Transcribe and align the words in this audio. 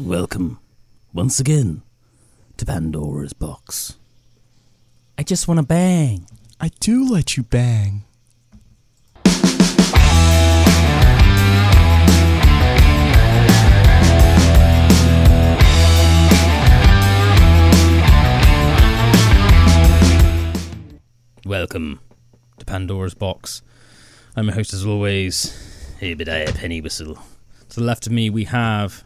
Welcome, 0.00 0.58
once 1.12 1.38
again, 1.38 1.82
to 2.56 2.66
Pandora's 2.66 3.32
Box. 3.32 3.96
I 5.16 5.22
just 5.22 5.46
want 5.46 5.58
to 5.58 5.62
bang. 5.64 6.26
I 6.58 6.70
do 6.80 7.08
let 7.08 7.36
you 7.36 7.44
bang. 7.44 8.02
Welcome 21.46 22.00
to 22.58 22.64
Pandora's 22.66 23.14
Box. 23.14 23.62
I'm 24.34 24.46
your 24.46 24.54
host, 24.54 24.72
as 24.72 24.84
always, 24.84 25.56
Obadiah 26.02 26.52
Penny 26.52 26.80
Whistle. 26.80 27.14
To 27.68 27.76
the 27.76 27.86
left 27.86 28.08
of 28.08 28.12
me, 28.12 28.28
we 28.28 28.42
have 28.46 29.04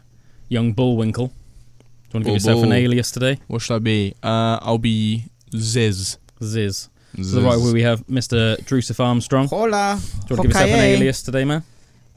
young 0.49 0.73
Bullwinkle. 0.73 1.27
Do 1.27 1.33
you 1.33 2.13
want 2.13 2.25
to 2.25 2.31
give 2.31 2.33
yourself 2.33 2.63
an 2.63 2.71
alias 2.71 3.11
today? 3.11 3.39
What 3.47 3.61
should 3.61 3.75
I 3.75 3.79
be? 3.79 4.15
Uh, 4.21 4.59
I'll 4.61 4.79
be 4.79 5.25
Ziz. 5.55 6.17
Ziz. 6.43 6.89
To 7.15 7.23
Ziz. 7.23 7.33
the 7.33 7.41
right 7.41 7.57
where 7.57 7.73
we 7.73 7.83
have 7.83 8.05
Mr. 8.07 8.57
Drusif 8.65 8.99
Armstrong. 8.99 9.47
Hola. 9.47 9.99
Do 10.01 10.05
you 10.05 10.11
want 10.11 10.27
to 10.27 10.35
give 10.35 10.45
yourself 10.45 10.69
an 10.71 10.79
alias 10.79 11.21
today, 11.21 11.45
man? 11.45 11.63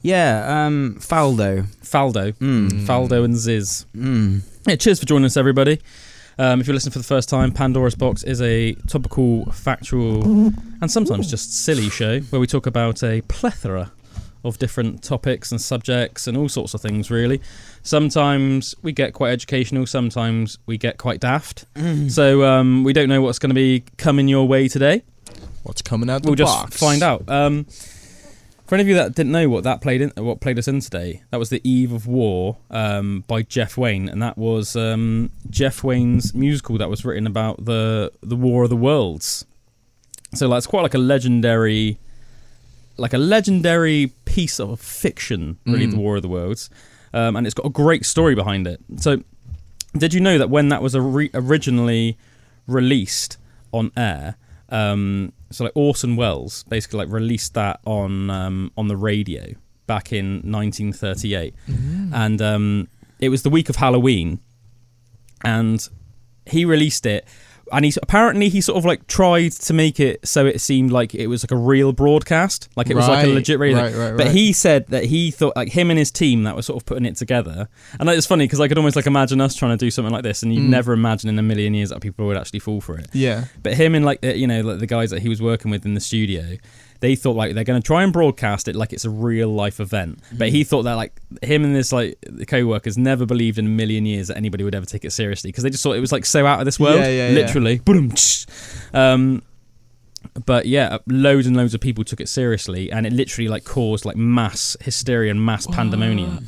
Yeah, 0.01 0.65
um, 0.65 0.97
Faldo. 0.99 1.65
Faldo. 1.81 2.33
Mm. 2.33 2.85
Faldo 2.85 3.23
and 3.23 3.37
Ziz. 3.37 3.85
Mm. 3.95 4.41
Yeah, 4.67 4.75
cheers 4.75 4.99
for 4.99 5.05
joining 5.05 5.25
us, 5.25 5.37
everybody. 5.37 5.79
Um, 6.37 6.59
if 6.59 6.67
you're 6.67 6.73
listening 6.73 6.91
for 6.93 6.99
the 6.99 7.05
first 7.05 7.29
time, 7.29 7.51
Pandora's 7.51 7.95
Box 7.95 8.23
is 8.23 8.41
a 8.41 8.73
topical, 8.87 9.45
factual, 9.51 10.23
and 10.81 10.89
sometimes 10.89 11.29
just 11.29 11.63
silly 11.63 11.89
show 11.89 12.19
where 12.19 12.39
we 12.39 12.47
talk 12.47 12.65
about 12.65 13.03
a 13.03 13.21
plethora 13.21 13.91
of 14.43 14.57
different 14.57 15.03
topics 15.03 15.51
and 15.51 15.61
subjects 15.61 16.27
and 16.27 16.37
all 16.37 16.49
sorts 16.49 16.73
of 16.73 16.81
things, 16.81 17.09
really. 17.09 17.41
Sometimes 17.81 18.75
we 18.81 18.91
get 18.91 19.13
quite 19.13 19.31
educational, 19.31 19.85
sometimes 19.85 20.57
we 20.65 20.77
get 20.77 20.97
quite 20.97 21.19
daft. 21.19 21.65
So 22.09 22.43
um, 22.43 22.83
we 22.83 22.93
don't 22.93 23.09
know 23.09 23.21
what's 23.21 23.39
going 23.39 23.49
to 23.51 23.55
be 23.55 23.83
coming 23.97 24.27
your 24.27 24.47
way 24.47 24.67
today. 24.67 25.03
What's 25.63 25.81
coming 25.81 26.09
out 26.09 26.23
the 26.23 26.29
We'll 26.29 26.35
just 26.35 26.73
find 26.73 27.01
out. 27.01 27.29
Um, 27.29 27.65
for 28.65 28.75
any 28.75 28.81
of 28.81 28.87
you 28.87 28.95
that 28.95 29.13
didn't 29.13 29.31
know 29.31 29.49
what 29.49 29.63
that 29.65 29.81
played 29.81 30.01
in, 30.01 30.11
what 30.15 30.39
played 30.39 30.57
us 30.57 30.67
in 30.67 30.79
today, 30.79 31.21
that 31.31 31.37
was 31.37 31.49
the 31.49 31.61
Eve 31.69 31.91
of 31.91 32.07
War 32.07 32.57
um, 32.71 33.23
by 33.27 33.41
Jeff 33.41 33.77
Wayne, 33.77 34.09
and 34.09 34.21
that 34.21 34.37
was 34.37 34.75
um, 34.75 35.31
Jeff 35.49 35.83
Wayne's 35.83 36.33
musical 36.33 36.77
that 36.77 36.89
was 36.89 37.05
written 37.05 37.27
about 37.27 37.65
the 37.65 38.11
the 38.21 38.35
War 38.35 38.63
of 38.63 38.69
the 38.69 38.77
Worlds. 38.77 39.45
So 40.33 40.51
it's 40.55 40.65
quite 40.65 40.81
like 40.81 40.95
a 40.95 40.99
legendary, 40.99 41.99
like 42.97 43.13
a 43.13 43.17
legendary 43.17 44.13
piece 44.25 44.59
of 44.59 44.79
fiction, 44.79 45.57
really, 45.65 45.87
Mm. 45.87 45.91
the 45.91 45.97
War 45.97 46.15
of 46.17 46.21
the 46.21 46.27
Worlds, 46.27 46.69
um, 47.13 47.35
and 47.35 47.45
it's 47.47 47.53
got 47.53 47.65
a 47.65 47.69
great 47.69 48.05
story 48.05 48.35
behind 48.35 48.67
it. 48.67 48.79
So, 48.97 49.23
did 49.97 50.13
you 50.13 50.19
know 50.19 50.37
that 50.37 50.49
when 50.49 50.69
that 50.69 50.81
was 50.81 50.95
ori- 50.95 51.29
originally 51.33 52.17
released 52.67 53.37
on 53.71 53.91
air, 53.97 54.35
um, 54.69 55.33
so 55.51 55.63
like 55.65 55.73
Orson 55.75 56.15
Welles 56.15 56.63
basically 56.69 56.99
like 56.99 57.09
released 57.09 57.53
that 57.53 57.79
on 57.85 58.29
um, 58.29 58.71
on 58.77 58.87
the 58.87 58.97
radio 58.97 59.53
back 59.85 60.13
in 60.13 60.41
1938, 60.49 61.53
and 62.13 62.41
um, 62.41 62.87
it 63.19 63.29
was 63.29 63.43
the 63.43 63.49
week 63.49 63.69
of 63.69 63.75
Halloween, 63.77 64.39
and 65.43 65.87
he 66.45 66.65
released 66.65 67.05
it. 67.05 67.25
And 67.71 67.85
he's 67.85 67.97
apparently 68.01 68.49
he 68.49 68.61
sort 68.61 68.77
of 68.77 68.85
like 68.85 69.07
tried 69.07 69.53
to 69.53 69.73
make 69.73 69.99
it 69.99 70.27
so 70.27 70.45
it 70.45 70.59
seemed 70.61 70.91
like 70.91 71.15
it 71.15 71.27
was 71.27 71.43
like 71.43 71.51
a 71.51 71.55
real 71.55 71.91
broadcast, 71.93 72.69
like 72.75 72.89
it 72.89 72.95
was 72.95 73.07
like 73.07 73.23
a 73.25 73.27
Right, 73.27 73.33
legit 73.35 73.57
radio. 73.59 73.77
right, 73.81 73.95
right, 73.95 74.17
But 74.17 74.27
right. 74.27 74.35
he 74.35 74.53
said 74.53 74.87
that 74.87 75.05
he 75.05 75.31
thought 75.31 75.55
like 75.55 75.69
him 75.69 75.89
and 75.89 75.97
his 75.97 76.11
team 76.11 76.43
that 76.43 76.55
were 76.55 76.61
sort 76.61 76.81
of 76.81 76.85
putting 76.85 77.05
it 77.05 77.15
together, 77.15 77.69
and 77.99 78.09
it's 78.09 78.27
funny 78.27 78.43
because 78.45 78.59
I 78.59 78.67
could 78.67 78.77
almost 78.77 78.95
like 78.95 79.07
imagine 79.07 79.39
us 79.41 79.55
trying 79.55 79.77
to 79.77 79.83
do 79.85 79.89
something 79.89 80.11
like 80.13 80.23
this, 80.23 80.43
and 80.43 80.53
you'd 80.53 80.63
Mm. 80.65 80.69
never 80.69 80.93
imagine 80.93 81.29
in 81.29 81.39
a 81.39 81.43
million 81.43 81.73
years 81.73 81.89
that 81.89 82.01
people 82.01 82.25
would 82.27 82.37
actually 82.37 82.59
fall 82.59 82.81
for 82.81 82.97
it. 82.97 83.07
Yeah. 83.13 83.45
But 83.63 83.73
him 83.75 83.95
and 83.95 84.03
like 84.05 84.21
the, 84.21 84.37
you 84.37 84.45
know 84.47 84.61
like 84.61 84.79
the 84.79 84.87
guys 84.87 85.09
that 85.11 85.21
he 85.21 85.29
was 85.29 85.41
working 85.41 85.71
with 85.71 85.85
in 85.85 85.93
the 85.93 86.01
studio, 86.01 86.57
they 87.03 87.15
thought 87.15 87.35
like 87.35 87.53
they're 87.53 87.65
going 87.65 87.81
to 87.81 87.85
try 87.85 88.01
and 88.01 88.13
broadcast 88.13 88.69
it 88.69 88.75
like 88.77 88.93
it's 88.93 89.03
a 89.03 89.09
real 89.09 89.49
life 89.49 89.81
event. 89.81 90.19
But 90.31 90.49
he 90.49 90.63
thought 90.63 90.83
that 90.83 90.93
like 90.93 91.11
him 91.41 91.65
and 91.65 91.75
this 91.75 91.91
like 91.91 92.17
the 92.25 92.45
co-workers 92.45 92.97
never 92.97 93.25
believed 93.25 93.59
in 93.59 93.65
a 93.65 93.69
million 93.69 94.05
years 94.05 94.29
that 94.29 94.37
anybody 94.37 94.63
would 94.63 94.73
ever 94.73 94.85
take 94.85 95.03
it 95.03 95.11
seriously 95.11 95.49
because 95.49 95.63
they 95.63 95.69
just 95.69 95.83
thought 95.83 95.97
it 95.97 95.99
was 95.99 96.13
like 96.13 96.25
so 96.25 96.45
out 96.45 96.59
of 96.59 96.65
this 96.65 96.79
world, 96.79 96.99
Yeah, 96.99 97.09
yeah, 97.09 97.27
yeah. 97.27 97.33
literally. 97.35 97.79
Boom-tsh. 97.79 98.45
Um, 98.93 99.41
but 100.45 100.65
yeah, 100.65 100.99
loads 101.07 101.45
and 101.45 101.57
loads 101.57 101.73
of 101.73 101.81
people 101.81 102.05
took 102.05 102.21
it 102.21 102.29
seriously, 102.29 102.89
and 102.89 103.05
it 103.05 103.11
literally 103.11 103.49
like 103.49 103.65
caused 103.65 104.05
like 104.05 104.15
mass 104.15 104.77
hysteria 104.79 105.29
and 105.31 105.45
mass 105.45 105.67
pandemonium. 105.67 106.47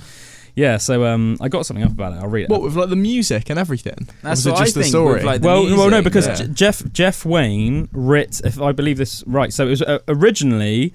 Yeah, 0.55 0.77
so 0.77 1.05
um, 1.05 1.37
I 1.41 1.49
got 1.49 1.65
something 1.65 1.83
up 1.83 1.91
about 1.91 2.13
it. 2.13 2.17
I'll 2.17 2.29
read 2.29 2.43
it. 2.43 2.49
What 2.49 2.61
with 2.61 2.75
like 2.75 2.89
the 2.89 2.95
music 2.95 3.49
and 3.49 3.59
everything? 3.59 4.07
That's 4.21 4.45
or 4.45 4.51
was 4.51 4.59
what 4.59 4.61
it 4.61 4.65
just 4.65 4.77
I 4.77 4.79
the 4.79 4.83
think. 4.83 4.91
story? 4.91 5.13
With, 5.15 5.23
like, 5.23 5.41
the 5.41 5.47
well, 5.47 5.63
well, 5.77 5.89
no, 5.89 6.01
because 6.01 6.27
yeah. 6.27 6.35
J- 6.35 6.47
Jeff 6.47 6.91
Jeff 6.93 7.25
Wayne 7.25 7.89
writ, 7.91 8.39
if 8.43 8.61
I 8.61 8.71
believe 8.71 8.97
this 8.97 9.21
right, 9.27 9.51
so 9.51 9.67
it 9.67 9.71
was 9.71 9.81
uh, 9.81 9.99
originally 10.07 10.93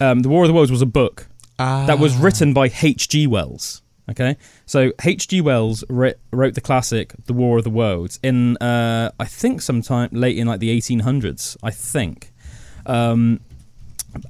um, 0.00 0.20
the 0.20 0.28
War 0.30 0.44
of 0.44 0.48
the 0.48 0.54
Worlds 0.54 0.70
was 0.70 0.80
a 0.82 0.86
book 0.86 1.26
that 1.58 1.98
was 1.98 2.16
Ah. 2.16 2.22
written 2.22 2.52
by 2.54 2.70
H. 2.82 3.08
G. 3.08 3.26
Wells. 3.26 3.82
Okay, 4.10 4.36
so 4.66 4.92
H. 5.02 5.28
G. 5.28 5.40
Wells 5.40 5.82
writ, 5.88 6.18
wrote 6.30 6.54
the 6.54 6.60
classic 6.60 7.14
The 7.26 7.32
War 7.32 7.58
of 7.58 7.64
the 7.64 7.70
Worlds 7.70 8.18
in 8.22 8.56
uh, 8.58 9.10
I 9.20 9.24
think 9.26 9.62
sometime 9.62 10.08
late 10.12 10.36
in 10.38 10.46
like 10.46 10.60
the 10.60 10.76
1800s. 10.76 11.56
I 11.62 11.70
think, 11.70 12.32
um, 12.86 13.40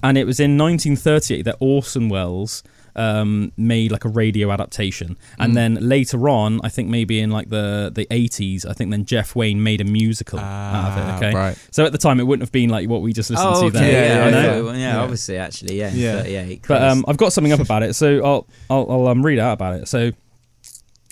and 0.03 0.17
it 0.19 0.27
was 0.27 0.39
in 0.41 0.57
1938 0.59 1.43
that 1.43 1.57
Orson 1.61 2.09
Welles 2.09 2.63
um, 2.97 3.53
made 3.57 3.91
like 3.93 4.05
a 4.05 4.09
radio 4.09 4.51
adaptation, 4.53 5.17
and 5.39 5.53
Mm. 5.53 5.55
then 5.57 5.75
later 5.81 6.29
on, 6.29 6.61
I 6.63 6.69
think 6.69 6.89
maybe 6.89 7.21
in 7.21 7.31
like 7.31 7.49
the 7.51 7.91
the 7.95 8.07
80s, 8.11 8.65
I 8.65 8.73
think 8.73 8.91
then 8.91 9.05
Jeff 9.05 9.35
Wayne 9.35 9.63
made 9.63 9.81
a 9.81 9.85
musical 9.85 10.39
out 10.39 10.45
of 10.93 10.99
Ah, 10.99 11.15
it. 11.15 11.17
Okay, 11.17 11.35
Right. 11.37 11.59
so 11.71 11.85
at 11.85 11.93
the 11.93 11.99
time 11.99 12.21
it 12.21 12.25
wouldn't 12.25 12.43
have 12.47 12.53
been 12.53 12.71
like 12.71 12.89
what 12.89 13.03
we 13.03 13.13
just 13.13 13.31
listened 13.31 13.49
Oh, 13.53 13.61
to 13.63 13.67
okay. 13.67 13.79
there. 13.79 13.93
Yeah, 13.93 14.07
Yeah, 14.07 14.15
yeah, 14.19 14.25
I 14.25 14.31
know. 14.31 14.67
yeah, 14.71 14.73
yeah, 14.73 14.79
Yeah. 14.95 15.01
obviously, 15.03 15.37
actually, 15.39 15.79
yeah. 15.79 15.91
Yeah. 15.93 16.23
38. 16.23 16.65
But 16.69 16.83
um, 16.83 17.05
I've 17.09 17.17
got 17.17 17.33
something 17.33 17.53
up 17.53 17.61
about 17.61 17.83
it, 17.83 17.95
so 17.95 18.25
I'll 18.25 18.47
I'll, 18.71 18.87
I'll 18.91 19.09
um, 19.09 19.25
read 19.25 19.39
out 19.39 19.53
about 19.55 19.75
it. 19.81 19.89
So 19.89 20.13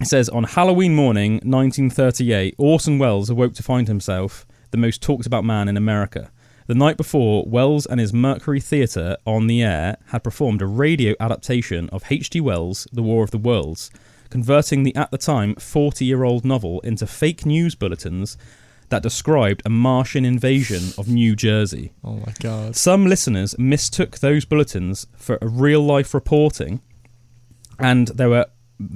it 0.01 0.07
says 0.07 0.29
on 0.29 0.45
Halloween 0.45 0.95
morning, 0.95 1.41
1938, 1.45 2.55
Orson 2.59 2.99
Welles 2.99 3.29
awoke 3.31 3.55
to 3.55 3.63
find 3.63 3.89
himself 3.89 4.47
the 4.71 4.77
most 4.79 5.03
talked 5.03 5.27
about 5.27 5.45
man 5.45 5.69
in 5.69 5.77
America. 5.77 6.31
The 6.67 6.75
night 6.75 6.97
before, 6.97 7.45
Welles 7.47 7.87
and 7.87 7.99
his 7.99 8.13
Mercury 8.13 8.61
Theatre 8.61 9.17
on 9.27 9.47
the 9.47 9.63
air 9.63 9.97
had 10.07 10.23
performed 10.23 10.63
a 10.63 10.67
radio 10.67 11.15
adaptation 11.19 11.89
of 11.91 12.05
H.G. 12.11 12.41
Wells' 12.41 12.87
The 12.93 13.03
War 13.03 13.25
of 13.25 13.33
the 13.33 13.39
Worlds, 13.39 13.91
converting 14.31 14.83
the 14.83 14.95
at 14.95 15.11
the 15.11 15.19
time 15.19 15.55
40 15.57 16.05
year 16.05 16.25
old 16.25 16.45
novel 16.45 16.81
into 16.81 17.07
fake 17.07 17.45
news 17.45 17.75
bulletins 17.75 18.37
that 18.91 19.03
described 19.03 19.63
a 19.65 19.71
Martian 19.71 20.25
invasion 20.25 20.93
of 20.99 21.09
New 21.09 21.35
Jersey. 21.35 21.93
Oh 22.05 22.17
my 22.17 22.35
god. 22.41 22.77
Some 22.77 23.07
listeners 23.07 23.59
mistook 23.59 24.19
those 24.19 24.45
bulletins 24.45 25.07
for 25.17 25.39
real 25.41 25.83
life 25.83 26.13
reporting, 26.15 26.81
and 27.79 28.09
there 28.09 28.29
were 28.29 28.47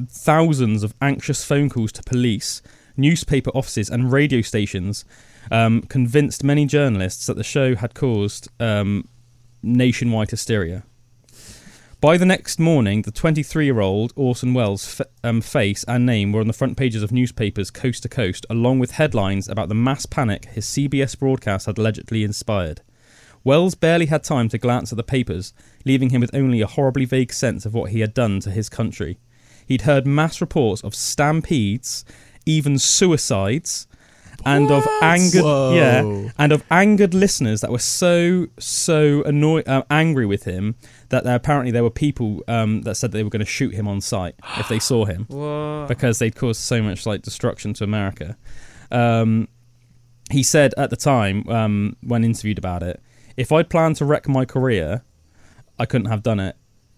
thousands 0.08 0.82
of 0.82 0.94
anxious 1.00 1.44
phone 1.44 1.70
calls 1.70 1.92
to 1.92 2.02
police, 2.02 2.62
newspaper 2.96 3.50
offices, 3.50 3.88
and 3.88 4.12
radio 4.12 4.40
stations. 4.40 5.04
Um, 5.50 5.82
convinced 5.82 6.42
many 6.42 6.66
journalists 6.66 7.26
that 7.26 7.36
the 7.36 7.44
show 7.44 7.76
had 7.76 7.94
caused 7.94 8.48
um, 8.58 9.08
nationwide 9.62 10.30
hysteria. 10.30 10.84
By 11.98 12.18
the 12.18 12.26
next 12.26 12.60
morning, 12.60 13.02
the 13.02 13.10
23 13.10 13.64
year 13.64 13.80
old 13.80 14.12
Orson 14.16 14.52
Welles' 14.52 15.00
f- 15.00 15.06
um, 15.24 15.40
face 15.40 15.82
and 15.88 16.04
name 16.04 16.30
were 16.30 16.40
on 16.40 16.46
the 16.46 16.52
front 16.52 16.76
pages 16.76 17.02
of 17.02 17.10
newspapers 17.10 17.70
coast 17.70 18.02
to 18.02 18.08
coast, 18.08 18.44
along 18.50 18.78
with 18.78 18.92
headlines 18.92 19.48
about 19.48 19.68
the 19.68 19.74
mass 19.74 20.04
panic 20.04 20.44
his 20.46 20.66
CBS 20.66 21.18
broadcast 21.18 21.64
had 21.66 21.78
allegedly 21.78 22.22
inspired. 22.22 22.82
Welles 23.44 23.74
barely 23.74 24.06
had 24.06 24.24
time 24.24 24.48
to 24.50 24.58
glance 24.58 24.92
at 24.92 24.96
the 24.96 25.02
papers, 25.02 25.54
leaving 25.86 26.10
him 26.10 26.20
with 26.20 26.34
only 26.34 26.60
a 26.60 26.66
horribly 26.66 27.06
vague 27.06 27.32
sense 27.32 27.64
of 27.64 27.72
what 27.72 27.90
he 27.92 28.00
had 28.00 28.12
done 28.12 28.40
to 28.40 28.50
his 28.50 28.68
country. 28.68 29.18
He'd 29.66 29.82
heard 29.82 30.06
mass 30.06 30.40
reports 30.40 30.82
of 30.82 30.94
stampedes, 30.94 32.04
even 32.44 32.78
suicides, 32.78 33.86
and 34.46 34.70
of 34.70 34.86
angered 35.02 35.42
Whoa. 35.42 35.74
yeah, 35.74 36.30
and 36.38 36.52
of 36.52 36.62
angered 36.70 37.12
listeners 37.12 37.60
that 37.60 37.70
were 37.70 37.78
so 37.78 38.46
so 38.58 39.22
annoyed, 39.24 39.68
uh, 39.68 39.82
angry 39.90 40.24
with 40.24 40.44
him 40.44 40.76
that 41.08 41.24
there, 41.24 41.34
apparently 41.34 41.70
there 41.72 41.82
were 41.82 41.90
people 41.90 42.42
um, 42.48 42.82
that 42.82 42.94
said 42.94 43.12
they 43.12 43.22
were 43.24 43.30
going 43.30 43.40
to 43.40 43.46
shoot 43.46 43.74
him 43.74 43.86
on 43.88 44.00
sight 44.00 44.34
if 44.58 44.68
they 44.68 44.78
saw 44.78 45.04
him 45.04 45.26
What? 45.28 45.88
because 45.88 46.18
they'd 46.18 46.34
caused 46.34 46.60
so 46.60 46.80
much 46.82 47.04
like 47.06 47.22
destruction 47.22 47.74
to 47.74 47.84
America. 47.84 48.36
Um, 48.90 49.48
he 50.30 50.42
said 50.42 50.74
at 50.78 50.90
the 50.90 50.96
time 50.96 51.48
um, 51.48 51.96
when 52.02 52.24
interviewed 52.24 52.58
about 52.58 52.82
it, 52.82 53.00
if 53.36 53.52
I'd 53.52 53.68
planned 53.68 53.96
to 53.96 54.04
wreck 54.04 54.28
my 54.28 54.44
career, 54.44 55.02
I 55.78 55.86
couldn't 55.86 56.08
have 56.08 56.22
done 56.22 56.40
it 56.40 56.56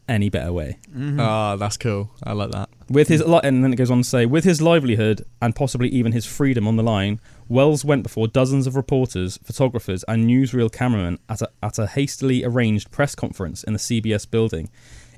any 0.09 0.29
better 0.29 0.53
way. 0.53 0.79
Mhm. 0.97 1.21
Ah, 1.21 1.57
that's 1.57 1.77
cool. 1.77 2.11
I 2.23 2.33
like 2.33 2.51
that. 2.53 2.69
With 2.89 3.09
his 3.09 3.23
li- 3.25 3.41
and 3.45 3.63
then 3.63 3.73
it 3.73 3.77
goes 3.77 3.91
on 3.91 3.99
to 3.99 4.05
say, 4.09 4.25
with 4.27 4.45
his 4.45 4.63
livelihood 4.63 5.25
and 5.43 5.55
possibly 5.55 5.89
even 5.89 6.13
his 6.13 6.25
freedom 6.25 6.67
on 6.67 6.77
the 6.77 6.83
line, 6.83 7.21
Welles 7.49 7.85
went 7.85 8.03
before 8.03 8.27
dozens 8.29 8.67
of 8.67 8.77
reporters, 8.77 9.39
photographers, 9.45 10.05
and 10.09 10.29
newsreel 10.29 10.73
cameramen 10.73 11.19
at 11.29 11.43
a, 11.43 11.51
at 11.63 11.79
a 11.79 11.87
hastily 11.87 12.45
arranged 12.45 12.91
press 12.91 13.15
conference 13.15 13.63
in 13.63 13.73
the 13.75 13.79
CBS 13.79 14.25
building. 14.31 14.71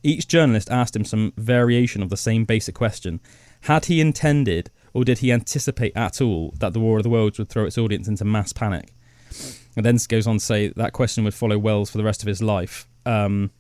Each 0.02 0.26
journalist 0.26 0.70
asked 0.70 0.96
him 0.96 1.04
some 1.04 1.32
variation 1.36 2.02
of 2.02 2.08
the 2.08 2.16
same 2.16 2.44
basic 2.44 2.74
question: 2.74 3.20
Had 3.62 3.84
he 3.86 4.00
intended, 4.00 4.70
or 4.94 5.04
did 5.04 5.18
he 5.18 5.30
anticipate 5.30 5.92
at 5.94 6.20
all, 6.20 6.54
that 6.58 6.72
the 6.72 6.80
War 6.80 6.96
of 6.96 7.02
the 7.04 7.10
Worlds 7.10 7.38
would 7.38 7.48
throw 7.50 7.64
its 7.66 7.78
audience 7.78 8.08
into 8.08 8.24
mass 8.24 8.52
panic? 8.52 8.94
And 9.76 9.86
then 9.86 9.98
goes 10.08 10.26
on 10.26 10.38
to 10.38 10.44
say 10.44 10.68
that 10.68 10.92
question 10.92 11.22
would 11.24 11.34
follow 11.34 11.56
Welles 11.58 11.90
for 11.90 11.98
the 11.98 12.04
rest 12.04 12.22
of 12.22 12.26
his 12.26 12.42
life. 12.42 12.88
Um, 13.06 13.50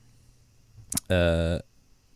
uh, 1.08 1.60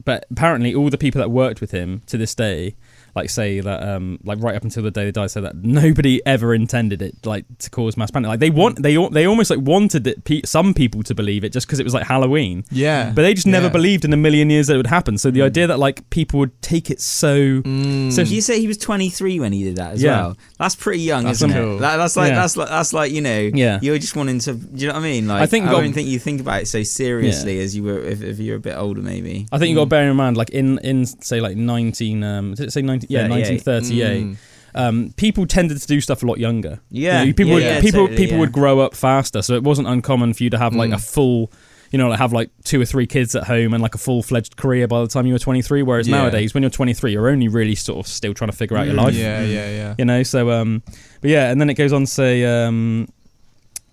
but 0.05 0.27
apparently, 0.31 0.75
all 0.75 0.91
the 0.91 0.99
people 0.99 1.19
that 1.21 1.31
worked 1.31 1.61
with 1.61 1.71
him 1.71 2.03
to 2.07 2.17
this 2.19 2.35
day, 2.35 2.77
like 3.15 3.31
say 3.31 3.61
that, 3.61 3.83
um, 3.89 4.19
like 4.25 4.39
right 4.43 4.55
up 4.57 4.65
until 4.65 4.83
the 4.83 4.91
day 4.91 5.05
they 5.05 5.13
died, 5.13 5.31
say 5.31 5.41
that 5.41 5.57
nobody 5.57 6.21
ever 6.27 6.55
intended 6.55 7.01
it, 7.03 7.25
like 7.25 7.45
to 7.59 7.71
cause 7.71 7.97
mass 7.97 8.11
panic. 8.11 8.29
Like 8.29 8.41
they 8.41 8.51
want, 8.51 8.83
they 8.83 8.97
they 9.13 9.27
almost 9.27 9.51
like 9.51 9.61
wanted 9.61 10.07
it, 10.07 10.25
pe- 10.25 10.43
some 10.45 10.75
people 10.75 11.03
to 11.05 11.15
believe 11.15 11.45
it 11.45 11.53
just 11.53 11.67
because 11.67 11.79
it 11.81 11.85
was 11.85 11.95
like 11.95 12.07
Halloween, 12.07 12.65
Yeah. 12.71 13.13
but 13.15 13.23
they 13.23 13.35
just 13.35 13.47
never 13.47 13.67
Yeah. 13.67 13.73
believed 13.73 14.05
in 14.05 14.13
a 14.13 14.17
million 14.17 14.51
years 14.51 14.67
that 14.67 14.75
it 14.75 14.79
would 14.79 14.87
happen. 14.89 15.19
So 15.19 15.31
the 15.31 15.41
Mm. 15.41 15.45
idea 15.47 15.67
that 15.69 15.79
like 15.79 16.09
people 16.11 16.41
would 16.41 16.61
take 16.63 16.91
it 16.91 17.01
so 17.01 17.35
Mm. 17.63 18.13
So 18.13 18.23
Did 18.25 18.33
you 18.33 18.41
say 18.41 18.61
he 18.61 18.67
was 18.67 18.79
23 18.79 19.39
when 19.41 19.53
he 19.53 19.65
did 19.65 19.77
that 19.77 19.93
as 19.95 20.03
Yeah. 20.03 20.11
well? 20.23 20.37
That's 20.59 20.75
pretty 20.75 21.03
young, 21.03 21.25
That's 21.25 21.39
isn't 21.39 21.53
cool. 21.53 21.77
it? 21.77 21.81
That, 21.81 21.97
that's 21.99 22.17
like 22.17 22.31
Yeah. 22.31 22.37
that's 22.37 22.57
like 22.57 22.69
that's 22.69 22.93
like 22.93 23.13
you 23.13 23.21
know. 23.21 23.51
Yeah. 23.55 23.79
You're 23.83 23.99
just 23.99 24.17
wanting 24.17 24.39
to. 24.41 24.55
Do 24.55 24.69
you 24.81 24.89
know 24.89 24.95
what 24.95 25.01
I 25.01 25.03
mean? 25.03 25.29
Like 25.29 25.43
I 25.43 25.47
think 25.47 25.67
I 25.67 25.73
don't 25.73 25.93
think 25.93 26.09
you 26.09 26.19
think 26.19 26.41
about 26.41 26.63
it 26.63 26.69
so 26.69 26.83
seriously 26.83 27.61
as 27.61 27.77
you 27.77 27.83
were 27.85 27.99
if, 28.01 28.23
if 28.23 28.39
you're 28.39 28.57
a 28.57 28.61
bit 28.61 28.77
older, 28.77 29.01
maybe. 29.03 29.47
I 29.53 29.59
think 29.59 29.71
you 29.71 29.75
got 29.77 29.83
to 29.83 29.87
Mm. 29.87 29.91
bear 29.91 30.11
in 30.11 30.17
mind, 30.17 30.37
like 30.37 30.51
in 30.51 30.79
in 30.79 31.07
say 31.07 31.41
like 31.41 31.57
nineteen, 31.57 32.23
um, 32.25 32.55
did 32.55 32.67
it 32.69 32.73
say 32.73 32.83
nineteen? 32.83 33.04
Yeah, 33.09 33.23
38. 33.29 33.29
nineteen 33.29 33.59
thirty 33.59 34.03
eight. 34.03 34.25
Mm. 34.25 34.37
Um, 34.77 35.15
people 35.17 35.47
tended 35.47 35.81
to 35.81 35.87
do 35.87 36.01
stuff 36.01 36.23
a 36.25 36.27
lot 36.27 36.39
younger. 36.39 36.81
Yeah, 36.91 37.21
You 37.23 37.27
know, 37.29 37.33
people 37.35 37.47
yeah, 37.51 37.55
would, 37.55 37.63
yeah, 37.63 37.81
people 37.81 38.01
totally, 38.09 38.17
people 38.17 38.35
yeah. 38.35 38.41
would 38.41 38.53
grow 38.53 38.81
up 38.81 38.95
faster, 38.97 39.41
so 39.41 39.55
it 39.55 39.63
wasn't 39.63 39.87
uncommon 39.87 40.35
for 40.35 40.43
you 40.43 40.51
to 40.51 40.59
have 40.59 40.75
like 40.75 40.91
Mm. 40.91 40.95
a 40.95 40.99
full, 40.99 41.53
you 41.93 41.99
know, 41.99 42.09
like 42.09 42.19
have 42.19 42.33
like 42.33 42.51
two 42.65 42.81
or 42.81 42.85
three 42.85 43.07
kids 43.07 43.37
at 43.37 43.45
home 43.45 43.73
and 43.73 43.81
like 43.81 43.95
a 43.95 43.99
full 43.99 44.21
fledged 44.21 44.57
career 44.57 44.89
by 44.89 45.01
the 45.01 45.07
time 45.07 45.27
you 45.27 45.33
were 45.33 45.39
twenty 45.39 45.63
three. 45.63 45.83
Whereas 45.85 46.09
Yeah. 46.09 46.17
nowadays, 46.17 46.55
when 46.55 46.65
you're 46.65 46.71
twenty 46.71 46.93
three, 46.93 47.13
you're 47.13 47.29
only 47.29 47.47
really 47.47 47.77
sort 47.77 48.01
of 48.05 48.09
still 48.11 48.35
trying 48.35 48.51
to 48.51 48.57
figure 48.57 48.77
out 48.77 48.87
your 48.87 48.97
life. 48.97 49.15
Yeah, 49.15 49.43
yeah, 49.45 49.71
yeah. 49.71 49.95
You 49.97 50.07
know, 50.07 50.25
so 50.25 50.51
um, 50.51 50.83
but 51.21 51.31
yeah, 51.31 51.51
and 51.53 51.61
then 51.61 51.71
it 51.71 51.75
goes 51.75 51.93
on 51.93 52.01
to 52.03 52.07
say 52.07 52.45
um. 52.45 53.07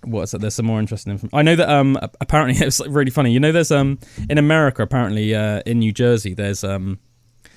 What's 0.03 0.31
that? 0.31 0.41
There's 0.41 0.55
some 0.55 0.65
more 0.65 0.79
interesting 0.79 1.11
information. 1.11 1.37
I 1.37 1.43
know 1.43 1.55
that 1.55 1.69
um 1.69 1.95
a- 2.01 2.09
apparently 2.19 2.55
it's 2.65 2.79
like 2.79 2.89
really 2.91 3.11
funny. 3.11 3.31
You 3.33 3.39
know, 3.39 3.51
there's 3.51 3.69
um 3.71 3.99
in 4.31 4.39
America 4.39 4.81
apparently 4.81 5.35
uh 5.35 5.61
in 5.67 5.77
New 5.77 5.91
Jersey 5.91 6.33
there's 6.33 6.63
um 6.63 6.97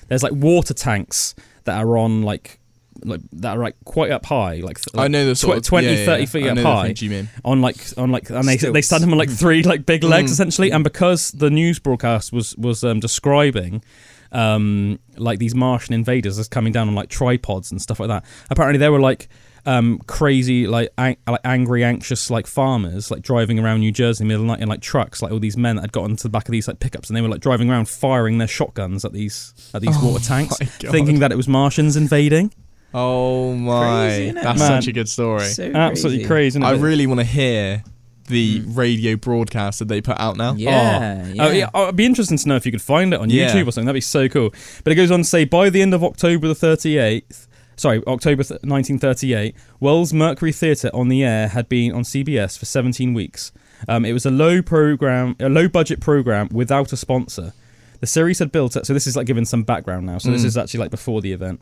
there's 0.07 0.23
like 0.23 0.33
water 0.33 0.73
tanks 0.73 1.35
that 1.65 1.77
are 1.77 1.97
on 1.97 2.21
like 2.23 2.59
like 3.03 3.19
that 3.33 3.57
are 3.57 3.61
like 3.63 3.75
quite 3.83 4.09
up 4.09 4.25
high 4.25 4.55
like, 4.63 4.79
th- 4.79 4.95
I 4.97 5.07
know 5.09 5.25
the 5.25 5.35
sort 5.35 5.55
tw- 5.55 5.57
of 5.57 5.63
20, 5.65 5.87
yeah, 5.87 5.93
yeah, 5.93 6.05
30 6.05 6.19
yeah. 6.21 6.25
feet 6.27 6.45
I 6.45 6.49
up 6.49 6.57
high. 6.59 6.93
you 6.97 7.09
mean. 7.09 7.29
on 7.43 7.61
like 7.61 7.75
on 7.97 8.09
like 8.11 8.29
and 8.29 8.47
they 8.47 8.55
they 8.57 8.81
stand 8.81 9.03
them 9.03 9.11
on 9.11 9.17
like 9.19 9.29
three 9.29 9.63
like 9.63 9.85
big 9.85 10.03
legs 10.03 10.31
Mm. 10.31 10.33
essentially 10.33 10.71
and 10.71 10.83
because 10.83 11.31
the 11.31 11.49
news 11.49 11.77
broadcast 11.79 12.31
was 12.31 12.55
was 12.55 12.83
um, 12.85 12.99
describing 13.01 13.83
um 14.31 14.99
like 15.17 15.39
these 15.39 15.53
Martian 15.55 15.93
invaders 15.93 16.39
as 16.39 16.47
coming 16.47 16.71
down 16.73 16.87
on 16.87 16.95
like 16.95 17.09
tripods 17.09 17.71
and 17.71 17.81
stuff 17.81 17.99
like 17.99 18.09
that 18.09 18.23
apparently 18.49 18.77
they 18.79 18.89
were 18.89 18.99
like 18.99 19.27
um 19.67 19.99
crazy 20.07 20.67
like 20.67 20.89
ang- 20.97 21.17
like 21.27 21.39
angry 21.43 21.83
anxious 21.83 22.29
like 22.29 22.45
farmers 22.47 23.09
like 23.09 23.21
driving 23.21 23.57
around 23.59 23.79
New 23.79 23.91
Jersey 23.91 24.23
in 24.23 24.27
the 24.27 24.33
middle 24.33 24.43
of 24.43 24.47
the 24.47 24.53
night 24.53 24.61
in 24.61 24.69
like 24.69 24.81
trucks 24.81 25.21
like 25.21 25.31
all 25.31 25.39
these 25.39 25.57
men 25.57 25.75
that 25.77 25.81
had 25.83 25.91
gotten 25.91 26.15
to 26.15 26.23
the 26.23 26.29
back 26.29 26.47
of 26.47 26.51
these 26.51 26.67
like 26.67 26.79
pickups 26.79 27.09
and 27.09 27.17
they 27.17 27.21
were 27.21 27.29
like 27.29 27.41
driving 27.41 27.69
around 27.69 27.89
firing 27.89 28.37
their 28.37 28.47
shotguns 28.47 29.03
at 29.05 29.13
these 29.13 29.53
at 29.73 29.81
these 29.81 29.95
Oh 29.99 30.11
water 30.11 30.23
tanks 30.23 30.57
thinking 30.57 31.19
that 31.19 31.31
it 31.31 31.35
was 31.35 31.47
Martians 31.47 31.95
invading 31.95 32.53
Oh 32.93 33.53
my, 33.53 34.07
Crazy, 34.07 34.31
that's 34.31 34.59
Man. 34.59 34.81
such 34.81 34.87
a 34.87 34.93
good 34.93 35.09
story. 35.09 35.43
So 35.45 35.69
absolutely 35.75 36.25
crazy, 36.25 36.47
isn't? 36.59 36.63
I 36.63 36.71
really 36.71 37.07
want 37.07 37.19
to 37.19 37.25
hear 37.25 37.83
the 38.29 38.61
Mm. 38.61 38.77
radio 38.77 39.15
broadcast 39.17 39.79
that 39.79 39.87
they 39.89 39.99
put 40.01 40.17
out 40.19 40.37
now. 40.37 40.53
Yeah, 40.55 41.27
yeah. 41.27 41.43
Oh, 41.45 41.51
yeah. 41.51 41.69
oh, 41.73 41.83
It'd 41.83 41.95
be 41.97 42.05
interesting 42.05 42.37
to 42.37 42.47
know 42.47 42.55
if 42.55 42.65
you 42.65 42.71
could 42.71 42.81
find 42.81 43.13
it 43.13 43.19
on 43.19 43.29
Yeah. 43.29 43.49
YouTube 43.51 43.67
or 43.67 43.71
something. 43.71 43.85
That'd 43.85 43.97
be 43.97 44.01
so 44.01 44.29
cool. 44.29 44.51
But 44.85 44.93
it 44.93 44.95
goes 44.95 45.11
on 45.11 45.19
to 45.19 45.23
say 45.25 45.43
by 45.43 45.69
the 45.69 45.81
end 45.81 45.93
of 45.93 46.03
October 46.05 46.47
the 46.47 46.55
38th, 46.55 47.47
sorry, 47.75 48.01
October 48.07 48.43
th- 48.43 48.61
1938, 48.63 49.55
Welles 49.79 50.13
Mercury 50.13 50.51
Theatre 50.51 50.89
on 50.93 51.07
the 51.09 51.23
air 51.23 51.47
had 51.49 51.67
been 51.69 51.91
on 51.93 52.03
CBS 52.03 52.57
for 52.57 52.65
17 52.65 53.13
weeks. 53.13 53.51
Um, 53.87 54.05
it 54.05 54.13
was 54.13 54.25
a 54.25 54.31
low 54.31 54.61
program, 54.61 55.35
a 55.39 55.49
low 55.49 55.67
budget 55.67 55.99
program 55.99 56.47
without 56.51 56.93
a 56.93 56.97
sponsor. 56.97 57.53
The 58.01 58.07
series 58.07 58.39
had 58.39 58.51
built 58.51 58.75
up, 58.77 58.85
so 58.85 58.93
this 58.93 59.07
is 59.07 59.15
like 59.15 59.25
giving 59.25 59.45
some 59.45 59.63
background 59.63 60.05
now. 60.05 60.17
So 60.17 60.29
this 60.29 60.43
Mm. 60.43 60.45
is 60.45 60.57
actually 60.57 60.81
like 60.81 60.91
before 60.91 61.21
the 61.21 61.31
event. 61.31 61.61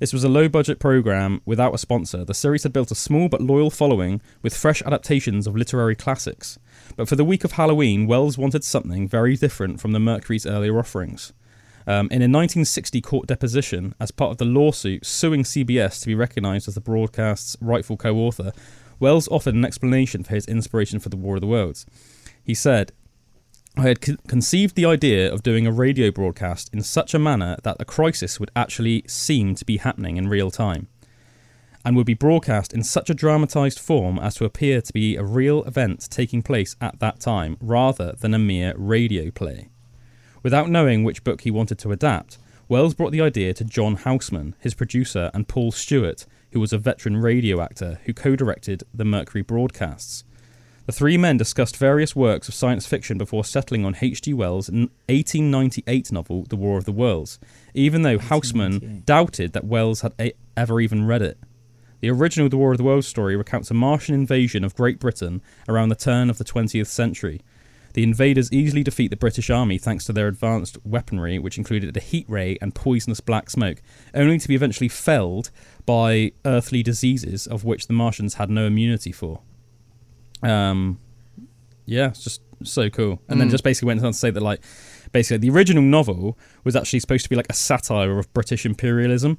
This 0.00 0.12
was 0.12 0.24
a 0.24 0.28
low 0.28 0.48
budget 0.48 0.78
program 0.80 1.40
without 1.44 1.74
a 1.74 1.78
sponsor. 1.78 2.24
The 2.24 2.34
series 2.34 2.62
had 2.64 2.72
built 2.72 2.90
a 2.90 2.94
small 2.94 3.28
but 3.28 3.40
loyal 3.42 3.70
following 3.70 4.20
with 4.42 4.56
fresh 4.56 4.82
adaptations 4.82 5.46
of 5.46 5.54
literary 5.54 5.94
classics. 5.94 6.58
But 6.96 7.08
for 7.08 7.16
the 7.16 7.24
week 7.24 7.44
of 7.44 7.52
Halloween, 7.52 8.06
Welles 8.06 8.38
wanted 8.38 8.64
something 8.64 9.06
very 9.06 9.36
different 9.36 9.80
from 9.80 9.92
the 9.92 10.00
Mercury's 10.00 10.46
earlier 10.46 10.78
offerings. 10.78 11.32
Um, 11.86 12.06
in 12.06 12.22
a 12.22 12.30
1960 12.30 13.00
court 13.02 13.26
deposition, 13.26 13.94
as 14.00 14.10
part 14.10 14.30
of 14.30 14.38
the 14.38 14.46
lawsuit 14.46 15.04
suing 15.04 15.42
CBS 15.42 16.00
to 16.00 16.06
be 16.06 16.14
recognised 16.14 16.66
as 16.66 16.74
the 16.74 16.80
broadcast's 16.80 17.56
rightful 17.60 17.96
co 17.96 18.16
author, 18.16 18.52
Welles 18.98 19.28
offered 19.28 19.54
an 19.54 19.64
explanation 19.64 20.24
for 20.24 20.34
his 20.34 20.46
inspiration 20.46 20.98
for 20.98 21.10
the 21.10 21.16
War 21.16 21.34
of 21.34 21.40
the 21.42 21.46
Worlds. 21.46 21.84
He 22.42 22.54
said, 22.54 22.92
I 23.76 23.82
had 23.82 24.00
con- 24.00 24.18
conceived 24.28 24.76
the 24.76 24.86
idea 24.86 25.32
of 25.32 25.42
doing 25.42 25.66
a 25.66 25.72
radio 25.72 26.10
broadcast 26.10 26.70
in 26.72 26.82
such 26.82 27.12
a 27.12 27.18
manner 27.18 27.56
that 27.64 27.76
a 27.80 27.84
crisis 27.84 28.38
would 28.38 28.50
actually 28.54 29.04
seem 29.08 29.54
to 29.56 29.64
be 29.64 29.78
happening 29.78 30.16
in 30.16 30.28
real 30.28 30.50
time, 30.50 30.86
and 31.84 31.96
would 31.96 32.06
be 32.06 32.14
broadcast 32.14 32.72
in 32.72 32.82
such 32.82 33.10
a 33.10 33.14
dramatised 33.14 33.80
form 33.80 34.18
as 34.18 34.36
to 34.36 34.44
appear 34.44 34.80
to 34.80 34.92
be 34.92 35.16
a 35.16 35.24
real 35.24 35.64
event 35.64 36.08
taking 36.08 36.40
place 36.40 36.76
at 36.80 37.00
that 37.00 37.20
time, 37.20 37.56
rather 37.60 38.12
than 38.12 38.32
a 38.32 38.38
mere 38.38 38.74
radio 38.76 39.30
play. 39.30 39.68
Without 40.44 40.70
knowing 40.70 41.02
which 41.02 41.24
book 41.24 41.40
he 41.40 41.50
wanted 41.50 41.78
to 41.80 41.90
adapt, 41.90 42.38
Welles 42.68 42.94
brought 42.94 43.12
the 43.12 43.20
idea 43.20 43.54
to 43.54 43.64
John 43.64 43.96
Houseman, 43.96 44.54
his 44.60 44.74
producer, 44.74 45.30
and 45.32 45.48
Paul 45.48 45.72
Stewart, 45.72 46.26
who 46.52 46.60
was 46.60 46.72
a 46.72 46.78
veteran 46.78 47.16
radio 47.16 47.60
actor 47.62 47.98
who 48.04 48.12
co 48.12 48.36
directed 48.36 48.84
the 48.92 49.06
Mercury 49.06 49.42
broadcasts. 49.42 50.22
The 50.84 50.92
three 50.92 51.16
men 51.16 51.38
discussed 51.38 51.78
various 51.78 52.14
works 52.14 52.46
of 52.46 52.54
science 52.54 52.84
fiction 52.86 53.16
before 53.16 53.42
settling 53.42 53.86
on 53.86 53.96
H.G. 53.98 54.34
Wells' 54.34 54.68
1898 54.68 56.12
novel, 56.12 56.44
The 56.50 56.56
War 56.56 56.76
of 56.76 56.84
the 56.84 56.92
Worlds, 56.92 57.38
even 57.72 58.02
though 58.02 58.18
Houseman 58.18 59.02
doubted 59.06 59.54
that 59.54 59.64
Welles 59.64 60.02
had 60.02 60.12
a- 60.20 60.34
ever 60.58 60.78
even 60.82 61.06
read 61.06 61.22
it. 61.22 61.38
The 62.00 62.10
original 62.10 62.50
The 62.50 62.58
War 62.58 62.72
of 62.72 62.76
the 62.76 62.84
Worlds 62.84 63.08
story 63.08 63.34
recounts 63.34 63.70
a 63.70 63.74
Martian 63.74 64.14
invasion 64.14 64.62
of 64.62 64.74
Great 64.74 64.98
Britain 65.00 65.40
around 65.66 65.88
the 65.88 65.94
turn 65.94 66.28
of 66.28 66.36
the 66.36 66.44
20th 66.44 66.88
century. 66.88 67.40
The 67.94 68.02
invaders 68.02 68.52
easily 68.52 68.82
defeat 68.82 69.08
the 69.08 69.16
British 69.16 69.50
army 69.50 69.78
thanks 69.78 70.04
to 70.06 70.12
their 70.12 70.28
advanced 70.28 70.78
weaponry, 70.84 71.38
which 71.38 71.56
included 71.58 71.96
a 71.96 72.00
heat 72.00 72.26
ray 72.28 72.58
and 72.60 72.74
poisonous 72.74 73.20
black 73.20 73.48
smoke, 73.50 73.80
only 74.14 74.38
to 74.38 74.48
be 74.48 74.54
eventually 74.54 74.88
felled 74.88 75.50
by 75.86 76.32
earthly 76.44 76.82
diseases 76.82 77.46
of 77.46 77.64
which 77.64 77.86
the 77.86 77.92
Martians 77.92 78.34
had 78.34 78.50
no 78.50 78.66
immunity 78.66 79.12
for. 79.12 79.40
Um, 80.42 80.98
yeah, 81.86 82.08
it's 82.08 82.24
just 82.24 82.42
so 82.62 82.90
cool. 82.90 83.20
And 83.28 83.40
then 83.40 83.48
Mm. 83.48 83.52
just 83.52 83.64
basically 83.64 83.86
went 83.86 84.04
on 84.04 84.12
to 84.12 84.18
say 84.18 84.30
that, 84.30 84.42
like, 84.42 84.60
basically 85.12 85.48
the 85.48 85.54
original 85.54 85.82
novel 85.82 86.36
was 86.64 86.74
actually 86.74 87.00
supposed 87.00 87.22
to 87.24 87.30
be 87.30 87.36
like 87.36 87.46
a 87.48 87.54
satire 87.54 88.18
of 88.18 88.32
British 88.34 88.66
imperialism. 88.66 89.38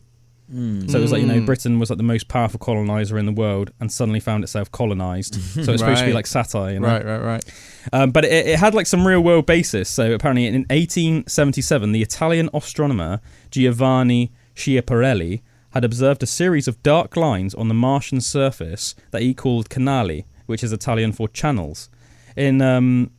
Mm. 0.53 0.89
So 0.91 0.99
it 0.99 1.01
was 1.01 1.11
like 1.11 1.21
you 1.21 1.27
know 1.27 1.39
Mm. 1.41 1.45
Britain 1.45 1.79
was 1.79 1.89
like 1.89 1.97
the 1.97 2.03
most 2.03 2.27
powerful 2.27 2.59
colonizer 2.59 3.17
in 3.17 3.25
the 3.25 3.31
world 3.31 3.71
and 3.79 3.91
suddenly 3.91 4.19
found 4.19 4.43
itself 4.43 4.71
colonized. 4.71 5.35
so 5.41 5.59
it's 5.59 5.81
supposed 5.81 5.81
to 5.81 6.05
be 6.05 6.11
Right. 6.11 6.13
like 6.15 6.27
satire, 6.27 6.73
you 6.73 6.79
know? 6.79 6.87
Right, 6.87 7.03
right, 7.05 7.17
right. 7.21 7.43
Um, 7.91 8.11
but 8.11 8.25
it, 8.25 8.47
it 8.47 8.59
had 8.59 8.73
like 8.75 8.85
some 8.87 9.07
real 9.07 9.21
world 9.21 9.45
basis. 9.47 9.89
So 9.89 10.13
apparently, 10.13 10.45
in 10.45 10.53
1877, 10.69 11.91
the 11.91 12.01
Italian 12.01 12.49
astronomer 12.53 13.21
Giovanni 13.51 14.31
Schiaparelli 14.55 15.41
had 15.71 15.83
observed 15.83 16.23
a 16.23 16.25
series 16.27 16.67
of 16.67 16.81
dark 16.83 17.17
lines 17.17 17.53
on 17.53 17.67
the 17.67 17.73
Martian 17.73 18.21
surface 18.21 18.95
that 19.11 19.21
he 19.21 19.33
called 19.33 19.69
canali, 19.69 20.25
which 20.45 20.63
is 20.63 20.71
Italian 20.71 21.11
for 21.11 21.27
channels. 21.27 21.89
In 22.37 22.61
um, 22.61 23.11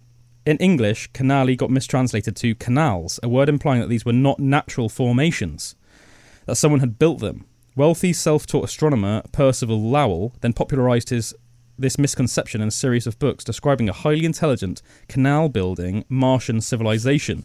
in 0.47 0.57
English, 0.59 1.11
canali 1.13 1.57
got 1.57 1.71
mistranslated 1.71 2.37
to 2.37 2.55
canals, 2.55 3.19
a 3.23 3.29
word 3.29 3.49
implying 3.49 3.81
that 3.81 3.89
these 3.89 4.05
were 4.05 4.13
not 4.13 4.39
natural 4.39 4.89
formations, 4.89 5.75
that 6.47 6.57
someone 6.57 6.81
had 6.81 6.99
built 6.99 7.21
them. 7.21 7.45
Wealthy 7.77 8.13
self-taught 8.13 8.65
astronomer 8.65 9.23
Percival 9.33 9.83
Lowell 9.83 10.35
then 10.41 10.53
popularized 10.53 11.11
his 11.11 11.35
this 11.79 11.99
misconception 11.99 12.63
in 12.63 12.69
a 12.69 12.71
series 12.71 13.07
of 13.07 13.19
books 13.19 13.45
describing 13.45 13.89
a 13.89 13.93
highly 13.93 14.25
intelligent, 14.25 14.81
canal 15.09 15.51
building 15.51 16.05
Martian 16.09 16.63
civilization. 16.63 17.45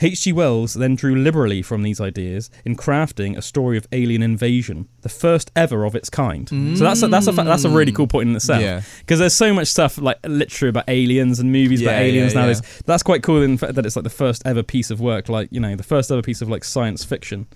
H.G. 0.00 0.32
Wells 0.32 0.74
then 0.74 0.96
drew 0.96 1.14
liberally 1.14 1.62
from 1.62 1.82
these 1.82 2.00
ideas 2.00 2.50
in 2.64 2.76
crafting 2.76 3.36
a 3.36 3.42
story 3.42 3.76
of 3.76 3.86
alien 3.92 4.22
invasion, 4.22 4.88
the 5.02 5.08
first 5.08 5.52
ever 5.54 5.84
of 5.84 5.94
its 5.94 6.10
kind. 6.10 6.48
So 6.76 6.82
that's 6.82 7.02
a, 7.02 7.08
that's 7.08 7.28
a 7.28 7.32
that's 7.32 7.64
a 7.64 7.68
really 7.68 7.92
cool 7.92 8.08
point 8.08 8.28
in 8.28 8.34
itself. 8.34 8.60
Yeah. 8.60 8.82
Because 8.98 9.20
there's 9.20 9.34
so 9.34 9.54
much 9.54 9.68
stuff 9.68 9.96
like 9.96 10.18
literally 10.26 10.70
about 10.70 10.84
aliens 10.88 11.38
and 11.38 11.52
movies 11.52 11.80
about 11.80 11.94
aliens 12.02 12.34
yeah, 12.34 12.40
now. 12.40 12.48
yeah. 12.48 12.60
That's 12.86 13.04
quite 13.04 13.22
cool 13.22 13.42
in 13.42 13.56
fact 13.56 13.76
that 13.76 13.86
it's 13.86 13.94
like 13.94 14.02
the 14.02 14.10
first 14.10 14.42
ever 14.44 14.62
piece 14.62 14.90
of 14.90 15.00
work, 15.00 15.28
like 15.28 15.48
you 15.52 15.60
know, 15.60 15.76
the 15.76 15.84
first 15.84 16.10
ever 16.10 16.22
piece 16.22 16.42
of 16.42 16.48
like 16.48 16.64
science 16.64 17.04
fiction. 17.04 17.46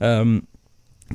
Um, 0.00 0.46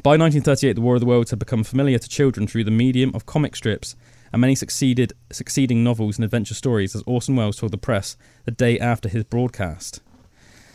by 0.03 0.11
1938, 0.11 0.73
the 0.73 0.81
War 0.81 0.95
of 0.95 1.01
the 1.01 1.05
Worlds 1.05 1.31
had 1.31 1.39
become 1.39 1.63
familiar 1.63 1.99
to 1.99 2.09
children 2.09 2.47
through 2.47 2.63
the 2.63 2.71
medium 2.71 3.11
of 3.13 3.25
comic 3.25 3.55
strips 3.55 3.95
and 4.31 4.39
many 4.39 4.55
succeeded 4.55 5.13
succeeding 5.31 5.83
novels 5.83 6.17
and 6.17 6.23
adventure 6.23 6.53
stories, 6.53 6.95
as 6.95 7.03
Orson 7.05 7.35
Welles 7.35 7.57
told 7.57 7.73
the 7.73 7.77
press 7.77 8.15
the 8.45 8.51
day 8.51 8.79
after 8.79 9.09
his 9.09 9.25
broadcast. 9.25 10.01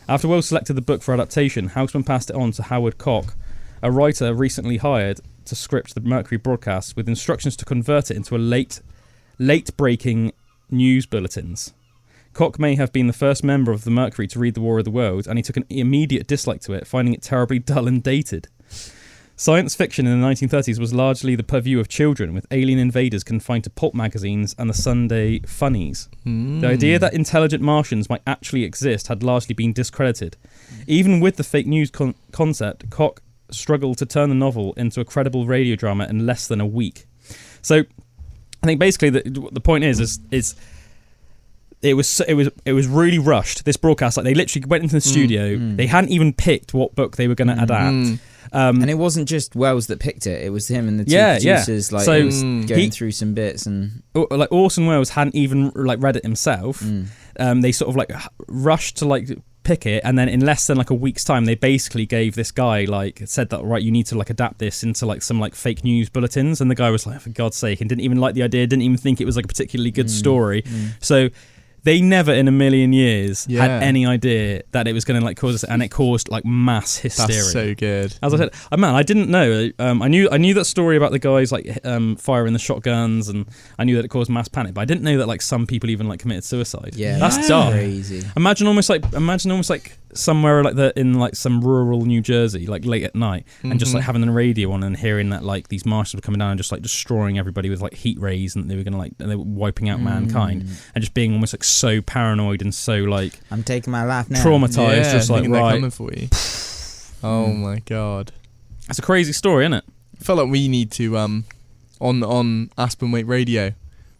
After 0.08 0.28
Welles 0.28 0.46
selected 0.46 0.74
the 0.74 0.82
book 0.82 1.02
for 1.02 1.14
adaptation, 1.14 1.68
Houseman 1.68 2.04
passed 2.04 2.30
it 2.30 2.36
on 2.36 2.52
to 2.52 2.64
Howard 2.64 2.98
Koch, 2.98 3.34
a 3.82 3.90
writer 3.90 4.34
recently 4.34 4.76
hired 4.76 5.20
to 5.46 5.56
script 5.56 5.94
the 5.94 6.00
Mercury 6.00 6.38
broadcast 6.38 6.96
with 6.96 7.08
instructions 7.08 7.56
to 7.56 7.64
convert 7.64 8.10
it 8.10 8.16
into 8.16 8.36
a 8.36 8.38
late, 8.38 8.82
late 9.38 9.74
breaking 9.76 10.32
news 10.70 11.06
bulletins. 11.06 11.72
Koch 12.36 12.58
may 12.58 12.74
have 12.74 12.92
been 12.92 13.06
the 13.06 13.14
first 13.14 13.42
member 13.42 13.72
of 13.72 13.84
the 13.84 13.90
Mercury 13.90 14.26
to 14.28 14.38
read 14.38 14.52
The 14.52 14.60
War 14.60 14.78
of 14.78 14.84
the 14.84 14.90
World, 14.90 15.26
and 15.26 15.38
he 15.38 15.42
took 15.42 15.56
an 15.56 15.64
immediate 15.70 16.26
dislike 16.26 16.60
to 16.62 16.74
it, 16.74 16.86
finding 16.86 17.14
it 17.14 17.22
terribly 17.22 17.58
dull 17.70 17.88
and 17.88 18.02
dated. 18.02 18.48
Science 19.36 19.74
fiction 19.74 20.06
in 20.06 20.20
the 20.20 20.26
1930s 20.26 20.78
was 20.78 20.92
largely 20.92 21.34
the 21.34 21.42
purview 21.42 21.80
of 21.80 21.88
children, 21.88 22.34
with 22.34 22.46
alien 22.50 22.78
invaders 22.78 23.24
confined 23.24 23.64
to 23.64 23.70
pulp 23.70 23.94
magazines 23.94 24.54
and 24.58 24.68
the 24.68 24.74
Sunday 24.74 25.38
funnies. 25.40 26.10
Hmm. 26.24 26.60
The 26.60 26.68
idea 26.68 26.98
that 26.98 27.14
intelligent 27.14 27.62
Martians 27.62 28.10
might 28.10 28.22
actually 28.26 28.64
exist 28.64 29.06
had 29.06 29.22
largely 29.22 29.54
been 29.54 29.72
discredited. 29.72 30.36
Even 30.86 31.20
with 31.20 31.36
the 31.36 31.44
fake 31.44 31.66
news 31.66 31.90
con- 31.90 32.14
concept, 32.32 32.90
Koch 32.90 33.22
struggled 33.50 33.96
to 33.96 34.04
turn 34.04 34.28
the 34.28 34.34
novel 34.34 34.74
into 34.74 35.00
a 35.00 35.06
credible 35.06 35.46
radio 35.46 35.74
drama 35.74 36.06
in 36.06 36.26
less 36.26 36.46
than 36.46 36.60
a 36.60 36.66
week. 36.66 37.06
So, 37.62 37.84
I 38.62 38.66
think 38.66 38.78
basically 38.78 39.08
the 39.10 39.48
the 39.52 39.60
point 39.60 39.84
is 39.84 40.00
is 40.00 40.18
is 40.30 40.54
it 41.86 41.94
was 41.94 42.20
it 42.28 42.34
was 42.34 42.48
it 42.64 42.72
was 42.72 42.86
really 42.86 43.18
rushed. 43.18 43.64
This 43.64 43.76
broadcast, 43.76 44.16
like 44.16 44.24
they 44.24 44.34
literally 44.34 44.66
went 44.66 44.82
into 44.82 44.94
the 44.96 45.00
studio. 45.00 45.56
mm. 45.56 45.76
They 45.76 45.86
hadn't 45.86 46.10
even 46.10 46.32
picked 46.32 46.74
what 46.74 46.94
book 46.94 47.16
they 47.16 47.28
were 47.28 47.34
going 47.34 47.48
to 47.48 47.54
Mm. 47.54 47.62
adapt. 47.62 47.94
Mm. 47.94 48.18
Um, 48.52 48.80
And 48.80 48.88
it 48.90 48.94
wasn't 48.94 49.28
just 49.28 49.54
Welles 49.56 49.86
that 49.88 49.98
picked 49.98 50.26
it; 50.26 50.44
it 50.44 50.50
was 50.50 50.68
him 50.68 50.86
and 50.88 51.00
the 51.00 51.04
two 51.04 51.12
Yeah, 51.12 51.38
yeah. 51.40 51.54
producers, 51.64 51.92
like 51.92 52.04
So, 52.04 52.22
Mm. 52.28 52.66
going 52.68 52.80
he- 52.80 52.90
through 52.90 53.10
some 53.12 53.34
bits 53.34 53.66
and. 53.66 54.02
like 54.14 54.50
Orson 54.52 54.86
Welles 54.86 55.10
hadn't 55.10 55.34
even 55.34 55.72
like 55.74 56.00
read 56.02 56.16
it 56.16 56.22
himself. 56.24 56.80
Mm. 56.80 57.06
um, 57.38 57.60
they 57.60 57.72
sort 57.72 57.88
of 57.90 57.96
like 57.96 58.10
rushed 58.48 58.96
to 58.98 59.04
like 59.04 59.28
pick 59.62 59.84
it 59.84 60.00
and 60.04 60.16
then 60.16 60.28
in 60.28 60.38
less 60.40 60.68
than 60.68 60.76
like 60.78 60.90
a 60.90 60.94
week's 60.94 61.24
time 61.24 61.44
they 61.44 61.56
basically 61.56 62.06
gave 62.06 62.36
this 62.36 62.52
guy 62.52 62.84
like 62.84 63.20
said 63.24 63.50
that 63.50 63.60
right 63.64 63.82
you 63.82 63.90
need 63.90 64.06
to 64.06 64.16
like 64.16 64.30
adapt 64.30 64.58
this 64.60 64.84
into 64.84 65.04
like 65.04 65.20
some 65.22 65.40
like 65.40 65.56
fake 65.56 65.82
news 65.82 66.08
bulletins 66.08 66.60
and 66.60 66.70
the 66.70 66.74
guy 66.76 66.88
was 66.88 67.04
like 67.04 67.20
for 67.20 67.30
god's 67.30 67.56
sake 67.56 67.80
and 67.80 67.88
didn't 67.88 68.00
even 68.04 68.16
like 68.18 68.34
the 68.36 68.44
idea 68.44 68.64
didn't 68.64 68.82
even 68.82 68.96
think 68.96 69.20
it 69.20 69.24
was 69.24 69.34
like 69.34 69.44
a 69.44 69.48
particularly 69.48 69.90
good 69.90 70.06
Mm, 70.06 70.10
story 70.10 70.62
mm. 70.62 70.90
so 71.00 71.28
they 71.86 72.00
never 72.00 72.32
in 72.32 72.46
a 72.48 72.52
million 72.64 72.92
years 72.92 73.46
Yeah. 73.48 73.62
had 73.62 73.82
any 73.82 74.04
idea 74.06 74.62
that 74.72 74.86
it 74.88 74.92
was 74.92 75.04
going 75.04 75.18
to 75.20 75.24
like 75.24 75.36
cause 75.36 75.54
us 75.54 75.64
and 75.64 75.82
it 75.82 75.88
caused 75.88 76.28
like 76.28 76.44
mass 76.44 76.96
hysteria 76.98 77.36
That's 77.38 77.52
so 77.52 77.74
good. 77.74 78.10
as 78.22 78.34
I 78.34 78.36
said, 78.36 78.50
uh, 78.72 78.76
man, 78.76 78.94
I 78.94 79.02
didn't 79.04 79.30
know. 79.30 79.70
Um, 79.78 80.02
I 80.02 80.08
knew 80.08 80.28
I 80.30 80.38
knew 80.38 80.52
that 80.54 80.64
story 80.66 80.96
about 80.96 81.12
the 81.12 81.18
guys 81.30 81.52
like 81.52 81.66
um, 81.84 82.16
firing 82.16 82.52
the 82.52 82.58
shotguns, 82.58 83.28
and 83.28 83.46
I 83.78 83.84
knew 83.84 83.96
that 83.96 84.04
it 84.04 84.08
caused 84.08 84.30
mass 84.30 84.48
panic. 84.48 84.74
But 84.74 84.80
I 84.82 84.84
didn't 84.84 85.04
know 85.04 85.16
that 85.18 85.28
like 85.28 85.42
some 85.42 85.66
people 85.66 85.88
even 85.90 86.08
like 86.08 86.20
committed 86.20 86.44
suicide. 86.44 86.94
Yeah, 86.96 87.18
that's 87.18 87.38
Yeah. 87.38 87.48
dark. 87.48 87.72
Crazy. 87.74 88.22
Imagine 88.36 88.66
almost 88.66 88.90
like 88.90 89.04
imagine 89.14 89.50
almost 89.52 89.70
like 89.70 89.96
somewhere 90.16 90.62
like 90.64 90.74
the 90.74 90.92
in 90.98 91.14
like 91.14 91.36
some 91.36 91.60
rural 91.62 92.04
New 92.04 92.20
Jersey, 92.20 92.66
like 92.66 92.84
late 92.84 93.04
at 93.04 93.14
night, 93.14 93.46
and 93.62 93.78
just 93.78 93.94
like 93.94 94.02
having 94.04 94.22
the 94.22 94.30
radio 94.30 94.72
on 94.72 94.82
and 94.82 94.96
hearing 94.96 95.30
that 95.30 95.44
like 95.44 95.68
these 95.68 95.84
Martians 95.86 96.16
were 96.20 96.24
coming 96.24 96.38
down 96.38 96.50
and 96.52 96.58
just 96.58 96.72
like 96.72 96.82
destroying 96.82 97.38
everybody 97.38 97.70
with 97.70 97.80
like 97.80 97.94
heat 97.94 98.18
rays, 98.20 98.56
and 98.56 98.70
they 98.70 98.76
were 98.76 98.82
gonna 98.82 98.98
like 98.98 99.12
and 99.18 99.30
they 99.30 99.36
were 99.36 99.44
wiping 99.44 99.88
out 99.88 100.00
mankind, 100.00 100.62
Mm. 100.64 100.90
and 100.94 101.02
just 101.02 101.14
being 101.14 101.32
almost 101.32 101.52
like 101.54 101.64
so 101.64 102.00
paranoid 102.02 102.62
and 102.62 102.74
so 102.74 102.96
like 102.98 103.38
I'm 103.50 103.62
taking 103.62 103.90
my 103.90 104.04
life 104.04 104.30
now. 104.30 104.42
traumatized, 104.42 104.96
yeah, 105.04 105.12
just 105.12 105.30
like 105.30 105.42
thinking 105.42 105.52
right. 105.60 105.72
coming 105.74 105.90
for 105.90 106.12
you. 106.12 106.28
oh 107.22 107.46
Mm. 107.48 107.56
my 107.58 107.78
god. 107.86 108.32
that's 108.86 108.98
a 108.98 109.02
crazy 109.02 109.32
story, 109.32 109.64
isn't 109.64 109.74
it? 109.74 109.84
I 110.20 110.24
felt 110.24 110.38
like 110.38 110.48
we 110.50 110.68
need 110.68 110.90
to 110.92 111.16
um 111.18 111.44
on 112.00 112.22
on 112.22 112.70
Aspen 112.78 113.10
Waite 113.10 113.26
Radio. 113.26 113.72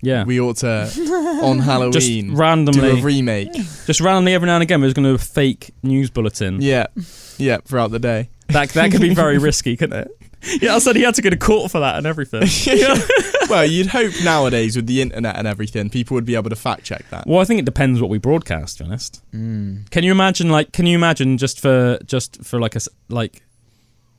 Yeah. 0.02 0.24
We 0.24 0.40
ought 0.40 0.56
to 0.58 0.82
on 1.42 1.56
just 1.56 1.66
Halloween 1.68 2.28
do 2.30 2.36
randomly, 2.36 2.90
a 3.00 3.02
remake. 3.02 3.52
just 3.86 4.00
randomly 4.00 4.34
every 4.34 4.46
now 4.46 4.54
and 4.56 4.62
again, 4.62 4.80
we're 4.80 4.86
just 4.88 4.96
going 4.96 5.04
to 5.04 5.10
do 5.10 5.14
a 5.14 5.18
fake 5.18 5.72
news 5.82 6.10
bulletin. 6.10 6.60
yeah. 6.60 6.86
Yeah, 7.38 7.58
throughout 7.64 7.90
the 7.90 7.98
day. 7.98 8.30
That 8.48 8.70
that 8.70 8.92
could 8.92 9.00
be 9.02 9.12
very 9.14 9.36
risky, 9.48 9.76
couldn't 9.76 9.98
it? 9.98 10.62
Yeah, 10.62 10.76
I 10.76 10.78
said 10.78 10.96
he 10.96 11.02
had 11.02 11.14
to 11.16 11.22
go 11.22 11.28
to 11.30 11.36
court 11.36 11.70
for 11.70 11.80
that 11.80 11.96
and 11.96 12.06
everything. 12.06 12.42
well, 13.50 13.64
you'd 13.66 13.88
hope 13.88 14.12
nowadays 14.22 14.76
with 14.76 14.86
the 14.86 15.02
internet 15.02 15.36
and 15.36 15.46
everything, 15.46 15.90
people 15.90 16.14
would 16.14 16.24
be 16.24 16.34
able 16.36 16.50
to 16.50 16.56
fact 16.56 16.84
check 16.84 17.04
that. 17.10 17.26
Well, 17.26 17.40
I 17.40 17.44
think 17.44 17.58
it 17.58 17.64
depends 17.64 18.00
what 18.00 18.08
we 18.10 18.18
broadcast. 18.18 18.78
To 18.78 18.84
be 18.84 18.88
honest, 18.90 19.22
Mm. 19.34 19.90
can 19.90 20.04
you 20.04 20.12
imagine? 20.12 20.48
Like, 20.48 20.72
can 20.72 20.86
you 20.86 20.96
imagine 20.96 21.36
just 21.38 21.60
for 21.60 21.98
just 22.06 22.42
for 22.44 22.60
like 22.60 22.74
a 22.74 22.76
s- 22.76 22.88
like? 23.08 23.42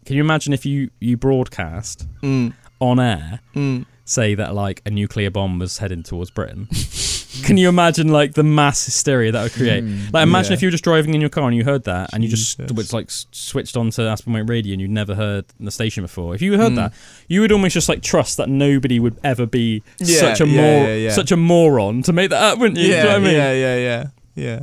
Can 0.05 0.15
you 0.15 0.22
imagine 0.22 0.53
if 0.53 0.65
you 0.65 0.89
you 1.00 1.17
broadcast 1.17 2.05
Mm. 2.22 2.53
on 2.79 3.00
air, 3.00 3.39
Mm. 3.55 3.86
Say 4.10 4.36
that 4.36 4.56
like 4.56 4.82
a 4.86 4.90
nuclear 4.90 5.30
bomb 5.30 5.60
was 5.60 5.80
heading 5.80 6.02
towards 6.02 6.32
Britain? 6.32 6.68
can 7.44 7.58
you 7.58 7.68
imagine 7.68 8.08
like 8.08 8.34
the 8.36 8.42
mass 8.44 8.86
hysteria 8.86 9.34
that 9.34 9.44
would 9.44 9.52
create? 9.52 9.84
Mm. 9.84 10.14
Like, 10.14 10.24
imagine 10.24 10.52
Yeah. 10.52 10.56
if 10.56 10.62
you 10.62 10.68
were 10.68 10.72
just 10.72 10.86
driving 10.86 11.14
in 11.14 11.20
your 11.20 11.30
car 11.30 11.46
and 11.46 11.54
you 11.58 11.66
heard 11.66 11.84
that, 11.84 12.12
and 12.14 12.24
you 12.24 12.30
just 12.30 12.58
was 12.72 12.94
like 12.94 13.08
switched 13.10 13.76
onto 13.76 14.02
Aspen 14.04 14.32
Waite 14.32 14.48
Radio 14.50 14.72
and 14.72 14.80
you'd 14.82 14.92
never 14.92 15.14
heard 15.14 15.44
the 15.60 15.72
station 15.72 16.04
before. 16.06 16.34
If 16.34 16.42
you 16.42 16.58
heard 16.58 16.72
Mm. 16.72 16.76
that, 16.78 16.94
you 17.28 17.42
would 17.42 17.52
almost 17.52 17.74
just 17.74 17.90
like 17.90 18.02
trust 18.02 18.38
that 18.38 18.48
nobody 18.48 18.98
would 18.98 19.18
ever 19.26 19.46
be 19.46 19.84
Yeah, 20.00 20.20
such 20.22 20.40
a 20.40 20.48
yeah, 20.48 20.56
mor- 20.62 20.88
yeah, 20.90 20.96
yeah. 20.96 21.10
such 21.12 21.34
a 21.34 21.38
moron 21.38 22.02
to 22.04 22.14
make 22.14 22.30
that 22.30 22.42
up, 22.42 22.60
wouldn't 22.60 22.78
you? 22.78 22.86
Do 22.86 22.90
you 22.90 22.96
Yeah, 22.96 23.04
know 23.04 23.10
what 23.10 23.18
I 23.18 23.24
mean? 23.26 23.34
yeah, 23.34 23.52
yeah, 23.54 23.76
yeah, 23.76 24.06
yeah. 24.36 24.60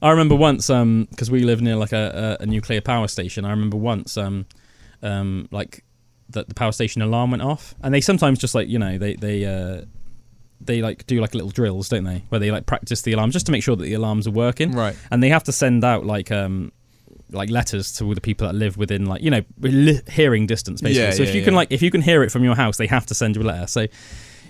I 0.00 0.10
remember 0.12 0.34
once, 0.34 0.70
um, 0.70 1.08
because 1.10 1.30
we 1.30 1.40
live 1.40 1.60
near 1.60 1.76
like 1.76 1.92
a, 1.92 2.36
a, 2.40 2.44
a 2.44 2.46
nuclear 2.46 2.80
power 2.80 3.06
station. 3.06 3.44
I 3.44 3.50
remember 3.50 3.76
once, 3.76 4.16
um, 4.16 4.46
um, 5.02 5.46
like 5.50 5.84
that 6.30 6.48
the 6.48 6.54
power 6.54 6.72
station 6.72 7.02
alarm 7.02 7.30
went 7.30 7.42
off, 7.42 7.74
and 7.82 7.92
they 7.94 8.00
sometimes 8.00 8.38
just 8.38 8.54
like 8.54 8.68
you 8.68 8.78
know 8.78 8.98
they 8.98 9.14
they 9.14 9.44
uh, 9.44 9.82
they 10.60 10.80
like 10.82 11.06
do 11.06 11.20
like 11.20 11.34
little 11.34 11.50
drills, 11.50 11.88
don't 11.88 12.04
they? 12.04 12.24
Where 12.30 12.38
they 12.38 12.50
like 12.50 12.66
practice 12.66 13.02
the 13.02 13.12
alarm 13.12 13.30
just 13.30 13.46
to 13.46 13.52
make 13.52 13.62
sure 13.62 13.76
that 13.76 13.84
the 13.84 13.94
alarms 13.94 14.26
are 14.26 14.30
working, 14.32 14.72
Right. 14.72 14.96
and 15.10 15.22
they 15.22 15.28
have 15.28 15.44
to 15.44 15.52
send 15.52 15.84
out 15.84 16.04
like 16.06 16.30
um 16.32 16.72
like 17.32 17.50
letters 17.50 17.92
to 17.92 18.04
all 18.04 18.14
the 18.14 18.20
people 18.20 18.46
that 18.46 18.54
live 18.54 18.76
within 18.76 19.04
like 19.06 19.20
you 19.22 19.30
know 19.30 19.42
li- 19.60 20.00
hearing 20.10 20.46
distance 20.46 20.80
basically. 20.80 21.02
Yeah, 21.04 21.10
so 21.10 21.22
if 21.24 21.30
yeah, 21.30 21.34
you 21.36 21.44
can 21.44 21.54
like 21.54 21.70
if 21.72 21.82
you 21.82 21.90
can 21.90 22.02
hear 22.02 22.22
it 22.22 22.30
from 22.30 22.44
your 22.44 22.54
house, 22.54 22.76
they 22.76 22.86
have 22.86 23.06
to 23.06 23.14
send 23.14 23.36
you 23.36 23.42
a 23.42 23.44
letter. 23.44 23.66
So 23.66 23.86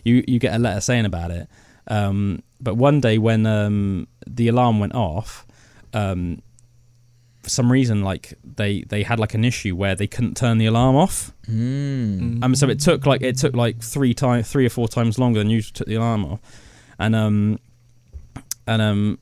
you 0.04 0.22
you 0.28 0.38
get 0.38 0.54
a 0.54 0.58
letter 0.58 0.80
saying 0.80 1.04
about 1.06 1.30
it. 1.30 1.48
Um, 1.88 2.42
but 2.60 2.74
one 2.76 3.00
day 3.00 3.16
when 3.18 3.46
um, 3.46 4.08
the 4.26 4.48
alarm 4.48 4.80
went 4.80 4.94
off, 4.94 5.46
um, 5.94 6.42
for 7.46 7.50
some 7.50 7.70
reason 7.70 8.02
like 8.02 8.34
they 8.44 8.82
they 8.82 9.04
had 9.04 9.20
like 9.20 9.32
an 9.34 9.44
issue 9.44 9.76
where 9.76 9.94
they 9.94 10.08
couldn't 10.08 10.36
turn 10.36 10.58
the 10.58 10.66
alarm 10.66 10.96
off. 10.96 11.32
Mm. 11.48 12.42
Um, 12.42 12.56
so 12.56 12.68
it 12.68 12.80
took 12.80 13.06
like 13.06 13.22
it 13.22 13.38
took 13.38 13.54
like 13.54 13.80
three 13.80 14.14
times, 14.14 14.50
three 14.50 14.66
or 14.66 14.68
four 14.68 14.88
times 14.88 15.16
longer 15.16 15.38
than 15.38 15.48
usual 15.48 15.68
to 15.68 15.72
took 15.74 15.86
the 15.86 15.94
alarm 15.94 16.24
off, 16.24 16.40
and 16.98 17.14
um, 17.14 17.60
and 18.66 18.82
um, 18.82 19.18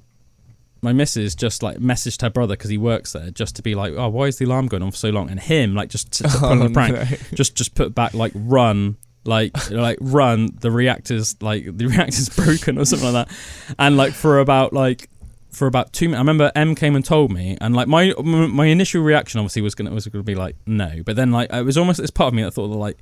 my 0.80 0.94
missus 0.94 1.34
just 1.34 1.62
like 1.62 1.76
messaged 1.76 2.22
her 2.22 2.30
brother 2.30 2.56
because 2.56 2.70
he 2.70 2.78
works 2.78 3.12
there 3.12 3.30
just 3.30 3.56
to 3.56 3.62
be 3.62 3.74
like, 3.74 3.92
oh, 3.92 4.08
why 4.08 4.24
is 4.24 4.38
the 4.38 4.46
alarm 4.46 4.68
going 4.68 4.82
on 4.82 4.90
for 4.90 4.96
so 4.96 5.10
long? 5.10 5.28
And 5.28 5.38
him 5.38 5.74
like 5.74 5.90
just 5.90 6.10
to, 6.12 6.22
to 6.22 6.38
Oh, 6.42 6.62
a 6.62 6.70
prank, 6.70 6.96
just 7.34 7.54
just 7.54 7.74
put 7.74 7.94
back 7.94 8.14
like 8.14 8.32
run. 8.34 8.96
Like 9.26 9.70
like 9.70 9.96
run 10.02 10.50
the 10.60 10.70
reactors 10.70 11.40
like 11.40 11.64
the 11.64 11.86
reactor's 11.86 12.28
broken 12.44 12.78
or 12.78 12.84
something 12.84 13.10
like 13.10 13.26
that, 13.26 13.36
and 13.78 13.96
like 13.96 14.12
for 14.12 14.38
about 14.38 14.74
like 14.74 15.08
for 15.54 15.66
about 15.66 15.92
two 15.92 16.08
minutes. 16.08 16.18
I 16.18 16.22
remember 16.22 16.52
M 16.54 16.74
came 16.74 16.96
and 16.96 17.04
told 17.04 17.32
me, 17.32 17.56
and 17.60 17.74
like 17.74 17.88
my 17.88 18.12
my 18.18 18.66
initial 18.66 19.02
reaction 19.02 19.40
obviously 19.40 19.62
was 19.62 19.74
gonna 19.74 19.90
was 19.90 20.06
gonna 20.06 20.22
be 20.22 20.34
like 20.34 20.56
no, 20.66 21.02
but 21.04 21.16
then 21.16 21.30
like 21.32 21.52
it 21.52 21.64
was 21.64 21.78
almost 21.78 22.00
this 22.00 22.10
part 22.10 22.28
of 22.28 22.34
me 22.34 22.42
that 22.42 22.52
thought 22.52 22.66
like 22.70 22.98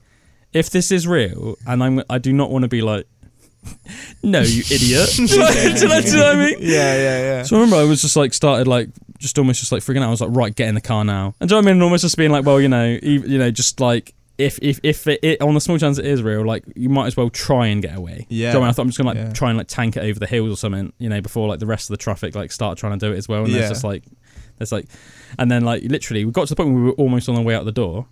if 0.52 0.71
this 0.71 0.90
is 0.90 1.06
real, 1.06 1.56
and 1.66 1.82
I'm 1.82 2.02
I 2.09 2.18
do 2.18 2.32
not 2.32 2.50
want 2.50 2.62
to 2.62 2.68
be 2.68 2.82
like 2.82 3.06
no 4.23 4.40
you 4.40 4.62
idiot. 4.71 5.11
Do, 5.16 5.23
you 5.23 5.38
know, 5.38 5.50
do 5.50 5.68
you 5.71 5.88
know 5.88 6.25
what 6.25 6.37
I 6.37 6.37
mean? 6.37 6.56
Yeah, 6.61 6.94
yeah, 6.97 7.18
yeah. 7.21 7.42
So 7.42 7.56
I 7.56 7.61
remember 7.61 7.76
I 7.76 7.85
was 7.85 8.02
just 8.02 8.16
like 8.16 8.35
started 8.35 8.66
like 8.66 8.90
just 9.18 9.38
almost 9.38 9.61
just 9.61 9.73
like 9.73 9.82
freaking 9.82 9.99
out. 10.02 10.09
I 10.09 10.11
was 10.11 10.21
like 10.21 10.30
right, 10.32 10.54
get 10.54 10.68
in 10.68 10.75
the 10.75 10.80
car 10.80 11.04
now. 11.04 11.35
And 11.40 11.49
do 11.49 11.54
you 11.54 11.61
know 11.61 11.64
what 11.64 11.71
I 11.71 11.73
mean? 11.73 11.76
And 11.76 11.82
almost 11.85 12.02
just 12.02 12.16
being 12.16 12.30
like 12.30 12.44
well 12.44 12.61
you 12.61 12.68
know 12.68 12.99
you 13.02 13.38
know 13.38 13.50
just 13.50 13.80
like. 13.80 14.14
If 14.43 14.59
if 14.61 14.81
if 14.83 15.07
it, 15.07 15.21
it 15.23 15.41
on 15.41 15.55
the 15.55 15.61
small 15.61 15.79
chance 15.79 15.99
it 15.99 16.05
is 16.07 16.23
real, 16.23 16.45
like 16.45 16.65
you 16.75 16.89
might 16.89 17.07
as 17.07 17.17
well 17.17 17.31
try 17.31 17.67
and 17.69 17.81
get 17.83 17.97
away. 17.97 18.27
Do 18.29 18.35
you 18.37 18.45
know 18.45 18.49
what 18.49 18.57
I, 18.57 18.61
mean? 18.61 18.69
I 18.69 18.73
thought 18.73 18.83
I'm 18.83 18.89
just 18.89 18.99
gonna 18.99 19.11
like 19.11 19.19
Yeah. 19.19 19.33
try 19.33 19.49
and 19.51 19.59
like 19.59 19.69
tank 19.69 19.97
it 19.97 20.01
over 20.03 20.19
the 20.21 20.27
hills 20.27 20.53
or 20.53 20.57
something, 20.57 20.93
you 20.99 21.09
know, 21.09 21.21
before 21.21 21.49
like 21.49 21.59
the 21.61 21.67
rest 21.67 21.89
of 21.91 21.95
the 21.95 21.99
traffic 22.03 22.35
like 22.35 22.51
start 22.53 22.79
trying 22.79 22.99
to 22.99 23.07
do 23.07 23.13
it 23.13 23.17
as 23.19 23.29
well. 23.29 23.45
And 23.45 23.53
Yeah. 23.53 23.59
there's 23.61 23.71
just 23.71 23.85
like 23.85 24.05
there's 24.59 24.73
like, 24.73 24.87
and 25.39 25.51
then 25.51 25.65
like 25.65 25.83
literally 25.85 26.25
we 26.25 26.33
got 26.33 26.47
to 26.49 26.55
the 26.55 26.57
point 26.57 26.71
where 26.75 26.83
we 26.83 26.89
were 26.89 26.95
almost 26.97 27.29
on 27.29 27.35
the 27.35 27.43
way 27.43 27.55
out 27.55 27.65
the 27.65 27.73
door. 27.73 28.07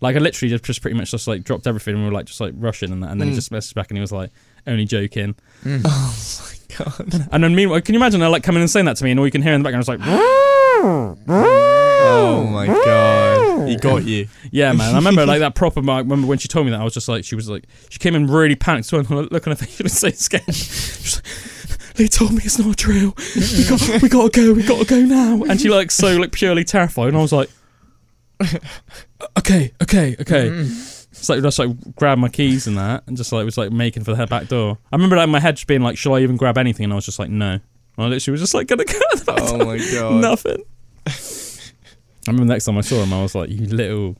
Like 0.00 0.14
I 0.14 0.20
literally 0.20 0.50
just, 0.50 0.62
just 0.64 0.80
pretty 0.82 0.96
much 0.96 1.10
just 1.10 1.26
like 1.26 1.42
dropped 1.44 1.66
everything 1.66 1.94
and 1.94 2.02
we 2.04 2.08
were 2.10 2.14
like 2.14 2.26
just 2.26 2.40
like 2.40 2.54
rushing 2.56 2.92
and 2.92 3.02
that, 3.02 3.10
and 3.10 3.20
then 3.20 3.28
he 3.28 3.32
Mm. 3.32 3.36
just 3.36 3.50
messaged 3.50 3.74
back 3.74 3.90
and 3.90 3.96
he 3.98 4.00
was 4.00 4.12
like 4.12 4.30
only 4.66 4.84
joking. 4.84 5.34
Mm. 5.64 5.82
Oh 6.80 6.84
my 6.84 7.14
god. 7.16 7.28
And 7.32 7.42
then 7.42 7.54
meanwhile, 7.54 7.80
can 7.80 7.94
you 7.94 7.98
imagine 7.98 8.20
her 8.20 8.28
like 8.28 8.42
coming 8.42 8.60
and 8.60 8.70
saying 8.70 8.84
that 8.86 8.96
to 8.98 9.04
me 9.04 9.10
and 9.10 9.18
all 9.18 9.26
you 9.26 9.32
can 9.32 9.42
hear 9.42 9.52
in 9.54 9.60
the 9.62 9.64
background 9.64 9.82
is 9.82 9.88
like, 9.88 10.00
Oh 10.80 12.46
my 12.52 12.66
god. 12.66 13.27
He 13.66 13.76
got 13.76 14.04
you. 14.04 14.28
yeah, 14.50 14.72
man. 14.72 14.94
I 14.94 14.98
remember 14.98 15.26
like 15.26 15.40
that 15.40 15.54
proper. 15.56 15.80
I 15.90 15.98
remember 15.98 16.26
when 16.26 16.38
she 16.38 16.48
told 16.48 16.66
me 16.66 16.72
that 16.72 16.80
I 16.80 16.84
was 16.84 16.94
just 16.94 17.08
like, 17.08 17.24
she 17.24 17.34
was 17.34 17.48
like, 17.48 17.64
she 17.88 17.98
came 17.98 18.14
in 18.14 18.26
really 18.26 18.56
panicked. 18.56 18.86
So 18.86 18.98
I 18.98 19.00
look 19.02 19.46
on 19.46 19.52
her 19.52 19.56
face, 19.56 19.76
she 19.76 19.82
was 19.82 19.98
so 19.98 20.10
scared. 20.10 20.44
She's 20.54 21.16
like, 21.16 21.94
they 21.94 22.06
told 22.06 22.32
me 22.32 22.42
it's 22.44 22.58
not 22.58 22.72
a 22.72 22.76
drill. 22.76 23.14
We 23.36 23.64
got, 23.68 24.02
we 24.02 24.08
gotta 24.08 24.30
go. 24.30 24.52
We 24.52 24.62
gotta 24.62 24.84
go 24.84 25.00
now. 25.00 25.42
And 25.44 25.60
she 25.60 25.68
like 25.68 25.90
so 25.90 26.16
like 26.16 26.32
purely 26.32 26.64
terrified. 26.64 27.08
And 27.08 27.16
I 27.16 27.20
was 27.20 27.32
like, 27.32 27.50
okay, 29.38 29.72
okay, 29.82 30.16
okay. 30.20 30.48
Mm. 30.50 30.94
It's 31.10 31.28
like 31.28 31.42
just 31.42 31.58
like 31.58 31.70
grab 31.96 32.18
my 32.18 32.28
keys 32.28 32.68
and 32.68 32.78
that, 32.78 33.02
and 33.06 33.16
just 33.16 33.32
like 33.32 33.44
was 33.44 33.58
like 33.58 33.72
making 33.72 34.04
for 34.04 34.14
the 34.14 34.26
back 34.26 34.46
door. 34.46 34.78
I 34.92 34.96
remember 34.96 35.16
like 35.16 35.28
my 35.28 35.40
head 35.40 35.56
just 35.56 35.66
being 35.66 35.82
like, 35.82 35.98
should 35.98 36.14
I 36.14 36.20
even 36.20 36.36
grab 36.36 36.56
anything? 36.56 36.84
And 36.84 36.92
I 36.92 36.96
was 36.96 37.04
just 37.06 37.18
like, 37.18 37.30
no. 37.30 37.52
And 37.52 37.62
I 37.96 38.06
literally 38.06 38.32
was 38.32 38.40
just 38.40 38.54
like 38.54 38.68
gonna 38.68 38.84
go 38.84 38.96
out 39.12 39.18
the 39.18 39.24
back 39.24 39.38
Oh 39.40 39.58
my 39.64 39.78
god. 39.78 40.20
Nothing. 40.20 40.62
I 42.28 42.30
remember 42.30 42.44
the 42.48 42.54
next 42.54 42.64
time 42.66 42.76
I 42.78 42.82
saw 42.82 43.02
him, 43.02 43.12
I 43.12 43.22
was 43.22 43.34
like, 43.34 43.48
you 43.50 43.66
little 43.66 44.16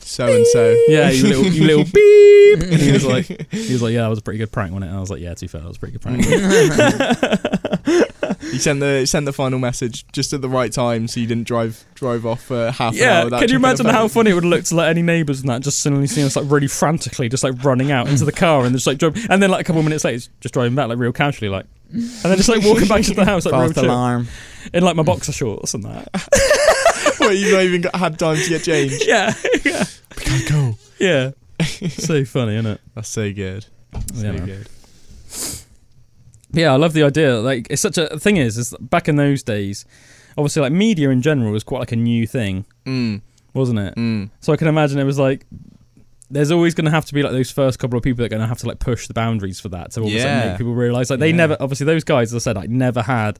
so 0.00 0.26
and 0.26 0.46
so. 0.48 0.76
Yeah, 0.88 1.10
you 1.10 1.26
little, 1.28 1.44
you 1.46 1.64
little 1.64 1.84
beep. 1.92 2.72
And 2.72 2.80
he 2.80 2.92
was 2.92 3.04
like, 3.04 3.26
he 3.52 3.72
was 3.72 3.82
like, 3.82 3.92
yeah, 3.92 4.02
that 4.02 4.08
was 4.08 4.18
a 4.18 4.22
pretty 4.22 4.38
good 4.38 4.50
prank, 4.52 4.72
wasn't 4.72 4.84
it? 4.86 4.88
And 4.88 4.96
I 4.96 5.00
was 5.00 5.10
like, 5.10 5.20
yeah, 5.20 5.34
too 5.34 5.48
fair, 5.48 5.60
that 5.60 5.68
was 5.68 5.76
a 5.76 5.80
pretty 5.80 5.98
good 5.98 6.02
prank. 6.02 6.24
He 8.50 8.58
sent 8.58 8.80
the 8.80 9.04
sent 9.08 9.26
the 9.26 9.32
final 9.32 9.58
message 9.58 10.06
just 10.12 10.32
at 10.32 10.40
the 10.40 10.48
right 10.48 10.72
time, 10.72 11.08
so 11.08 11.18
you 11.20 11.26
didn't 11.26 11.46
drive 11.46 11.84
drive 11.94 12.24
off 12.24 12.42
for 12.42 12.70
half 12.70 12.94
an 12.94 13.00
hour. 13.00 13.04
yeah, 13.04 13.24
without 13.24 13.38
can 13.40 13.48
you 13.48 13.54
checking 13.56 13.62
the 13.62 13.68
imagine 13.68 13.86
how 13.86 14.00
phone. 14.02 14.08
funny 14.10 14.30
it 14.30 14.34
would 14.34 14.44
look 14.44 14.64
to 14.64 14.76
like 14.76 14.88
any 14.90 15.02
neighbours 15.02 15.40
and 15.40 15.48
that 15.48 15.60
just 15.62 15.80
suddenly 15.80 16.06
seeing 16.06 16.26
us 16.26 16.36
like 16.36 16.48
really 16.50 16.68
frantically 16.68 17.28
just 17.28 17.42
like 17.42 17.62
running 17.64 17.90
out 17.90 18.06
into 18.08 18.24
the 18.24 18.32
car 18.32 18.64
and 18.64 18.74
just 18.74 18.86
like 18.86 18.98
drove, 18.98 19.16
and 19.28 19.42
then 19.42 19.50
like 19.50 19.60
a 19.62 19.64
couple 19.64 19.80
of 19.80 19.84
minutes 19.84 20.04
later 20.04 20.28
just 20.40 20.54
driving 20.54 20.74
back 20.74 20.88
like 20.88 20.98
real 20.98 21.12
casually 21.12 21.48
like, 21.48 21.66
and 21.92 22.02
then 22.22 22.36
just 22.36 22.48
like 22.48 22.62
walking 22.64 22.86
back 22.86 23.02
to 23.02 23.14
the 23.14 23.24
house 23.24 23.44
like 23.44 23.52
real 23.54 23.62
False 23.64 23.74
chill, 23.74 23.84
alarm. 23.86 24.28
in 24.72 24.84
like 24.84 24.96
my 24.96 25.02
boxer 25.02 25.32
shorts 25.32 25.74
and 25.74 25.84
that. 25.84 26.08
Well, 27.20 27.32
you've 27.32 27.52
not 27.52 27.62
even 27.62 27.80
got, 27.82 27.96
had 27.96 28.18
time 28.18 28.36
to 28.36 28.48
get 28.48 28.62
changed. 28.64 29.04
yeah, 29.06 29.32
yeah, 29.64 29.84
We 30.16 30.24
gotta 30.24 30.52
go. 30.52 30.78
yeah. 30.98 31.30
so 31.88 32.24
funny, 32.24 32.56
isn't 32.56 32.66
it? 32.72 32.80
That's 32.94 33.08
so 33.08 33.32
good. 33.32 33.64
So 34.14 34.24
Yeah, 34.26 34.32
man. 34.32 34.46
good. 34.46 34.68
Yeah, 36.52 36.72
I 36.72 36.76
love 36.76 36.92
the 36.92 37.02
idea. 37.02 37.38
Like, 37.40 37.66
it's 37.70 37.82
such 37.82 37.98
a 37.98 38.06
the 38.12 38.20
thing 38.20 38.36
is, 38.36 38.56
is 38.58 38.74
back 38.80 39.08
in 39.08 39.16
those 39.16 39.42
days, 39.42 39.84
obviously, 40.38 40.62
like 40.62 40.72
media 40.72 41.10
in 41.10 41.20
general 41.22 41.50
was 41.52 41.64
quite 41.64 41.80
like 41.80 41.92
a 41.92 41.96
new 41.96 42.26
thing, 42.26 42.64
Mm, 42.86 43.22
wasn't 43.54 43.78
it? 43.80 43.94
mm. 43.96 44.30
So 44.40 44.52
I 44.52 44.56
can 44.56 44.68
imagine 44.68 44.98
it 44.98 45.04
was 45.04 45.18
like. 45.18 45.46
There's 46.30 46.50
always 46.50 46.74
going 46.74 46.86
to 46.86 46.90
have 46.90 47.04
to 47.04 47.14
be 47.14 47.22
like 47.22 47.32
those 47.32 47.50
first 47.50 47.78
couple 47.78 47.96
of 47.98 48.02
people 48.02 48.16
that 48.22 48.24
are 48.24 48.28
going 48.30 48.40
to 48.40 48.48
have 48.48 48.58
to 48.58 48.66
like 48.66 48.78
push 48.80 49.06
the 49.06 49.14
boundaries 49.14 49.60
for 49.60 49.68
that 49.68 49.92
to 49.92 50.00
like, 50.02 50.12
Yeah. 50.12 50.48
make 50.48 50.58
people 50.58 50.74
realize 50.74 51.10
like 51.10 51.20
they 51.20 51.28
Yeah. 51.28 51.36
never 51.36 51.56
obviously 51.60 51.84
those 51.84 52.02
guys 52.02 52.32
as 52.34 52.42
I 52.42 52.50
said 52.50 52.56
like 52.56 52.70
never 52.70 53.02
had 53.02 53.38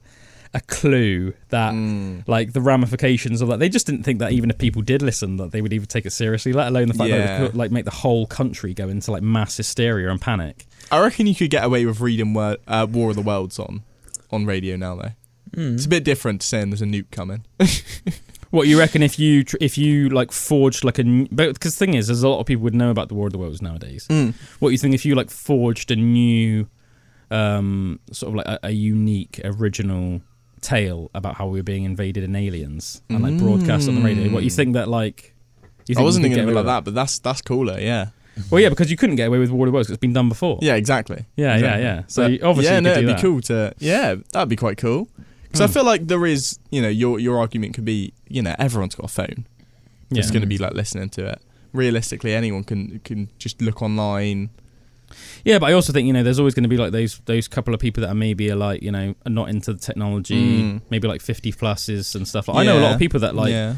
a 0.55 0.61
clue 0.61 1.33
that 1.49 1.73
Mm. 1.73 2.27
like 2.27 2.53
the 2.53 2.61
ramifications 2.61 3.41
of 3.41 3.49
that 3.49 3.59
they 3.59 3.69
just 3.69 3.85
didn't 3.85 4.03
think 4.03 4.19
that 4.19 4.31
even 4.31 4.49
if 4.49 4.57
people 4.57 4.81
did 4.81 5.01
listen 5.01 5.37
that 5.37 5.51
they 5.51 5.61
would 5.61 5.73
even 5.73 5.85
take 5.87 6.05
it 6.05 6.11
seriously 6.11 6.53
let 6.53 6.67
alone 6.69 6.87
the 6.87 6.93
fact 6.93 7.11
that 7.11 7.39
it 7.41 7.43
would 7.43 7.55
like 7.55 7.71
make 7.71 7.85
the 7.85 7.91
whole 7.91 8.25
country 8.25 8.73
go 8.73 8.87
into 8.89 9.11
like 9.11 9.21
mass 9.21 9.57
hysteria 9.57 10.09
and 10.09 10.19
panic 10.21 10.65
I 10.91 11.01
reckon 11.01 11.27
you 11.27 11.35
could 11.35 11.49
get 11.51 11.63
away 11.63 11.85
with 11.85 11.99
reading 11.99 12.33
wor- 12.33 12.57
uh, 12.67 12.87
War 12.89 13.09
of 13.09 13.15
the 13.15 13.21
Worlds 13.21 13.59
on 13.59 13.83
on 14.31 14.45
radio 14.45 14.75
now, 14.75 14.95
though. 14.95 15.11
Mm. 15.55 15.73
It's 15.75 15.85
a 15.85 15.89
bit 15.89 16.03
different 16.03 16.41
to 16.41 16.47
saying 16.47 16.69
there's 16.69 16.81
a 16.81 16.85
nuke 16.85 17.09
coming. 17.11 17.43
What 18.51 18.67
you 18.67 18.77
reckon 18.79 19.01
if 19.03 19.19
you 19.19 19.43
tr- 19.43 19.57
if 19.59 19.77
you 19.77 20.07
like 20.09 20.31
forged 20.31 20.83
like 20.85 20.97
a 20.99 21.01
n- 21.01 21.27
but 21.31 21.53
because 21.53 21.75
the 21.77 21.85
thing 21.85 21.95
is 21.95 22.07
there's 22.07 22.23
a 22.23 22.29
lot 22.29 22.39
of 22.39 22.45
people 22.45 22.63
would 22.63 22.75
know 22.75 22.89
about 22.89 23.09
the 23.09 23.15
War 23.15 23.25
of 23.27 23.33
the 23.33 23.39
Worlds 23.39 23.61
nowadays. 23.61 24.07
Mm. 24.09 24.33
What 24.59 24.69
you 24.69 24.77
think 24.77 24.93
if 24.93 25.05
you 25.05 25.13
like 25.15 25.29
forged 25.29 25.91
a 25.91 25.95
new 25.97 26.67
um 27.31 27.99
sort 28.11 28.29
of 28.29 28.35
like 28.35 28.47
a, 28.47 28.59
a 28.67 28.71
unique 28.71 29.41
original 29.43 30.21
tale 30.65 31.09
about 31.13 31.35
how 31.35 31.47
we 31.47 31.59
were 31.59 31.63
being 31.63 31.83
invaded 31.83 32.23
in 32.23 32.35
aliens 32.35 33.01
and 33.09 33.21
like 33.23 33.37
broadcast 33.37 33.87
on 33.89 33.95
the 33.95 34.01
radio? 34.01 34.31
What 34.33 34.43
you 34.43 34.49
Mm. 34.51 34.55
think 34.55 34.73
that 34.73 34.87
like? 34.87 35.33
You 35.87 35.95
I 35.97 36.01
wasn't 36.01 36.23
you 36.23 36.29
could 36.29 36.31
thinking 36.31 36.31
of 36.31 36.35
get 36.35 36.39
it 36.39 36.43
away 36.43 36.53
like 36.55 36.65
with 36.65 36.65
that, 36.73 36.83
but 36.85 36.93
that's 36.95 37.19
that's 37.19 37.41
cooler. 37.41 37.79
Yeah. 37.79 38.07
Well, 38.49 38.59
yeah, 38.59 38.69
because 38.69 38.89
you 38.91 38.97
couldn't 38.97 39.15
get 39.15 39.27
away 39.27 39.37
with 39.39 39.49
War 39.51 39.65
of 39.65 39.71
the 39.71 39.73
Worlds 39.73 39.87
'cause 39.87 39.93
it's 39.93 40.01
been 40.01 40.11
done 40.13 40.27
before. 40.29 40.59
Yeah, 40.61 40.75
exactly. 40.75 41.25
yeah, 41.37 41.53
Exactly. 41.55 41.83
yeah, 41.83 41.95
yeah. 41.95 42.01
So 42.07 42.23
But, 42.23 42.31
you, 42.31 42.39
obviously, 42.43 42.71
yeah, 42.71 42.75
you 42.77 42.81
no, 42.81 42.93
do 42.93 42.99
it'd 42.99 43.09
that. 43.09 43.15
be 43.15 43.21
cool 43.21 43.41
to. 43.41 43.73
Yeah, 43.79 44.15
that'd 44.33 44.49
be 44.49 44.55
quite 44.57 44.77
cool. 44.77 45.07
Because 45.43 45.61
I 45.61 45.67
Hmm. 45.67 45.73
feel 45.73 45.85
like 45.85 46.07
there 46.07 46.25
is, 46.25 46.59
you 46.69 46.81
know, 46.81 46.89
your 46.89 47.19
your 47.19 47.37
argument 47.39 47.75
could 47.75 47.85
be, 47.85 48.11
you 48.27 48.41
know, 48.41 48.53
everyone's 48.59 48.95
got 48.95 49.05
a 49.05 49.13
phone. 49.13 49.45
Yeah. 50.09 50.19
It's 50.19 50.31
going 50.31 50.41
to 50.41 50.47
be 50.47 50.57
like 50.57 50.73
listening 50.73 51.09
to 51.11 51.25
it. 51.27 51.39
Realistically, 51.71 52.33
anyone 52.33 52.63
can 52.65 52.99
can 53.05 53.29
just 53.39 53.61
look 53.61 53.81
online. 53.81 54.49
Yeah, 55.45 55.59
but 55.59 55.69
I 55.69 55.73
also 55.73 55.93
think 55.93 56.07
you 56.07 56.13
know 56.13 56.23
there's 56.23 56.39
always 56.39 56.53
going 56.55 56.63
to 56.63 56.69
be 56.69 56.77
like 56.77 56.91
those 56.91 57.19
those 57.25 57.47
couple 57.47 57.73
of 57.73 57.79
people 57.79 58.01
that 58.01 58.09
are 58.09 58.15
maybe 58.15 58.51
are 58.51 58.55
like 58.55 58.81
you 58.81 58.91
know 58.91 59.13
are 59.25 59.29
not 59.29 59.47
into 59.49 59.71
the 59.73 59.79
technology, 59.79 60.61
Mm. 60.63 60.81
maybe 60.89 61.07
like 61.07 61.21
50 61.21 61.51
pluses 61.53 62.15
and 62.15 62.27
stuff. 62.27 62.47
Like, 62.47 62.57
I 62.57 62.63
know 62.65 62.79
a 62.79 62.81
lot 62.81 62.93
of 62.93 62.99
people 62.99 63.19
that 63.21 63.35
like 63.35 63.51
yeah. 63.51 63.75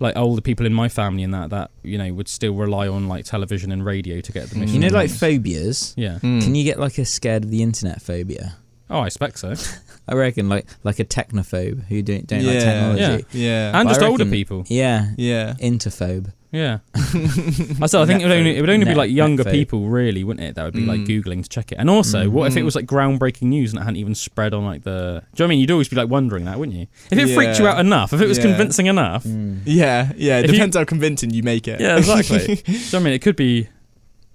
like 0.00 0.16
older 0.16 0.42
people 0.42 0.66
in 0.66 0.74
my 0.74 0.88
family 0.90 1.22
and 1.24 1.32
that 1.34 1.48
that 1.50 1.70
you 1.82 1.96
know 1.98 2.12
would 2.12 2.28
still 2.28 2.54
rely 2.54 2.86
on 2.88 3.08
like 3.08 3.24
television 3.24 3.72
and 3.72 3.84
radio 3.84 4.20
to 4.20 4.32
get 4.32 4.50
the 4.50 4.56
Mm. 4.56 4.60
mission. 4.60 4.82
You 4.82 4.88
know, 4.90 4.94
like 4.94 5.10
phobias. 5.10 5.94
yeah. 5.96 6.18
Mm. 6.22 6.42
Can 6.44 6.54
you 6.54 6.62
get 6.64 6.78
like 6.78 6.98
a 6.98 7.04
scared 7.06 7.44
of 7.44 7.50
the 7.50 7.62
internet 7.62 8.02
phobia? 8.02 8.56
Oh, 8.90 9.00
I 9.00 9.06
expect 9.06 9.38
so. 9.38 9.54
I 10.08 10.14
reckon 10.14 10.48
like 10.50 10.66
like 10.84 10.98
a 10.98 11.04
technophobe 11.04 11.84
who 11.88 12.02
don't 12.02 12.26
don't 12.26 12.42
yeah. 12.42 12.50
like 12.52 12.60
technology. 12.60 13.26
Yeah. 13.32 13.46
yeah. 13.72 13.78
and 13.78 13.86
But 13.88 13.92
just 13.94 14.02
I 14.02 14.08
older 14.08 14.26
people. 14.26 14.64
Yeah, 14.68 15.12
Yeah. 15.16 15.54
interphobe. 15.60 16.32
Yeah. 16.50 16.78
I 16.94 17.86
said 17.86 18.00
I 18.00 18.06
think 18.06 18.22
it 18.22 18.24
would 18.26 18.32
only 18.32 18.56
it 18.56 18.60
would 18.62 18.70
only 18.70 18.84
be 18.84 18.90
Net- 18.90 18.96
like 18.96 19.10
younger 19.10 19.44
netphobe. 19.44 19.52
people 19.52 19.88
really, 19.88 20.24
wouldn't 20.24 20.46
it? 20.48 20.54
That 20.54 20.64
would 20.64 20.72
be 20.74 20.86
like 20.86 21.00
Mm. 21.00 21.06
googling 21.06 21.42
to 21.42 21.48
check 21.48 21.72
it. 21.72 21.76
And 21.78 21.90
also, 21.90 22.24
Mm. 22.24 22.28
what 22.30 22.46
if 22.50 22.56
it 22.56 22.60
Mm. 22.60 22.64
was 22.64 22.74
like 22.74 22.86
groundbreaking 22.86 23.42
news 23.42 23.72
and 23.72 23.80
it 23.80 23.84
hadn't 23.84 23.96
even 23.98 24.14
spread 24.14 24.54
on 24.54 24.64
like 24.64 24.82
the? 24.82 24.90
Do 24.90 24.94
you 24.94 25.10
know 25.10 25.20
what 25.36 25.40
I 25.44 25.46
mean? 25.48 25.58
You'd 25.60 25.70
always 25.70 25.88
be 25.88 25.96
like 25.96 26.08
wondering 26.08 26.46
that, 26.46 26.58
wouldn't 26.58 26.76
you? 26.78 26.86
If 27.10 27.18
it 27.18 27.34
freaked 27.34 27.58
you 27.58 27.66
Yeah. 27.66 27.72
out 27.74 27.80
enough, 27.80 28.12
if 28.14 28.20
it 28.22 28.28
was 28.28 28.38
Yeah. 28.38 28.44
convincing 28.44 28.86
enough, 28.86 29.24
Mm. 29.24 29.58
Yeah. 29.66 30.12
Yeah. 30.16 30.38
It 30.38 30.44
If 30.46 30.50
you- 30.52 30.56
depends 30.56 30.76
how 30.76 30.84
convincing 30.84 31.30
you 31.30 31.42
make 31.42 31.68
it. 31.68 31.80
Yeah, 31.80 31.98
exactly. 31.98 32.38
Do 32.46 32.72
you 32.72 32.78
know 32.78 32.84
what 32.92 32.94
I 32.94 32.98
mean? 33.00 33.12
It 33.12 33.18
could 33.22 33.36
be, 33.36 33.68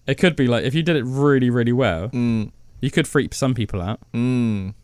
it 0.05 0.15
could 0.19 0.35
be 0.35 0.45
like 0.47 0.65
if 0.65 0.75
you 0.75 0.83
did 0.83 0.95
it 0.95 1.05
really, 1.05 1.49
really 1.49 1.73
well, 1.73 2.09
mm. 2.09 2.51
you 2.79 2.91
could 2.91 3.07
freak 3.07 3.33
some 3.33 3.53
people 3.55 3.81
out. 3.81 3.99
Mm. 4.13 4.75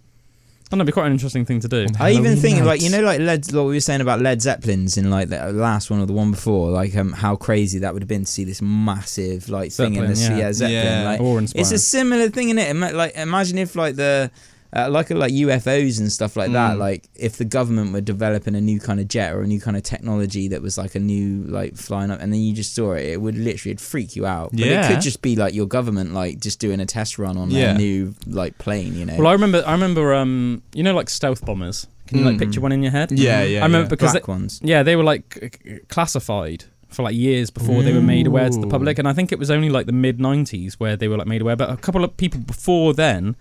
And 0.71 0.79
that'd 0.79 0.85
be 0.85 0.91
quite 0.91 1.07
an 1.07 1.13
interesting 1.13 1.45
thing 1.45 1.59
to 1.61 1.67
do. 1.67 1.87
I 1.99 2.11
even 2.11 2.37
think 2.37 2.59
night. 2.59 2.65
like 2.65 2.81
you 2.81 2.91
know 2.91 3.01
like 3.01 3.19
Led 3.19 3.51
what 3.51 3.63
we 3.63 3.73
were 3.73 3.79
saying 3.79 4.01
about 4.01 4.21
Led 4.21 4.39
Zeppelins 4.41 4.97
in 4.97 5.09
like 5.09 5.29
the 5.29 5.51
last 5.51 5.89
one 5.89 5.99
or 5.99 6.05
the 6.05 6.13
one 6.13 6.29
before 6.29 6.69
like 6.69 6.95
um 6.95 7.11
how 7.11 7.35
crazy 7.35 7.79
that 7.79 7.91
would 7.93 8.03
have 8.03 8.07
been 8.07 8.25
to 8.25 8.31
see 8.31 8.43
this 8.43 8.61
massive 8.61 9.49
like 9.49 9.71
thing 9.71 9.95
in 9.95 10.05
the 10.05 10.15
Zeppelin, 10.15 10.37
yeah, 10.39 10.45
yeah. 10.45 10.53
Zeppelin 10.53 10.83
Yeah. 11.21 11.39
like 11.43 11.49
it's 11.55 11.71
a 11.71 11.79
similar 11.79 12.29
thing 12.29 12.49
in 12.49 12.59
it 12.59 12.75
like 12.93 13.15
imagine 13.15 13.57
if 13.57 13.75
like 13.75 13.95
the 13.95 14.29
uh, 14.75 14.87
like 14.89 15.09
like 15.09 15.33
UFOs 15.33 15.99
and 15.99 16.11
stuff 16.11 16.35
like 16.35 16.51
that 16.51 16.75
Mm. 16.75 16.79
like 16.79 17.09
if 17.15 17.37
the 17.37 17.45
government 17.45 17.91
were 17.91 18.01
developing 18.01 18.53
a 18.55 18.61
new 18.61 18.79
kind 18.79 18.99
of 18.99 19.07
jet 19.07 19.33
or 19.33 19.41
a 19.41 19.47
new 19.47 19.59
kind 19.59 19.75
of 19.75 19.81
technology 19.83 20.47
that 20.49 20.61
was 20.61 20.77
like 20.77 20.93
a 20.93 20.99
new 20.99 21.43
like 21.45 21.75
flying 21.75 22.11
up 22.11 22.19
and 22.21 22.31
then 22.31 22.39
you 22.39 22.53
just 22.53 22.75
saw 22.75 22.91
it 22.93 23.05
it 23.05 23.19
would 23.21 23.35
literally 23.35 23.71
it'd 23.71 23.81
freak 23.81 24.15
you 24.15 24.25
out 24.27 24.51
but 24.51 24.61
it 24.61 24.85
could 24.87 25.01
just 25.01 25.21
be 25.23 25.35
like 25.35 25.53
your 25.55 25.65
government 25.65 26.13
like 26.13 26.39
just 26.39 26.59
doing 26.59 26.79
a 26.79 26.85
test 26.85 27.17
run 27.17 27.35
on 27.37 27.49
Yeah. 27.49 27.71
a 27.73 27.77
new 27.77 28.13
like 28.27 28.57
plane 28.59 28.93
you 28.95 29.05
know 29.05 29.17
Well, 29.17 29.27
I 29.27 29.31
remember, 29.33 29.63
I 29.65 29.71
remember, 29.71 30.13
um, 30.13 30.61
you 30.75 30.83
know, 30.83 30.93
like 30.93 31.09
stealth 31.09 31.43
bombers. 31.45 31.87
Can 32.07 32.19
you 32.19 32.25
like 32.25 32.35
Mm. 32.35 32.39
picture 32.39 32.61
one 32.61 32.71
in 32.71 32.81
your 32.83 32.91
head? 32.91 33.11
Yeah. 33.11 33.43
Yeah. 33.43 33.59
I 33.61 33.63
remember 33.65 33.85
yeah. 33.85 33.89
because 33.89 34.11
black 34.13 34.27
ones 34.27 34.59
Yeah, 34.63 34.83
they 34.83 34.95
were 34.95 35.03
like 35.03 35.83
classified 35.89 36.65
for 36.89 37.03
like 37.03 37.15
years 37.15 37.49
before 37.51 37.83
they 37.83 37.93
were 37.93 38.01
made 38.01 38.25
aware 38.27 38.49
to 38.49 38.59
the 38.59 38.67
public, 38.67 38.97
and 38.99 39.07
I 39.07 39.13
think 39.13 39.31
it 39.31 39.37
was 39.39 39.51
only 39.51 39.69
like 39.69 39.85
the 39.85 39.91
mid 39.91 40.17
'90s 40.19 40.73
where 40.75 40.95
they 40.95 41.07
were 41.07 41.17
like 41.17 41.27
made 41.27 41.41
aware. 41.41 41.55
But 41.55 41.69
a 41.69 41.77
couple 41.77 42.03
of 42.03 42.17
people 42.17 42.39
before 42.39 42.93
then, 42.93 43.35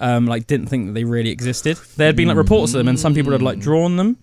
um, 0.00 0.26
like 0.26 0.46
didn't 0.46 0.66
think 0.66 0.86
that 0.86 0.92
they 0.92 1.04
really 1.04 1.30
existed. 1.30 1.76
There 1.96 2.06
had 2.06 2.16
been 2.16 2.28
like 2.28 2.36
reports 2.36 2.74
of 2.74 2.78
them, 2.78 2.88
and 2.88 2.98
some 2.98 3.14
people 3.14 3.32
had 3.32 3.42
like 3.42 3.58
drawn 3.58 3.96
them. 3.96 4.16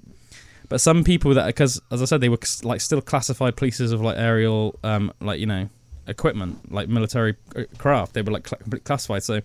But 0.69 0.79
some 0.79 1.03
people 1.03 1.33
that, 1.33 1.47
because 1.47 1.81
as 1.91 2.01
I 2.01 2.05
said, 2.05 2.21
they 2.21 2.29
were 2.29 2.39
like 2.63 2.79
still 2.79 3.01
classified 3.01 3.57
pieces 3.57 3.91
of 3.91 4.01
like 4.01 4.17
aerial, 4.17 4.79
um, 4.83 5.11
like 5.19 5.39
you 5.39 5.45
know, 5.45 5.69
equipment, 6.07 6.71
like 6.71 6.87
military 6.87 7.35
uh, 7.55 7.63
craft. 7.77 8.13
They 8.13 8.21
were 8.21 8.31
like 8.31 8.43
completely 8.43 8.79
classified. 8.79 9.23
So 9.23 9.41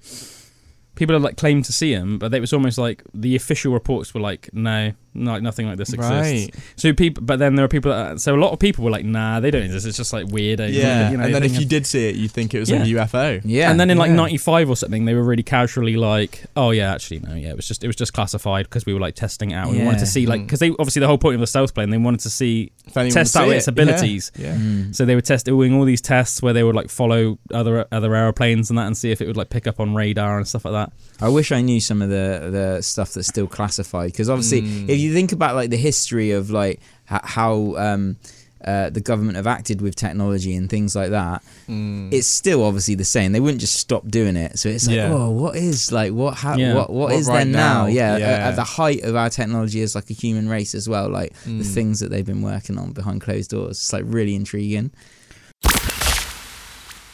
people 0.95 1.15
had 1.15 1.23
like 1.23 1.37
claimed 1.37 1.65
to 1.65 1.73
see 1.73 1.95
them, 1.95 2.19
but 2.19 2.33
it 2.35 2.41
was 2.41 2.53
almost 2.53 2.79
like 2.79 3.03
the 3.15 3.37
official 3.37 3.73
reports 3.73 4.15
were 4.15 4.21
like, 4.21 4.51
no, 4.53 4.93
like 5.25 5.43
nothing 5.43 5.67
like 5.67 5.77
this 5.79 5.93
exists. 5.93 6.11
Right. 6.13 6.55
So 6.77 6.93
people, 6.93 7.23
but 7.25 7.39
then 7.39 7.55
there 7.57 7.65
are 7.65 7.69
people. 7.69 7.91
That, 7.93 8.21
so 8.21 8.35
a 8.35 8.41
lot 8.41 8.53
of 8.53 8.59
people 8.59 8.85
were 8.85 8.91
like, 8.91 9.05
"Nah, 9.05 9.41
they 9.41 9.51
don't 9.51 9.63
exist. 9.63 9.87
It's 9.87 9.97
just 9.97 10.13
like 10.13 10.27
weird." 10.29 10.61
Yeah. 10.61 11.11
you 11.11 11.17
know, 11.17 11.25
and 11.25 11.35
then 11.35 11.43
if 11.43 11.55
you 11.55 11.63
of- 11.63 11.69
did 11.69 11.87
see 11.87 12.09
it, 12.09 12.17
you'd 12.17 12.31
think 12.31 12.55
it 12.55 12.61
was 12.61 12.71
Yeah. 12.71 12.83
a 12.83 12.87
UFO. 12.87 13.41
yeah 13.45 13.71
and 13.71 13.79
then 13.81 13.91
in 13.91 13.99
like 13.99 14.11
yeah. 14.11 14.17
'95 14.17 14.71
or 14.71 14.77
something, 14.77 15.05
they 15.05 15.15
were 15.15 15.23
really 15.25 15.43
casually 15.43 15.97
like, 15.97 16.45
"Oh 16.57 16.71
yeah, 16.71 16.93
actually 16.93 17.21
no, 17.21 17.35
yeah, 17.35 17.51
it 17.51 17.57
was 17.57 17.67
just 17.69 17.83
it 17.85 17.87
was 17.87 17.97
just 17.97 18.13
classified 18.13 18.67
because 18.67 18.87
we 18.87 18.95
were 18.95 19.01
like 19.01 19.15
testing 19.15 19.51
it 19.51 19.55
out. 19.55 19.71
We 19.71 19.83
wanted 19.85 20.01
to 20.01 20.07
see 20.07 20.27
like 20.27 20.43
because 20.43 20.61
they 20.61 20.71
obviously 20.71 21.01
the 21.01 21.07
whole 21.07 21.19
point 21.19 21.35
of 21.35 21.41
the 21.41 21.47
stealth 21.47 21.75
plane 21.75 21.91
they 21.91 21.99
wanted 21.99 22.21
to 22.21 22.31
see 22.31 22.73
test 22.93 22.97
would 22.97 23.17
out 23.19 23.49
see 23.49 23.51
its 23.57 23.69
it. 23.69 23.71
abilities. 23.71 24.33
Yeah. 24.37 24.47
yeah. 24.49 24.57
Mm. 24.57 24.95
So 24.95 25.05
they 25.05 25.15
were 25.15 25.21
test 25.21 25.47
doing 25.47 25.75
all 25.75 25.85
these 25.85 26.01
tests 26.01 26.43
where 26.43 26.53
they 26.53 26.63
would 26.63 26.75
like 26.77 26.91
follow 26.91 27.39
other 27.53 27.87
other 27.93 28.15
airplanes 28.15 28.71
and 28.71 28.79
that 28.79 28.87
and 28.87 28.97
see 28.97 29.11
if 29.11 29.21
it 29.21 29.27
would 29.27 29.37
like 29.37 29.51
pick 29.51 29.67
up 29.67 29.81
on 29.81 29.95
radar 29.95 30.37
and 30.39 30.47
stuff 30.47 30.65
like 30.65 30.73
that. 30.75 30.93
I 31.21 31.29
wish 31.29 31.53
I 31.53 31.61
knew 31.61 31.81
some 31.81 32.03
of 32.03 32.09
the 32.11 32.49
the 32.77 32.83
stuff 32.83 33.13
that's 33.15 33.29
still 33.29 33.47
classified 33.47 34.13
because 34.13 34.29
obviously, 34.31 34.63
Mm. 34.63 34.89
if 34.89 34.99
you 34.99 35.06
think 35.13 35.33
about 35.33 35.55
like 35.55 35.71
the 35.71 35.77
history 35.77 36.31
of 36.33 36.51
like 36.51 36.81
how 37.07 37.75
um, 37.77 38.17
uh, 38.65 38.91
the 38.91 39.01
government 39.01 39.37
have 39.37 39.47
acted 39.47 39.81
with 39.81 39.95
technology 39.95 40.55
and 40.57 40.69
things 40.69 40.97
like 40.97 41.11
that, 41.11 41.43
Mm. 41.69 42.13
it's 42.13 42.27
still 42.27 42.63
obviously 42.65 42.95
the 42.95 43.05
same. 43.05 43.33
They 43.33 43.41
wouldn't 43.41 43.61
just 43.61 43.75
stop 43.75 44.09
doing 44.09 44.37
it. 44.37 44.59
So 44.59 44.69
it's 44.69 44.87
like, 44.87 44.97
Yeah. 44.97 45.13
oh, 45.13 45.31
what 45.31 45.57
is 45.57 45.91
like 45.93 46.13
what 46.13 46.35
ha- 46.35 46.55
Yeah. 46.57 46.75
what 46.75 46.91
what 46.91 47.11
What 47.11 47.13
is 47.15 47.27
right 47.29 47.45
there 47.45 47.53
now? 47.53 47.83
now? 47.83 47.87
Yeah, 47.87 48.17
Yeah. 48.17 48.27
At, 48.27 48.41
at 48.41 48.57
the 48.57 48.65
height 48.65 49.03
of 49.03 49.15
our 49.17 49.31
technology 49.31 49.83
as 49.83 49.95
like 49.95 50.09
a 50.11 50.15
human 50.15 50.49
race 50.49 50.75
as 50.75 50.89
well. 50.89 51.09
Like 51.09 51.33
the 51.45 51.51
Mm. 51.65 51.75
things 51.75 52.01
that 52.01 52.11
they've 52.11 52.25
been 52.27 52.43
working 52.43 52.79
on 52.79 52.93
behind 52.93 53.21
closed 53.21 53.51
doors. 53.51 53.79
It's 53.79 53.93
like 53.93 54.05
really 54.07 54.35
intriguing. 54.35 54.91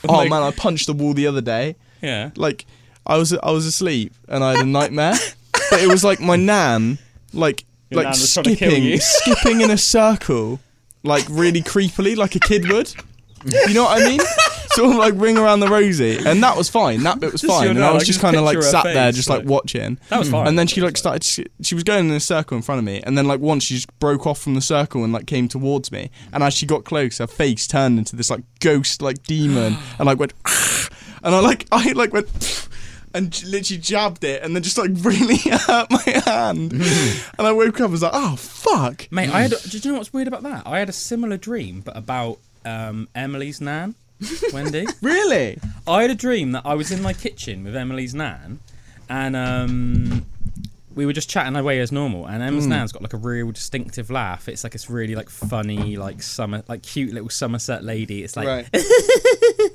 Oh 0.08 0.14
Like- 0.14 0.30
man, 0.30 0.42
I 0.42 0.50
punched 0.50 0.86
the 0.86 0.92
wall 0.94 1.14
the 1.14 1.26
other 1.26 1.40
day. 1.40 1.76
Yeah. 2.02 2.30
Like 2.36 2.66
I 3.06 3.16
was 3.16 3.32
I 3.32 3.50
was 3.50 3.66
asleep 3.66 4.12
and 4.28 4.42
I 4.44 4.52
had 4.56 4.60
a 4.60 4.68
nightmare, 4.68 5.14
but 5.70 5.80
it 5.80 5.88
was 5.88 6.02
like 6.04 6.20
my 6.20 6.36
nan, 6.52 6.98
like 7.32 7.64
Your 7.92 8.02
like 8.02 8.12
nan 8.12 8.20
was 8.20 8.34
trying 8.34 8.44
to 8.44 8.56
kill 8.56 8.70
skipping 8.70 9.00
skipping 9.00 9.60
in 9.60 9.70
a 9.70 9.78
circle, 9.78 10.60
like 11.02 11.24
really 11.30 11.62
creepily, 11.62 12.16
like 12.16 12.34
a 12.34 12.40
kid 12.40 12.68
would. 12.70 12.92
You 13.44 13.74
know 13.74 13.84
what 13.84 14.02
I 14.02 14.08
mean? 14.08 14.20
sort 14.74 14.90
of 14.90 14.96
like 14.96 15.14
ring 15.16 15.36
around 15.36 15.60
the 15.60 15.68
rosy, 15.68 16.18
and 16.24 16.42
that 16.42 16.56
was 16.56 16.68
fine. 16.68 17.02
That 17.02 17.20
bit 17.20 17.32
was 17.32 17.42
fine, 17.42 17.70
and 17.70 17.84
I 17.84 17.90
I 17.90 17.92
was 17.92 18.06
just 18.06 18.20
kind 18.20 18.36
of 18.36 18.44
like 18.44 18.62
sat 18.62 18.84
there, 18.84 19.12
just 19.12 19.28
like 19.28 19.40
like- 19.40 19.48
watching. 19.48 19.98
That 20.08 20.18
was 20.18 20.30
fine. 20.30 20.46
And 20.46 20.58
then 20.58 20.66
she 20.66 20.80
like 20.80 20.96
started. 20.96 21.24
She, 21.24 21.46
she 21.62 21.74
was 21.74 21.84
going 21.84 22.08
in 22.08 22.14
a 22.14 22.20
circle 22.20 22.56
in 22.56 22.62
front 22.62 22.78
of 22.78 22.84
me, 22.84 23.02
and 23.04 23.16
then 23.16 23.26
like 23.26 23.40
once 23.40 23.64
she 23.64 23.74
just 23.74 23.98
broke 23.98 24.26
off 24.26 24.40
from 24.40 24.54
the 24.54 24.60
circle 24.60 25.04
and 25.04 25.12
like 25.12 25.26
came 25.26 25.48
towards 25.48 25.92
me. 25.92 26.10
And 26.32 26.42
as 26.42 26.54
she 26.54 26.66
got 26.66 26.84
close, 26.84 27.18
her 27.18 27.26
face 27.26 27.66
turned 27.66 27.98
into 27.98 28.16
this 28.16 28.30
like 28.30 28.42
ghost 28.60 29.02
like 29.02 29.22
demon, 29.24 29.76
and 29.98 30.06
like 30.06 30.18
went, 30.18 30.32
and 31.22 31.34
I 31.34 31.40
like 31.40 31.66
I 31.72 31.92
like 31.92 32.12
went. 32.12 32.68
And 33.14 33.42
literally 33.44 33.80
jabbed 33.80 34.24
it, 34.24 34.42
and 34.42 34.54
then 34.54 34.62
just 34.62 34.78
like 34.78 34.90
really 35.00 35.36
hurt 35.36 35.90
my 35.90 36.22
hand. 36.24 36.72
and 36.72 37.46
I 37.46 37.52
woke 37.52 37.74
up, 37.74 37.84
and 37.84 37.92
was 37.92 38.02
like, 38.02 38.12
"Oh 38.14 38.36
fuck!" 38.36 39.06
Mate, 39.10 39.30
I 39.30 39.42
had. 39.42 39.50
Did 39.70 39.84
you 39.84 39.92
know 39.92 39.98
what's 39.98 40.12
weird 40.12 40.28
about 40.28 40.42
that? 40.44 40.66
I 40.66 40.78
had 40.78 40.88
a 40.88 40.92
similar 40.92 41.36
dream, 41.36 41.80
but 41.80 41.96
about 41.96 42.38
um, 42.64 43.08
Emily's 43.14 43.60
nan, 43.60 43.94
Wendy. 44.52 44.86
Really? 45.02 45.58
I 45.86 46.02
had 46.02 46.10
a 46.10 46.14
dream 46.14 46.52
that 46.52 46.62
I 46.64 46.74
was 46.74 46.90
in 46.90 47.02
my 47.02 47.12
kitchen 47.12 47.64
with 47.64 47.76
Emily's 47.76 48.14
nan, 48.14 48.60
and 49.08 49.36
um, 49.36 50.26
we 50.94 51.06
were 51.06 51.12
just 51.12 51.28
chatting 51.28 51.56
away 51.56 51.80
as 51.80 51.92
normal. 51.92 52.26
And 52.26 52.42
Emma's 52.42 52.66
nan's 52.66 52.92
got 52.92 53.02
like 53.02 53.14
a 53.14 53.18
real 53.18 53.50
distinctive 53.50 54.10
laugh. 54.10 54.48
It's 54.48 54.64
like 54.64 54.74
it's 54.74 54.90
really 54.90 55.14
like 55.14 55.28
funny, 55.28 55.96
like 55.96 56.22
summer, 56.22 56.62
like 56.68 56.82
cute 56.82 57.12
little 57.12 57.28
Somerset 57.28 57.84
lady. 57.84 58.22
It's 58.22 58.36
like, 58.36 58.46
right. 58.46 58.68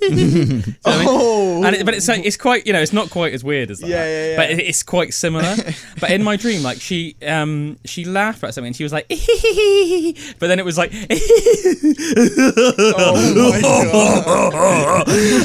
I 0.86 1.06
oh. 1.08 1.64
and 1.64 1.76
it, 1.76 1.86
but 1.86 1.94
it's 1.94 2.08
like 2.08 2.26
it's 2.26 2.38
quite 2.38 2.66
you 2.66 2.74
know 2.74 2.82
it's 2.82 2.94
not 2.94 3.10
quite 3.10 3.34
as 3.34 3.44
weird 3.44 3.72
as 3.72 3.80
that. 3.80 3.88
Yeah, 3.88 4.06
yeah, 4.06 4.30
yeah. 4.32 4.36
But 4.38 4.52
it, 4.52 4.60
it's 4.60 4.84
quite 4.84 5.14
similar. 5.14 5.56
but 6.00 6.12
in 6.12 6.24
my 6.24 6.36
dream, 6.36 6.64
like 6.64 6.80
she 6.80 7.16
um 7.26 7.78
she 7.86 8.06
laughed 8.06 8.44
at 8.44 8.54
something 8.54 8.68
and 8.68 8.76
she 8.76 8.84
was 8.84 8.94
like, 8.94 9.08
but 10.40 10.48
then 10.48 10.60
it 10.60 10.66
was 10.66 10.78
like, 10.78 10.92
oh 10.94 11.08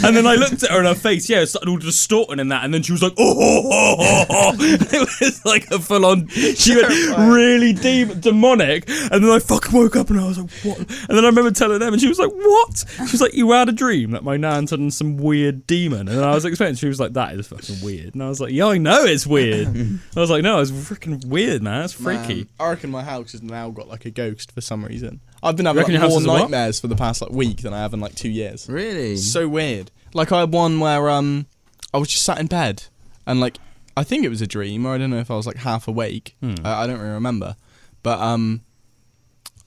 and 0.05 0.17
then 0.17 0.27
I 0.27 0.35
looked 0.37 0.63
at 0.63 0.71
her 0.71 0.81
in 0.81 0.87
her 0.87 0.95
face. 0.95 1.29
Yeah, 1.29 1.41
it 1.41 1.47
started 1.47 1.69
all 1.69 1.79
distorting 1.79 2.41
and 2.41 2.51
that, 2.53 2.65
and 2.65 2.73
then 2.73 2.83
she 2.83 2.93
was 2.93 3.03
like, 3.03 3.15
oh, 3.19 4.55
it 4.59 5.21
was 5.21 5.45
like 5.45 5.71
a 5.71 5.79
full 5.79 6.07
on. 6.07 6.29
She 6.29 6.77
went 6.77 6.89
really 7.33 7.73
deep, 7.73 8.21
demonic, 8.21 8.89
and 8.89 9.25
then 9.25 9.31
I 9.31 9.39
fucking 9.39 9.73
woke 9.73 9.97
up 9.97 10.11
and 10.11 10.21
I 10.21 10.27
was 10.29 10.39
like, 10.39 10.51
what? 10.63 10.79
And 10.79 11.17
then 11.17 11.25
I 11.25 11.29
remember 11.29 11.51
telling 11.51 11.81
them, 11.81 11.93
and 11.93 12.01
she 12.01 12.09
was 12.09 12.19
like, 12.19 12.33
what? 12.33 12.85
She 12.97 13.13
was 13.13 13.21
like, 13.21 13.35
you 13.35 13.51
had 13.53 13.69
a 13.69 13.73
dream 13.73 14.13
that 14.13 14.25
my 14.25 14.37
nan's 14.55 14.71
had 14.71 14.93
some 14.93 15.17
weird 15.17 15.67
demon, 15.67 16.09
and 16.09 16.21
I 16.21 16.35
was 16.35 16.45
explaining. 16.45 16.77
She 16.77 16.89
was 16.89 17.01
like, 17.01 17.13
that 17.15 17.35
is 17.35 17.47
fucking 17.47 17.81
weird, 17.83 18.15
and 18.15 18.23
I 18.23 18.29
was 18.29 18.41
like, 18.41 18.53
yeah, 18.53 18.67
I 18.67 18.79
know 18.79 19.05
it's 19.05 19.27
weird. 19.27 19.69
I 20.17 20.21
was 20.21 20.31
like, 20.31 20.43
no, 20.43 20.61
it's 20.61 20.71
freaking 20.71 21.25
weird, 21.27 21.63
man. 21.63 21.85
It's 21.85 21.93
freaky. 21.93 22.35
Man, 22.35 22.49
I 22.61 22.71
reckon 22.71 22.91
my 22.91 23.03
house 23.03 23.33
has 23.33 23.43
now 23.43 23.71
got 23.71 23.89
like 23.89 24.05
a 24.05 24.11
ghost 24.11 24.53
for 24.53 24.61
some 24.61 24.85
reason. 24.85 25.21
I've 25.43 25.57
been 25.57 25.67
having 25.67 25.83
like, 25.83 25.93
more 25.93 26.01
has 26.01 26.25
a 26.25 26.29
what? 26.29 26.39
nightmares 26.43 26.81
for 26.81 26.87
the 26.87 26.97
past 26.97 27.21
like 27.21 27.33
week 27.33 27.63
than 27.63 27.75
I 27.75 27.79
have 27.79 27.93
in 27.93 28.01
like 28.01 28.15
two 28.15 28.31
years. 28.31 28.69
Really? 28.69 29.17
So 29.17 29.49
weird. 29.49 29.91
Like 30.15 30.31
I 30.31 30.41
had 30.41 30.53
one 30.53 30.79
where 30.79 31.11
um 31.11 31.47
I 31.93 31.99
was 31.99 32.09
just 32.09 32.23
sat 32.23 32.39
in 32.39 32.47
bed 32.47 32.85
and 33.27 33.41
like 33.41 33.59
I 33.97 34.05
think 34.05 34.25
it 34.25 34.29
was 34.29 34.41
a 34.41 34.47
dream 34.47 34.87
or 34.87 34.95
I 34.95 34.99
don't 34.99 35.11
know 35.11 35.19
if 35.19 35.31
I 35.31 35.35
was 35.35 35.47
like 35.47 35.57
half 35.57 35.89
awake. 35.89 36.37
Hmm. 36.41 36.55
I, 36.65 36.85
I 36.85 36.87
don't 36.87 37.01
really 37.01 37.13
remember. 37.13 37.57
But 38.03 38.21
um 38.21 38.63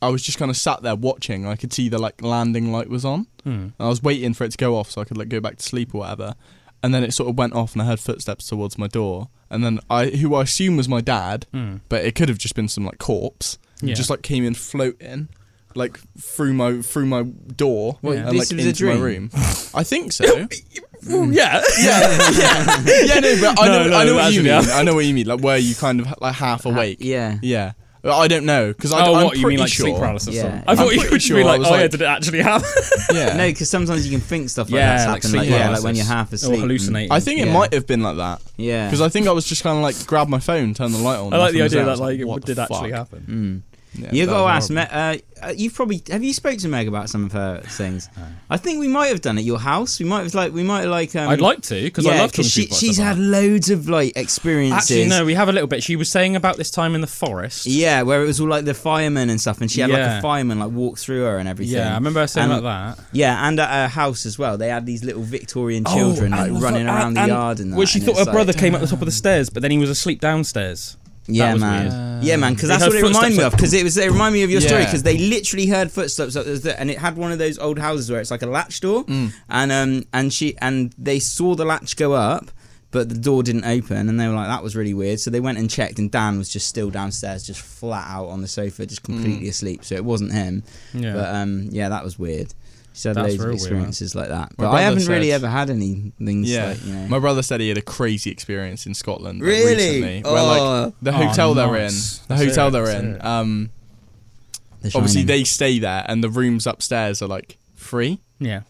I 0.02 0.10
was 0.10 0.22
just 0.24 0.38
kind 0.38 0.52
of 0.52 0.58
sat 0.58 0.82
there 0.84 0.96
watching. 0.96 1.48
I 1.48 1.56
could 1.56 1.74
see 1.74 1.90
the 1.90 1.98
like 1.98 2.22
landing 2.22 2.72
light 2.72 2.90
was 2.90 3.06
on. 3.06 3.28
Hmm. 3.44 3.50
And 3.50 3.74
I 3.80 3.88
was 3.88 4.04
waiting 4.04 4.34
for 4.34 4.44
it 4.44 4.52
to 4.52 4.58
go 4.58 4.76
off 4.78 4.92
so 4.92 5.02
I 5.02 5.06
could 5.06 5.18
like 5.18 5.30
go 5.30 5.40
back 5.40 5.58
to 5.58 5.64
sleep 5.64 5.94
or 5.96 6.00
whatever. 6.00 6.36
And 6.84 6.94
then 6.94 7.04
it 7.04 7.14
sort 7.14 7.30
of 7.30 7.38
went 7.38 7.54
off 7.54 7.74
and 7.74 7.82
I 7.82 7.86
heard 7.86 8.00
footsteps 8.00 8.48
towards 8.48 8.78
my 8.78 8.88
door. 8.88 9.30
And 9.50 9.64
then 9.64 9.80
I 9.90 10.08
who 10.08 10.36
I 10.36 10.44
assume 10.44 10.78
was 10.78 10.88
my 10.90 11.02
dad, 11.02 11.46
Hmm. 11.52 11.78
but 11.90 12.04
it 12.06 12.16
could 12.16 12.30
have 12.30 12.38
just 12.38 12.56
been 12.56 12.68
some 12.68 12.86
like 12.86 12.98
corpse. 13.00 13.58
Yeah. 13.82 13.94
Just 13.96 14.10
like 14.10 14.22
came 14.22 14.44
in 14.46 14.54
floating, 14.56 15.30
like 15.76 16.00
through 16.20 16.54
my 16.54 16.82
through 16.82 17.06
my 17.06 17.24
door 17.24 17.98
What, 18.02 18.18
and 18.18 18.26
like 18.28 18.50
was 18.50 18.52
into 18.52 18.86
my 18.86 18.94
room. 19.00 19.30
I 19.74 19.84
think 19.84 20.12
so. 20.14 20.26
Well, 21.08 21.26
yeah. 21.32 21.62
yeah, 21.80 22.18
yeah, 22.32 22.84
yeah. 23.06 23.20
No, 23.20 23.42
but 23.42 23.60
I 23.62 23.68
No, 23.68 23.84
know, 23.84 23.88
no, 23.90 23.98
I 23.98 24.04
know 24.06 24.16
what 24.16 24.34
you 24.34 24.40
mean. 24.40 24.48
yeah. 24.48 24.62
I 24.74 24.84
know 24.84 24.96
what 24.96 25.06
you 25.06 25.14
mean. 25.14 25.28
Like 25.28 25.42
where 25.42 25.58
you 25.58 25.76
kind 25.76 26.00
of 26.00 26.14
like 26.22 26.36
half 26.36 26.66
awake. 26.66 26.98
Yeah. 27.02 27.38
Yeah. 27.44 27.74
But 28.06 28.20
I 28.20 28.28
don't 28.28 28.46
know 28.46 28.68
because 28.68 28.94
I. 28.94 29.04
oh, 29.08 29.16
I'm 29.16 29.24
what 29.26 29.36
you 29.36 29.42
pretty 29.42 29.56
mean, 29.58 29.64
like 29.64 29.70
sure. 29.74 29.86
sleep 29.88 29.96
paralysis? 29.98 30.28
or 30.30 30.32
Yeah. 30.34 30.42
something? 30.44 30.64
I 30.68 30.72
I'm 30.72 30.78
thought 30.78 30.94
you 30.94 31.00
pretty 31.00 31.16
would 31.16 31.22
sure 31.24 31.38
be 31.38 31.42
I 31.42 31.46
like, 31.48 31.60
was 31.60 31.68
oh 31.68 31.74
yeah, 31.74 31.82
like- 31.82 31.92
did 31.92 32.02
it 32.02 32.06
actually 32.06 32.42
happen? 32.44 32.68
Yeah. 33.16 33.36
No, 33.38 33.48
because 33.48 33.70
sometimes 33.70 34.06
you 34.08 34.12
can 34.16 34.22
think 34.22 34.50
stuff 34.52 34.70
like 34.70 34.78
Yeah, 34.78 34.90
that's 34.90 35.00
like 35.08 35.08
happened. 35.24 35.24
sleep 35.32 35.40
Like, 35.40 35.50
yeah, 35.50 35.56
like 35.58 35.66
when 35.66 35.96
paralysis. 35.96 35.98
you're 36.08 36.16
half 36.16 36.34
asleep. 36.34 36.54
and- 36.54 36.62
hallucinating. 36.62 37.12
I 37.12 37.20
think 37.20 37.40
it 37.42 37.48
Yeah. 37.48 37.54
might 37.54 37.74
have 37.74 37.88
been 37.88 38.04
like 38.04 38.18
that 38.18 38.42
Yeah. 38.58 38.86
because 38.86 39.02
I 39.02 39.10
think 39.10 39.28
I 39.28 39.32
was 39.32 39.46
just 39.46 39.64
kind 39.64 39.76
of 39.78 39.82
like 39.84 39.96
grab 40.06 40.28
my 40.28 40.40
phone, 40.40 40.76
turn 40.76 40.92
the 40.92 41.00
light 41.00 41.18
on. 41.18 41.34
I 41.34 41.38
like 41.38 41.54
the 41.54 41.60
nothing 41.60 41.64
was 41.64 41.72
idea 41.74 41.78
there. 41.78 41.82
I 41.82 41.86
that 41.86 41.92
was 41.92 42.00
like 42.00 42.28
what 42.28 42.38
it 42.38 42.42
the 42.46 42.54
did 42.54 42.60
actually 42.60 42.92
fuck? 42.92 43.10
Mm. 43.10 43.62
Happen. 44.04 44.16
Yeah, 44.16 44.22
you 44.22 44.26
that 44.26 44.32
got 44.32 44.44
to 44.46 44.50
ask. 44.52 44.70
Me, 44.70 44.82
horrible. 44.82 45.22
uh, 45.42 45.48
uh, 45.48 45.54
you've 45.56 45.74
probably 45.74 46.02
have 46.10 46.24
you 46.24 46.34
spoke 46.34 46.58
to 46.60 46.68
Meg 46.68 46.88
about 46.88 47.10
some 47.10 47.26
of 47.26 47.32
her 47.34 47.62
things? 47.62 48.10
I 48.50 48.58
think 48.58 48.80
we 48.80 48.88
might 48.88 49.08
have 49.08 49.22
done 49.22 49.38
at 49.38 49.44
your 49.44 49.60
house. 49.60 50.00
We 50.00 50.06
might 50.06 50.24
have 50.24 50.34
like 50.34 50.54
we 50.54 50.64
might 50.64 50.82
have 50.82 50.90
like. 50.90 51.16
Um, 51.16 51.30
I'd 51.30 51.42
like 51.42 51.62
to 51.64 51.82
because 51.82 52.06
I 52.08 52.18
love 52.18 52.32
talking 52.32 52.46
she, 52.46 52.62
people. 52.64 52.78
she's 52.78 52.98
had 52.98 53.18
loads 53.20 53.70
of 53.70 53.90
like 53.90 54.14
that. 54.14 54.22
experiences. 54.22 54.92
Actually, 54.92 55.08
no, 55.10 55.26
we 55.26 55.34
have 55.34 55.50
a 55.50 55.52
little 55.52 55.68
bit. 55.68 55.84
She 55.84 55.96
was 55.96 56.10
saying 56.10 56.36
about 56.36 56.58
this 56.58 56.72
time 56.72 56.96
in 56.96 57.02
the 57.02 57.08
forest. 57.08 57.66
Yeah, 57.66 58.02
where 58.04 58.24
it 58.24 58.26
was 58.26 58.40
all 58.40 58.48
like 58.48 58.66
the 58.66 58.74
firemen 58.74 59.30
and 59.30 59.40
stuff, 59.42 59.62
and 59.62 59.70
she 59.72 59.82
had 59.82 59.90
like 59.90 60.00
a 60.02 60.22
fireman 60.22 60.60
like 60.60 60.72
walk 60.72 60.98
through 60.98 61.24
her 61.24 61.38
and 61.38 61.48
everything. 61.50 61.76
Yeah, 61.76 61.92
I 61.92 61.96
remember 61.96 62.22
her 62.22 62.28
saying 62.28 62.50
And- 62.52 62.60
about 62.60 62.98
that. 62.98 63.06
Yeah, 63.12 63.48
and 63.48 63.60
at 63.60 63.70
her 63.70 63.88
house 63.90 64.26
as 64.26 64.40
well. 64.40 64.58
They 64.58 64.70
had 64.70 64.86
these 64.86 65.04
little 65.04 65.24
Victorian 65.24 65.84
Oh, 65.86 65.94
children 65.96 66.32
like 66.32 66.52
running 66.54 66.86
fu- 66.88 66.92
around 66.94 67.18
and- 67.18 67.30
the 67.30 67.34
yard 67.34 67.60
and 67.60 67.74
that. 67.74 67.78
Well, 67.78 67.86
she 67.86 68.00
and 68.00 68.06
thought 68.08 68.18
it's 68.18 68.26
her 68.28 68.32
brother 68.32 68.54
came 68.54 68.74
up 68.74 68.82
the 68.82 68.88
top 68.88 69.00
of 69.02 69.06
the 69.06 69.12
stairs, 69.12 69.50
but 69.50 69.62
then 69.62 69.72
he 69.72 69.78
was 69.78 69.90
asleep 69.90 70.22
downstairs. 70.22 70.98
Yeah, 71.28 71.54
was 71.54 71.62
man. 71.62 71.90
weird. 72.14 72.24
Yeah, 72.24 72.36
man. 72.38 72.54
Because 72.54 72.70
that's 72.70 72.84
what 72.86 72.94
it 72.96 73.02
reminded 73.04 73.22
me 73.22 73.44
footsteps 73.44 73.46
of. 73.54 73.58
Because 73.58 73.74
it 73.74 73.84
was. 73.84 73.98
It 73.98 74.12
reminded 74.12 74.38
me 74.38 74.44
of 74.44 74.52
your 74.52 74.62
story. 74.62 74.86
Because 74.86 75.04
they 75.04 75.18
literally 75.18 75.66
heard 75.68 75.92
footsteps 75.92 76.36
up 76.36 76.46
there, 76.46 76.76
and 76.78 76.90
it 76.92 76.98
had 77.00 77.18
one 77.18 77.32
of 77.32 77.40
those 77.40 77.58
old 77.58 77.80
houses 77.80 78.12
where 78.12 78.20
it's 78.22 78.32
like 78.32 78.42
a 78.44 78.48
latch 78.48 78.80
door, 78.82 79.04
Mm. 79.06 79.34
and 79.50 79.72
um 79.72 80.04
and 80.14 80.32
she 80.34 80.56
and 80.60 80.94
they 80.98 81.20
saw 81.20 81.56
the 81.56 81.66
latch 81.66 81.96
go 81.96 82.14
up. 82.14 82.52
But 82.92 83.10
the 83.10 83.16
door 83.16 83.44
didn't 83.44 83.66
open, 83.66 84.08
and 84.08 84.18
they 84.18 84.26
were 84.28 84.36
like, 84.36 84.48
"That 84.48 84.64
was 84.64 84.74
really 84.74 84.94
weird." 84.94 85.20
So 85.20 85.30
they 85.30 85.42
went 85.42 85.58
and 85.58 85.70
checked, 85.70 86.00
and 86.00 86.10
Dan 86.10 86.38
was 86.38 86.48
just 86.48 86.68
still 86.68 86.90
downstairs, 86.90 87.44
just 87.46 87.60
flat 87.60 88.06
out 88.08 88.28
on 88.28 88.42
the 88.42 88.48
sofa, 88.48 88.86
just 88.86 89.04
completely 89.04 89.50
asleep. 89.50 89.84
So 89.84 89.96
it 89.96 90.06
wasn't 90.06 90.32
him. 90.32 90.64
Yeah. 90.94 91.14
But 91.14 91.36
um, 91.36 91.68
yeah, 91.72 91.90
that 91.90 92.06
was 92.06 92.18
weird. 92.18 92.54
She 92.96 93.10
had 93.10 93.18
That's 93.18 93.28
loads 93.28 93.34
of 93.36 93.40
real 93.42 93.48
weird, 93.50 93.56
experiences 93.62 94.16
like 94.16 94.30
that. 94.30 94.54
But 94.58 94.72
I 94.72 94.82
haven't 94.82 95.06
really 95.08 95.32
ever 95.34 95.50
had 95.50 95.70
any 95.70 96.14
things 96.18 96.50
Yeah, 96.50 96.68
like 96.70 96.86
you 96.86 96.94
know. 96.94 97.08
my 97.10 97.20
brother 97.20 97.44
said 97.44 97.60
he 97.60 97.68
had 97.68 97.78
a 97.78 97.82
crazy 97.82 98.32
experience 98.32 98.86
in 98.86 98.94
Scotland. 98.94 99.42
like, 99.42 99.48
Really? 99.50 99.76
recently, 99.76 100.22
where 100.24 100.44
like 100.44 100.62
Oh. 100.62 100.94
the 101.02 101.10
Oh, 101.12 101.14
hotel 101.28 101.54
they're 101.54 101.68
in, 101.76 101.92
the 101.94 102.26
Let's 102.30 102.42
hotel 102.46 102.68
it, 102.70 102.72
they're 102.72 102.84
let's 102.86 103.00
in. 103.04 103.16
it. 103.16 103.26
Um, 103.26 103.70
The 104.82 104.92
obviously 104.96 105.24
they 105.24 105.44
stay 105.44 105.78
there, 105.80 106.06
and 106.08 106.24
the 106.24 106.30
rooms 106.30 106.66
upstairs 106.66 107.22
are 107.22 107.28
like 107.28 107.58
free 107.76 108.20
yeah. 108.40 108.62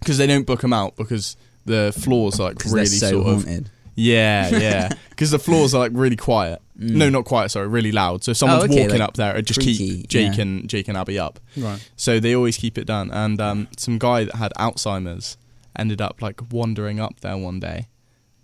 because 0.00 0.18
they 0.18 0.26
don't 0.26 0.46
book 0.46 0.62
them 0.62 0.72
out 0.72 0.96
because 0.96 1.36
the 1.64 1.94
floors 1.96 2.40
are 2.40 2.48
like 2.48 2.58
'Cause 2.58 2.72
really 2.72 2.86
so 2.86 3.10
sort 3.10 3.26
of 3.28 3.44
haunted. 3.44 3.70
Yeah, 4.00 4.48
yeah. 4.58 4.88
Because 5.10 5.30
the 5.30 5.38
floors 5.38 5.74
are 5.74 5.78
like 5.78 5.92
really 5.94 6.16
quiet. 6.16 6.60
Mm. 6.78 6.90
No, 6.92 7.10
not 7.10 7.24
quiet. 7.26 7.50
Sorry, 7.50 7.68
really 7.68 7.92
loud. 7.92 8.24
So 8.24 8.30
if 8.30 8.36
someone's 8.38 8.64
okay, 8.64 8.82
walking 8.82 8.98
like 9.00 9.08
up 9.08 9.14
there, 9.14 9.36
it 9.36 9.42
just 9.42 9.60
creaky, 9.60 9.98
keep 9.98 10.08
Jake 10.08 10.36
yeah. 10.36 10.42
and 10.42 10.68
Jake 10.68 10.88
and 10.88 10.96
Abby 10.96 11.18
up. 11.18 11.38
Right. 11.56 11.86
So 11.96 12.18
they 12.20 12.34
always 12.34 12.56
keep 12.56 12.78
it 12.78 12.86
done. 12.86 13.10
And 13.10 13.40
um, 13.40 13.68
some 13.76 13.98
guy 13.98 14.24
that 14.24 14.36
had 14.36 14.52
Alzheimer's 14.58 15.36
ended 15.78 16.00
up 16.00 16.22
like 16.22 16.40
wandering 16.52 16.98
up 17.00 17.20
there 17.20 17.36
one 17.36 17.60
day 17.60 17.88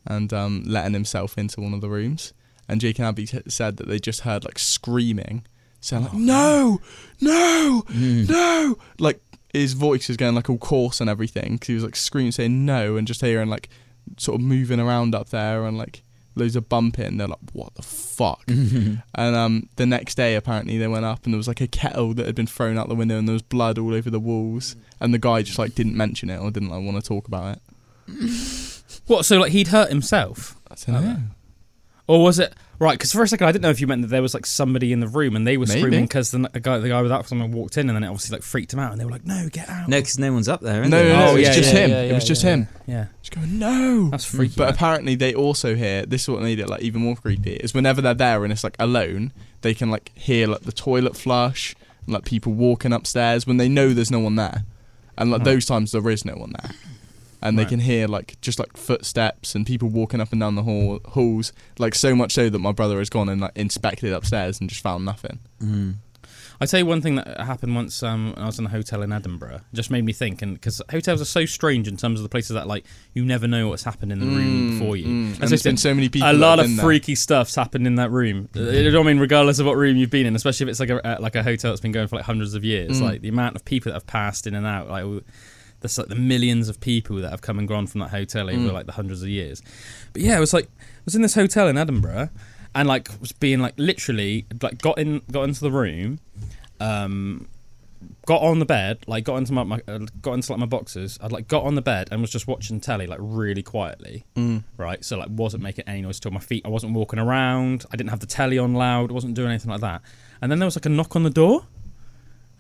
and 0.05 0.33
um, 0.33 0.62
letting 0.66 0.92
himself 0.92 1.37
into 1.38 1.61
one 1.61 1.73
of 1.75 1.81
the 1.81 1.88
rooms. 1.88 2.33
And 2.69 2.81
Jake 2.81 2.99
and 2.99 3.09
Abby 3.09 3.27
t- 3.27 3.40
said 3.49 3.77
that 3.79 3.88
they 3.88 3.99
just 3.99 4.21
heard 4.21 4.45
like 4.45 4.59
screaming, 4.59 5.47
saying 5.81 6.05
like, 6.05 6.12
"No, 6.14 6.81
no, 7.21 7.85
Mm. 7.88 8.29
no!" 8.29 8.77
Like 8.99 9.21
his 9.53 9.73
voice 9.75 10.09
was 10.09 10.16
going 10.16 10.35
like 10.35 10.51
all 10.51 10.59
coarse 10.59 11.01
and 11.01 11.09
everything 11.09 11.53
because 11.55 11.69
he 11.69 11.75
was 11.75 11.85
like 11.85 11.97
screaming, 11.97 12.33
saying 12.33 12.64
no, 12.66 12.97
and 12.97 13.07
just 13.07 13.21
hearing 13.21 13.49
like 13.49 13.69
sort 14.16 14.40
of 14.40 14.47
moving 14.47 14.81
around 14.81 15.14
up 15.14 15.29
there 15.31 15.64
and 15.64 15.77
like 15.79 16.03
loads 16.35 16.55
of 16.57 16.69
bumping. 16.69 17.07
And 17.07 17.21
they're 17.21 17.29
like, 17.29 17.38
"What 17.53 17.75
the 17.75 17.83
fuck?" 17.83 18.42
And 18.49 19.37
um, 19.37 19.69
the 19.77 19.87
next 19.87 20.16
day, 20.16 20.35
apparently, 20.35 20.77
they 20.79 20.87
went 20.88 21.05
up 21.05 21.25
and 21.25 21.33
there 21.33 21.38
was 21.38 21.49
like 21.49 21.61
a 21.61 21.66
kettle 21.66 22.12
that 22.14 22.27
had 22.27 22.35
been 22.35 22.47
thrown 22.47 22.77
out 22.79 22.88
the 22.88 22.95
window 22.95 23.19
and 23.19 23.27
there 23.29 23.33
was 23.33 23.42
blood 23.42 23.79
all 23.79 23.95
over 23.95 24.11
the 24.11 24.21
walls. 24.21 24.77
And 25.01 25.12
the 25.14 25.19
guy 25.19 25.42
just 25.42 25.59
like 25.59 25.75
didn't 25.75 25.97
mention 25.97 26.31
it 26.31 26.38
or 26.38 26.51
didn't 26.51 26.69
like 26.71 26.83
want 26.85 27.03
to 27.03 27.07
talk 27.07 27.27
about 27.29 27.57
it. 27.57 28.83
What? 29.07 29.25
So 29.25 29.38
like 29.38 29.53
he'd 29.53 29.69
hurt 29.69 29.88
himself, 29.88 30.57
I 30.71 30.75
don't 30.92 31.05
know. 31.05 31.19
or 32.07 32.23
was 32.23 32.38
it 32.38 32.55
right? 32.79 32.93
Because 32.99 33.12
for 33.12 33.23
a 33.23 33.29
second 33.29 33.47
I 33.49 33.53
didn't 33.53 33.62
know 33.62 33.71
if 33.71 33.81
you 33.81 33.87
meant 33.87 34.03
that 34.03 34.09
there 34.09 34.23
was 34.23 34.35
like 34.35 34.47
somebody 34.47 34.93
in 34.93 35.01
the 35.01 35.09
room 35.09 35.37
and 35.37 35.47
they 35.47 35.57
were 35.57 35.67
Maybe. 35.67 35.81
screaming 35.81 36.05
because 36.05 36.31
the, 36.31 36.39
the 36.53 36.61
guy 36.61 36.79
the 36.79 36.89
guy 36.89 37.03
with 37.03 37.11
Alzheimer's 37.11 37.55
walked 37.55 37.77
in 37.77 37.89
and 37.89 37.97
then 37.97 38.05
it 38.05 38.09
obviously 38.09 38.37
like 38.37 38.43
freaked 38.43 38.73
him 38.73 38.79
out 38.79 38.93
and 38.93 39.01
they 39.01 39.05
were 39.05 39.11
like, 39.11 39.25
"No, 39.25 39.49
get 39.51 39.69
out." 39.69 39.89
No, 39.89 39.99
because 39.99 40.19
no 40.19 40.33
one's 40.33 40.49
up 40.49 40.61
there. 40.61 40.83
is 40.83 40.89
No, 40.91 40.99
there? 41.03 41.12
no, 41.12 41.19
no, 41.19 41.27
Oh, 41.27 41.31
it 41.31 41.39
was 41.39 41.43
yeah, 41.49 41.53
just 41.55 41.73
yeah, 41.75 41.79
him. 41.81 41.91
yeah, 41.91 42.03
it 42.03 42.12
was 42.12 42.25
just 42.25 42.45
yeah. 42.45 42.51
him. 42.51 42.69
Yeah. 42.87 43.07
Just 43.23 43.35
going 43.35 43.59
no. 43.59 44.09
That's 44.11 44.25
freaky. 44.25 44.55
But 44.57 44.65
man. 44.67 44.75
apparently 44.75 45.15
they 45.15 45.35
also 45.35 45.75
hear 45.75 46.07
this 46.07 46.23
is 46.23 46.29
what 46.29 46.43
made 46.43 46.59
it 46.61 46.69
like 46.69 46.83
even 46.83 47.03
more 47.03 47.17
creepy 47.17 47.55
is 47.55 47.75
whenever 47.75 48.01
they're 48.01 48.15
there 48.15 48.45
and 48.45 48.53
it's 48.53 48.65
like 48.65 48.77
alone, 48.79 49.33
they 49.62 49.75
can 49.75 49.91
like 49.91 50.12
hear 50.15 50.47
like 50.47 50.62
the 50.62 50.73
toilet 50.73 51.17
flush 51.17 51.75
and 52.05 52.15
like 52.15 52.25
people 52.25 52.53
walking 52.53 52.93
upstairs 52.93 53.47
when 53.47 53.57
they 53.57 53.69
know 53.69 53.93
there's 53.93 54.11
no 54.11 54.21
one 54.21 54.37
there. 54.37 54.65
And 55.19 55.31
like 55.31 55.39
Right. 55.41 55.45
those 55.47 55.65
times 55.65 55.93
there 55.93 56.09
is 56.11 56.25
no 56.27 56.35
one 56.35 56.53
there. 56.61 56.73
And 57.49 57.59
they 57.59 57.65
can 57.65 57.81
hear 57.81 58.07
like 58.09 58.41
just 58.41 58.59
like 58.59 58.77
footsteps 58.77 59.55
and 59.55 59.67
people 59.67 59.89
walking 59.89 60.21
up 60.21 60.33
and 60.33 60.41
down 60.41 60.55
the 60.55 60.63
hall 60.63 61.01
halls, 61.07 61.53
like 61.79 61.95
so 61.95 62.15
much 62.15 62.33
so 62.33 62.49
that 62.51 62.59
my 62.59 62.73
brother 62.73 62.99
has 62.99 63.09
gone 63.11 63.29
and 63.29 63.41
like 63.41 63.53
inspected 63.57 64.13
upstairs 64.13 64.61
and 64.61 64.69
just 64.69 64.83
found 64.83 65.05
nothing. 65.05 65.39
Mm. 65.63 65.95
I 66.59 66.65
tell 66.65 66.81
you 66.81 66.87
one 66.87 67.03
thing 67.03 67.17
that 67.17 67.39
happened 67.39 67.75
once 67.75 68.03
um, 68.03 68.33
I 68.39 68.47
was 68.47 68.59
in 68.59 68.65
a 68.65 68.71
hotel 68.71 69.03
in 69.03 69.13
Edinburgh. 69.13 69.57
It 69.57 69.75
just 69.75 69.91
made 69.91 70.07
me 70.07 70.15
think, 70.15 70.41
and 70.41 70.55
because 70.55 70.81
hotels 70.91 71.21
are 71.21 71.27
so 71.27 71.45
strange 71.45 71.87
in 71.87 71.99
terms 71.99 72.19
of 72.19 72.23
the 72.23 72.31
places 72.31 72.55
that 72.55 72.67
like 72.67 72.87
you 73.13 73.27
never 73.27 73.47
know 73.47 73.69
what's 73.69 73.85
happened 73.85 74.11
in 74.11 74.21
the 74.21 74.27
room 74.27 74.71
before 74.79 74.97
you. 74.97 75.05
Mm, 75.07 75.31
As 75.33 75.35
and 75.35 75.45
I 75.45 75.49
there's 75.49 75.63
said, 75.63 75.69
been 75.69 75.77
so 75.77 75.93
many 75.95 76.09
people. 76.09 76.31
a 76.31 76.33
lot 76.33 76.59
of 76.59 76.65
been 76.65 76.77
there. 76.77 76.85
freaky 76.87 77.15
stuff's 77.15 77.55
happened 77.55 77.87
in 77.87 77.97
that 77.97 78.11
room. 78.11 78.49
Uh, 78.57 78.61
You 78.61 78.91
know 78.91 79.01
what 79.01 79.07
I 79.07 79.13
mean? 79.13 79.19
Regardless 79.21 79.59
of 79.59 79.67
what 79.67 79.77
room 79.77 79.99
you've 79.99 80.09
been 80.09 80.25
in, 80.25 80.35
especially 80.35 80.65
if 80.65 80.71
it's 80.71 80.81
like 80.81 80.89
a 80.89 81.07
uh, 81.07 81.19
like 81.21 81.37
a 81.37 81.43
hotel 81.43 81.73
that's 81.73 81.83
been 81.83 81.93
going 81.93 82.09
for 82.09 82.17
like 82.17 82.25
hundreds 82.25 82.55
of 82.55 82.65
years. 82.65 83.01
Mm. 83.01 83.05
Like 83.05 83.21
the 83.21 83.29
amount 83.29 83.57
of 83.57 83.65
people 83.67 83.91
that 83.93 83.97
have 83.97 84.07
passed 84.07 84.47
in 84.47 84.55
and 84.55 84.67
out, 84.67 84.89
like 84.89 85.05
there's 85.81 85.99
like 85.99 86.09
the 86.09 86.15
millions 86.15 86.69
of 86.69 86.81
people 86.81 87.17
that 87.17 87.31
have 87.31 87.43
come 87.43 87.59
and 87.59 87.69
gone 87.69 87.87
from 87.87 88.01
that 88.01 88.11
hotel 88.11 88.49
over 88.51 88.59
Mm. 88.59 88.73
like 88.73 88.87
the 88.87 88.93
hundreds 88.93 89.23
of 89.23 89.29
years. 89.29 89.62
But 90.12 90.23
yeah, 90.23 90.37
it 90.37 90.41
was 90.41 90.53
like 90.55 90.67
I 90.67 91.03
was 91.05 91.15
in 91.15 91.23
this 91.23 91.35
hotel 91.35 91.69
in 91.69 91.77
Edinburgh, 91.79 92.31
and 92.75 92.89
like 92.89 93.09
was 93.21 93.33
being 93.33 93.61
like 93.61 93.75
literally 93.77 94.47
like 94.62 94.79
got 94.83 94.99
in 94.99 95.23
got 95.31 95.43
into 95.45 95.61
the 95.61 95.71
room, 95.71 96.19
um, 96.81 97.49
got 98.27 98.43
on 98.43 98.59
the 98.59 98.65
bed, 98.67 98.99
like 99.07 99.25
got 99.25 99.37
into 99.37 99.53
my, 99.53 99.62
my 99.62 99.81
uh, 99.89 99.99
got 100.21 100.35
into 100.35 100.53
like 100.53 100.59
my 100.61 100.67
boxes. 100.67 101.19
I'd 101.23 101.33
like 101.33 101.49
got 101.49 101.65
on 101.65 101.75
the 101.75 101.83
bed 101.83 102.09
and 102.11 102.21
was 102.21 102.31
just 102.31 102.47
watching 102.47 102.81
telly 102.81 103.07
like 103.07 103.19
really 103.21 103.62
quietly 103.62 104.25
Mm. 104.35 104.65
right? 104.77 105.05
So 105.05 105.19
like 105.19 105.29
wasn't 105.31 105.62
making 105.62 105.85
any 105.87 106.03
noise 106.03 106.19
at 106.21 106.27
all. 106.27 106.33
My 106.33 106.41
feet, 106.41 106.65
I 106.65 106.69
wasn't 106.69 106.93
walking 106.95 107.19
around. 107.19 107.85
I 107.93 107.97
didn't 107.97 108.11
have 108.11 108.21
the 108.21 108.27
telly 108.27 108.59
on 108.59 108.75
loud. 108.75 109.11
I 109.11 109.15
wasn't 109.15 109.35
doing 109.35 109.49
anything 109.51 109.71
like 109.71 109.81
that. 109.81 110.03
And 110.43 110.51
then 110.51 110.59
there 110.59 110.67
was 110.67 110.77
like 110.77 110.87
a 110.87 110.91
knock 110.91 111.17
on 111.17 111.23
the 111.23 111.31
door, 111.31 111.65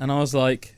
and 0.00 0.10
I 0.10 0.18
was 0.18 0.34
like, 0.34 0.76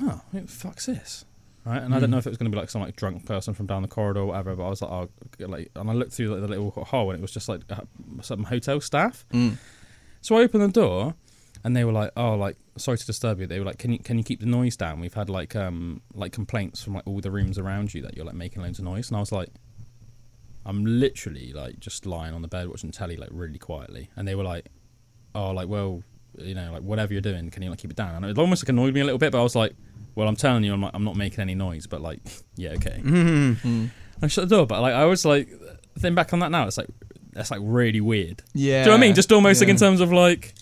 "Oh, 0.00 0.20
what 0.30 0.46
the 0.46 0.52
fuck's 0.52 0.86
this?" 0.86 1.24
Right? 1.68 1.82
And 1.82 1.92
I 1.92 1.98
didn't 1.98 2.12
know 2.12 2.18
if 2.18 2.26
it 2.26 2.30
was 2.30 2.38
going 2.38 2.50
to 2.50 2.56
be 2.56 2.58
like 2.58 2.70
some 2.70 2.80
like 2.80 2.96
drunk 2.96 3.26
person 3.26 3.52
from 3.52 3.66
down 3.66 3.82
the 3.82 3.88
corridor 3.88 4.20
or 4.20 4.26
whatever. 4.26 4.56
But 4.56 4.64
I 4.64 4.68
was 4.70 4.80
like, 4.80 4.90
"Oh," 4.90 5.10
like, 5.40 5.70
and 5.76 5.90
I 5.90 5.92
looked 5.92 6.14
through 6.14 6.28
like, 6.28 6.40
the 6.40 6.48
little 6.48 6.70
hole, 6.70 7.10
and 7.10 7.18
it 7.18 7.20
was 7.20 7.30
just 7.30 7.46
like 7.46 7.60
uh, 7.68 7.82
some 8.22 8.44
hotel 8.44 8.80
staff. 8.80 9.26
Mm. 9.34 9.58
So 10.22 10.38
I 10.38 10.44
opened 10.44 10.62
the 10.62 10.68
door, 10.68 11.14
and 11.64 11.76
they 11.76 11.84
were 11.84 11.92
like, 11.92 12.10
"Oh, 12.16 12.36
like 12.36 12.56
sorry 12.78 12.96
to 12.96 13.04
disturb 13.04 13.38
you." 13.40 13.46
They 13.46 13.58
were 13.58 13.66
like, 13.66 13.76
"Can 13.76 13.92
you 13.92 13.98
can 13.98 14.16
you 14.16 14.24
keep 14.24 14.40
the 14.40 14.46
noise 14.46 14.78
down? 14.78 14.98
We've 14.98 15.12
had 15.12 15.28
like 15.28 15.54
um 15.56 16.00
like 16.14 16.32
complaints 16.32 16.82
from 16.82 16.94
like 16.94 17.06
all 17.06 17.20
the 17.20 17.30
rooms 17.30 17.58
around 17.58 17.92
you 17.92 18.00
that 18.00 18.16
you're 18.16 18.24
like 18.24 18.34
making 18.34 18.62
loads 18.62 18.78
of 18.78 18.86
noise." 18.86 19.10
And 19.10 19.18
I 19.18 19.20
was 19.20 19.30
like, 19.32 19.50
"I'm 20.64 20.86
literally 20.86 21.52
like 21.52 21.80
just 21.80 22.06
lying 22.06 22.32
on 22.32 22.40
the 22.40 22.48
bed 22.48 22.68
watching 22.68 22.92
telly 22.92 23.16
like 23.16 23.30
really 23.30 23.58
quietly," 23.58 24.08
and 24.16 24.26
they 24.26 24.34
were 24.34 24.44
like, 24.44 24.70
"Oh, 25.34 25.50
like 25.50 25.68
well, 25.68 26.02
you 26.38 26.54
know, 26.54 26.72
like 26.72 26.82
whatever 26.82 27.12
you're 27.12 27.20
doing, 27.20 27.50
can 27.50 27.62
you 27.62 27.68
like 27.68 27.80
keep 27.80 27.90
it 27.90 27.96
down?" 27.96 28.14
And 28.14 28.24
it 28.24 28.38
almost 28.38 28.64
like 28.64 28.70
annoyed 28.70 28.94
me 28.94 29.00
a 29.00 29.04
little 29.04 29.18
bit, 29.18 29.32
but 29.32 29.40
I 29.40 29.42
was 29.42 29.54
like, 29.54 29.74
"Well, 30.18 30.28
I'm 30.28 30.36
telling 30.36 30.64
you, 30.64 30.72
I'm 30.74 30.82
like, 30.82 30.90
I'm 30.94 31.04
not 31.04 31.16
making 31.16 31.40
any 31.40 31.54
noise, 31.54 31.86
but 31.86 32.00
like, 32.02 32.18
yeah, 32.56 32.70
okay." 32.70 33.00
Mm. 33.04 33.56
Mm. 33.56 33.90
I 34.20 34.26
shut 34.26 34.48
the 34.48 34.56
door, 34.56 34.66
but 34.66 34.82
like 34.82 34.94
I 34.94 35.04
was 35.04 35.24
like, 35.24 35.48
think 35.98 36.16
back 36.16 36.32
on 36.32 36.40
that 36.40 36.50
now, 36.50 36.66
it's 36.66 36.76
like 36.76 36.88
that's 37.32 37.50
like 37.52 37.60
really 37.62 38.00
weird. 38.00 38.42
Yeah. 38.52 38.78
Do 38.78 38.78
you 38.80 38.84
know 38.86 38.90
what 38.92 38.96
I 38.98 39.00
mean? 39.06 39.14
Just 39.14 39.30
almost 39.32 39.60
like 39.60 39.70
in 39.70 39.76
terms 39.76 40.00
of 40.00 40.12
like. 40.12 40.54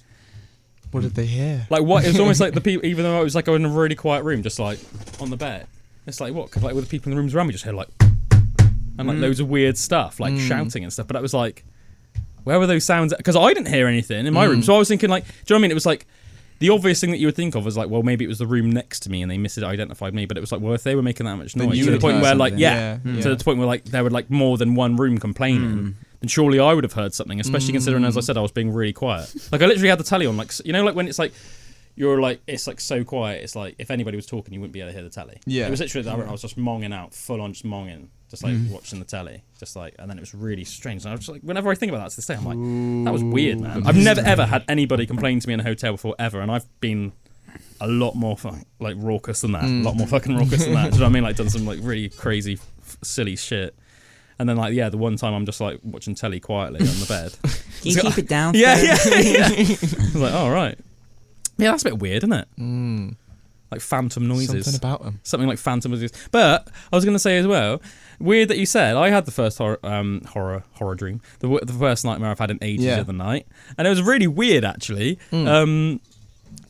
What 0.92 1.02
did 1.02 1.14
they 1.14 1.26
hear? 1.26 1.66
Like 1.70 1.82
what? 1.82 2.04
It 2.04 2.08
was 2.08 2.20
almost 2.20 2.40
like 2.40 2.52
the 2.54 2.60
people, 2.68 2.86
even 2.86 3.04
though 3.04 3.20
it 3.20 3.24
was 3.24 3.34
like 3.34 3.48
I 3.48 3.50
was 3.50 3.60
in 3.60 3.66
a 3.66 3.70
really 3.70 3.94
quiet 3.96 4.24
room, 4.24 4.42
just 4.42 4.58
like 4.58 4.78
on 5.20 5.30
the 5.30 5.36
bed. 5.36 5.66
It's 6.06 6.20
like 6.20 6.32
what? 6.34 6.50
'Cause, 6.50 6.62
like 6.62 6.74
with 6.74 6.84
the 6.84 6.90
people 6.90 7.10
in 7.10 7.16
the 7.16 7.20
rooms 7.20 7.34
around 7.34 7.46
me, 7.48 7.52
just 7.52 7.64
heard 7.64 7.74
like 7.74 7.88
and 8.98 9.08
like 9.08 9.16
Mm. 9.16 9.20
loads 9.20 9.40
of 9.40 9.48
weird 9.48 9.76
stuff, 9.76 10.20
like 10.20 10.34
Mm. 10.34 10.48
shouting 10.48 10.84
and 10.84 10.92
stuff. 10.92 11.06
But 11.06 11.16
I 11.16 11.20
was 11.20 11.34
like, 11.34 11.64
where 12.44 12.58
were 12.58 12.66
those 12.66 12.84
sounds? 12.84 13.12
Because 13.16 13.36
I 13.36 13.48
didn't 13.52 13.68
hear 13.72 13.86
anything 13.88 14.26
in 14.26 14.32
my 14.34 14.44
room, 14.44 14.60
Mm. 14.60 14.64
so 14.64 14.74
I 14.74 14.78
was 14.78 14.88
thinking 14.88 15.10
like, 15.10 15.24
do 15.24 15.30
you 15.30 15.36
know 15.50 15.56
what 15.56 15.58
I 15.58 15.62
mean? 15.62 15.70
It 15.70 15.74
was 15.74 15.86
like 15.86 16.06
the 16.58 16.70
obvious 16.70 17.00
thing 17.00 17.10
that 17.10 17.18
you 17.18 17.26
would 17.26 17.36
think 17.36 17.54
of 17.54 17.64
was 17.64 17.76
like, 17.76 17.88
well, 17.90 18.02
maybe 18.02 18.24
it 18.24 18.28
was 18.28 18.38
the 18.38 18.46
room 18.46 18.70
next 18.70 19.00
to 19.00 19.10
me 19.10 19.22
and 19.22 19.30
they 19.30 19.36
misidentified 19.36 20.12
me. 20.14 20.24
But 20.26 20.36
it 20.36 20.40
was 20.40 20.52
like, 20.52 20.60
well, 20.60 20.72
if 20.74 20.82
they 20.82 20.94
were 20.94 21.02
making 21.02 21.26
that 21.26 21.36
much 21.36 21.52
Then 21.54 21.68
noise 21.68 21.78
you 21.78 21.84
to 21.84 21.90
the 21.90 21.94
would 21.96 22.00
point 22.00 22.14
hear 22.16 22.22
where 22.22 22.34
like, 22.34 22.52
something. 22.52 22.60
yeah, 22.62 22.98
Yeah, 23.04 23.22
to 23.22 23.34
the 23.36 23.44
point 23.44 23.58
where 23.58 23.66
like 23.66 23.84
there 23.84 24.02
were 24.04 24.10
like 24.10 24.30
more 24.30 24.56
than 24.56 24.74
one 24.74 24.96
room 24.96 25.18
complaining. 25.18 25.62
Mm. 25.78 25.94
Then 26.20 26.28
surely 26.28 26.58
I 26.58 26.72
would 26.72 26.84
have 26.84 26.94
heard 26.94 27.12
something, 27.12 27.38
especially 27.40 27.72
considering, 27.72 28.04
as 28.04 28.16
I 28.16 28.20
said, 28.20 28.38
I 28.38 28.40
was 28.40 28.52
being 28.52 28.72
really 28.72 28.94
quiet. 28.94 29.34
Like 29.52 29.60
I 29.60 29.66
literally 29.66 29.90
had 29.90 29.98
the 29.98 30.04
telly 30.04 30.24
on, 30.26 30.36
like 30.38 30.48
s- 30.48 30.62
you 30.64 30.72
know, 30.72 30.82
like 30.82 30.94
when 30.94 31.08
it's 31.08 31.18
like 31.18 31.32
you're 31.94 32.20
like 32.20 32.40
it's 32.46 32.66
like 32.66 32.80
so 32.80 33.04
quiet. 33.04 33.42
It's 33.42 33.54
like 33.54 33.74
if 33.78 33.90
anybody 33.90 34.16
was 34.16 34.24
talking, 34.26 34.54
you 34.54 34.60
wouldn't 34.60 34.72
be 34.72 34.80
able 34.80 34.90
to 34.90 34.94
hear 34.94 35.02
the 35.02 35.10
telly. 35.10 35.38
Yeah. 35.46 35.66
it 35.66 35.70
was 35.70 35.80
literally 35.80 36.04
that 36.04 36.26
I 36.28 36.32
was 36.32 36.40
just 36.42 36.56
monging 36.56 36.92
out, 36.94 37.12
full 37.12 37.40
on, 37.42 37.52
just 37.52 37.64
monging, 37.66 38.10
just 38.42 38.44
like 38.44 38.54
watching 38.70 38.98
the 38.98 39.04
telly, 39.04 39.42
just 39.58 39.76
like, 39.76 39.94
and 39.98 40.10
then 40.10 40.16
it 40.18 40.20
was 40.20 40.34
really 40.34 40.64
strange. 40.64 41.02
And 41.04 41.10
I 41.10 41.12
was 41.12 41.20
just 41.20 41.30
like, 41.30 41.42
whenever 41.42 41.70
I 41.70 41.74
think 41.74 41.90
about 41.90 42.02
that 42.04 42.10
to 42.10 42.16
this 42.16 42.26
day, 42.26 42.34
I'm 42.34 42.44
like, 42.44 43.04
that 43.06 43.12
was 43.12 43.22
weird, 43.24 43.60
man. 43.60 43.86
I've 43.86 43.96
never 43.96 44.20
ever 44.20 44.44
had 44.46 44.64
anybody 44.68 45.06
complain 45.06 45.40
to 45.40 45.48
me 45.48 45.54
in 45.54 45.60
a 45.60 45.64
hotel 45.64 45.92
before 45.92 46.14
ever, 46.18 46.40
and 46.40 46.50
I've 46.50 46.66
been 46.80 47.12
a 47.80 47.86
lot 47.86 48.14
more 48.14 48.36
like 48.80 48.96
raucous 48.98 49.40
than 49.40 49.52
that, 49.52 49.64
Mm. 49.64 49.80
a 49.82 49.84
lot 49.84 49.96
more 49.96 50.06
fucking 50.06 50.36
raucous 50.36 50.64
than 50.64 50.74
that. 50.74 50.90
Do 50.92 50.96
you 50.96 51.00
know 51.00 51.06
what 51.06 51.10
I 51.10 51.12
mean? 51.14 51.22
Like 51.22 51.36
done 51.36 51.48
some 51.50 51.64
like 51.66 51.78
really 51.82 52.08
crazy, 52.10 52.54
f- 52.82 52.96
silly 53.02 53.36
shit. 53.36 53.74
And 54.38 54.46
then 54.48 54.56
like 54.58 54.74
yeah, 54.74 54.90
the 54.90 54.98
one 54.98 55.16
time 55.16 55.32
I'm 55.32 55.46
just 55.46 55.60
like 55.60 55.80
watching 55.82 56.14
telly 56.14 56.40
quietly 56.40 56.80
on 56.80 56.86
the 57.00 57.06
bed. 57.06 57.32
Can 57.82 57.90
you 57.92 58.00
keep 58.02 58.18
it 58.18 58.28
down? 58.28 58.54
yeah, 58.54 58.76
yeah, 58.80 58.96
yeah. 59.18 59.46
I 59.46 59.58
was 59.60 60.16
like, 60.16 60.34
all 60.34 60.50
right. 60.50 60.78
Yeah, 61.58 61.70
that's 61.70 61.82
a 61.84 61.86
bit 61.86 61.98
weird, 61.98 62.18
isn't 62.24 62.32
it? 62.34 62.48
Mm. 62.58 63.16
Like 63.70 63.80
phantom 63.80 64.28
noises. 64.28 64.66
Something 64.66 64.78
about 64.78 65.02
them. 65.02 65.20
Something 65.22 65.48
like 65.48 65.58
phantom 65.58 65.90
noises. 65.92 66.12
But 66.30 66.68
I 66.92 66.96
was 66.96 67.04
going 67.04 67.14
to 67.14 67.18
say 67.18 67.38
as 67.38 67.46
well, 67.46 67.80
weird 68.18 68.48
that 68.48 68.58
you 68.58 68.66
said 68.66 68.96
I 68.96 69.10
had 69.10 69.24
the 69.26 69.30
first 69.32 69.58
horror, 69.58 69.78
um, 69.82 70.22
horror, 70.28 70.62
horror 70.72 70.94
dream, 70.94 71.20
the, 71.40 71.60
the 71.64 71.72
first 71.72 72.04
nightmare 72.04 72.30
I've 72.30 72.38
had 72.38 72.50
in 72.50 72.58
ages 72.62 72.84
Yeah. 72.86 72.96
the 72.96 73.00
other 73.02 73.12
night, 73.12 73.46
and 73.78 73.86
it 73.86 73.90
was 73.90 74.02
really 74.02 74.26
weird 74.26 74.64
actually. 74.64 75.18
Mm. 75.32 75.46
Um, 75.48 76.00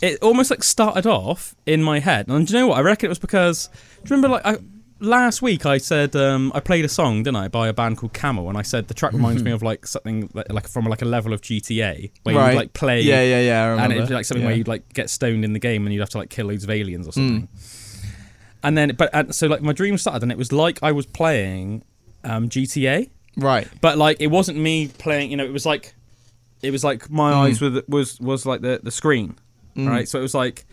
it 0.03 0.23
almost 0.23 0.51
like 0.51 0.63
started 0.63 1.07
off 1.07 1.55
in 1.65 1.83
my 1.83 2.01
head, 2.01 2.29
and 2.29 2.47
do 2.47 2.53
you 2.55 2.61
know 2.61 2.67
what? 2.69 2.79
I 2.79 2.83
reckon 2.83 3.07
it 3.07 3.11
was 3.11 3.19
because 3.19 3.69
do 3.69 3.75
you 4.15 4.17
remember 4.17 4.29
like 4.29 4.45
I, 4.47 4.59
last 4.99 5.43
week 5.43 5.65
I 5.67 5.79
said 5.79 6.17
um, 6.17 6.51
I 6.55 6.61
played 6.61 6.85
a 6.85 6.89
song, 6.89 7.23
didn't 7.23 7.37
I, 7.37 7.49
by 7.49 7.69
a 7.69 7.73
band 7.73 7.99
called 7.99 8.13
Camel, 8.13 8.49
and 8.49 8.59
I 8.59 8.63
said 8.63 8.89
the 8.89 8.95
track 8.95 9.13
reminds 9.13 9.43
me 9.43 9.51
of 9.53 9.63
like 9.63 9.87
something 9.87 10.29
like, 10.35 10.53
like 10.53 10.69
from 10.69 10.85
like 10.87 11.03
a 11.03 11.07
level 11.07 11.33
of 11.33 11.41
GTA 11.41 12.11
where 12.25 12.35
you 12.35 12.39
Right. 12.41 12.49
would 12.49 12.57
like 12.57 12.73
play 12.73 13.01
Yeah, 13.03 13.23
yeah, 13.23 13.41
yeah. 13.41 13.83
And 13.85 13.93
it'd 13.93 14.09
be 14.09 14.15
like 14.15 14.25
something 14.25 14.43
yeah. 14.43 14.49
where 14.49 14.57
you'd 14.57 14.69
like 14.69 14.93
get 14.93 15.09
stoned 15.11 15.45
in 15.45 15.53
the 15.53 15.59
game 15.59 15.87
and 15.87 15.95
you'd 15.95 16.01
have 16.01 16.11
to 16.11 16.19
like 16.19 16.31
kill 16.31 16.47
loads 16.47 16.65
of 16.65 16.71
aliens 16.71 17.07
or 17.09 17.13
Mm. 17.13 17.49
Something. 18.63 18.69
And 18.69 18.77
then, 18.91 18.97
but 18.97 19.11
and 19.13 19.35
so 19.35 19.47
like 19.47 19.63
my 19.63 19.73
dream 19.73 19.97
started, 19.99 20.23
and 20.23 20.33
it 20.33 20.39
was 20.39 20.53
like 20.53 20.79
I 20.83 20.93
was 20.93 21.07
playing 21.07 21.83
um, 22.25 22.49
GTA, 22.49 23.11
Right. 23.37 23.69
but 23.81 23.99
like 23.99 24.17
it 24.21 24.29
wasn't 24.29 24.59
me 24.59 24.89
playing. 24.89 25.31
You 25.31 25.37
know, 25.37 25.45
it 25.45 25.53
was 25.53 25.67
like 25.67 25.95
it 26.63 26.71
was 26.71 26.83
like 26.85 27.09
my 27.11 27.33
Mm. 27.33 27.37
eyes 27.37 27.61
were 27.61 27.71
the, 27.71 27.85
was 27.89 28.19
was 28.21 28.47
like 28.47 28.61
the 28.63 28.81
the 28.83 28.91
screen, 28.91 29.37
Mm. 29.77 29.89
right? 29.89 30.09
So 30.09 30.19
it 30.19 30.23
was 30.23 30.35
like 30.35 30.65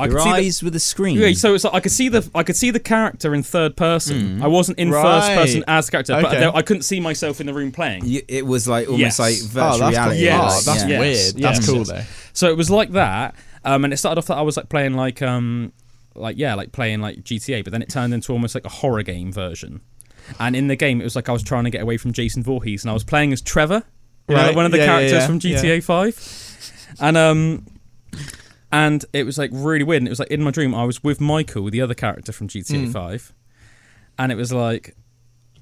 I 0.00 0.04
Your 0.06 0.12
could 0.14 0.22
see 0.22 0.30
the, 0.30 0.36
eyes 0.36 0.62
with 0.62 0.76
a 0.76 0.80
screen. 0.80 1.18
yeah, 1.18 1.32
so 1.32 1.54
it's 1.54 1.64
like 1.64 1.74
I 1.74 1.80
could 1.80 1.90
see 1.90 2.08
the 2.08 2.30
I 2.32 2.44
could 2.44 2.54
see 2.54 2.70
the 2.70 2.78
character 2.78 3.34
in 3.34 3.42
third 3.42 3.76
person. 3.76 4.38
Mm. 4.38 4.42
I 4.44 4.46
wasn't 4.46 4.78
in 4.78 4.92
first 4.92 5.28
person 5.30 5.64
as 5.66 5.86
the 5.86 5.90
character, 5.90 6.12
but 6.22 6.26
Okay. 6.26 6.38
there- 6.38 6.54
I 6.56 6.62
couldn't 6.62 6.84
see 6.84 7.00
myself 7.00 7.40
in 7.40 7.46
the 7.48 7.52
room 7.52 7.72
playing. 7.72 8.06
You- 8.06 8.22
it 8.28 8.46
was 8.46 8.68
like 8.68 8.86
almost 8.86 9.00
Yes. 9.00 9.18
like 9.18 9.34
Oh, 9.42 9.46
virtual 9.48 9.78
that's 9.78 9.90
reality. 9.90 10.20
Yes. 10.22 10.40
Oh, 10.68 10.72
that's 10.72 10.82
yeah. 10.84 10.88
Yes. 10.88 11.00
weird. 11.32 11.42
That's 11.42 11.66
cool 11.68 11.78
Yes. 11.78 11.88
though. 11.88 12.02
So 12.32 12.48
it 12.48 12.56
was 12.56 12.70
like 12.70 12.92
that, 12.92 13.34
um, 13.64 13.82
and 13.82 13.92
it 13.92 13.96
started 13.96 14.18
off 14.18 14.26
that 14.26 14.36
I 14.36 14.42
was 14.42 14.56
like 14.56 14.68
playing 14.68 14.94
like 14.94 15.20
um, 15.20 15.72
like 16.20 16.36
yeah, 16.38 16.54
like 16.54 16.72
playing 16.72 17.00
like 17.00 17.22
GTA, 17.24 17.62
but 17.64 17.72
then 17.72 17.82
it 17.82 17.88
turned 17.88 18.12
into 18.14 18.32
almost 18.32 18.54
like 18.54 18.64
a 18.64 18.68
horror 18.70 19.02
game 19.02 19.32
version. 19.32 19.80
And 20.38 20.54
in 20.54 20.66
the 20.66 20.76
game, 20.76 21.00
it 21.00 21.04
was 21.04 21.16
like 21.16 21.28
I 21.28 21.32
was 21.32 21.42
trying 21.42 21.64
to 21.64 21.70
get 21.70 21.80
away 21.82 21.96
from 21.96 22.12
Jason 22.12 22.42
Voorhees, 22.42 22.82
and 22.84 22.90
I 22.90 22.94
was 22.94 23.04
playing 23.04 23.32
as 23.32 23.40
Trevor, 23.40 23.82
you 24.28 24.34
know, 24.34 24.42
Right. 24.42 24.54
one 24.56 24.66
of 24.66 24.72
the 24.72 24.78
Yeah, 24.78 24.84
yeah, 24.84 24.90
characters 24.90 25.12
yeah. 25.20 25.26
from 25.26 25.40
GTA 25.40 25.80
Five, 25.82 26.94
and 27.00 27.16
um, 27.16 27.66
and 28.70 29.04
it 29.12 29.24
was 29.24 29.38
like 29.38 29.50
really 29.52 29.84
weird. 29.84 30.02
And 30.02 30.08
it 30.08 30.10
was 30.10 30.18
like 30.18 30.28
in 30.30 30.42
my 30.42 30.50
dream, 30.50 30.74
I 30.74 30.84
was 30.84 31.02
with 31.02 31.20
Michael, 31.20 31.70
the 31.70 31.80
other 31.80 31.94
character 31.94 32.32
from 32.32 32.48
GTA 32.48 32.86
Mm. 32.86 32.92
Five, 32.92 33.32
and 34.18 34.30
it 34.32 34.36
was 34.36 34.52
like 34.52 34.94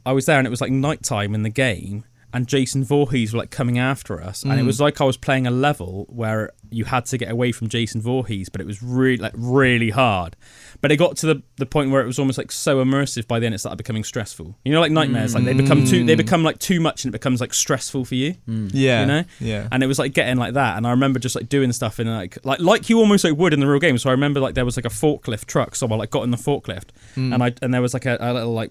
I 0.04 0.12
was 0.12 0.26
there, 0.26 0.38
and 0.38 0.46
it 0.46 0.50
was 0.50 0.60
like 0.60 0.72
nighttime 0.72 1.34
in 1.34 1.42
the 1.42 1.50
game, 1.50 2.04
and 2.32 2.46
Jason 2.48 2.82
Voorhees 2.84 3.32
were 3.32 3.38
like 3.38 3.50
coming 3.50 3.78
after 3.78 4.20
us, 4.22 4.42
and 4.42 4.52
it 4.54 4.62
Mm. 4.62 4.66
was 4.66 4.80
like 4.80 5.00
I 5.00 5.04
was 5.04 5.16
playing 5.16 5.46
a 5.46 5.50
level 5.50 6.06
where 6.08 6.50
you 6.70 6.84
had 6.84 7.04
to 7.06 7.18
get 7.18 7.30
away 7.30 7.52
from 7.52 7.68
Jason 7.68 8.00
Voorhees, 8.00 8.48
but 8.48 8.60
it 8.60 8.66
was 8.66 8.82
really 8.82 9.16
like 9.16 9.32
really 9.36 9.90
hard. 9.90 10.36
But 10.80 10.92
it 10.92 10.96
got 10.98 11.16
to 11.18 11.26
the, 11.26 11.42
the 11.56 11.64
point 11.66 11.90
where 11.90 12.02
it 12.02 12.06
was 12.06 12.18
almost 12.18 12.36
like 12.38 12.52
so 12.52 12.84
immersive 12.84 13.26
by 13.26 13.38
then 13.38 13.52
it 13.54 13.58
started 13.58 13.76
becoming 13.76 14.04
stressful. 14.04 14.54
You 14.64 14.72
know, 14.72 14.80
like 14.80 14.92
nightmares, 14.92 15.34
like 15.34 15.44
they 15.44 15.54
become 15.54 15.84
too 15.84 16.04
they 16.04 16.14
Mm. 16.14 16.18
become 16.18 16.42
like 16.42 16.58
too 16.58 16.80
much 16.80 17.04
and 17.04 17.10
it 17.12 17.18
becomes 17.18 17.40
like 17.40 17.54
stressful 17.54 18.04
for 18.04 18.14
you. 18.14 18.34
Mm. 18.48 18.70
Yeah. 18.74 19.00
You 19.00 19.06
know? 19.06 19.24
Yeah. 19.40 19.68
And 19.72 19.82
it 19.82 19.86
was 19.86 19.98
like 19.98 20.12
getting 20.12 20.36
like 20.36 20.54
that, 20.54 20.76
and 20.76 20.86
I 20.86 20.90
remember 20.90 21.18
just 21.18 21.34
like 21.34 21.48
doing 21.48 21.72
stuff 21.72 21.98
in 22.00 22.06
like 22.08 22.38
like 22.44 22.60
like 22.60 22.88
you 22.90 22.98
almost 22.98 23.24
like 23.24 23.36
would 23.36 23.52
in 23.52 23.60
the 23.60 23.66
real 23.66 23.80
game. 23.80 23.96
So 23.98 24.10
I 24.10 24.12
remember 24.12 24.40
like 24.40 24.54
there 24.54 24.64
was 24.64 24.76
like 24.76 24.84
a 24.86 24.90
forklift 24.90 25.46
truck, 25.46 25.74
so 25.76 25.86
I 25.88 25.94
like 25.96 26.10
got 26.10 26.24
in 26.24 26.30
the 26.30 26.36
forklift, 26.36 26.90
Mm. 27.16 27.32
and 27.34 27.42
I 27.42 27.54
and 27.62 27.72
there 27.72 27.80
was 27.82 27.94
like 27.94 28.06
a, 28.06 28.18
a 28.20 28.32
little 28.34 28.52
like 28.52 28.70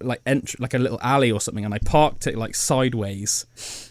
like 0.00 0.20
entry 0.26 0.56
like 0.60 0.74
a 0.74 0.78
little 0.78 0.98
alley 1.02 1.32
or 1.32 1.40
something, 1.40 1.64
and 1.64 1.72
I 1.74 1.78
parked 1.78 2.26
it 2.26 2.36
like 2.36 2.54
sideways, 2.54 3.46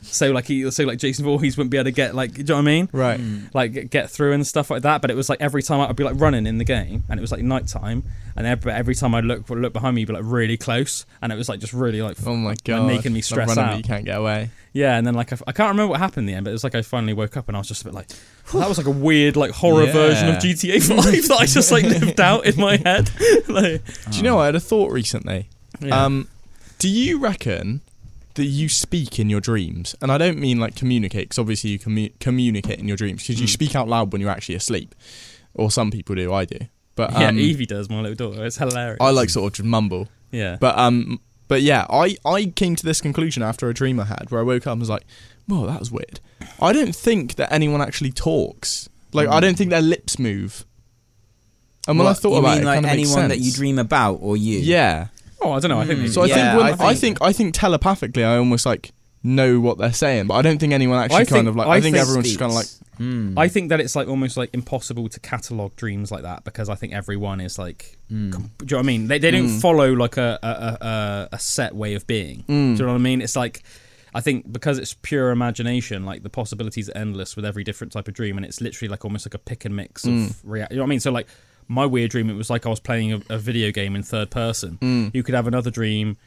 so 0.08 0.32
like 0.32 0.46
he 0.48 0.70
so 0.72 0.84
like 0.84 0.98
Jason 1.00 1.26
Voorhees 1.26 1.58
wouldn't 1.58 1.72
be 1.72 1.78
able 1.78 1.86
to 1.86 1.92
get 1.92 2.16
like 2.16 2.34
do 2.34 2.40
you 2.42 2.46
know 2.46 2.54
what 2.56 2.60
I 2.60 2.64
mean? 2.64 2.90
Right. 2.92 3.20
Mm. 3.20 3.54
Like 3.54 3.74
get- 3.74 3.90
get 3.90 4.10
through 4.10 4.34
and 4.34 4.46
stuff 4.46 4.70
like 4.70 4.82
that. 4.84 5.02
But 5.02 5.12
it 5.12 5.16
was 5.16 5.30
like 5.30 5.42
every 5.42 5.62
time 5.64 5.80
I'd 5.82 5.96
be 5.96 6.04
like 6.04 6.20
running 6.20 6.46
in 6.48 6.58
the 6.58 6.64
game, 6.66 7.04
and 7.10 7.20
it 7.20 7.22
was 7.22 7.32
like 7.32 7.42
nighttime, 7.42 8.04
and 8.36 8.46
every, 8.48 8.72
every 8.72 8.96
time 8.96 9.14
I 9.16 9.22
look 9.22 9.50
look 9.50 9.74
behind 9.74 9.96
me, 9.96 10.02
you'd 10.02 10.08
be 10.08 10.14
like 10.14 10.24
really 10.26 10.58
close, 10.58 11.06
and 11.22 11.32
it 11.32 11.36
was 11.36 11.50
like 11.50 11.60
just 11.60 11.74
really 11.74 12.02
like 12.02 12.18
Oh 12.26 12.36
my 12.36 12.56
god. 12.64 12.88
making 12.88 13.14
me 13.14 13.18
Like 13.20 13.24
stress 13.24 13.48
running, 13.50 13.64
out. 13.64 13.78
You 13.78 13.84
can't 13.84 14.06
get 14.06 14.18
away. 14.18 14.50
yeah, 14.74 14.98
and 14.98 15.06
then 15.06 15.14
like 15.14 15.32
I, 15.34 15.38
I 15.48 15.52
can't 15.52 15.70
remember 15.70 15.92
what 15.92 16.00
happened 16.00 16.24
in 16.24 16.26
the 16.28 16.34
end, 16.38 16.44
but 16.46 16.50
it 16.52 16.54
was 16.54 16.64
like 16.64 16.76
I 16.76 16.82
finally 16.82 17.14
woke 17.14 17.38
up 17.38 17.48
and 17.48 17.56
I 17.56 17.60
was 17.60 17.68
just 17.68 17.82
a 17.82 17.86
bit 17.86 17.94
like, 17.94 18.10
well, 18.54 18.62
that 18.62 18.70
was 18.70 18.78
like 18.78 18.88
a 18.88 18.92
weird 18.92 19.36
like 19.36 19.52
horror 19.52 19.86
Yeah. 19.86 19.94
version 19.94 20.30
of 20.30 20.36
GTA 20.36 20.82
Five 20.88 21.28
that 21.28 21.38
I 21.40 21.46
just 21.48 21.72
like 21.72 21.84
lived 21.84 22.20
out 22.20 22.46
in 22.46 22.60
my 22.60 22.78
head. 22.78 23.10
like, 23.50 23.84
Do 24.12 24.18
you 24.18 24.24
know? 24.24 24.40
I 24.40 24.46
had 24.48 24.56
a 24.56 24.60
thought 24.60 24.92
recently. 24.92 25.50
yeah. 25.80 26.06
Um, 26.06 26.28
do 26.80 26.90
you 26.90 27.20
reckon 27.20 27.82
that 28.38 28.46
you 28.46 28.70
speak 28.70 29.20
in 29.20 29.30
your 29.30 29.42
dreams, 29.42 29.94
and 30.02 30.12
I 30.12 30.18
don't 30.18 30.40
mean 30.40 30.60
like 30.60 30.76
communicate, 30.76 31.26
because 31.26 31.38
obviously 31.40 31.72
you 31.72 31.80
commu- 31.80 32.18
communicate 32.20 32.80
in 32.80 32.88
your 32.88 32.98
dreams 32.98 33.22
because 33.22 33.40
you 33.40 33.46
Mm. 33.48 33.52
speak 33.52 33.76
out 33.76 33.88
loud 33.88 34.12
when 34.12 34.22
you're 34.22 34.32
actually 34.32 34.56
asleep, 34.56 34.96
or 35.54 35.70
some 35.70 35.92
people 35.92 36.16
do. 36.16 36.34
I 36.34 36.46
do, 36.46 36.58
but 36.96 37.12
yeah, 37.12 37.28
um, 37.28 37.38
Evie 37.38 37.66
does. 37.66 37.90
My 37.90 38.02
little 38.02 38.16
daughter. 38.16 38.46
It's 38.46 38.58
hilarious. 38.58 38.98
I 39.02 39.12
like 39.12 39.30
sort 39.30 39.60
of 39.60 39.66
mumble. 39.66 40.08
Yeah. 40.32 40.58
But 40.60 40.78
um, 40.78 41.20
but 41.48 41.62
yeah, 41.62 41.86
I 41.90 42.16
I 42.26 42.46
came 42.46 42.76
to 42.78 42.84
this 42.86 43.02
conclusion 43.02 43.44
after 43.44 43.70
a 43.70 43.74
dream 43.74 44.00
I 44.00 44.06
had 44.06 44.28
where 44.32 44.40
I 44.40 44.44
woke 44.44 44.66
up 44.68 44.72
and 44.74 44.80
was 44.82 44.90
like, 44.90 45.06
"Whoa, 45.48 45.68
that 45.68 45.80
was 45.80 45.92
weird." 45.92 46.20
I 46.62 46.74
don't 46.74 46.96
think 46.96 47.36
that 47.36 47.52
anyone 47.54 47.82
actually 47.82 48.12
talks. 48.12 48.90
Like, 49.14 49.30
I 49.30 49.40
don't 49.40 49.58
think 49.58 49.70
their 49.70 49.82
lips 49.82 50.20
move. 50.20 50.66
And 51.88 51.98
when 51.98 52.08
I 52.08 52.14
thought 52.14 52.38
about 52.40 52.50
mean 52.58 52.58
it, 52.60 52.62
it 52.64 52.66
like 52.66 52.82
makes 52.82 52.94
anyone 52.94 53.30
that 53.30 53.40
you 53.40 53.52
dream 53.54 53.80
about 53.80 54.16
or 54.22 54.36
you? 54.36 54.60
Yeah. 54.60 55.08
Oh, 55.42 55.52
I 55.54 55.60
don't 55.60 55.70
know. 55.70 55.80
I 55.80 55.86
think. 55.86 56.00
Mm. 56.00 56.10
So 56.14 56.22
I 56.24 56.26
Yeah, 56.28 56.36
think 56.36 56.58
when 56.58 56.66
I 56.68 56.72
I 56.72 56.76
think- 56.96 57.00
think, 57.00 57.22
I 57.22 57.34
think 57.34 57.54
telepathically, 57.54 58.24
I 58.24 58.38
almost 58.38 58.66
like 58.66 58.92
know 59.24 59.60
what 59.60 59.78
they're 59.78 59.92
saying, 59.94 60.28
but 60.28 60.36
I 60.36 60.42
don't 60.42 60.58
think 60.60 60.74
anyone 60.74 61.00
actually 61.00 61.16
I 61.18 61.26
kind 61.26 61.30
think- 61.30 61.48
of 61.50 61.56
like. 61.56 61.68
I 61.68 61.72
I, 61.72 61.82
think 61.82 61.96
think 61.96 62.02
everyone's 62.02 62.28
just 62.28 62.40
kind 62.40 62.52
of 62.52 62.56
like. 62.56 62.66
Speaks. 62.66 62.84
Hmm. 62.98 63.38
I 63.38 63.48
think 63.48 63.70
that 63.70 63.80
it's 63.80 63.96
like 63.96 64.08
almost 64.08 64.38
like 64.38 64.50
impossible 64.54 65.08
to 65.10 65.20
catalog 65.20 65.76
dreams 65.76 66.10
like 66.12 66.24
that 66.24 66.44
because 66.44 66.68
I 66.68 66.76
think 66.76 66.94
everyone 66.94 67.42
is 67.42 67.60
like. 67.60 67.98
Hmm. 68.10 68.32
com- 68.32 68.52
do 68.58 68.66
you 68.66 68.68
know 68.72 68.78
what 68.78 68.84
I 68.84 68.88
mean? 68.88 69.08
They, 69.08 69.20
they 69.20 69.32
don't 69.32 69.48
Mm. 69.50 69.62
follow 69.62 69.94
like 69.94 70.18
a 70.18 70.40
a, 70.42 70.48
a 70.48 70.88
a 70.88 71.30
a 71.34 71.40
set 71.40 71.76
way 71.76 71.94
of 71.94 72.08
being. 72.08 72.40
Mm. 72.44 72.46
Do 72.48 72.54
you 72.54 72.76
know 72.80 72.88
what 72.88 72.96
I 72.96 72.98
mean? 73.00 73.22
It's 73.22 73.36
like. 73.36 73.64
I 74.16 74.22
think 74.22 74.52
because 74.52 74.80
it's 74.80 74.96
pure 74.96 75.30
imagination, 75.30 76.04
like 76.06 76.24
the 76.24 76.30
possibilities 76.30 76.90
are 76.90 76.98
endless 76.98 77.36
with 77.36 77.46
every 77.46 77.64
different 77.64 77.94
type 77.94 78.08
of 78.08 78.16
dream, 78.16 78.36
and 78.38 78.46
it's 78.46 78.62
literally 78.62 78.90
like 78.90 79.06
almost 79.06 79.28
like 79.28 79.36
a 79.36 79.38
pick 79.38 79.64
and 79.66 79.76
mix 79.76 80.06
of 80.06 80.12
Mm. 80.12 80.36
react. 80.44 80.72
You 80.72 80.78
know 80.78 80.84
what 80.84 80.88
I 80.88 80.90
mean? 80.90 81.00
So 81.02 81.12
like 81.12 81.28
my 81.68 81.86
weird 81.86 82.12
dream, 82.12 82.30
it 82.30 82.36
was 82.36 82.50
like 82.50 82.66
I 82.66 82.70
was 82.70 82.80
playing 82.80 83.14
a, 83.14 83.22
a 83.30 83.38
video 83.38 83.72
game 83.72 83.96
in 83.96 84.04
third 84.04 84.30
person. 84.30 84.78
Mm. 84.82 85.14
You 85.14 85.24
could 85.24 85.36
have 85.36 85.48
another 85.48 85.72
dream 85.72 86.18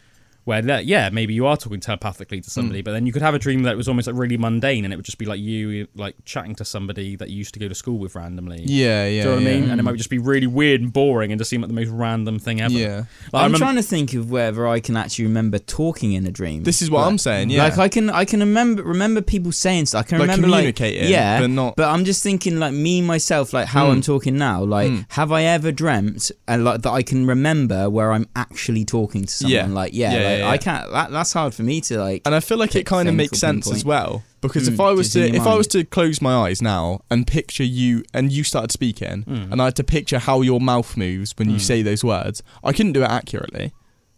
where, 0.45 0.63
that- 0.63 0.87
yeah, 0.87 1.11
maybe 1.11 1.35
you 1.35 1.47
are 1.47 1.57
talking 1.57 1.81
telepathically 1.81 2.41
to 2.41 2.49
Mm. 2.49 2.53
somebody, 2.53 2.83
but 2.83 2.93
then 2.93 3.07
you 3.07 3.13
could 3.13 3.23
have 3.23 3.35
a 3.35 3.39
dream 3.39 3.63
that 3.65 3.77
was 3.77 3.89
almost 3.89 4.07
like 4.07 4.17
really 4.17 4.37
mundane, 4.37 4.85
and 4.85 4.93
it 4.93 4.97
would 4.97 5.05
just 5.05 5.19
be 5.19 5.27
like 5.27 5.41
you 5.41 5.87
like 5.95 6.15
chatting 6.25 6.55
to 6.57 6.65
somebody 6.65 7.17
that 7.17 7.29
you 7.31 7.37
used 7.37 7.55
to 7.55 7.61
go 7.61 7.69
to 7.69 7.75
school 7.75 7.99
with 7.99 8.15
randomly. 8.15 8.63
Yeah, 8.65 9.07
yeah. 9.07 9.09
Do 9.09 9.15
you 9.17 9.25
know 9.25 9.35
what 9.35 9.43
yeah. 9.43 9.49
I 9.51 9.61
mean? 9.61 9.71
And 9.71 9.81
it 9.81 9.83
might 9.85 9.97
just 9.97 10.11
be 10.11 10.19
really 10.19 10.47
weird 10.47 10.81
and 10.81 10.93
boring 10.93 11.31
and 11.33 11.39
just 11.39 11.51
seem 11.51 11.61
like 11.61 11.69
the 11.69 11.75
most 11.75 11.89
random 11.91 12.39
thing 12.39 12.61
ever. 12.61 12.73
Yeah. 12.73 12.97
Like, 12.97 13.07
I 13.35 13.39
I'm 13.39 13.45
remember- 13.53 13.59
trying 13.59 13.77
to 13.77 13.83
think 13.83 14.15
of 14.15 14.31
whether 14.31 14.67
I 14.67 14.81
can 14.81 14.97
actually 14.97 15.27
remember 15.27 15.59
talking 15.59 16.13
in 16.15 16.27
a 16.27 16.31
dream. 16.31 16.63
This 16.65 16.81
is 16.83 16.91
what 16.91 17.01
Like- 17.01 17.09
I'm 17.11 17.19
saying. 17.19 17.51
Yeah. 17.51 17.65
Like 17.65 17.79
I 17.79 17.89
can, 17.89 18.11
I 18.11 18.25
can 18.25 18.41
remember 18.41 18.83
remember 18.83 19.21
people 19.21 19.53
saying 19.53 19.87
stuff. 19.87 20.01
I 20.01 20.03
can 20.09 20.19
Like 20.19 20.29
remember 20.29 20.49
like 20.49 20.59
communicating, 20.61 21.11
yeah, 21.11 21.41
but 21.41 21.51
not- 21.51 21.77
but 21.77 21.89
I'm 21.89 22.05
just 22.05 22.23
thinking 22.23 22.59
like 22.59 22.73
me 22.73 23.03
myself, 23.03 23.53
like 23.53 23.67
how 23.69 23.87
Mm. 23.89 23.93
I'm 23.93 24.01
talking 24.03 24.37
now. 24.39 24.63
Like, 24.65 24.91
Mm. 24.91 25.05
have 25.11 25.31
I 25.33 25.43
ever 25.45 25.71
dreamt 25.73 26.31
and 26.49 26.65
like 26.65 26.83
that 26.83 26.91
I 26.91 27.03
can 27.03 27.27
remember 27.27 27.89
where 27.91 28.13
I'm 28.13 28.27
actually 28.37 28.85
talking 28.85 29.25
to 29.25 29.33
someone? 29.33 29.53
Yeah. 29.55 29.67
Like, 29.67 29.93
yeah, 29.95 30.13
Yeah, 30.13 30.29
like, 30.29 30.30
yeah, 30.39 30.49
I 30.49 30.59
can't. 30.59 30.91
That, 30.93 31.11
that's 31.11 31.33
hard 31.33 31.55
for 31.55 31.63
me 31.63 31.81
to 31.83 31.99
like. 31.99 32.23
and 32.25 32.35
I 32.35 32.41
feel 32.41 32.59
like 32.59 32.75
it 32.77 32.87
kind 32.87 33.09
of 33.09 33.15
makes 33.15 33.33
or 33.35 33.37
sense 33.37 33.71
as 33.71 33.85
well 33.85 34.23
because 34.41 34.69
if 34.69 34.75
Mm, 34.77 34.89
I 34.89 34.93
was 34.93 35.13
to 35.13 35.27
your 35.27 35.35
if 35.37 35.47
I 35.47 35.55
was 35.55 35.67
to 35.69 35.85
close 35.85 36.23
my 36.23 36.33
eyes 36.35 36.63
now 36.63 37.01
and 37.11 37.27
picture 37.27 37.65
you 37.65 38.05
and 38.15 38.33
you 38.33 38.45
started 38.45 38.73
speaking 38.73 39.25
Mm. 39.25 39.53
and 39.53 39.61
I 39.61 39.67
had 39.67 39.77
to 39.77 39.85
picture 39.85 40.19
how 40.19 40.41
your 40.43 40.61
mouth 40.61 40.97
moves 40.97 41.35
when 41.37 41.51
you 41.51 41.57
Mm. 41.57 41.61
say 41.61 41.83
those 41.83 42.03
words, 42.05 42.43
I 42.65 42.73
couldn't 42.73 42.93
do 42.93 43.03
it 43.03 43.11
accurately. 43.11 43.73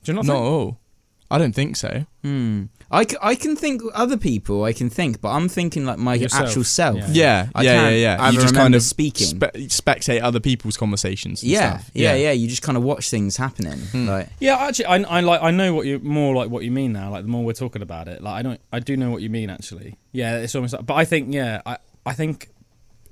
Do 0.05 0.12
you 0.12 0.16
not 0.16 0.27
Not 0.27 0.35
think? 0.35 0.44
at 0.44 0.48
all. 0.48 0.79
I 1.33 1.38
don't 1.38 1.55
think 1.55 1.77
so. 1.77 2.05
Hmm. 2.23 2.64
I, 2.90 3.07
c- 3.07 3.16
I 3.23 3.35
can 3.37 3.57
think 3.57 3.81
other 3.95 4.18
people. 4.18 4.64
I 4.64 4.75
can 4.75 4.90
think, 4.90 5.23
but 5.23 5.31
I'm 5.31 5.49
thinking 5.49 5.87
like 5.87 5.99
my 5.99 6.14
Yourself. 6.14 6.49
actual 6.49 6.64
self. 6.64 6.97
Yeah. 6.99 7.07
Yeah, 7.11 7.49
I 7.55 7.62
yeah, 7.62 7.73
yeah, 7.73 7.81
can't 7.81 7.97
yeah. 7.97 8.12
ever 8.14 8.27
You 8.27 8.33
just 8.33 8.47
remember 8.53 8.61
kind 8.61 8.75
of 8.75 8.83
speaking. 8.83 9.27
spe- 9.29 9.57
spectate 9.83 10.23
other 10.23 10.40
people's 10.40 10.77
conversations. 10.77 11.42
And 11.42 11.51
Yeah, 11.53 11.79
stuff. 11.79 11.90
yeah, 11.95 12.14
yeah, 12.14 12.33
You 12.33 12.49
just 12.49 12.61
kind 12.61 12.77
of 12.77 12.85
watch 12.85 13.09
things 13.09 13.38
happening. 13.38 13.79
Hmm. 13.79 14.07
Like, 14.09 14.29
Yeah, 14.40 14.57
actually, 14.57 14.85
I, 14.87 14.97
I 14.97 15.21
like 15.21 15.42
I 15.42 15.51
know 15.51 15.73
what 15.75 15.87
you 15.87 16.01
more 16.01 16.35
like 16.37 16.51
what 16.51 16.64
you 16.64 16.71
mean 16.71 16.92
now. 16.92 17.11
Like 17.11 17.23
the 17.25 17.31
more 17.31 17.42
we're 17.45 17.55
talking 17.55 17.81
about 17.81 18.09
it, 18.09 18.23
like 18.23 18.35
I 18.35 18.42
don't 18.42 18.61
I 18.73 18.79
do 18.81 18.95
know 18.99 19.11
what 19.11 19.23
you 19.23 19.31
mean 19.31 19.49
actually. 19.49 19.97
Yeah, 20.12 20.37
it's 20.38 20.55
almost. 20.55 20.75
Like, 20.75 20.85
but 20.85 20.95
I 20.95 21.07
think 21.07 21.33
yeah, 21.33 21.62
I 21.64 21.79
I 22.05 22.12
think 22.12 22.51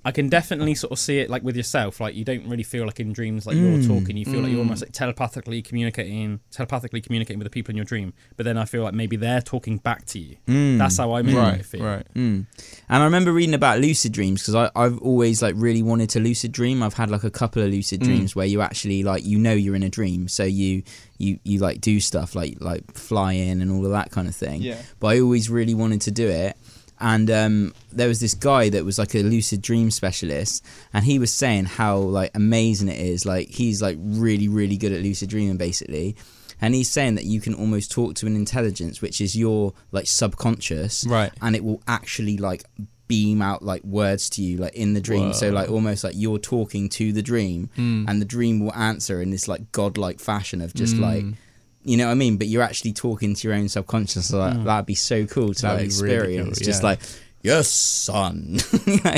I 0.02 0.12
can 0.12 0.30
definitely 0.30 0.74
sort 0.74 0.92
of 0.92 0.98
see 0.98 1.18
it 1.18 1.28
like 1.28 1.42
with 1.42 1.56
yourself. 1.56 2.00
Like 2.00 2.14
you 2.14 2.24
don't 2.24 2.48
really 2.48 2.62
feel 2.62 2.86
like 2.86 3.00
in 3.00 3.12
dreams 3.12 3.46
like 3.46 3.56
Mm, 3.56 3.86
you're 3.86 4.00
talking. 4.00 4.16
You 4.16 4.24
feel 4.24 4.40
like 4.40 4.48
you're 4.50 4.56
mm. 4.60 4.64
almost 4.64 4.80
like 4.82 4.92
telepathically 4.92 5.60
communicating, 5.60 6.40
telepathically 6.50 7.02
communicating 7.02 7.38
with 7.38 7.44
the 7.46 7.50
people 7.50 7.72
in 7.72 7.76
your 7.76 7.84
dream. 7.84 8.14
But 8.36 8.44
then 8.44 8.56
I 8.56 8.64
feel 8.64 8.82
like 8.82 8.94
maybe 8.94 9.16
they're 9.16 9.42
talking 9.42 9.76
back 9.78 10.06
to 10.06 10.18
you. 10.18 10.36
mm. 10.48 10.78
That's 10.78 10.96
how 10.96 11.12
I 11.12 11.20
mean 11.22 11.36
I 11.36 11.50
Right, 11.50 11.66
feel. 11.66 11.84
right. 11.84 12.06
Mm. 12.14 12.46
And 12.88 13.02
I 13.02 13.04
remember 13.04 13.32
reading 13.32 13.54
about 13.54 13.80
lucid 13.80 14.12
dreams 14.12 14.40
because 14.46 14.70
I've 14.74 14.98
always 15.00 15.42
like 15.42 15.54
really 15.58 15.82
wanted 15.82 16.08
to 16.10 16.20
lucid 16.20 16.52
dream. 16.52 16.82
I've 16.82 16.94
had 16.94 17.10
like 17.10 17.24
a 17.24 17.30
couple 17.30 17.62
of 17.62 17.70
lucid 17.70 18.00
Mm. 18.00 18.04
dreams 18.04 18.34
where 18.36 18.46
you 18.46 18.62
actually 18.62 19.02
like 19.02 19.24
you 19.26 19.38
know 19.38 19.52
you're 19.52 19.76
in 19.76 19.82
a 19.82 19.90
dream, 19.90 20.28
so 20.28 20.44
you 20.44 20.82
you 21.18 21.38
you 21.44 21.58
like 21.58 21.82
do 21.82 22.00
stuff 22.00 22.34
like 22.34 22.56
like 22.60 22.90
fly 22.94 23.32
in 23.34 23.60
and 23.60 23.70
all 23.70 23.84
of 23.84 23.92
that 23.92 24.10
kind 24.10 24.26
of 24.28 24.34
thing. 24.34 24.62
Yeah. 24.62 24.80
But 24.98 25.08
I 25.08 25.20
always 25.20 25.50
really 25.50 25.74
wanted 25.74 26.00
to 26.02 26.10
do 26.10 26.26
it. 26.26 26.56
And 27.00 27.30
um, 27.30 27.74
there 27.92 28.08
was 28.08 28.20
this 28.20 28.34
guy 28.34 28.68
that 28.70 28.84
was 28.84 28.98
like 28.98 29.14
a 29.14 29.22
lucid 29.22 29.62
dream 29.62 29.90
specialist, 29.90 30.64
and 30.92 31.04
he 31.04 31.18
was 31.18 31.32
saying 31.32 31.64
how 31.64 31.96
like 31.98 32.30
amazing 32.34 32.88
it 32.88 32.98
is. 33.00 33.24
Like 33.24 33.48
he's 33.48 33.80
like 33.80 33.96
really 34.00 34.48
really 34.48 34.76
good 34.76 34.92
at 34.92 35.02
lucid 35.02 35.30
dreaming 35.30 35.56
basically. 35.56 36.16
And 36.62 36.74
he's 36.74 36.90
saying 36.90 37.14
that 37.14 37.24
you 37.24 37.40
can 37.40 37.54
almost 37.54 37.90
talk 37.90 38.16
to 38.16 38.26
an 38.26 38.36
intelligence, 38.36 39.00
which 39.00 39.22
is 39.22 39.34
your 39.34 39.72
like 39.92 40.06
subconscious, 40.06 41.06
Right. 41.06 41.32
and 41.40 41.56
it 41.56 41.64
will 41.64 41.82
actually 41.88 42.36
like 42.36 42.64
beam 43.08 43.42
out 43.42 43.60
like 43.64 43.82
words 43.82 44.30
to 44.30 44.40
you 44.42 44.56
like 44.56 44.72
in 44.74 44.94
the 44.94 45.00
dream 45.00 45.32
so 45.32 45.50
like 45.50 45.68
almost 45.68 46.04
like 46.04 46.14
you're 46.16 46.38
talking 46.38 46.88
to 46.88 47.12
the 47.12 47.22
dream 47.22 47.68
Mm. 47.76 48.04
and 48.08 48.20
the 48.22 48.24
dream 48.24 48.60
will 48.60 48.72
answer 48.74 49.20
in 49.20 49.30
this 49.30 49.48
like 49.48 49.72
godlike 49.72 50.20
fashion 50.20 50.60
of 50.60 50.72
just 50.74 50.94
Mm. 50.94 51.00
like 51.00 51.24
you 51.84 51.96
know 51.96 52.06
what 52.06 52.12
I 52.12 52.14
mean 52.14 52.36
but 52.36 52.46
you're 52.46 52.62
actually 52.62 52.92
talking 52.92 53.34
to 53.34 53.48
your 53.48 53.56
own 53.56 53.68
subconscious 53.68 54.28
so 54.28 54.38
that, 54.38 54.56
Mm. 54.56 54.64
that'd 54.64 54.86
be 54.86 54.94
so 54.94 55.24
cool 55.26 55.54
to 55.54 55.62
That'd 55.62 55.80
like 55.86 55.88
be 55.98 56.02
really 56.02 56.16
cool, 56.36 56.48
experience 56.48 56.58
just 56.60 56.82
like 56.82 57.00
yes 57.42 57.68
son 57.68 58.58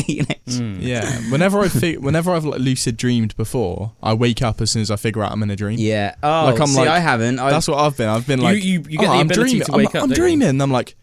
you 0.06 0.22
know? 0.22 0.34
Mm. 0.46 0.76
Yeah. 0.80 1.10
Whenever 1.30 1.60
I 1.60 1.68
fi- 1.68 1.96
whenever 1.96 2.30
I've 2.30 2.44
like 2.44 2.60
lucid 2.60 2.96
dreamed 2.96 3.36
before, 3.36 3.92
I 4.02 4.14
wake 4.14 4.42
up 4.42 4.60
as 4.60 4.70
soon 4.70 4.82
as 4.82 4.90
I 4.92 4.96
figure 4.96 5.22
out 5.24 5.32
I'm 5.32 5.42
in 5.42 5.50
a 5.50 5.56
dream. 5.56 5.78
yeah 5.80 6.14
oh 6.22 6.44
Like, 6.52 6.60
I'm 6.60 6.66
see 6.68 6.78
like- 6.78 6.88
I 6.88 7.00
haven't 7.00 7.38
I, 7.40 7.50
That's 7.50 7.66
what 7.66 7.78
I've 7.78 7.96
been. 7.96 8.08
I've 8.08 8.26
been 8.26 8.40
like, 8.40 8.62
you- 8.62 8.84
you 8.88 8.98
get 8.98 9.08
oh, 9.08 9.12
the 9.12 9.18
I'm 9.18 9.26
ability 9.26 9.50
dreaming. 9.50 9.66
to 9.66 9.72
wake 9.72 9.94
I'm, 9.96 10.02
up, 10.02 10.08
I'm 10.08 10.14
dreaming. 10.14 10.48
And 10.48 10.62
I'm 10.62 10.70
like, 10.70 10.94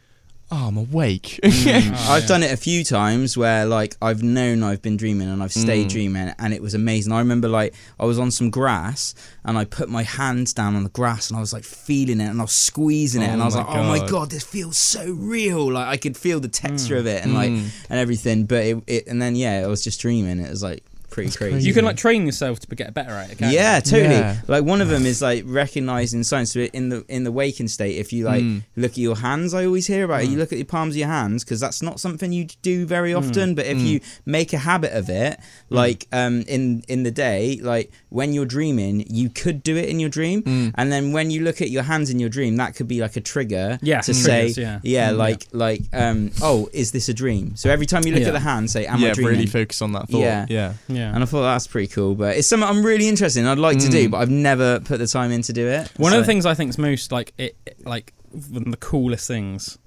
oh, 0.52 0.68
I'm 0.68 0.78
awake. 0.78 1.40
Mm. 1.44 1.96
Oh, 2.10 2.14
I've 2.14 2.22
yeah. 2.24 2.28
done 2.28 2.44
it 2.44 2.52
a 2.52 2.58
few 2.58 2.84
times 2.84 3.38
where 3.38 3.66
like 3.66 3.96
I've 4.02 4.24
known 4.24 4.64
I've 4.64 4.82
been 4.82 4.98
dreaming 4.98 5.30
and 5.30 5.44
I've 5.44 5.52
stayed 5.54 5.88
Mm. 5.88 5.92
dreaming 5.92 6.34
and 6.40 6.54
it 6.54 6.62
was 6.62 6.74
amazing. 6.74 7.14
I 7.14 7.20
remember 7.20 7.48
like 7.48 7.74
I 8.00 8.06
was 8.06 8.18
on 8.20 8.32
some 8.32 8.50
grass 8.50 9.14
and 9.46 9.58
I 9.58 9.66
put 9.66 9.90
my 9.90 10.04
hands 10.04 10.54
down 10.54 10.76
on 10.76 10.84
the 10.84 10.90
grass 10.90 11.30
and 11.30 11.38
I 11.38 11.40
was 11.40 11.54
like 11.54 11.64
feeling 11.64 12.20
it 12.20 12.26
and 12.30 12.40
I 12.40 12.44
was 12.44 12.52
squeezing 12.52 13.22
it 13.22 13.30
Oh 13.30 13.34
and 13.34 13.42
I 13.42 13.46
was 13.46 13.56
my 13.56 13.62
like, 13.64 13.76
oh 13.76 13.84
my 13.84 14.00
God. 14.00 14.10
god, 14.10 14.30
this 14.32 14.44
feels 14.44 14.78
so 14.78 15.12
real. 15.12 15.72
Like 15.72 15.88
I 15.88 15.98
could 15.98 16.18
feel 16.18 16.40
the 16.40 16.48
texture 16.48 16.98
of 16.98 17.06
it 17.06 17.24
and 17.24 17.34
like 17.34 17.52
Mm. 17.52 17.70
and 17.90 18.00
everything. 18.00 18.46
But 18.46 18.64
it, 18.66 18.84
it 18.88 19.08
and 19.08 19.22
then 19.22 19.36
yeah, 19.36 19.62
I 19.64 19.68
was 19.68 19.84
just 19.84 20.00
dreaming. 20.02 20.40
It 20.40 20.50
was 20.50 20.64
like 20.64 20.84
pretty 21.24 21.38
crazy. 21.38 21.52
crazy. 21.54 21.68
You 21.68 21.74
can 21.74 21.86
like 21.86 21.98
train 21.98 22.26
yourself 22.26 22.60
to 22.60 22.76
get 22.76 22.94
better 22.94 23.12
at 23.12 23.32
it. 23.32 23.38
can't 23.38 23.52
you? 23.52 23.58
Yeah, 23.60 23.80
totally. 23.80 24.16
Yeah. 24.16 24.38
Like 24.48 24.64
one 24.64 24.82
of 24.82 24.90
them 24.90 25.06
is 25.06 25.22
like 25.22 25.44
recognizing 25.46 26.24
signs. 26.24 26.52
So 26.52 26.60
in 26.62 26.90
the 26.90 27.06
in 27.08 27.24
the 27.24 27.32
waking 27.32 27.68
state, 27.68 27.98
if 27.98 28.12
you 28.14 28.26
like 28.26 28.44
Mm. 28.44 28.64
look 28.76 28.92
at 28.92 28.98
your 28.98 29.18
hands, 29.18 29.54
I 29.54 29.66
always 29.66 29.88
hear 29.88 30.06
about 30.06 30.24
it. 30.24 30.28
Mm. 30.28 30.32
You 30.32 30.38
look 30.38 30.52
at 30.54 30.58
the 30.58 30.64
palms 30.64 30.94
of 30.96 30.98
your 31.00 31.08
hands 31.08 31.44
because 31.44 31.60
that's 31.60 31.82
not 31.82 32.00
something 32.00 32.32
you 32.32 32.48
do 32.62 32.86
very 32.86 33.12
Mm. 33.12 33.18
often. 33.18 33.56
But 33.56 33.66
if 33.66 33.78
Mm. 33.78 33.86
you 33.88 34.00
make 34.26 34.54
a 34.54 34.58
habit 34.60 34.94
of 34.94 35.10
it, 35.10 35.40
like 35.70 36.08
um 36.12 36.42
in 36.48 36.84
in 36.88 37.04
the 37.04 37.12
day, 37.12 37.60
like 37.62 37.92
when 38.10 38.34
you're 38.34 38.46
dreaming, 38.46 39.06
you 39.10 39.30
could 39.30 39.62
do 39.64 39.76
it 39.78 39.90
in 39.90 40.00
your 40.00 40.10
dream, 40.10 40.42
Mm. 40.44 40.72
and 40.76 40.92
then 40.92 41.12
when 41.12 41.32
you 41.32 41.42
look 41.44 41.62
at 41.62 41.70
your 41.70 41.84
hands 41.84 42.10
in 42.10 42.20
your 42.20 42.30
dream, 42.30 42.56
that 42.58 42.76
could 42.76 42.88
be 42.88 43.00
like 43.02 43.16
a 43.16 43.22
trigger 43.22 43.78
Yeah, 43.82 44.02
to 44.02 44.14
triggers, 44.14 44.56
say, 44.56 44.62
yeah. 44.62 44.80
yeah, 44.84 45.10
Mm, 45.12 45.18
like 45.18 45.48
like 45.52 45.82
um 45.94 46.32
oh, 46.42 46.70
is 46.74 46.92
this 46.92 47.10
a 47.10 47.14
dream? 47.14 47.56
So 47.56 47.70
every 47.70 47.86
time 47.86 48.04
you 48.06 48.14
look 48.14 48.22
Yeah. 48.22 48.30
at 48.30 48.34
the 48.34 48.40
hand, 48.52 48.70
say, 48.72 48.86
am 48.86 49.00
yeah, 49.02 49.10
I 49.10 49.14
dreaming? 49.14 49.34
really 49.34 49.46
focus 49.48 49.82
on 49.82 49.92
that 49.94 50.10
thought. 50.10 50.20
Yeah. 50.22 50.46
Yeah. 50.50 50.74
Yeah. 50.88 51.09
And 51.14 51.24
I 51.24 51.26
thought 51.26 51.42
that's 51.42 51.68
pretty 51.68 51.88
cool, 51.88 52.16
but 52.16 52.38
it's 52.38 52.48
something 52.48 52.68
I'm 52.68 52.84
really 52.86 53.08
interested 53.08 53.40
in. 53.42 53.46
I'd 53.46 53.58
like 53.58 53.80
to 53.80 53.90
do, 53.90 54.08
Mm. 54.08 54.12
but 54.12 54.18
I've 54.18 54.30
never 54.30 54.80
put 54.80 54.98
the 55.00 55.08
time 55.08 55.32
in 55.32 55.42
to 55.44 55.54
do 55.54 55.68
it. 55.68 55.92
One 55.98 56.14
of 56.14 56.20
the 56.20 56.26
things 56.26 56.46
I 56.46 56.54
think 56.54 56.70
is 56.70 56.78
most 56.78 57.12
like 57.12 57.34
it, 57.38 57.56
it- 57.66 57.86
like 57.86 58.14
one 58.32 58.64
of 58.64 58.72
the 58.72 58.78
coolest 58.78 59.28
things 59.28 59.78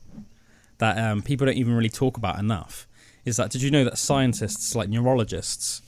that 0.78 0.98
um, 0.98 1.22
people 1.22 1.46
don't 1.46 1.56
even 1.56 1.74
really 1.74 1.88
talk 1.88 2.16
about 2.16 2.38
enough 2.38 2.86
is 3.24 3.36
that 3.36 3.50
did 3.50 3.62
you 3.62 3.70
know 3.70 3.84
that 3.84 3.96
scientists 3.98 4.74
like 4.74 4.88
neurologists 4.88 5.80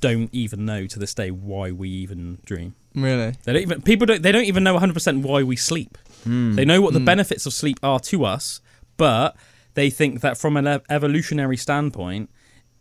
don't 0.00 0.28
even 0.32 0.64
know 0.64 0.86
to 0.86 0.98
this 0.98 1.14
day 1.14 1.30
why 1.30 1.70
we 1.72 1.88
even 1.88 2.38
dream. 2.44 2.74
Really. 2.94 3.34
They 3.44 3.52
don't 3.52 3.62
even 3.62 3.82
people 3.82 4.06
don't 4.06 4.22
they 4.22 4.32
don't 4.32 4.44
even 4.44 4.64
know 4.64 4.76
100% 4.78 5.22
why 5.22 5.42
we 5.42 5.56
sleep. 5.56 5.96
Hmm. 6.24 6.54
They 6.56 6.64
know 6.64 6.80
what 6.80 6.94
the 6.94 7.00
Mm. 7.00 7.04
benefits 7.04 7.46
of 7.46 7.52
sleep 7.52 7.78
are 7.82 8.00
to 8.00 8.24
us, 8.24 8.60
but 8.96 9.36
they 9.74 9.90
think 9.90 10.20
that 10.20 10.36
from 10.36 10.56
an 10.56 10.66
ev- 10.66 10.82
evolutionary 10.90 11.56
standpoint, 11.56 12.28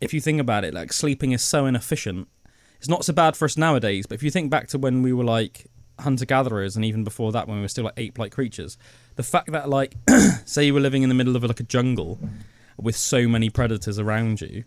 if 0.02 0.14
you 0.14 0.22
think 0.22 0.40
about 0.40 0.64
it, 0.64 0.74
like 0.74 0.94
sleeping 0.94 1.32
is 1.32 1.42
so 1.42 1.66
inefficient. 1.66 2.28
It's 2.80 2.90
not 2.90 3.06
so 3.06 3.14
bad 3.14 3.36
for 3.36 3.46
us 3.46 3.58
nowadays, 3.58 4.06
but 4.06 4.16
if 4.16 4.24
you 4.24 4.32
think 4.32 4.52
back 4.52 4.68
to 4.70 4.78
when 4.78 5.02
we 5.02 5.14
were 5.14 5.24
like 5.24 5.68
hunter 6.00 6.26
gatherers 6.26 6.76
and 6.76 6.86
even 6.86 7.04
before 7.04 7.32
that 7.32 7.48
when 7.48 7.58
we 7.58 7.64
were 7.64 7.68
still 7.68 7.86
like 7.86 7.96
ape 7.98 8.20
like 8.20 8.32
creatures, 8.32 8.78
the 9.16 9.24
fact 9.24 9.52
that 9.52 9.70
like 9.70 9.96
say 10.46 10.66
you 10.66 10.74
were 10.74 10.80
living 10.80 11.04
in 11.04 11.10
the 11.10 11.16
middle 11.16 11.36
of 11.36 11.44
like 11.44 11.60
a 11.60 11.64
jungle 11.64 12.20
with 12.80 12.96
so 12.96 13.28
many 13.28 13.50
predators 13.50 13.98
around 13.98 14.42
you, 14.42 14.64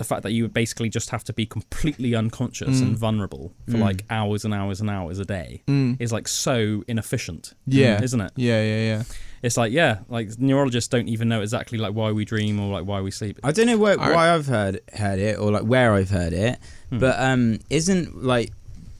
the 0.00 0.04
fact 0.04 0.22
that 0.22 0.32
you 0.32 0.42
would 0.44 0.54
basically 0.54 0.88
just 0.88 1.10
have 1.10 1.22
to 1.24 1.32
be 1.40 1.44
completely 1.46 2.14
unconscious 2.14 2.80
and 2.80 2.92
Mm. 2.96 2.98
vulnerable 3.06 3.52
for 3.70 3.76
Mm. 3.76 3.80
like 3.88 4.04
hours 4.08 4.46
and 4.46 4.52
hours 4.54 4.80
and 4.80 4.88
hours 4.88 5.18
a 5.18 5.26
day 5.26 5.62
Mm. 5.68 5.96
is 6.00 6.10
like 6.10 6.26
so 6.26 6.82
inefficient. 6.88 7.52
Yeah. 7.66 8.02
isn't 8.02 8.20
it? 8.20 8.32
Yeah, 8.34 8.62
yeah, 8.62 8.82
yeah. 8.90 9.02
It's 9.42 9.56
like 9.58 9.72
yeah, 9.72 9.98
like 10.08 10.28
neurologists 10.38 10.88
don't 10.88 11.08
even 11.08 11.28
know 11.28 11.42
exactly 11.42 11.76
like 11.78 11.92
why 11.94 12.12
we 12.12 12.24
dream 12.24 12.58
or 12.58 12.72
like 12.72 12.86
why 12.86 13.00
we 13.02 13.10
sleep. 13.10 13.38
I 13.44 13.52
don't 13.52 13.66
know 13.66 13.78
where, 13.78 13.98
I- 14.00 14.12
why 14.14 14.34
I've 14.34 14.46
heard 14.46 14.80
heard 14.94 15.18
it 15.18 15.38
or 15.38 15.52
like 15.52 15.64
where 15.64 15.92
I've 15.94 16.10
heard 16.10 16.32
it, 16.32 16.58
Hmm. 16.90 16.98
but 16.98 17.14
um, 17.20 17.58
isn't 17.68 18.24
like 18.24 18.52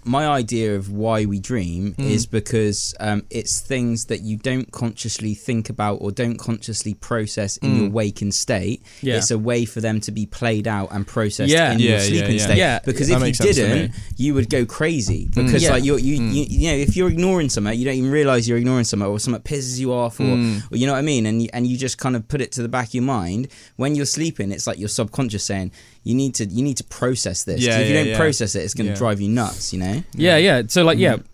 my 0.04 0.26
idea 0.26 0.74
of 0.76 0.90
why 0.90 1.24
we 1.26 1.38
dream 1.40 1.92
Hmm. 1.94 2.02
is 2.02 2.26
because 2.26 2.94
um, 3.00 3.24
it's 3.30 3.60
things 3.60 4.06
that 4.06 4.22
you 4.22 4.36
don't 4.36 4.70
consciously 4.72 5.34
think 5.34 5.68
about 5.68 5.96
or 5.96 6.10
don't 6.10 6.36
consciously 6.36 6.94
process 6.94 7.56
in 7.58 7.70
Hmm. 7.70 7.80
your 7.82 7.90
waking 7.90 8.32
state. 8.32 8.82
Yeah. 9.02 9.16
It's 9.16 9.30
a 9.30 9.38
way 9.38 9.64
for 9.64 9.80
them 9.80 10.00
to 10.02 10.10
be 10.12 10.26
played 10.26 10.66
out 10.66 10.88
and 10.92 11.06
processed 11.06 11.52
Yeah. 11.52 11.72
in 11.72 11.78
Yeah, 11.78 11.88
your 11.88 11.98
yeah, 11.98 12.04
sleeping 12.04 12.36
yeah. 12.36 12.44
state. 12.44 12.56
Yeah. 12.58 12.78
Because 12.84 13.08
That 13.08 13.14
if 13.14 13.18
you 13.20 13.24
makes 13.26 13.38
sense 13.38 13.56
to 13.56 13.62
didn't, 13.66 13.92
you 14.16 14.34
would 14.34 14.48
go 14.50 14.64
crazy. 14.66 15.28
Because 15.34 15.62
Yeah. 15.62 15.72
like 15.72 15.84
you're, 15.84 15.98
you, 15.98 16.18
Mm. 16.20 16.34
you 16.34 16.46
you 16.48 16.68
know 16.70 16.76
if 16.76 16.96
you're 16.96 17.08
ignoring 17.10 17.48
something, 17.48 17.78
you 17.78 17.84
don't 17.84 17.94
even 17.96 18.10
realize 18.10 18.48
you're 18.48 18.58
ignoring 18.58 18.84
something, 18.84 19.06
or 19.08 19.18
something 19.20 19.42
pisses 19.42 19.78
you 19.78 19.92
off, 19.92 20.18
or, 20.20 20.24
Mm. 20.24 20.62
or 20.70 20.76
you 20.76 20.86
know 20.86 20.92
what 20.92 20.98
I 20.98 21.02
mean, 21.02 21.26
and 21.26 21.42
you, 21.42 21.48
and 21.52 21.66
you 21.66 21.76
just 21.76 21.98
kind 21.98 22.16
of 22.16 22.26
put 22.28 22.40
it 22.40 22.52
to 22.52 22.62
the 22.62 22.68
back 22.68 22.88
of 22.88 22.94
your 22.94 23.02
mind. 23.04 23.48
When 23.76 23.94
you're 23.94 24.06
sleeping, 24.06 24.50
it's 24.52 24.66
like 24.66 24.78
your 24.78 24.88
subconscious 24.88 25.44
saying 25.44 25.70
you 26.04 26.14
need 26.14 26.34
to 26.36 26.44
you 26.46 26.62
need 26.62 26.76
to 26.78 26.84
process 26.84 27.44
this. 27.44 27.60
Yeah, 27.60 27.78
if 27.78 27.88
you 27.88 27.94
yeah, 27.94 28.00
don't 28.00 28.10
yeah. 28.12 28.16
process 28.16 28.54
it, 28.54 28.60
it's 28.64 28.74
going 28.74 28.86
to 28.86 28.92
Yeah. 28.92 28.98
drive 28.98 29.20
you 29.20 29.28
nuts. 29.28 29.72
You 29.72 29.80
know. 29.80 30.02
Yeah, 30.14 30.36
yeah. 30.38 30.62
So 30.68 30.82
like, 30.84 30.98
yeah, 30.98 31.16
Mm. 31.16 31.24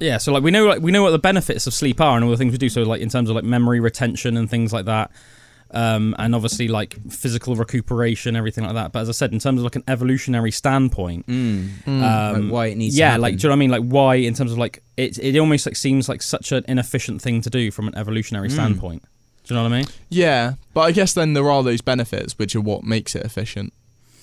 yeah. 0.00 0.18
So 0.18 0.32
like, 0.32 0.42
we 0.42 0.50
know 0.50 0.66
like 0.66 0.80
we 0.82 0.92
know 0.92 1.02
what 1.02 1.10
the 1.10 1.18
benefits 1.18 1.66
of 1.66 1.74
sleep 1.74 2.00
are 2.00 2.16
and 2.16 2.24
all 2.24 2.30
the 2.30 2.36
things 2.36 2.52
we 2.52 2.58
do. 2.58 2.68
So 2.68 2.82
like 2.82 3.00
in 3.00 3.08
terms 3.08 3.28
of 3.30 3.34
like 3.36 3.44
memory 3.44 3.80
retention 3.80 4.36
and 4.36 4.48
things 4.48 4.72
like 4.72 4.84
that, 4.84 5.10
um, 5.72 6.14
and 6.20 6.34
obviously 6.36 6.68
like 6.68 6.94
physical 7.10 7.56
recuperation, 7.56 8.36
everything 8.36 8.62
like 8.64 8.74
that. 8.74 8.92
But 8.92 9.00
as 9.00 9.08
I 9.08 9.12
said, 9.12 9.32
in 9.32 9.40
terms 9.40 9.58
of 9.60 9.64
like 9.64 9.74
an 9.76 9.82
evolutionary 9.88 10.52
standpoint, 10.52 11.26
Mm. 11.26 11.68
Mm. 11.84 12.02
um, 12.02 12.42
Like 12.44 12.52
why 12.52 12.66
it 12.66 12.76
needs. 12.76 12.96
yeah, 12.96 13.16
to 13.16 13.20
like 13.20 13.32
happen. 13.32 13.38
do 13.40 13.42
you 13.42 13.48
know 13.48 13.52
what 13.52 13.56
I 13.56 13.58
mean? 13.58 13.70
Like 13.70 13.82
why 13.92 14.14
in 14.16 14.34
terms 14.34 14.52
of 14.52 14.58
like 14.58 14.82
it, 14.96 15.18
it 15.18 15.36
almost 15.38 15.66
like 15.66 15.76
seems 15.76 16.08
like 16.08 16.22
such 16.22 16.52
an 16.52 16.64
inefficient 16.68 17.20
thing 17.20 17.40
to 17.40 17.50
do 17.50 17.70
from 17.72 17.88
an 17.88 17.96
evolutionary 17.96 18.48
Mm. 18.48 18.52
standpoint. 18.52 19.02
Do 19.44 19.54
you 19.54 19.60
know 19.60 19.64
what 19.68 19.72
I 19.74 19.78
mean? 19.78 19.86
Yeah, 20.08 20.54
but 20.74 20.80
I 20.82 20.92
guess 20.92 21.12
then 21.12 21.32
there 21.34 21.48
are 21.50 21.62
those 21.62 21.80
benefits 21.80 22.36
which 22.38 22.56
are 22.56 22.60
what 22.60 22.82
makes 22.82 23.14
it 23.14 23.24
efficient, 23.24 23.72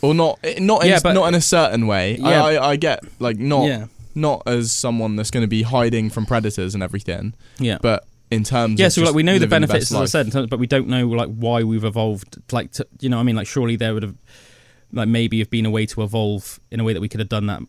or 0.04 0.14
not. 0.14 0.38
eh, 0.44 0.60
Not 0.60 0.84
in, 0.84 0.90
Yeah, 0.90 1.00
but- 1.02 1.14
not 1.14 1.28
in 1.30 1.36
a 1.36 1.42
certain 1.42 1.88
way. 1.88 2.20
I, 2.24 2.30
Yeah. 2.32 2.44
I, 2.44 2.70
I 2.72 2.76
get 2.76 3.04
like 3.20 3.38
not 3.38 3.66
yeah, 3.66 3.86
not 4.14 4.44
as 4.46 4.72
someone 4.72 5.16
that's 5.16 5.32
going 5.32 5.44
to 5.44 5.48
be 5.48 5.64
hiding 5.64 6.10
from 6.12 6.26
predators 6.26 6.74
and 6.76 6.84
everything, 6.84 7.34
yeah. 7.58 7.78
but 7.82 8.06
in 8.30 8.44
terms 8.44 8.80
yeah, 8.80 8.88
of 8.88 8.94
so 8.94 9.02
just 9.02 9.12
like 9.12 9.16
we 9.16 9.24
know 9.24 9.38
the 9.40 9.48
benefits, 9.48 9.86
best 9.90 9.92
as 9.92 10.00
I 10.02 10.06
said, 10.06 10.26
in 10.28 10.32
terms, 10.32 10.48
but 10.50 10.60
we 10.60 10.68
don't 10.68 10.88
know 10.88 11.08
like 11.08 11.30
why 11.30 11.64
we've 11.64 11.84
evolved. 11.84 12.38
Like, 12.52 12.72
to, 12.74 12.88
you 13.00 13.10
know, 13.10 13.20
I 13.20 13.24
mean, 13.24 13.36
like 13.36 13.48
surely 13.48 13.76
there 13.76 13.94
would 13.94 14.04
have, 14.04 14.16
like 14.92 15.08
maybe 15.08 15.40
have 15.40 15.50
been 15.50 15.66
a 15.66 15.72
way 15.72 15.86
to 15.88 16.04
evolve 16.04 16.60
in 16.72 16.80
a 16.80 16.84
way 16.84 16.94
that 16.94 17.02
we 17.02 17.10
could 17.10 17.20
have 17.20 17.30
done 17.30 17.46
that 17.48 17.62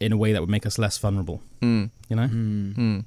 in 0.00 0.12
a 0.12 0.16
way 0.16 0.32
that 0.32 0.40
would 0.40 0.50
make 0.50 0.66
us 0.66 0.78
less 0.78 0.98
vulnerable. 0.98 1.40
Mm, 1.62 1.90
You 2.08 2.16
know? 2.16 2.26
Mm. 2.28 2.74
mm. 2.76 3.04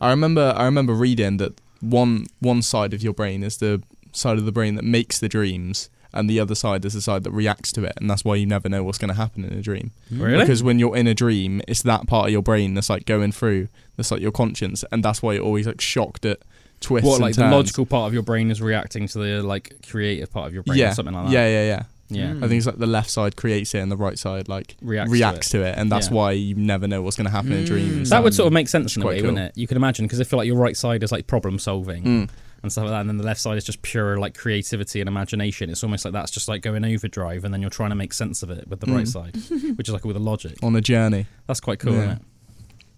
I 0.00 0.10
remember 0.10 0.52
I 0.56 0.64
remember 0.64 0.92
reading 0.92 1.36
that 1.38 1.60
one 1.80 2.26
one 2.40 2.62
side 2.62 2.92
of 2.94 3.02
your 3.02 3.12
brain 3.12 3.42
is 3.44 3.58
the 3.58 3.80
side 4.12 4.38
of 4.38 4.44
the 4.44 4.52
brain 4.52 4.74
that 4.76 4.84
makes 4.84 5.18
the 5.20 5.28
dreams, 5.28 5.88
and 6.14 6.28
the 6.28 6.40
other 6.40 6.54
side 6.54 6.84
is 6.84 6.94
the 6.94 7.00
side 7.00 7.24
that 7.24 7.30
reacts 7.32 7.70
to 7.72 7.84
it, 7.84 7.92
and 7.98 8.10
that's 8.10 8.24
why 8.24 8.34
you 8.36 8.46
never 8.46 8.68
know 8.68 8.82
what's 8.82 8.98
going 8.98 9.08
to 9.10 9.14
happen 9.14 9.44
in 9.44 9.52
a 9.52 9.62
dream. 9.62 9.90
Really? 10.10 10.38
Because 10.40 10.62
when 10.62 10.78
you're 10.78 10.96
in 10.96 11.06
a 11.06 11.14
dream, 11.14 11.60
it's 11.68 11.82
that 11.82 12.06
part 12.06 12.26
of 12.26 12.32
your 12.32 12.42
brain 12.42 12.74
that's 12.74 12.88
like 12.90 13.04
going 13.06 13.32
through, 13.32 13.68
that's 13.96 14.10
like 14.10 14.20
your 14.20 14.32
conscience, 14.32 14.84
and 14.90 15.04
that's 15.04 15.22
why 15.22 15.34
you're 15.34 15.44
always 15.44 15.66
like 15.66 15.80
shocked 15.80 16.24
at 16.24 16.38
twists. 16.80 17.06
What 17.06 17.16
and 17.16 17.22
like 17.22 17.34
the 17.34 17.48
logical 17.48 17.86
part 17.86 18.06
of 18.08 18.14
your 18.14 18.22
brain 18.22 18.50
is 18.50 18.62
reacting 18.62 19.06
to 19.08 19.18
the 19.18 19.42
like 19.42 19.74
creative 19.88 20.30
part 20.32 20.46
of 20.46 20.54
your 20.54 20.62
brain 20.62 20.78
yeah, 20.78 20.90
or 20.92 20.94
something 20.94 21.14
like 21.14 21.26
that. 21.26 21.32
yeah, 21.32 21.46
yeah, 21.48 21.64
yeah. 21.66 21.82
yeah. 22.08 22.32
Mm. 22.34 22.38
I 22.44 22.48
think 22.48 22.58
it's 22.58 22.66
like 22.66 22.78
the 22.78 22.86
left 22.86 23.10
side 23.10 23.36
creates 23.36 23.74
it 23.74 23.80
and 23.80 23.90
the 23.92 23.96
right 23.96 24.18
side 24.18 24.48
like 24.48 24.76
Reacts, 24.80 25.10
reacts, 25.10 25.50
to 25.50 25.58
it. 25.58 25.62
to, 25.64 25.68
it. 25.70 25.74
and 25.78 25.90
that's 25.92 26.06
Yeah. 26.08 26.14
why 26.14 26.32
you 26.32 26.54
never 26.54 26.86
know 26.88 27.02
what's 27.02 27.16
going 27.16 27.26
to 27.26 27.30
happen 27.32 27.52
in 27.52 27.64
Mm. 27.64 27.66
dreams. 27.66 28.10
That 28.10 28.22
would 28.24 28.32
sort 28.32 28.46
of 28.46 28.52
make 28.54 28.68
sense 28.68 28.86
It's 28.86 28.96
in 28.96 29.02
a 29.02 29.06
way, 29.06 29.16
cool. 29.20 29.32
wouldn't 29.32 29.50
it? 29.50 29.58
You 29.60 29.66
can 29.66 29.76
imagine 29.76 30.06
because 30.06 30.20
I 30.20 30.24
feel 30.24 30.38
like 30.38 30.46
your 30.46 30.56
right 30.56 30.76
side 30.76 31.02
is 31.02 31.12
like 31.12 31.26
problem 31.26 31.58
solving 31.58 32.02
Mm. 32.04 32.28
And 32.62 32.72
stuff 32.72 32.84
like 32.84 32.90
that, 32.92 33.00
and 33.00 33.08
then 33.08 33.16
the 33.18 33.24
left 33.24 33.40
side 33.40 33.56
is 33.56 33.64
just 33.64 33.82
pure 33.82 34.18
like 34.18 34.36
creativity 34.36 35.00
and 35.00 35.08
imagination. 35.08 35.70
It's 35.70 35.84
almost 35.84 36.04
like 36.04 36.12
that's 36.12 36.30
just 36.30 36.48
like 36.48 36.60
going 36.62 36.84
overdrive, 36.84 37.44
and 37.44 37.52
then 37.54 37.60
you're 37.60 37.70
trying 37.70 37.90
to 37.90 37.96
make 37.96 38.12
sense 38.12 38.42
of 38.42 38.50
it 38.50 38.66
with 38.68 38.80
the 38.80 38.86
right 38.92 39.06
Mm. 39.06 39.08
side, 39.08 39.36
which 39.78 39.88
is 39.88 39.92
like 39.94 40.04
with 40.04 40.16
the 40.16 40.20
logic. 40.22 40.56
on 40.62 40.74
a 40.76 40.80
journey. 40.80 41.26
That's 41.46 41.60
quite 41.60 41.78
cool, 41.78 41.92
Yeah. 41.94 41.98
isn't 42.00 42.12
it? 42.12 42.22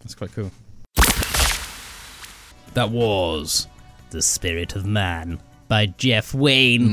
That's 0.00 0.14
quite 0.14 0.32
cool. 0.32 0.50
That 2.74 2.90
was 2.90 3.66
The 4.10 4.22
Spirit 4.22 4.76
of 4.76 4.86
Man 4.86 5.40
by 5.68 5.86
Jeff 5.86 6.32
Wayne. 6.34 6.88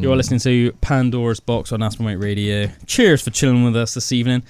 Mm. 0.00 0.02
You're 0.02 0.16
listening 0.16 0.40
to 0.40 0.72
Pandora's 0.80 1.40
Box 1.40 1.72
on 1.72 1.82
Aspen 1.82 2.06
Radio. 2.18 2.70
Cheers 2.86 3.22
for 3.22 3.30
chilling 3.30 3.64
with 3.64 3.74
us 3.76 3.94
this 3.94 4.12
evening. 4.12 4.42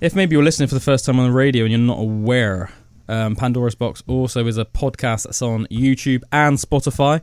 If 0.00 0.14
maybe 0.14 0.34
you're 0.34 0.42
listening 0.44 0.68
for 0.68 0.74
the 0.74 0.80
first 0.80 1.04
time 1.04 1.18
on 1.18 1.26
the 1.26 1.32
radio 1.32 1.64
and 1.64 1.72
you're 1.72 1.78
not 1.80 1.98
aware, 1.98 2.70
um, 3.10 3.36
Pandora's 3.36 3.74
Box 3.74 4.02
also 4.06 4.46
is 4.46 4.56
a 4.58 4.64
podcast 4.64 5.24
that's 5.24 5.42
on 5.42 5.66
YouTube 5.70 6.22
and 6.32 6.56
Spotify. 6.58 7.22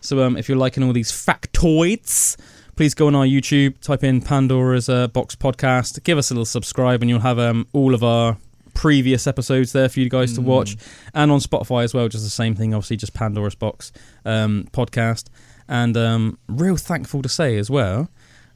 So 0.00 0.22
um, 0.22 0.36
if 0.36 0.48
you're 0.48 0.58
liking 0.58 0.82
all 0.82 0.92
these 0.92 1.10
factoids, 1.12 2.36
please 2.76 2.94
go 2.94 3.06
on 3.06 3.14
our 3.14 3.24
YouTube, 3.26 3.80
type 3.80 4.04
in 4.04 4.20
Pandora's 4.20 4.88
uh, 4.88 5.08
Box 5.08 5.34
podcast, 5.36 6.02
give 6.04 6.18
us 6.18 6.30
a 6.30 6.34
little 6.34 6.44
subscribe, 6.44 7.02
and 7.02 7.08
you'll 7.10 7.20
have 7.20 7.38
um, 7.38 7.66
all 7.72 7.94
of 7.94 8.02
our 8.04 8.36
previous 8.74 9.26
episodes 9.26 9.72
there 9.72 9.88
for 9.88 10.00
you 10.00 10.08
guys 10.10 10.34
to 10.34 10.40
Mm. 10.40 10.44
watch, 10.44 10.76
and 11.14 11.30
on 11.30 11.38
Spotify 11.40 11.84
as 11.84 11.94
well. 11.94 12.08
Just 12.08 12.24
the 12.24 12.30
same 12.30 12.54
thing, 12.54 12.74
obviously, 12.74 12.96
just 12.96 13.14
Pandora's 13.14 13.54
Box 13.54 13.92
um, 14.24 14.66
podcast. 14.72 15.26
And 15.68 15.96
um, 15.96 16.38
real 16.48 16.76
thankful 16.76 17.22
to 17.22 17.28
say 17.28 17.56
as 17.56 17.70
well 17.70 18.08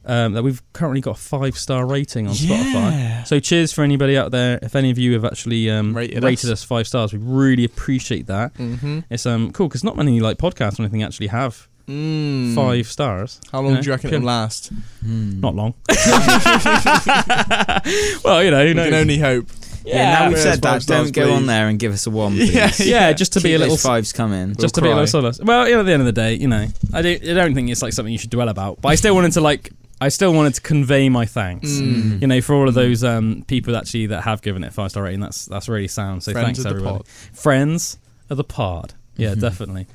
um, 0.09 0.33
that 0.33 0.43
we've 0.43 0.61
currently 0.73 1.01
got 1.01 1.17
a 1.17 1.19
five 1.19 1.57
star 1.57 1.85
rating 1.85 2.27
on 2.27 2.33
Spotify. 2.33 3.25
So 3.27 3.39
cheers 3.39 3.71
for 3.71 3.83
anybody 3.83 4.17
out 4.17 4.31
there. 4.31 4.59
If 4.61 4.75
any 4.75 4.91
of 4.91 4.97
you 4.97 5.13
have 5.13 5.25
actually 5.25 5.69
um, 5.69 5.95
Rated 5.95 6.23
rated, 6.23 6.45
us. 6.49 6.61
us. 6.61 6.63
five 6.63 6.87
stars, 6.87 7.13
we 7.13 7.19
really 7.19 7.63
appreciate 7.63 8.27
that. 8.27 8.53
Mm-hmm. 8.55 8.99
It's 9.09 9.25
um 9.25 9.51
cool 9.51 9.67
because 9.67 9.83
not 9.83 9.97
many 9.97 10.19
like 10.19 10.37
podcasts 10.37 10.79
or 10.79 10.83
anything 10.83 11.03
actually 11.03 11.27
have 11.27 11.67
Mm. 11.87 12.53
five 12.53 12.85
stars. 12.85 13.41
How 13.51 13.61
long 13.61 13.73
Yeah. 13.73 13.81
do 13.81 13.85
you 13.87 13.91
reckon 13.93 14.09
Pure- 14.09 14.17
it'll 14.19 14.27
last? 14.27 14.71
Mm. 15.03 15.39
Not 15.39 15.55
long. 15.55 15.73
well, 18.23 18.43
you 18.43 18.51
know, 18.51 18.61
who 18.61 18.67
We 18.67 18.73
knows? 18.75 18.85
can 18.85 18.93
only 18.93 19.17
hope. 19.17 19.47
Yeah, 19.85 20.19
now 20.19 20.29
we've 20.29 20.37
said 20.37 20.61
that, 20.61 20.83
stars, 20.83 21.11
don't 21.11 21.13
go 21.13 21.33
on 21.33 21.47
there 21.47 21.67
and 21.67 21.79
give 21.79 21.91
us 21.93 22.05
a 22.05 22.11
one, 22.11 22.33
please. 22.35 22.53
Yeah, 22.53 22.71
yeah, 22.79 23.13
just 23.13 23.33
to 23.33 23.39
Keep 23.39 23.43
be 23.45 23.53
a 23.55 23.57
those 23.57 23.69
little 23.71 23.77
fives 23.77 24.13
coming. 24.13 24.53
just 24.55 24.75
to 24.75 24.81
We'll 24.81 24.89
be 24.89 24.91
a 24.91 24.95
little 24.95 25.07
solace. 25.07 25.39
Well, 25.41 25.67
you 25.67 25.73
know, 25.73 25.79
at 25.79 25.85
the 25.87 25.93
end 25.93 26.01
of 26.01 26.05
the 26.05 26.11
day, 26.11 26.35
you 26.35 26.47
know, 26.47 26.67
I 26.93 27.01
don't, 27.01 27.23
I 27.23 27.33
don't 27.33 27.55
think 27.55 27.71
it's 27.71 27.81
like 27.81 27.93
something 27.93 28.11
you 28.11 28.19
should 28.19 28.29
dwell 28.29 28.49
about. 28.49 28.81
But 28.81 28.89
I 28.89 28.95
still 28.95 29.15
wanted 29.15 29.31
to 29.33 29.41
like, 29.41 29.71
I 30.01 30.07
still 30.09 30.33
wanted 30.33 30.53
to 30.55 30.61
convey 30.61 31.09
my 31.09 31.25
thanks. 31.25 31.67
Mm. 31.69 32.21
You 32.21 32.27
know, 32.27 32.41
for 32.41 32.55
all 32.55 32.67
of 32.69 32.73
those 32.73 33.03
um, 33.03 33.43
people 33.47 33.75
actually 33.75 34.05
that 34.07 34.21
have 34.21 34.41
given 34.41 34.63
it 34.63 34.73
five 34.73 34.91
star 34.91 35.03
rating, 35.03 35.19
that's 35.19 35.45
that's 35.45 35.67
really 35.67 35.87
sound. 35.89 36.23
So 36.23 36.31
Friends 36.31 36.63
thanks 36.63 36.65
everybody. 36.65 37.03
Friends 37.33 37.97
of 38.29 38.37
the 38.37 38.43
pod, 38.43 38.93
yeah, 39.17 39.33
Mhm. 39.35 39.41
definitely. 39.41 39.87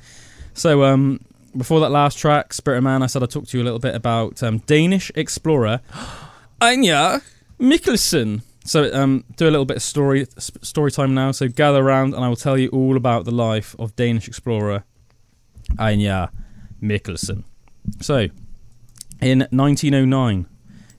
So 0.53 0.83
um, 0.83 1.21
before 1.57 1.79
that 1.79 1.89
last 1.89 2.17
track, 2.17 2.53
Spirit 2.53 2.77
of 2.79 2.83
Man, 2.83 3.01
I 3.01 3.07
said 3.07 3.23
I'd 3.23 3.31
talk 3.31 3.47
to 3.47 3.57
you 3.57 3.63
a 3.63 3.65
little 3.65 3.79
bit 3.79 3.95
about 3.95 4.43
um, 4.43 4.59
Danish 4.59 5.11
explorer 5.15 5.81
Anja 6.61 7.21
Mikkelsen. 7.59 8.41
So 8.63 8.91
um, 8.93 9.23
do 9.37 9.47
a 9.47 9.51
little 9.51 9.65
bit 9.65 9.77
of 9.77 9.83
story 9.83 10.25
story 10.37 10.91
time 10.91 11.13
now. 11.13 11.31
So 11.31 11.47
gather 11.47 11.81
around, 11.83 12.13
and 12.13 12.23
I 12.23 12.27
will 12.29 12.35
tell 12.35 12.57
you 12.57 12.69
all 12.69 12.95
about 12.97 13.25
the 13.25 13.31
life 13.31 13.75
of 13.79 13.95
Danish 13.95 14.27
explorer 14.27 14.83
Anja 15.77 16.29
Mikkelsen. 16.81 17.43
So, 18.01 18.27
in 19.21 19.39
1909, 19.51 20.47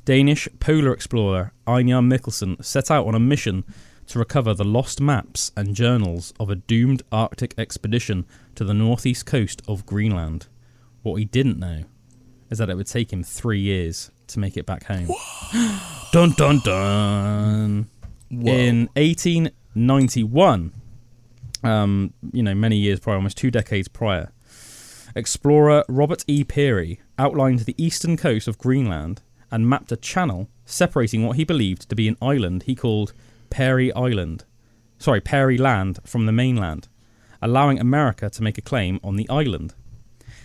Danish 0.04 0.48
polar 0.60 0.92
explorer 0.92 1.52
Anja 1.66 2.00
Mikkelsen 2.00 2.64
set 2.64 2.90
out 2.90 3.06
on 3.06 3.14
a 3.14 3.20
mission 3.20 3.64
to 4.06 4.18
recover 4.18 4.54
the 4.54 4.64
lost 4.64 5.00
maps 5.00 5.50
and 5.56 5.74
journals 5.74 6.32
of 6.38 6.48
a 6.48 6.54
doomed 6.54 7.02
Arctic 7.10 7.54
expedition 7.58 8.24
to 8.54 8.64
the 8.64 8.74
northeast 8.74 9.26
coast 9.26 9.62
of 9.66 9.84
Greenland. 9.84 10.46
What 11.02 11.16
he 11.16 11.24
didn't 11.24 11.58
know 11.58 11.84
is 12.50 12.58
that 12.58 12.70
it 12.70 12.76
would 12.76 12.86
take 12.86 13.12
him 13.12 13.22
three 13.22 13.60
years 13.60 14.10
to 14.28 14.38
make 14.38 14.56
it 14.56 14.66
back 14.66 14.84
home. 14.84 15.08
dun 16.12 16.30
dun 16.36 16.60
dun. 16.64 17.88
Whoa. 18.30 18.52
In 18.52 18.88
1891, 18.94 20.72
um, 21.62 22.12
you 22.32 22.42
know, 22.42 22.54
many 22.54 22.76
years 22.76 23.00
prior, 23.00 23.16
almost 23.16 23.36
two 23.36 23.50
decades 23.50 23.88
prior, 23.88 24.30
explorer 25.16 25.84
Robert 25.88 26.24
E. 26.28 26.44
Peary 26.44 27.00
outlined 27.18 27.60
the 27.60 27.74
eastern 27.82 28.16
coast 28.16 28.46
of 28.46 28.58
Greenland 28.58 29.22
and 29.50 29.68
mapped 29.68 29.90
a 29.90 29.96
channel 29.96 30.48
separating 30.64 31.24
what 31.26 31.36
he 31.36 31.44
believed 31.44 31.88
to 31.88 31.96
be 31.96 32.06
an 32.08 32.16
island 32.20 32.64
he 32.64 32.74
called 32.74 33.12
Peary 33.50 33.92
Island. 33.94 34.44
Sorry, 34.98 35.20
Peary 35.20 35.56
Land 35.58 35.98
from 36.04 36.26
the 36.26 36.32
mainland, 36.32 36.88
allowing 37.40 37.78
America 37.80 38.28
to 38.30 38.42
make 38.42 38.58
a 38.58 38.62
claim 38.62 39.00
on 39.02 39.16
the 39.16 39.28
island. 39.28 39.74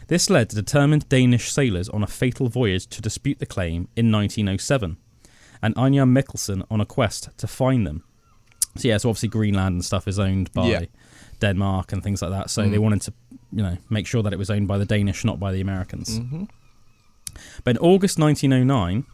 This 0.07 0.29
led 0.29 0.49
to 0.49 0.55
determined 0.55 1.07
Danish 1.09 1.51
sailors 1.51 1.89
on 1.89 2.03
a 2.03 2.07
fatal 2.07 2.47
voyage 2.49 2.87
to 2.87 3.01
dispute 3.01 3.39
the 3.39 3.45
claim 3.45 3.87
in 3.95 4.11
1907, 4.11 4.97
and 5.61 5.75
Anja 5.75 6.05
Mikkelsen 6.09 6.65
on 6.69 6.81
a 6.81 6.85
quest 6.85 7.29
to 7.37 7.47
find 7.47 7.85
them. 7.87 8.03
So 8.77 8.87
yeah, 8.87 8.97
so 8.97 9.09
obviously 9.09 9.29
Greenland 9.29 9.73
and 9.75 9.85
stuff 9.85 10.07
is 10.07 10.19
owned 10.19 10.51
by 10.53 10.67
Yeah. 10.67 10.85
Denmark 11.39 11.91
and 11.93 12.03
things 12.03 12.21
like 12.21 12.31
that. 12.31 12.49
So 12.49 12.67
they 12.69 12.77
Mm. 12.77 12.81
wanted 12.81 13.01
to, 13.03 13.13
you 13.51 13.61
know, 13.63 13.77
make 13.89 14.07
sure 14.07 14.23
that 14.23 14.33
it 14.33 14.39
was 14.39 14.49
owned 14.49 14.67
by 14.67 14.77
the 14.77 14.85
Danish, 14.85 15.23
not 15.25 15.39
by 15.39 15.51
the 15.51 15.61
Americans. 15.61 16.19
Mhm. 16.19 16.49
But 17.63 17.71
in 17.77 17.77
August 17.81 18.17
1909, 18.19 19.05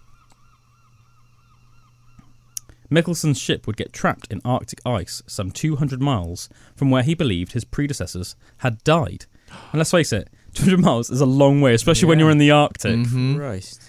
Mikkelsen's 2.90 3.40
ship 3.40 3.68
would 3.68 3.76
get 3.78 3.92
trapped 3.92 4.28
in 4.32 4.40
Arctic 4.46 4.80
ice 4.86 5.22
some 5.28 5.52
200 5.52 6.02
miles 6.02 6.48
from 6.76 6.90
where 6.90 7.04
he 7.04 7.14
believed 7.14 7.52
his 7.52 7.66
predecessors 7.66 8.36
had 8.58 8.84
died. 8.84 9.26
And 9.72 9.80
let's 9.80 9.92
face 9.92 10.12
it, 10.14 10.30
200 10.54 10.80
miles 10.80 11.10
is 11.10 11.22
a 11.22 11.26
long 11.26 11.62
way, 11.62 11.74
especially 11.74 12.08
when 12.08 12.20
you're 12.20 12.32
in 12.32 12.38
the 12.38 12.52
Arctic. 12.52 12.96
Mhm. 12.98 13.36
Christ. 13.38 13.82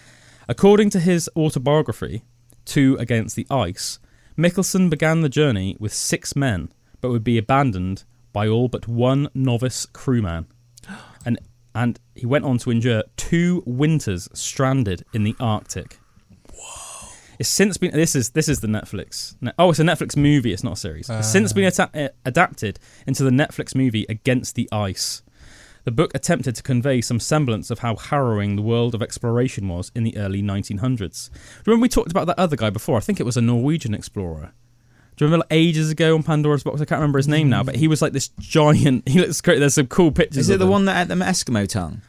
According 0.48 0.90
to 0.90 1.00
his 1.00 1.28
autobiography, 1.36 2.22
Two 2.64 2.96
Against 3.00 3.34
the 3.36 3.46
Ice, 3.50 3.98
Mikkelsen 4.36 4.88
began 4.90 5.20
the 5.20 5.28
journey 5.28 5.76
with 5.80 5.92
six 5.92 6.36
men, 6.36 6.68
but 7.00 7.10
would 7.10 7.24
be 7.24 7.38
abandoned 7.38 8.04
by 8.38 8.46
all 8.46 8.68
but 8.68 8.86
one 8.86 9.28
novice 9.34 9.84
crewman. 9.86 10.46
And, 11.26 11.36
and 11.74 11.98
he 12.14 12.24
went 12.24 12.44
on 12.44 12.58
to 12.58 12.70
endure 12.70 13.02
two 13.16 13.64
winters 13.66 14.28
stranded 14.32 15.04
in 15.12 15.24
the 15.24 15.34
Arctic. 15.40 15.98
It's 17.40 17.48
since 17.48 17.76
been 17.76 17.90
this 17.90 18.14
is 18.14 18.30
this 18.30 18.48
is 18.48 18.60
the 18.60 18.68
Netflix. 18.68 19.34
Oh, 19.58 19.70
it's 19.70 19.80
a 19.80 19.82
Netflix 19.82 20.16
movie. 20.16 20.52
It's 20.52 20.64
not 20.64 20.74
a 20.74 20.76
series. 20.76 21.10
It's 21.10 21.28
since 21.28 21.52
been 21.52 21.64
uh, 21.66 22.08
adapted 22.24 22.78
into 23.06 23.24
the 23.24 23.30
Netflix 23.30 23.74
movie 23.74 24.06
Against 24.08 24.54
the 24.54 24.68
Ice. 24.72 25.22
The 25.84 25.90
book 25.90 26.12
attempted 26.14 26.54
to 26.54 26.62
convey 26.62 27.00
some 27.00 27.20
semblance 27.20 27.70
of 27.70 27.80
how 27.80 27.96
harrowing 27.96 28.54
the 28.54 28.62
world 28.62 28.94
of 28.94 29.02
exploration 29.02 29.68
was 29.68 29.90
in 29.94 30.04
the 30.04 30.16
early 30.16 30.42
1900s. 30.42 31.30
Remember 31.66 31.82
we 31.82 31.88
talked 31.88 32.12
about 32.12 32.28
that 32.28 32.38
other 32.38 32.56
guy 32.56 32.70
before? 32.70 32.96
I 32.96 33.00
think 33.00 33.18
it 33.20 33.26
was 33.26 33.36
a 33.36 33.42
Norwegian 33.42 33.94
explorer. 33.94 34.52
Do 35.18 35.24
you 35.24 35.26
remember 35.26 35.38
like, 35.50 35.58
ages 35.58 35.90
ago 35.90 36.14
on 36.14 36.22
Pandora's 36.22 36.62
Box? 36.62 36.80
I 36.80 36.84
can't 36.84 37.00
remember 37.00 37.18
his 37.18 37.26
name 37.28 37.48
now, 37.48 37.64
but 37.64 37.74
he 37.74 37.88
was 37.88 38.00
like 38.00 38.12
this 38.12 38.28
giant. 38.38 39.06
He 39.08 39.18
looks 39.20 39.40
great. 39.40 39.58
There's 39.58 39.74
some 39.74 39.88
cool 39.88 40.12
pictures. 40.12 40.38
Is 40.38 40.50
it 40.50 40.54
of 40.54 40.58
the 40.60 40.66
him. 40.66 40.70
one 40.70 40.84
that 40.84 40.94
had 40.94 41.08
the 41.08 41.16
Eskimo 41.16 41.68
tongue? 41.68 42.02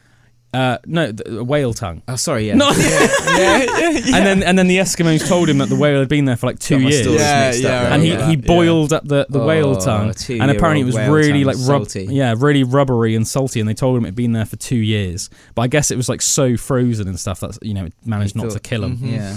Uh, 0.52 0.78
no, 0.84 1.12
the, 1.12 1.44
whale 1.44 1.72
tongue. 1.72 2.02
Oh, 2.08 2.16
sorry, 2.16 2.48
yeah. 2.48 2.54
No, 2.54 2.70
yeah, 2.70 2.76
yeah, 3.36 3.58
yeah. 3.68 4.16
and 4.16 4.26
then 4.26 4.42
and 4.42 4.58
then 4.58 4.66
the 4.66 4.78
Eskimos 4.78 5.28
told 5.28 5.48
him 5.48 5.58
that 5.58 5.68
the 5.68 5.76
whale 5.76 6.00
had 6.00 6.08
been 6.08 6.24
there 6.24 6.36
for 6.36 6.46
like 6.46 6.58
two 6.58 6.80
years. 6.80 7.06
Yeah, 7.06 7.46
mixed 7.50 7.64
up 7.64 7.70
yeah, 7.70 7.94
and 7.94 8.02
he, 8.02 8.08
Yeah. 8.10 8.26
he 8.26 8.32
Yeah. 8.34 8.46
boiled 8.46 8.92
up 8.92 9.06
the, 9.06 9.26
the 9.28 9.38
whale 9.38 9.76
Oh, 9.76 9.80
tongue, 9.80 10.12
and 10.28 10.50
apparently 10.50 10.80
it 10.80 10.86
was 10.86 10.96
really 10.96 11.44
like 11.44 11.54
rub- 11.56 11.88
salty. 11.88 12.06
yeah, 12.10 12.34
really 12.36 12.64
rubbery 12.64 13.14
and 13.14 13.26
salty. 13.28 13.60
And 13.60 13.68
they 13.68 13.74
told 13.74 13.96
him 13.96 14.04
it'd 14.04 14.16
been 14.16 14.32
there 14.32 14.44
for 14.44 14.56
two 14.56 14.76
years, 14.76 15.30
but 15.54 15.62
I 15.62 15.66
guess 15.68 15.92
it 15.92 15.96
was 15.96 16.08
like 16.08 16.20
so 16.20 16.56
frozen 16.56 17.06
and 17.06 17.18
stuff 17.18 17.38
that 17.40 17.56
you 17.62 17.74
know 17.74 17.84
it 17.86 17.94
managed 18.04 18.34
He 18.34 18.42
not 18.42 18.50
to 18.50 18.58
kill 18.60 18.82
him. 18.84 18.96
Mhm. 18.98 19.12
Yeah. 19.12 19.36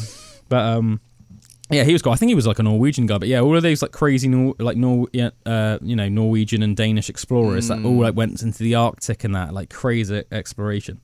But 0.49 0.65
um, 0.65 0.99
yeah, 1.73 1.83
he 1.83 1.93
was 1.93 2.01
cool. 2.01 2.13
I 2.13 2.15
think 2.15 2.29
he 2.29 2.35
was 2.35 2.47
like 2.47 2.59
a 2.59 2.63
Norwegian 2.63 3.05
guy. 3.05 3.17
But 3.17 3.27
yeah, 3.27 3.39
all 3.41 3.55
of 3.55 3.63
those 3.63 3.81
like 3.81 3.91
crazy 3.91 4.27
Nor- 4.27 4.55
like 4.59 4.77
Nor- 4.77 5.07
yeah, 5.13 5.29
uh, 5.45 5.77
you 5.81 5.95
know 5.95 6.09
Norwegian 6.09 6.63
and 6.63 6.75
Danish 6.77 7.09
explorers 7.09 7.67
that 7.67 7.79
Mm. 7.79 7.85
all 7.85 8.01
like 8.01 8.15
went 8.15 8.41
into 8.41 8.59
the 8.63 8.75
Arctic 8.75 9.23
and 9.23 9.35
that 9.35 9.53
like 9.53 9.69
crazy 9.69 10.23
exploration. 10.31 11.01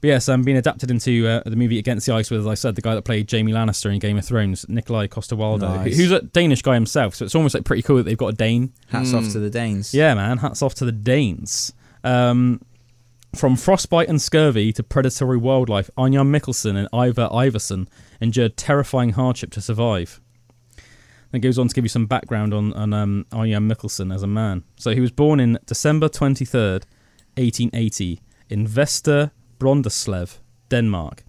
But 0.00 0.08
yes, 0.08 0.28
um, 0.28 0.42
being 0.42 0.58
adapted 0.58 0.90
into 0.90 1.26
uh, 1.26 1.42
the 1.46 1.56
movie 1.56 1.78
Against 1.78 2.04
the 2.06 2.12
Ice 2.12 2.30
with, 2.30 2.40
as 2.40 2.46
I 2.46 2.52
said, 2.54 2.74
the 2.74 2.82
guy 2.82 2.94
that 2.94 3.02
played 3.06 3.30
Jaime 3.30 3.52
Lannister 3.52 3.90
in 3.90 3.98
Game 4.00 4.18
of 4.18 4.24
Thrones, 4.26 4.66
Nikolai 4.68 5.06
Coster-Waldau, 5.06 5.78
who- 5.78 5.84
Nice. 5.84 5.96
who's 5.96 6.10
a 6.10 6.20
Danish 6.20 6.60
guy 6.60 6.74
himself. 6.74 7.14
So 7.14 7.24
it's 7.24 7.34
almost 7.34 7.54
like 7.54 7.64
pretty 7.64 7.80
cool 7.80 7.96
that 7.96 8.02
they've 8.02 8.18
got 8.18 8.26
a 8.34 8.36
Dane. 8.36 8.72
Hats 8.88 9.12
Mm. 9.12 9.14
off 9.26 9.32
to 9.32 9.38
the 9.38 9.48
Danes. 9.48 9.94
Yeah, 9.94 10.12
man. 10.14 10.38
Hats 10.38 10.60
off 10.60 10.74
to 10.74 10.84
the 10.84 10.92
Danes. 10.92 11.72
Um, 12.02 12.60
from 13.34 13.56
frostbite 13.56 14.08
and 14.08 14.20
scurvy 14.20 14.72
to 14.72 14.82
predatory 14.82 15.36
wildlife, 15.36 15.90
Anja 15.96 16.26
Mikkelsen 16.26 16.76
and 16.76 16.88
Ivar 16.92 17.28
Iversen 17.30 17.88
endured 18.20 18.56
terrifying 18.56 19.10
hardship 19.10 19.50
to 19.52 19.60
survive. 19.60 20.20
It 21.32 21.40
goes 21.40 21.58
on 21.58 21.68
to 21.68 21.74
give 21.74 21.84
you 21.84 21.88
some 21.88 22.06
background 22.06 22.54
on, 22.54 22.72
on 22.74 22.92
um, 22.92 23.26
Anja 23.30 23.58
Mikkelsen 23.58 24.14
as 24.14 24.22
a 24.22 24.26
man. 24.26 24.62
So 24.76 24.94
he 24.94 25.00
was 25.00 25.10
born 25.10 25.40
in 25.40 25.58
December 25.66 26.08
23rd, 26.08 26.84
1880, 27.36 28.20
in 28.50 28.66
Vester 28.66 29.32
Brondeslev, 29.58 30.38
Denmark. 30.68 31.24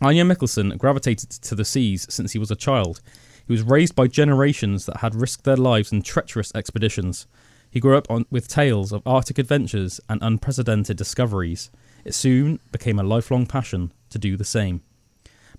Anja 0.00 0.24
Mikkelsen 0.24 0.78
gravitated 0.78 1.30
to 1.30 1.54
the 1.54 1.64
seas 1.64 2.06
since 2.08 2.32
he 2.32 2.38
was 2.38 2.50
a 2.50 2.56
child. 2.56 3.00
He 3.46 3.52
was 3.52 3.62
raised 3.62 3.96
by 3.96 4.06
generations 4.06 4.86
that 4.86 4.98
had 4.98 5.14
risked 5.14 5.44
their 5.44 5.56
lives 5.56 5.90
in 5.90 6.02
treacherous 6.02 6.52
expeditions. 6.54 7.26
He 7.70 7.80
grew 7.80 7.96
up 7.96 8.10
on, 8.10 8.26
with 8.30 8.48
tales 8.48 8.92
of 8.92 9.02
Arctic 9.06 9.38
adventures 9.38 10.00
and 10.08 10.22
unprecedented 10.22 10.96
discoveries. 10.96 11.70
It 12.04 12.14
soon 12.14 12.60
became 12.72 12.98
a 12.98 13.02
lifelong 13.04 13.46
passion 13.46 13.92
to 14.10 14.18
do 14.18 14.36
the 14.36 14.44
same. 14.44 14.82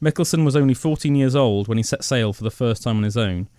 Mikkelsen 0.02 0.46
was 0.46 0.56
only 0.56 0.74
14 0.74 1.14
years 1.16 1.36
old 1.36 1.68
when 1.68 1.78
he 1.78 1.84
set 1.84 2.04
sail 2.04 2.34
for 2.34 2.44
the 2.44 2.52
first 2.52 2.84
time 2.84 2.98
on 2.98 3.04
his 3.04 3.18
own. 3.18 3.50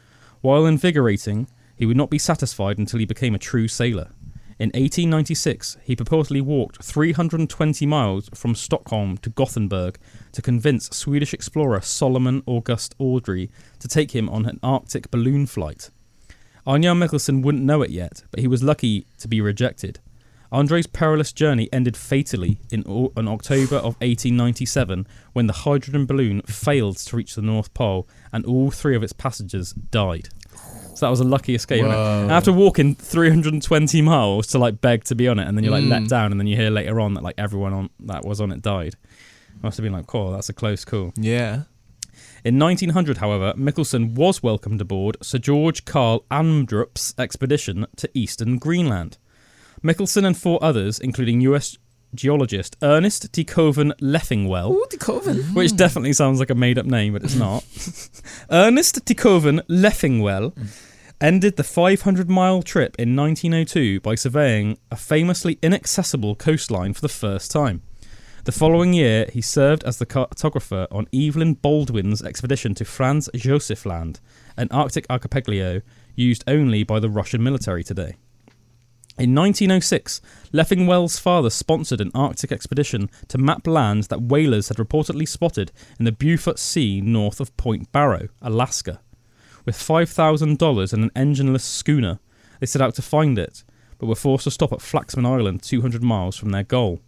While 0.41 0.67
invigorating, 0.67 1.49
he 1.77 1.87
would 1.87 1.97
not 1.97 2.11
be 2.11 2.19
satisfied 2.19 2.79
until 2.79 2.99
he 2.99 3.07
became 3.07 3.35
a 3.35 3.39
true 3.39 3.69
sailor. 3.69 4.11
In 4.59 4.69
1896, 4.69 5.79
he 5.83 5.97
purportedly 5.97 6.43
walked 6.43 6.83
320 6.83 7.87
miles 7.87 8.29
from 8.35 8.55
Stockholm 8.55 9.17
to 9.19 9.31
Gothenburg 9.31 9.99
to 10.33 10.43
convince 10.43 10.91
Swedish 10.91 11.33
explorer 11.33 11.81
Salomon 11.81 12.43
August 12.47 12.95
Andrée 12.99 13.49
to 13.79 13.89
take 13.89 14.11
him 14.11 14.29
on 14.29 14.45
an 14.45 14.61
Arctic 14.63 15.11
balloon 15.11 15.47
flight. 15.47 15.91
Anja 16.67 16.95
Mikkelsen 16.97 17.43
wouldn't 17.43 17.65
know 17.65 17.83
it 17.83 17.91
yet, 17.91 18.25
but 18.31 18.41
he 18.41 18.47
was 18.47 18.63
lucky 18.63 19.07
to 19.19 19.29
be 19.29 19.41
rejected. 19.41 19.99
Andre's 20.53 20.87
perilous 20.89 21.33
journey 21.33 21.69
ended 21.73 21.97
fatally 21.97 22.59
in, 22.73 22.83
in 23.17 23.29
October 23.29 23.77
of 23.77 23.95
1897 24.01 25.07
when 25.33 25.47
the 25.47 25.53
hydrogen 25.53 26.07
balloon 26.07 26.43
failed 26.43 26.97
to 26.99 27.17
reach 27.17 27.37
the 27.37 27.43
North 27.43 27.73
Pole 27.73 28.09
and 28.33 28.45
all 28.45 28.71
three 28.73 28.97
of 28.97 29.03
its 29.05 29.13
passengers 29.13 29.73
died. 29.73 30.29
So 30.97 31.07
that 31.07 31.11
was 31.11 31.21
a 31.21 31.25
lucky 31.25 31.55
escape. 31.55 31.83
wasn't 31.85 31.95
it? 31.95 32.03
Whoa. 32.03 32.23
And 32.25 32.33
after 32.33 32.53
walking 32.53 32.97
320 32.97 34.03
miles 34.03 34.49
to 34.49 34.59
like 34.59 34.81
beg 34.81 35.05
to 35.05 35.15
be 35.15 35.29
on 35.29 35.39
it, 35.39 35.47
and 35.47 35.57
then 35.57 35.63
you're 35.65 35.73
like 35.73 35.85
let 35.85 36.03
Mm. 36.03 36.09
down, 36.09 36.33
and 36.33 36.41
then 36.41 36.47
you 36.49 36.57
hear 36.57 36.69
later 36.71 37.01
on 37.01 37.15
that 37.15 37.23
like 37.23 37.37
everyone 37.39 37.73
on 37.73 37.91
that 38.01 38.25
was 38.25 38.41
on 38.41 38.51
it 38.51 38.61
died. 38.61 38.97
Must 39.63 39.77
have 39.77 39.85
been 39.85 39.93
like, 39.93 40.07
cool, 40.09 40.33
that's 40.33 40.49
a 40.49 40.53
close 40.53 40.85
call. 40.85 41.13
Yeah. 41.17 41.63
In 42.45 42.59
1900, 42.59 43.19
however, 43.19 43.53
Mikkelsen 43.57 44.15
was 44.15 44.43
welcomed 44.43 44.81
aboard 44.81 45.17
Sir 45.23 45.39
George 45.39 45.85
Carl 45.85 46.25
Amdrup's 46.31 47.15
expedition 47.19 47.87
to 47.97 48.11
eastern 48.15 48.59
Greenland. 48.59 49.19
Mikkelsen 49.85 50.25
and 50.25 50.37
four 50.37 50.59
others, 50.63 50.99
including 50.99 51.41
US 51.43 51.77
geologist 52.15 52.77
Ernest 52.83 53.31
de 53.33 53.45
Koven 53.45 53.93
Leffingwell, 54.01 54.73
Ooh, 54.73 55.53
which 55.55 55.77
definitely 55.77 56.13
sounds 56.13 56.41
like 56.41 56.51
a 56.51 56.55
made 56.55 56.79
up 56.79 56.87
name, 56.87 57.13
but 57.13 57.23
it's 57.23 57.35
not. 57.35 57.65
Ernest 58.51 59.05
de 59.05 59.15
Koven 59.15 59.61
Leffingwell 59.69 60.55
ended 61.21 61.57
the 61.57 61.65
500 61.65 62.31
mile 62.31 62.63
trip 62.63 62.97
in 62.99 63.15
1902 63.15 64.01
by 64.01 64.15
surveying 64.15 64.79
a 64.91 64.97
famously 64.97 65.59
inaccessible 65.63 66.35
coastline 66.35 66.95
for 66.95 67.03
the 67.03 67.09
first 67.09 67.51
time. 67.51 67.83
The 68.51 68.59
following 68.59 68.95
year, 68.95 69.29
he 69.33 69.43
served 69.43 69.85
as 69.85 69.99
the 69.99 70.07
cartographer 70.07 70.89
on 70.91 71.07
Evelyn 71.15 71.55
Baldwin's 71.55 72.21
expedition 72.21 72.75
to 72.75 72.85
Franz 72.85 73.31
Josef 73.33 73.87
Land, 73.87 74.19
an 74.57 74.67
Arctic 74.73 75.07
archipelago 75.09 75.83
used 76.17 76.43
only 76.49 76.83
by 76.83 76.99
the 76.99 77.09
Russian 77.09 77.45
military 77.45 77.85
today. 77.85 78.17
In 79.17 79.37
1906, 79.37 80.21
Leffingwell's 80.53 81.17
father 81.17 81.49
sponsored 81.49 82.01
an 82.01 82.11
Arctic 82.13 82.51
expedition 82.51 83.09
to 83.29 83.39
map 83.39 83.69
land 83.69 84.05
that 84.09 84.23
whalers 84.23 84.67
had 84.67 84.79
reportedly 84.79 85.29
spotted 85.29 85.71
in 86.01 86.05
the 86.05 86.11
Beaufort 86.11 86.59
Sea 86.59 87.01
north 87.01 87.39
of 87.39 87.57
Point 87.57 87.93
Barrow, 87.93 88.31
Alaska. 88.43 89.01
With 89.65 89.77
$5,000 89.77 90.93
and 90.93 91.05
an 91.05 91.11
engineless 91.11 91.61
schooner, 91.61 92.19
they 92.59 92.67
set 92.67 92.83
out 92.83 92.97
to 92.97 93.03
find 93.03 93.39
it, 93.39 93.63
but 93.99 94.07
were 94.07 94.17
forced 94.17 94.43
to 94.43 94.51
stop 94.51 94.73
at 94.73 94.81
Flaxman 94.81 95.25
Island 95.25 95.63
200 95.63 96.03
miles 96.03 96.37
from 96.37 96.51
their 96.51 96.65
goal. 96.65 97.01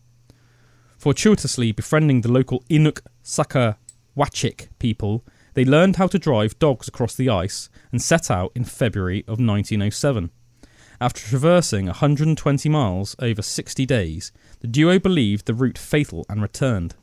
Fortuitously 1.03 1.73
befriending 1.73 2.21
the 2.21 2.31
local 2.31 2.63
Inuk 2.71 3.01
Sakawachik 3.25 4.69
people, 4.79 5.25
they 5.55 5.65
learned 5.65 5.97
how 5.97 6.07
to 6.07 6.17
drive 6.17 6.61
dogs 6.61 6.87
across 6.87 7.17
the 7.17 7.29
ice 7.29 7.69
and 7.91 8.01
set 8.01 8.31
out 8.31 8.53
in 8.55 8.63
February 8.63 9.23
of 9.23 9.41
1907. 9.41 10.31
After 11.01 11.21
traversing 11.21 11.87
120 11.87 12.69
miles 12.69 13.17
over 13.19 13.43
60 13.43 13.85
days, 13.85 14.31
the 14.61 14.69
duo 14.69 15.01
believed 15.01 15.47
the 15.47 15.55
route 15.55 15.77
fatal 15.77 16.25
and 16.29 16.41
returned, 16.41 16.95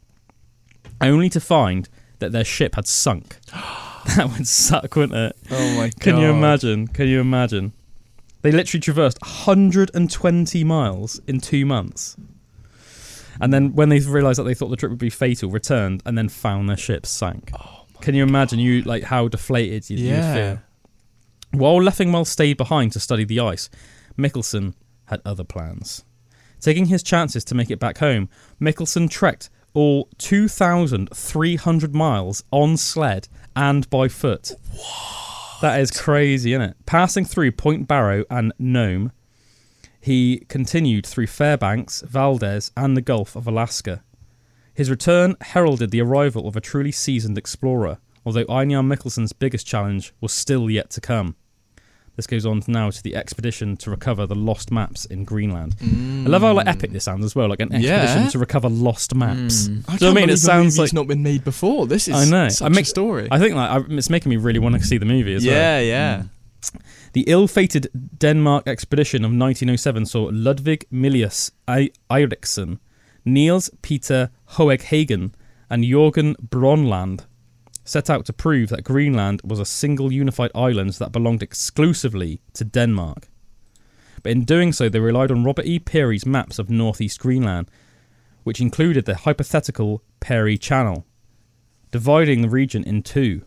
only 1.01 1.27
to 1.27 1.41
find 1.41 1.89
that 2.19 2.31
their 2.31 2.45
ship 2.45 2.75
had 2.75 2.87
sunk. 2.87 3.35
that 3.51 4.29
would 4.31 4.47
suck, 4.47 4.95
wouldn't 4.95 5.19
it? 5.19 5.35
Oh 5.51 5.75
my 5.75 5.89
god. 5.89 5.99
Can 5.99 6.17
you 6.19 6.29
imagine? 6.29 6.87
Can 6.87 7.09
you 7.09 7.19
imagine? 7.19 7.73
They 8.43 8.53
literally 8.53 8.79
traversed 8.79 9.21
120 9.21 10.63
miles 10.63 11.19
in 11.27 11.41
two 11.41 11.65
months. 11.65 12.15
And 13.41 13.53
then 13.53 13.73
when 13.73 13.89
they 13.89 13.99
realised 13.99 14.39
that 14.39 14.43
they 14.43 14.53
thought 14.53 14.69
the 14.69 14.75
trip 14.75 14.89
would 14.91 14.99
be 14.99 15.09
fatal, 15.09 15.49
returned 15.49 16.03
and 16.05 16.17
then 16.17 16.29
found 16.29 16.69
their 16.69 16.77
ship 16.77 17.05
sank. 17.05 17.51
Can 18.01 18.15
you 18.15 18.23
imagine 18.23 18.59
you 18.59 18.81
like 18.83 19.03
how 19.03 19.27
deflated 19.27 19.89
you, 19.89 19.97
you'd 19.97 20.33
feel? 20.33 20.59
While 21.51 21.81
Leffingwell 21.81 22.27
stayed 22.27 22.57
behind 22.57 22.91
to 22.93 22.99
study 22.99 23.23
the 23.25 23.39
ice, 23.39 23.69
Mikkelsen 24.17 24.73
had 25.05 25.21
other 25.25 25.43
plans. 25.43 26.05
Taking 26.59 26.85
his 26.85 27.01
chances 27.03 27.43
to 27.45 27.55
make 27.55 27.71
it 27.71 27.79
back 27.79 27.97
home, 27.97 28.29
Mikkelsen 28.61 29.09
trekked 29.09 29.49
all 29.73 30.09
2,300 30.17 31.95
miles 31.95 32.43
on 32.51 32.75
sled 32.77 33.27
and 33.55 33.89
by 33.89 34.07
foot. 34.07 34.51
That 35.61 35.79
is 35.79 35.91
crazy, 35.91 36.53
isn't 36.53 36.61
it? 36.61 36.77
Passing 36.85 37.25
through 37.25 37.51
Point 37.53 37.87
Barrow 37.87 38.25
and 38.29 38.53
Nome, 38.59 39.11
he 40.09 40.45
continued 40.49 41.05
through 41.05 41.27
Fairbanks, 41.27 42.01
Valdez, 42.01 42.71
and 42.75 42.97
the 42.97 43.01
Gulf 43.01 43.35
of 43.35 43.45
Alaska. 43.47 44.01
His 44.73 44.89
return 44.89 45.35
heralded 45.41 45.91
the 45.91 46.01
arrival 46.01 46.47
of 46.47 46.55
a 46.55 46.61
truly 46.61 46.91
seasoned 46.91 47.37
explorer, 47.37 47.99
although 48.25 48.45
Einar 48.49 48.81
Mikkelsen's 48.81 49.33
biggest 49.33 49.67
challenge 49.67 50.13
was 50.21 50.31
still 50.33 50.69
yet 50.69 50.89
to 50.91 51.01
come. 51.01 51.35
This 52.15 52.27
goes 52.27 52.45
on 52.45 52.61
now 52.67 52.89
to 52.89 53.01
the 53.03 53.15
expedition 53.15 53.77
to 53.77 53.89
recover 53.91 54.25
the 54.25 54.35
lost 54.35 54.71
maps 54.71 55.05
in 55.05 55.23
Greenland. 55.23 55.75
I 55.81 56.27
love 56.29 56.41
how 56.41 56.53
like 56.53 56.67
epic 56.67 56.91
this 56.91 57.05
sounds 57.05 57.23
as 57.23 57.33
well, 57.35 57.47
like 57.47 57.61
an 57.61 57.71
expedition 57.71 58.21
Mm. 58.21 58.23
Yeah. 58.25 58.29
to 58.29 58.39
recover 58.39 58.67
lost 58.67 59.15
maps. 59.15 59.67
Mm. 59.69 59.83
I 59.87 59.95
Do 59.97 60.05
you 60.05 60.11
what 60.11 60.17
I 60.17 60.21
mean? 60.21 60.29
It 60.31 60.37
sounds 60.37 60.77
like 60.77 60.85
it's 60.87 60.93
not 60.93 61.07
been 61.07 61.23
made 61.23 61.43
before. 61.45 61.87
This 61.87 62.07
is 62.09 62.15
I 62.15 62.25
know. 62.25 62.49
I 62.61 62.69
make- 62.69 62.85
a 62.85 62.89
story. 62.89 63.27
I 63.31 63.37
think 63.39 63.55
like 63.55 63.69
I, 63.69 63.79
it's 63.91 64.09
making 64.09 64.31
me 64.31 64.35
really 64.37 64.59
want 64.59 64.75
to 64.75 64.83
see 64.83 64.97
the 64.97 65.05
movie 65.05 65.33
as 65.35 65.45
well. 65.45 65.53
yeah, 65.55 65.79
yeah. 65.79 66.23
The 67.13 67.23
ill-fated 67.27 67.87
Denmark 68.17 68.67
expedition 68.67 69.23
of 69.23 69.31
1907 69.31 70.05
saw 70.05 70.29
Ludvig 70.31 70.85
Milius 70.91 71.51
Eiríksson, 71.67 72.79
Niels 73.25 73.69
Peter 73.81 74.29
Hoeghagen, 74.51 75.33
and 75.69 75.83
Jorgen 75.83 76.35
Brønlund 76.35 77.25
set 77.83 78.09
out 78.09 78.25
to 78.25 78.33
prove 78.33 78.69
that 78.69 78.83
Greenland 78.83 79.41
was 79.43 79.59
a 79.59 79.65
single 79.65 80.11
unified 80.11 80.51
island 80.53 80.93
that 80.93 81.11
belonged 81.11 81.41
exclusively 81.41 82.41
to 82.53 82.63
Denmark. 82.63 83.27
But 84.21 84.31
in 84.31 84.45
doing 84.45 84.73
so, 84.73 84.89
they 84.89 84.99
relied 84.99 85.31
on 85.31 85.43
Robert 85.43 85.65
E. 85.65 85.79
Peary's 85.79 86.25
maps 86.25 86.59
of 86.59 86.69
northeast 86.69 87.19
Greenland, 87.19 87.69
which 88.43 88.61
included 88.61 89.05
the 89.05 89.15
hypothetical 89.15 90.03
Peary 90.19 90.57
Channel, 90.57 91.05
dividing 91.91 92.41
the 92.41 92.49
region 92.49 92.83
in 92.83 93.01
two. 93.01 93.43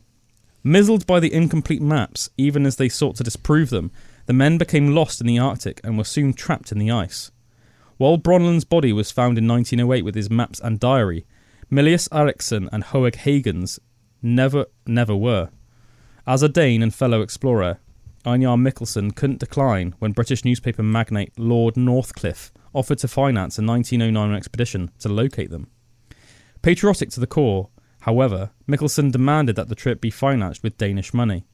Mizzled 0.65 1.07
by 1.07 1.19
the 1.19 1.33
incomplete 1.33 1.83
maps, 1.83 2.31
even 2.37 2.67
as 2.67 2.77
they 2.77 2.89
sought 2.89 3.17
to 3.17 3.25
disprove 3.25 3.71
them, 3.71 3.91
the 4.27 4.33
men 4.33 4.59
became 4.59 4.95
lost 4.95 5.21
in 5.21 5.27
the 5.27 5.39
Arctic 5.39 5.81
and 5.83 5.99
were 5.99 6.05
soon 6.05 6.33
trapped 6.33 6.71
in 6.71 6.79
the 6.79 6.91
ice. 6.91 7.31
While 7.97 8.19
Brønlund's 8.19 8.65
body 8.65 8.93
was 8.93 9.11
found 9.11 9.39
in 9.39 9.49
1908 9.49 10.05
with 10.05 10.15
his 10.15 10.31
maps 10.31 10.61
and 10.61 10.79
diary, 10.79 11.27
Mylius-Erichsen 11.71 12.69
and 12.73 12.85
Hoeg 12.85 13.17
Hagen's 13.17 13.81
never, 14.23 14.67
never 14.87 15.17
were. 15.17 15.51
As 16.27 16.43
a 16.43 16.49
Dane 16.49 16.83
and 16.83 16.95
fellow 16.95 17.23
explorer, 17.23 17.79
Einar 18.25 18.57
Mikkelsen 18.57 19.15
couldn't 19.17 19.41
decline 19.41 19.95
when 19.99 20.13
British 20.13 20.45
newspaper 20.45 20.83
magnate 20.83 21.33
Lord 21.37 21.77
Northcliffe 21.77 22.53
offered 22.73 22.99
to 22.99 23.09
finance 23.09 23.59
a 23.59 23.63
1909 23.63 24.37
expedition 24.37 24.91
to 25.01 25.09
locate 25.09 25.51
them. 25.51 25.69
Patriotic 26.63 27.11
to 27.11 27.21
the 27.21 27.27
core, 27.27 27.69
however, 28.03 28.51
Mikkelsen 28.69 29.11
demanded 29.11 29.57
that 29.57 29.69
the 29.69 29.75
trip 29.75 30.01
be 30.01 30.11
financed 30.11 30.63
with 30.63 30.79
Danish 30.79 31.13
money. 31.13 31.45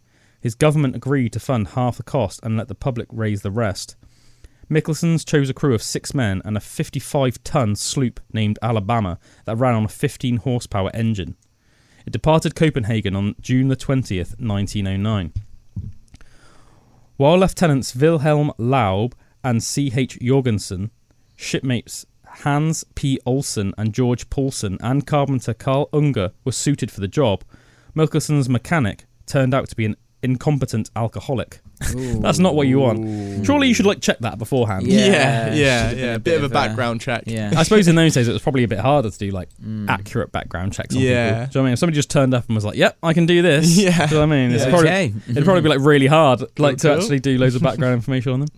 His 0.40 0.54
government 0.54 0.94
agreed 0.94 1.32
to 1.32 1.40
fund 1.40 1.68
half 1.68 1.96
the 1.96 2.02
cost 2.02 2.40
and 2.42 2.56
let 2.56 2.68
the 2.68 2.74
public 2.74 3.08
raise 3.10 3.42
the 3.42 3.50
rest. 3.50 3.96
Mikkelsen's 4.70 5.24
chose 5.24 5.48
a 5.48 5.54
crew 5.54 5.74
of 5.74 5.82
six 5.82 6.12
men 6.12 6.42
and 6.44 6.56
a 6.56 6.60
55 6.60 7.42
ton 7.42 7.74
sloop 7.74 8.20
named 8.32 8.58
Alabama 8.60 9.18
that 9.46 9.56
ran 9.56 9.74
on 9.74 9.84
a 9.84 9.88
15 9.88 10.38
horsepower 10.38 10.90
engine. 10.92 11.36
It 12.06 12.12
departed 12.12 12.54
Copenhagen 12.54 13.16
on 13.16 13.34
June 13.40 13.68
the 13.68 13.76
20th, 13.76 14.38
1909. 14.38 15.32
While 17.16 17.38
Lieutenants 17.38 17.96
Wilhelm 17.96 18.52
Laub 18.58 19.14
and 19.42 19.62
C.H. 19.62 20.18
Jorgensen, 20.20 20.90
shipmates 21.34 22.06
Hans 22.44 22.84
P. 22.94 23.18
Olsen 23.26 23.74
and 23.78 23.92
George 23.92 24.28
Paulson, 24.30 24.78
and 24.80 25.06
carpenter 25.06 25.54
Carl 25.54 25.88
Unger 25.92 26.32
were 26.44 26.52
suited 26.52 26.90
for 26.90 27.00
the 27.00 27.08
job, 27.08 27.42
Mikkelsen's 27.96 28.48
mechanic 28.48 29.04
turned 29.26 29.52
out 29.54 29.68
to 29.68 29.76
be 29.76 29.84
an 29.84 29.96
incompetent 30.22 30.90
alcoholic. 30.96 31.60
That's 31.94 32.40
not 32.40 32.56
what 32.56 32.66
you 32.66 32.80
want. 32.80 33.46
Surely 33.46 33.68
you 33.68 33.74
should 33.74 33.86
like 33.86 34.00
check 34.00 34.18
that 34.20 34.36
beforehand. 34.38 34.84
Yeah, 34.86 35.06
Yeah, 35.06 35.54
yeah, 35.54 35.90
yeah. 35.92 36.12
a 36.12 36.14
A 36.16 36.18
bit 36.18 36.24
bit 36.24 36.34
of 36.38 36.42
a 36.42 36.44
of 36.46 36.50
a- 36.50 36.54
background 36.54 37.00
check. 37.00 37.22
Yeah. 37.26 37.52
I 37.56 37.62
suppose 37.62 37.86
in 37.86 37.94
those 37.94 38.14
days 38.14 38.26
it 38.26 38.32
was 38.32 38.42
probably 38.42 38.64
a 38.64 38.68
bit 38.68 38.80
harder 38.80 39.10
to 39.10 39.18
do 39.18 39.30
like 39.30 39.48
Mm. 39.64 39.88
accurate 39.88 40.32
background 40.32 40.72
checks 40.72 40.94
on 40.96 41.00
Yeah. 41.02 41.28
people. 41.28 41.34
Do 41.34 41.38
you 41.38 41.38
know 41.38 41.44
what 41.44 41.56
I 41.56 41.62
mean? 41.66 41.72
If 41.74 41.78
somebody 41.78 41.94
just 41.96 42.10
turned 42.10 42.34
up 42.34 42.46
and 42.48 42.54
was 42.56 42.64
like, 42.64 42.76
"Yep, 42.76 42.98
I 43.02 43.12
can 43.12 43.26
do 43.26 43.42
this," 43.42 43.76
Yeah. 43.78 44.06
do 44.06 44.14
you 44.16 44.20
know 44.20 44.26
what 44.26 44.34
I 44.34 44.36
mean? 44.46 44.50
It's 44.52 44.64
Yeah. 44.64 44.70
probably, 44.70 44.88
okay. 44.88 45.12
It'd 45.30 45.44
probably 45.44 45.62
be 45.62 45.68
like 45.68 45.80
really 45.80 46.06
hard, 46.08 46.42
like 46.58 46.78
to 46.78 46.88
cool. 46.88 46.98
actually 46.98 47.20
do 47.20 47.38
loads 47.38 47.54
of 47.54 47.62
background 47.62 47.94
information 48.00 48.32
on 48.32 48.40
them. 48.40 48.48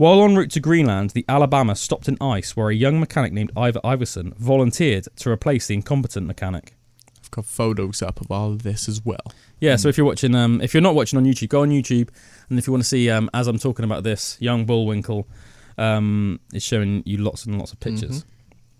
While 0.00 0.24
en 0.24 0.34
route 0.34 0.50
to 0.52 0.60
Greenland, 0.60 1.10
the 1.10 1.26
Alabama 1.28 1.76
stopped 1.76 2.08
in 2.08 2.16
ice 2.22 2.56
where 2.56 2.70
a 2.70 2.74
young 2.74 3.00
mechanic 3.00 3.34
named 3.34 3.52
Ivor 3.54 3.80
Iversen 3.84 4.34
volunteered 4.38 5.06
to 5.16 5.30
replace 5.30 5.66
the 5.66 5.74
incompetent 5.74 6.26
mechanic. 6.26 6.74
I've 7.22 7.30
got 7.30 7.44
photos 7.44 8.00
up 8.00 8.18
of 8.22 8.30
all 8.30 8.50
of 8.50 8.62
this 8.62 8.88
as 8.88 9.04
well. 9.04 9.20
Yeah, 9.60 9.76
so 9.76 9.90
if 9.90 9.98
you're 9.98 10.06
watching, 10.06 10.34
um, 10.34 10.62
if 10.62 10.72
you're 10.72 10.80
not 10.80 10.94
watching 10.94 11.18
on 11.18 11.26
YouTube, 11.26 11.50
go 11.50 11.60
on 11.60 11.68
YouTube, 11.68 12.08
and 12.48 12.58
if 12.58 12.66
you 12.66 12.72
want 12.72 12.82
to 12.82 12.88
see, 12.88 13.10
um, 13.10 13.28
as 13.34 13.46
I'm 13.46 13.58
talking 13.58 13.84
about 13.84 14.02
this, 14.02 14.38
young 14.40 14.64
Bullwinkle 14.64 15.28
um, 15.76 16.40
is 16.54 16.62
showing 16.62 17.02
you 17.04 17.18
lots 17.18 17.44
and 17.44 17.58
lots 17.58 17.74
of 17.74 17.80
pictures. 17.80 18.24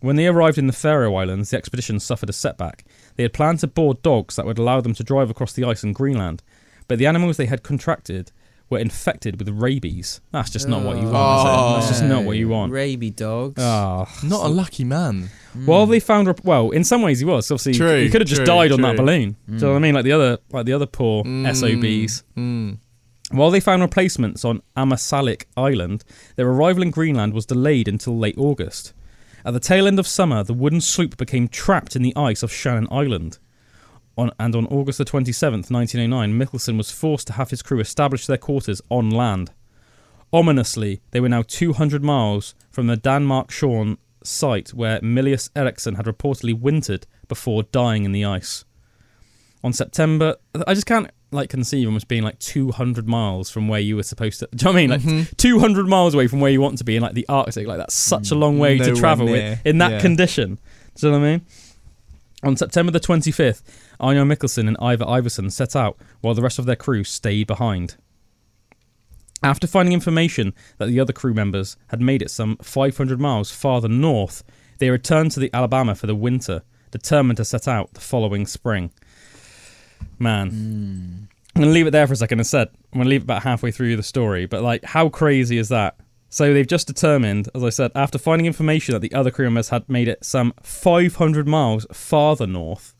When 0.00 0.16
they 0.16 0.26
arrived 0.26 0.56
in 0.56 0.68
the 0.68 0.72
Faroe 0.72 1.14
Islands, 1.16 1.50
the 1.50 1.58
expedition 1.58 2.00
suffered 2.00 2.30
a 2.30 2.32
setback. 2.32 2.86
They 3.16 3.24
had 3.24 3.34
planned 3.34 3.58
to 3.58 3.66
board 3.66 4.00
dogs 4.00 4.36
that 4.36 4.46
would 4.46 4.56
allow 4.56 4.80
them 4.80 4.94
to 4.94 5.04
drive 5.04 5.28
across 5.28 5.52
the 5.52 5.64
ice 5.64 5.84
in 5.84 5.92
Greenland, 5.92 6.42
but 6.88 6.98
the 6.98 7.06
animals 7.06 7.36
they 7.36 7.44
had 7.44 7.62
contracted 7.62 8.32
were 8.70 8.78
infected 8.78 9.38
with 9.38 9.48
rabies. 9.48 10.20
That's 10.30 10.48
just 10.48 10.68
not 10.68 10.82
what 10.82 10.96
you 10.96 11.08
want. 11.08 11.40
is 11.40 11.44
it? 11.44 11.74
That's 11.74 11.88
just 11.88 12.04
not 12.04 12.24
what 12.24 12.36
you 12.36 12.48
want. 12.48 12.72
Raby 12.72 13.10
dogs. 13.10 13.60
Ah. 13.62 14.08
Not 14.22 14.46
a 14.46 14.48
lucky 14.48 14.84
man. 14.84 15.28
Well, 15.66 15.86
they 15.86 15.98
found 16.00 16.28
rep- 16.28 16.44
well. 16.44 16.70
In 16.70 16.84
some 16.84 17.02
ways, 17.02 17.18
he 17.18 17.24
was 17.24 17.50
obviously. 17.50 17.74
True, 17.74 18.00
he 18.02 18.08
could 18.08 18.20
have 18.20 18.28
just 18.28 18.40
true, 18.40 18.46
died 18.46 18.72
on 18.72 18.80
that 18.82 18.96
true. 18.96 19.04
balloon. 19.04 19.36
Do 19.46 19.54
you 19.54 19.60
know 19.60 19.70
what 19.70 19.76
I 19.76 19.80
mean? 19.80 19.94
Like 19.94 20.04
the 20.04 20.12
other, 20.12 20.38
like 20.52 20.66
the 20.66 20.72
other 20.72 20.86
poor 20.86 21.24
SOBs. 21.24 22.22
Mm. 22.36 22.78
While 23.32 23.50
they 23.50 23.60
found 23.60 23.82
replacements 23.82 24.44
on 24.44 24.62
Amasalik 24.76 25.44
Island, 25.56 26.04
their 26.36 26.48
arrival 26.48 26.82
in 26.82 26.90
Greenland 26.90 27.32
was 27.32 27.46
delayed 27.46 27.86
until 27.88 28.18
late 28.18 28.36
August. 28.38 28.92
At 29.44 29.52
the 29.52 29.60
tail 29.60 29.86
end 29.86 29.98
of 29.98 30.06
summer, 30.06 30.42
the 30.42 30.52
wooden 30.52 30.80
sloop 30.80 31.16
became 31.16 31.48
trapped 31.48 31.96
in 31.96 32.02
the 32.02 32.12
ice 32.16 32.42
off 32.42 32.52
Shannon 32.52 32.88
Island. 32.90 33.38
On, 34.16 34.30
and 34.38 34.54
on 34.54 34.66
August 34.66 34.98
the 34.98 35.04
27th, 35.04 35.70
1909, 35.70 36.32
Mikkelsen 36.38 36.76
was 36.76 36.90
forced 36.90 37.26
to 37.28 37.34
have 37.34 37.50
his 37.50 37.62
crew 37.62 37.80
establish 37.80 38.26
their 38.26 38.36
quarters 38.36 38.82
on 38.90 39.10
land. 39.10 39.52
Ominously, 40.32 41.00
they 41.10 41.20
were 41.20 41.28
now 41.28 41.42
200 41.42 42.04
miles 42.04 42.54
from 42.70 42.86
the 42.86 42.96
Danmark 42.96 43.50
Shorn 43.50 43.98
site 44.22 44.74
where 44.74 45.00
Mylius-Erichsen 45.00 45.96
had 45.96 46.06
reportedly 46.06 46.58
wintered 46.58 47.06
before 47.28 47.62
dying 47.64 48.04
in 48.04 48.12
the 48.12 48.24
ice. 48.24 48.64
On 49.62 49.72
September, 49.72 50.36
I 50.66 50.74
just 50.74 50.86
can't 50.86 51.10
like 51.32 51.48
conceive 51.48 51.86
almost 51.86 52.08
being 52.08 52.22
like 52.22 52.38
200 52.40 53.06
miles 53.06 53.50
from 53.50 53.68
where 53.68 53.80
you 53.80 53.96
were 53.96 54.02
supposed 54.02 54.40
to. 54.40 54.48
Do 54.54 54.56
you 54.56 54.64
know 54.64 54.70
what 54.72 54.78
I 54.78 54.80
mean? 54.80 54.90
Like 54.90 55.00
mm-hmm. 55.00 55.34
200 55.36 55.86
miles 55.86 56.14
away 56.14 56.26
from 56.26 56.40
where 56.40 56.50
you 56.50 56.60
want 56.60 56.78
to 56.78 56.84
be 56.84 56.96
in 56.96 57.02
like 57.02 57.14
the 57.14 57.26
Arctic. 57.28 57.66
Like 57.66 57.78
that's 57.78 57.94
such 57.94 58.30
a 58.30 58.34
long 58.34 58.58
way 58.58 58.78
mm, 58.78 58.84
to 58.84 58.94
travel 58.96 59.26
with, 59.26 59.64
in 59.64 59.78
that 59.78 59.92
Yeah. 59.92 60.00
condition. 60.00 60.58
Do 60.96 61.06
you 61.06 61.12
know 61.12 61.18
what 61.18 61.26
I 61.26 61.30
mean? 61.30 61.46
On 62.42 62.56
September 62.56 62.90
the 62.90 63.00
25th, 63.00 63.62
Einar 64.00 64.24
Mikkelsen 64.24 64.66
and 64.66 64.76
Ivor 64.80 65.04
Iversen 65.04 65.52
set 65.52 65.76
out 65.76 65.98
while 66.20 66.34
the 66.34 66.42
rest 66.42 66.58
of 66.58 66.66
their 66.66 66.76
crew 66.76 67.04
stayed 67.04 67.46
behind. 67.46 67.96
After 69.42 69.66
finding 69.66 69.92
information 69.92 70.54
that 70.78 70.86
the 70.86 71.00
other 71.00 71.12
crew 71.12 71.34
members 71.34 71.76
had 71.88 72.00
made 72.00 72.22
it 72.22 72.30
some 72.30 72.56
500 72.58 73.20
miles 73.20 73.50
farther 73.50 73.88
north, 73.88 74.42
they 74.78 74.90
returned 74.90 75.32
to 75.32 75.40
the 75.40 75.50
Alabama 75.52 75.94
for 75.94 76.06
the 76.06 76.14
winter, 76.14 76.62
determined 76.90 77.38
to 77.38 77.44
set 77.44 77.68
out 77.68 77.94
the 77.94 78.00
following 78.00 78.46
spring. 78.46 78.90
Man, 80.18 80.50
hmm. 80.50 81.24
I'm 81.54 81.62
going 81.62 81.70
to 81.70 81.74
leave 81.74 81.86
it 81.86 81.90
there 81.90 82.06
for 82.06 82.12
a 82.12 82.16
second. 82.16 82.40
I 82.40 82.44
said 82.44 82.68
I'm 82.92 82.98
going 82.98 83.04
to 83.04 83.10
leave 83.10 83.22
it 83.22 83.24
about 83.24 83.42
halfway 83.42 83.70
through 83.70 83.96
the 83.96 84.02
story, 84.02 84.46
but 84.46 84.62
like, 84.62 84.84
how 84.84 85.08
crazy 85.08 85.58
is 85.58 85.68
that? 85.70 85.96
So 86.30 86.54
they've 86.54 86.66
just 86.66 86.86
determined, 86.86 87.48
as 87.56 87.64
I 87.64 87.70
said, 87.70 87.90
after 87.96 88.16
finding 88.16 88.46
information 88.46 88.92
that 88.92 89.00
the 89.00 89.12
other 89.12 89.32
crew 89.32 89.46
members 89.46 89.68
had 89.70 89.88
made 89.88 90.06
it 90.06 90.24
some 90.24 90.54
500 90.62 91.46
miles 91.46 91.86
farther 91.92 92.46
north, 92.46 92.94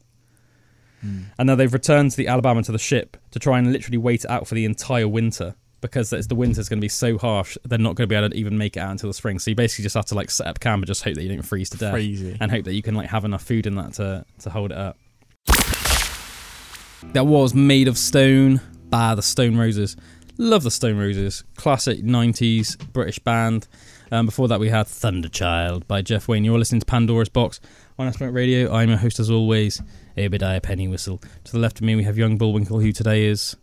hmm. 1.00 1.22
and 1.38 1.46
now 1.46 1.54
they've 1.54 1.72
returned 1.72 2.10
to 2.10 2.16
the 2.16 2.26
Alabama 2.26 2.62
to 2.64 2.72
the 2.72 2.78
ship 2.78 3.16
to 3.30 3.38
try 3.38 3.58
and 3.58 3.72
literally 3.72 3.98
wait 3.98 4.24
it 4.24 4.30
out 4.30 4.48
for 4.48 4.56
the 4.56 4.64
entire 4.64 5.06
winter 5.06 5.54
because 5.80 6.12
it's 6.12 6.26
the 6.26 6.34
winter's 6.34 6.68
going 6.68 6.78
to 6.78 6.84
be 6.84 6.88
so 6.88 7.16
harsh 7.16 7.56
they're 7.64 7.78
not 7.78 7.94
going 7.94 8.06
to 8.06 8.12
be 8.12 8.14
able 8.14 8.28
to 8.28 8.36
even 8.36 8.58
make 8.58 8.76
it 8.76 8.80
out 8.80 8.90
until 8.90 9.08
the 9.08 9.14
spring. 9.14 9.38
So 9.38 9.50
you 9.50 9.54
basically 9.54 9.84
just 9.84 9.94
have 9.94 10.06
to 10.06 10.14
like 10.14 10.30
set 10.30 10.48
up 10.48 10.60
camp 10.60 10.82
and 10.82 10.86
just 10.86 11.04
hope 11.04 11.14
that 11.14 11.22
you 11.22 11.28
don't 11.28 11.42
freeze 11.42 11.70
to 11.70 11.78
death 11.78 11.92
Crazy. 11.92 12.36
and 12.38 12.50
hope 12.50 12.64
that 12.64 12.74
you 12.74 12.82
can 12.82 12.94
like 12.94 13.08
have 13.08 13.24
enough 13.24 13.42
food 13.42 13.66
in 13.66 13.76
that 13.76 13.94
to 13.94 14.24
to 14.40 14.50
hold 14.50 14.72
it 14.72 14.78
up. 14.78 14.98
That 17.12 17.26
was 17.26 17.54
Made 17.54 17.88
of 17.88 17.96
Stone 17.96 18.60
by 18.90 19.14
the 19.14 19.22
Stone 19.22 19.56
Roses. 19.56 19.96
Love 20.40 20.62
the 20.62 20.70
Stone 20.70 20.96
Roses, 20.96 21.44
classic 21.54 22.02
'90s 22.02 22.78
British 22.94 23.18
band. 23.18 23.68
Um, 24.10 24.24
before 24.24 24.48
that, 24.48 24.58
we 24.58 24.70
had 24.70 24.86
Thunderchild 24.86 25.86
by 25.86 26.00
Jeff 26.00 26.28
Wayne. 26.28 26.44
You're 26.46 26.58
listening 26.58 26.80
to 26.80 26.86
Pandora's 26.86 27.28
Box 27.28 27.60
on 27.98 28.06
Aspen 28.06 28.32
Radio. 28.32 28.72
I'm 28.72 28.88
your 28.88 28.96
host, 28.96 29.20
as 29.20 29.30
always, 29.30 29.82
Obadiah 30.16 30.62
Pennywhistle. 30.62 31.22
To 31.44 31.52
the 31.52 31.58
left 31.58 31.80
of 31.80 31.82
me, 31.84 31.94
we 31.94 32.04
have 32.04 32.16
Young 32.16 32.38
Bullwinkle, 32.38 32.80
who 32.80 32.90
today 32.90 33.26
is. 33.26 33.54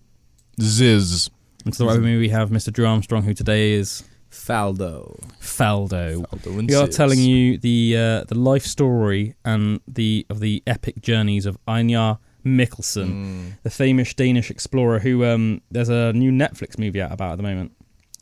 Ziz. 0.62 1.32
And 1.66 1.74
to 1.74 1.80
the 1.80 1.86
right 1.88 1.98
of 1.98 2.04
me, 2.04 2.16
we 2.16 2.30
have 2.30 2.52
Mr. 2.52 2.72
Drew 2.72 2.86
Armstrong, 2.86 3.24
who 3.24 3.34
today 3.34 3.72
is 3.72 4.04
Faldo. 4.30 5.20
Faldo. 5.42 6.26
Aldo 6.32 6.60
and 6.60 6.70
We 6.70 6.76
are 6.76 6.88
telling 6.88 7.18
you 7.18 7.58
the 7.58 7.98
uh, 7.98 8.24
the 8.26 8.38
life 8.38 8.68
story 8.68 9.34
and 9.44 9.80
the 9.88 10.28
of 10.30 10.42
the 10.42 10.62
epic 10.68 11.02
journeys 11.02 11.48
of 11.48 11.58
Einar 11.68 12.20
Mikkelsen, 12.48 13.10
Mm. 13.12 13.52
the 13.64 13.70
famous 13.70 14.14
Danish 14.14 14.50
explorer. 14.50 15.00
Who 15.00 15.24
um, 15.26 15.62
there's 15.70 15.90
a 15.90 16.14
new 16.14 16.32
Netflix 16.32 16.78
movie 16.80 17.02
out 17.02 17.12
about 17.12 17.34
at 17.34 17.36
the 17.38 17.44
moment 17.44 17.72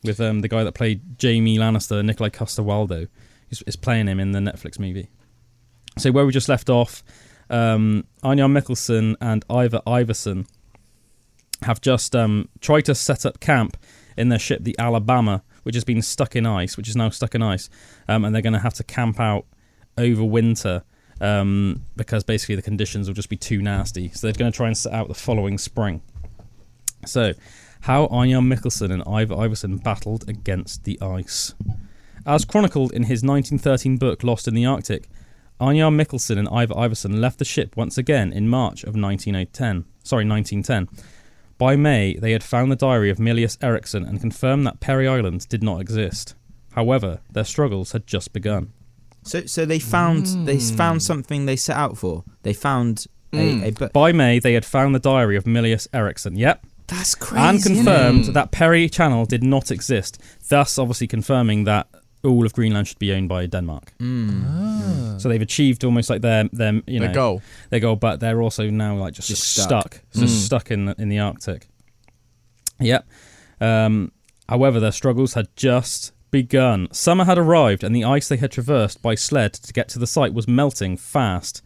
with 0.04 0.20
um, 0.20 0.40
the 0.40 0.48
guy 0.48 0.62
that 0.64 0.72
played 0.72 1.00
Jaime 1.20 1.56
Lannister, 1.58 2.04
Nikolai 2.04 2.28
Coster-Waldau, 2.30 3.08
is, 3.50 3.62
is 3.66 3.76
playing 3.76 4.06
him 4.08 4.20
in 4.20 4.32
the 4.32 4.38
Netflix 4.40 4.78
movie. 4.78 5.08
So 5.98 6.12
where 6.12 6.26
we 6.26 6.32
just 6.32 6.48
left 6.48 6.68
off, 6.68 7.02
um, 7.50 8.04
Anja 8.22 8.46
Mikkelsen 8.50 9.16
and 9.20 9.44
Ivar 9.50 9.80
Iversen 9.86 10.46
have 11.62 11.80
just 11.80 12.14
um, 12.14 12.48
tried 12.60 12.84
to 12.84 12.94
set 12.94 13.24
up 13.24 13.40
camp 13.40 13.76
in 14.16 14.28
their 14.28 14.38
ship, 14.38 14.62
the 14.64 14.76
Alabama, 14.78 15.42
which 15.62 15.74
has 15.74 15.84
been 15.84 16.02
stuck 16.02 16.36
in 16.36 16.46
ice, 16.46 16.76
which 16.76 16.88
is 16.88 16.96
now 16.96 17.08
stuck 17.10 17.34
in 17.34 17.42
ice, 17.42 17.68
um, 18.08 18.24
and 18.24 18.34
they're 18.34 18.42
going 18.42 18.52
to 18.52 18.58
have 18.58 18.74
to 18.74 18.84
camp 18.84 19.18
out 19.18 19.46
over 19.98 20.22
winter 20.22 20.82
um, 21.20 21.82
because 21.96 22.24
basically 22.24 22.56
the 22.56 22.62
conditions 22.62 23.08
will 23.08 23.14
just 23.14 23.28
be 23.28 23.36
too 23.36 23.62
nasty. 23.62 24.10
So 24.10 24.26
they're 24.26 24.34
going 24.34 24.52
to 24.52 24.56
try 24.56 24.66
and 24.66 24.76
set 24.76 24.92
out 24.92 25.08
the 25.08 25.14
following 25.14 25.58
spring. 25.58 26.02
So, 27.04 27.34
how 27.82 28.06
Anja 28.08 28.44
Mikkelsen 28.44 28.90
and 28.90 29.02
Ivar 29.02 29.36
Iversen 29.36 29.82
battled 29.82 30.28
against 30.28 30.84
the 30.84 31.00
ice. 31.00 31.54
As 32.24 32.44
chronicled 32.44 32.92
in 32.92 33.04
his 33.04 33.22
1913 33.22 33.96
book 33.96 34.24
Lost 34.24 34.48
in 34.48 34.54
the 34.54 34.66
Arctic, 34.66 35.08
Anja 35.60 35.94
Mikkelsen 35.94 36.38
and 36.38 36.48
Ivar 36.48 36.74
Iversen 36.74 37.20
left 37.20 37.38
the 37.38 37.44
ship 37.44 37.76
once 37.76 37.96
again 37.96 38.32
in 38.32 38.48
March 38.48 38.82
of 38.82 38.96
1910. 38.96 39.84
Sorry, 40.02 40.26
1910. 40.26 40.88
By 41.58 41.76
May, 41.76 42.16
they 42.16 42.32
had 42.32 42.42
found 42.42 42.70
the 42.70 42.76
diary 42.76 43.08
of 43.08 43.16
Mylius-Erichsen 43.16 44.06
and 44.06 44.20
confirmed 44.20 44.66
that 44.66 44.80
Peary 44.80 45.08
Island 45.08 45.48
did 45.48 45.62
not 45.62 45.80
exist. 45.80 46.34
However, 46.72 47.20
their 47.30 47.44
struggles 47.44 47.92
had 47.92 48.06
just 48.06 48.34
begun. 48.34 48.72
So, 49.26 49.46
so 49.46 49.64
they 49.66 49.78
found 49.78 50.26
they 50.46 50.58
found 50.58 51.02
something 51.02 51.46
they 51.46 51.56
set 51.56 51.76
out 51.76 51.96
for. 51.98 52.24
They 52.42 52.52
found 52.54 53.06
Mm. 53.32 53.62
a, 53.62 53.66
a 53.68 53.70
book. 53.72 53.92
By 53.92 54.12
May, 54.12 54.38
they 54.38 54.54
had 54.54 54.64
found 54.64 54.94
the 54.94 55.00
diary 55.00 55.36
of 55.36 55.44
Mylius-Erichsen. 55.44 56.38
Yep. 56.38 56.64
That's 56.86 57.14
crazy. 57.16 57.44
and 57.44 57.56
isn't 57.58 57.72
it? 57.72 57.74
confirmed 57.76 58.24
Mm. 58.26 58.32
that 58.34 58.50
Peary 58.52 58.88
Channel 58.88 59.26
did 59.26 59.42
not 59.42 59.70
exist, 59.72 60.22
thus 60.48 60.78
obviously 60.78 61.08
confirming 61.08 61.64
that 61.64 61.88
all 62.22 62.46
of 62.46 62.52
Greenland 62.52 62.86
should 62.86 63.00
be 63.00 63.12
owned 63.12 63.28
by 63.28 63.46
Denmark. 63.46 63.92
Mm. 63.98 64.44
Ah. 64.46 65.18
So 65.18 65.28
they've 65.28 65.42
achieved 65.42 65.82
almost 65.84 66.08
like 66.08 66.22
their 66.22 66.44
their 66.52 66.74
you 66.86 67.00
know 67.00 67.06
Their 67.06 67.14
goal. 67.14 67.42
their 67.70 67.80
goal, 67.80 67.96
but 67.96 68.20
they're 68.20 68.40
also 68.40 68.70
now 68.70 68.94
like 68.96 69.12
just, 69.14 69.28
Just 69.28 69.42
stuck, 69.42 69.66
stuck. 69.66 70.00
just 70.14 70.34
Mm. 70.36 70.46
stuck 70.46 70.70
in 70.70 70.84
the, 70.86 70.94
in 70.98 71.08
the 71.08 71.18
Arctic. 71.18 71.68
Yep. 72.80 73.06
Um, 73.60 74.12
however, 74.48 74.80
their 74.80 74.92
struggles 74.92 75.34
had 75.34 75.48
just 75.56 76.12
begun. 76.42 76.86
Summer 76.92 77.24
had 77.24 77.38
arrived, 77.38 77.82
and 77.82 77.96
the 77.96 78.04
ice 78.04 78.28
they 78.28 78.36
had 78.36 78.52
traversed 78.52 79.00
by 79.00 79.14
sled 79.14 79.54
to 79.54 79.72
get 79.72 79.88
to 79.88 79.98
the 79.98 80.06
site 80.06 80.34
was 80.34 80.46
melting 80.46 80.98
fast. 80.98 81.62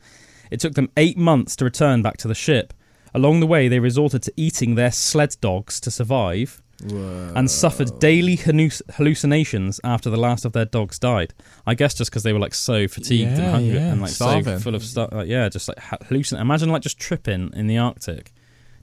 It 0.49 0.61
took 0.61 0.75
them 0.75 0.91
eight 0.97 1.19
months 1.19 1.57
to 1.57 1.65
return 1.65 2.03
back 2.03 2.19
to 2.19 2.29
the 2.29 2.37
ship. 2.37 2.73
Along 3.13 3.41
the 3.41 3.49
way, 3.49 3.67
they 3.67 3.81
resorted 3.81 4.23
to 4.23 4.33
eating 4.37 4.77
their 4.77 4.93
sled 4.93 5.37
dogs 5.41 5.81
to 5.81 5.91
survive 5.91 6.63
and 6.83 7.51
suffered 7.51 7.99
daily 7.99 8.37
halluc- 8.37 8.81
hallucinations 8.95 9.81
after 9.83 10.09
the 10.09 10.17
last 10.17 10.45
of 10.45 10.53
their 10.53 10.67
dogs 10.67 11.01
died. 11.01 11.35
I 11.67 11.75
guess 11.75 11.95
just 11.95 12.13
because 12.13 12.23
they 12.23 12.33
were 12.33 12.39
like 12.39 12.55
so 12.55 12.87
fatigued 12.87 13.33
and 13.33 13.51
hungry 13.51 13.75
yeah, 13.75 13.91
and 13.93 14.01
like 14.01 14.13
starving. 14.13 14.59
so 14.59 14.63
full 14.63 14.77
of 14.77 14.85
stuff. 14.85 15.11
Like, 15.11 15.27
yeah, 15.27 15.49
just 15.49 15.67
like 15.67 15.81
ha- 15.81 15.99
hallucin. 16.05 16.41
Imagine 16.41 16.69
like 16.71 16.83
just 16.83 17.01
tripping 17.01 17.51
in 17.55 17.67
the 17.67 17.79
Arctic. 17.79 18.33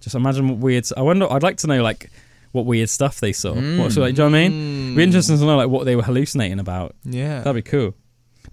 Just 0.01 0.15
imagine 0.15 0.49
what 0.49 0.57
weird. 0.57 0.85
I 0.97 1.01
wonder. 1.01 1.31
I'd 1.31 1.43
like 1.43 1.57
to 1.59 1.67
know 1.67 1.81
like 1.81 2.11
what 2.51 2.65
weird 2.65 2.89
stuff 2.89 3.19
they 3.19 3.33
saw. 3.33 3.53
What, 3.53 3.91
so, 3.91 4.01
like, 4.01 4.15
do 4.15 4.23
you 4.23 4.29
know 4.29 4.31
what 4.33 4.37
I 4.43 4.49
mean? 4.49 4.83
It'd 4.85 4.97
be 4.97 5.03
interesting 5.03 5.37
to 5.37 5.45
know 5.45 5.57
like 5.57 5.69
what 5.69 5.85
they 5.85 5.95
were 5.95 6.03
hallucinating 6.03 6.59
about. 6.59 6.95
Mm. 7.05 7.13
Yeah. 7.13 7.39
That'd 7.41 7.63
be 7.63 7.69
cool. 7.69 7.93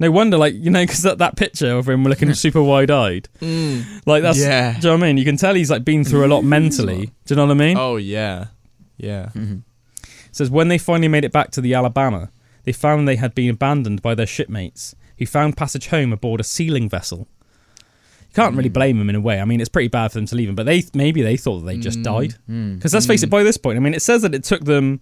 No 0.00 0.10
wonder, 0.10 0.36
like 0.36 0.54
you 0.54 0.70
know, 0.70 0.82
because 0.82 1.02
that, 1.02 1.18
that 1.18 1.36
picture 1.36 1.70
of 1.70 1.88
him 1.88 2.02
looking 2.04 2.32
super 2.34 2.62
wide 2.62 2.90
eyed, 2.90 3.28
Mm. 3.40 3.84
like 4.06 4.22
that's. 4.22 4.40
Yeah. 4.40 4.72
Do 4.72 4.76
you 4.78 4.82
know 4.82 4.90
what 4.98 5.04
I 5.04 5.06
mean? 5.06 5.18
You 5.18 5.24
can 5.24 5.36
tell 5.36 5.54
he's 5.54 5.70
like 5.70 5.84
been 5.84 6.02
through 6.04 6.26
a 6.26 6.28
lot 6.28 6.42
mentally. 6.44 7.06
Do 7.26 7.34
you 7.34 7.36
know 7.36 7.46
what 7.46 7.52
I 7.52 7.54
mean? 7.54 7.76
Oh 7.78 7.96
yeah. 7.96 8.46
Yeah. 8.96 9.30
Mhm. 9.34 9.62
Says 10.32 10.50
when 10.50 10.66
they 10.68 10.78
finally 10.78 11.06
made 11.08 11.24
it 11.24 11.30
back 11.32 11.52
to 11.52 11.60
the 11.60 11.74
Alabama, 11.74 12.30
they 12.64 12.72
found 12.72 13.06
they 13.06 13.16
had 13.16 13.34
been 13.36 13.50
abandoned 13.50 14.02
by 14.02 14.16
their 14.16 14.26
shipmates, 14.26 14.96
who 15.18 15.26
found 15.26 15.56
passage 15.56 15.86
home 15.88 16.12
aboard 16.12 16.40
a 16.40 16.44
sealing 16.44 16.88
vessel. 16.88 17.28
You 18.36 18.42
can't 18.42 18.56
really 18.56 18.68
blame 18.68 18.98
them 18.98 19.08
in 19.08 19.14
a 19.14 19.20
way. 19.20 19.40
I 19.40 19.44
mean, 19.44 19.60
it's 19.60 19.68
pretty 19.68 19.88
bad 19.88 20.10
for 20.10 20.18
them 20.18 20.26
to 20.26 20.34
leave 20.34 20.48
them, 20.48 20.56
but 20.56 20.66
they 20.66 20.82
maybe 20.92 21.22
they 21.22 21.36
thought 21.36 21.60
that 21.60 21.66
they 21.66 21.76
just 21.78 22.00
Mm. 22.00 22.02
died. 22.04 22.34
Mm. 22.50 22.74
Because 22.76 22.92
let's 22.92 23.06
face 23.06 23.22
it, 23.22 23.30
by 23.30 23.42
this 23.44 23.56
point, 23.56 23.76
I 23.76 23.80
mean, 23.80 23.94
it 23.94 24.02
says 24.02 24.22
that 24.22 24.34
it 24.34 24.42
took 24.42 24.64
them 24.64 25.00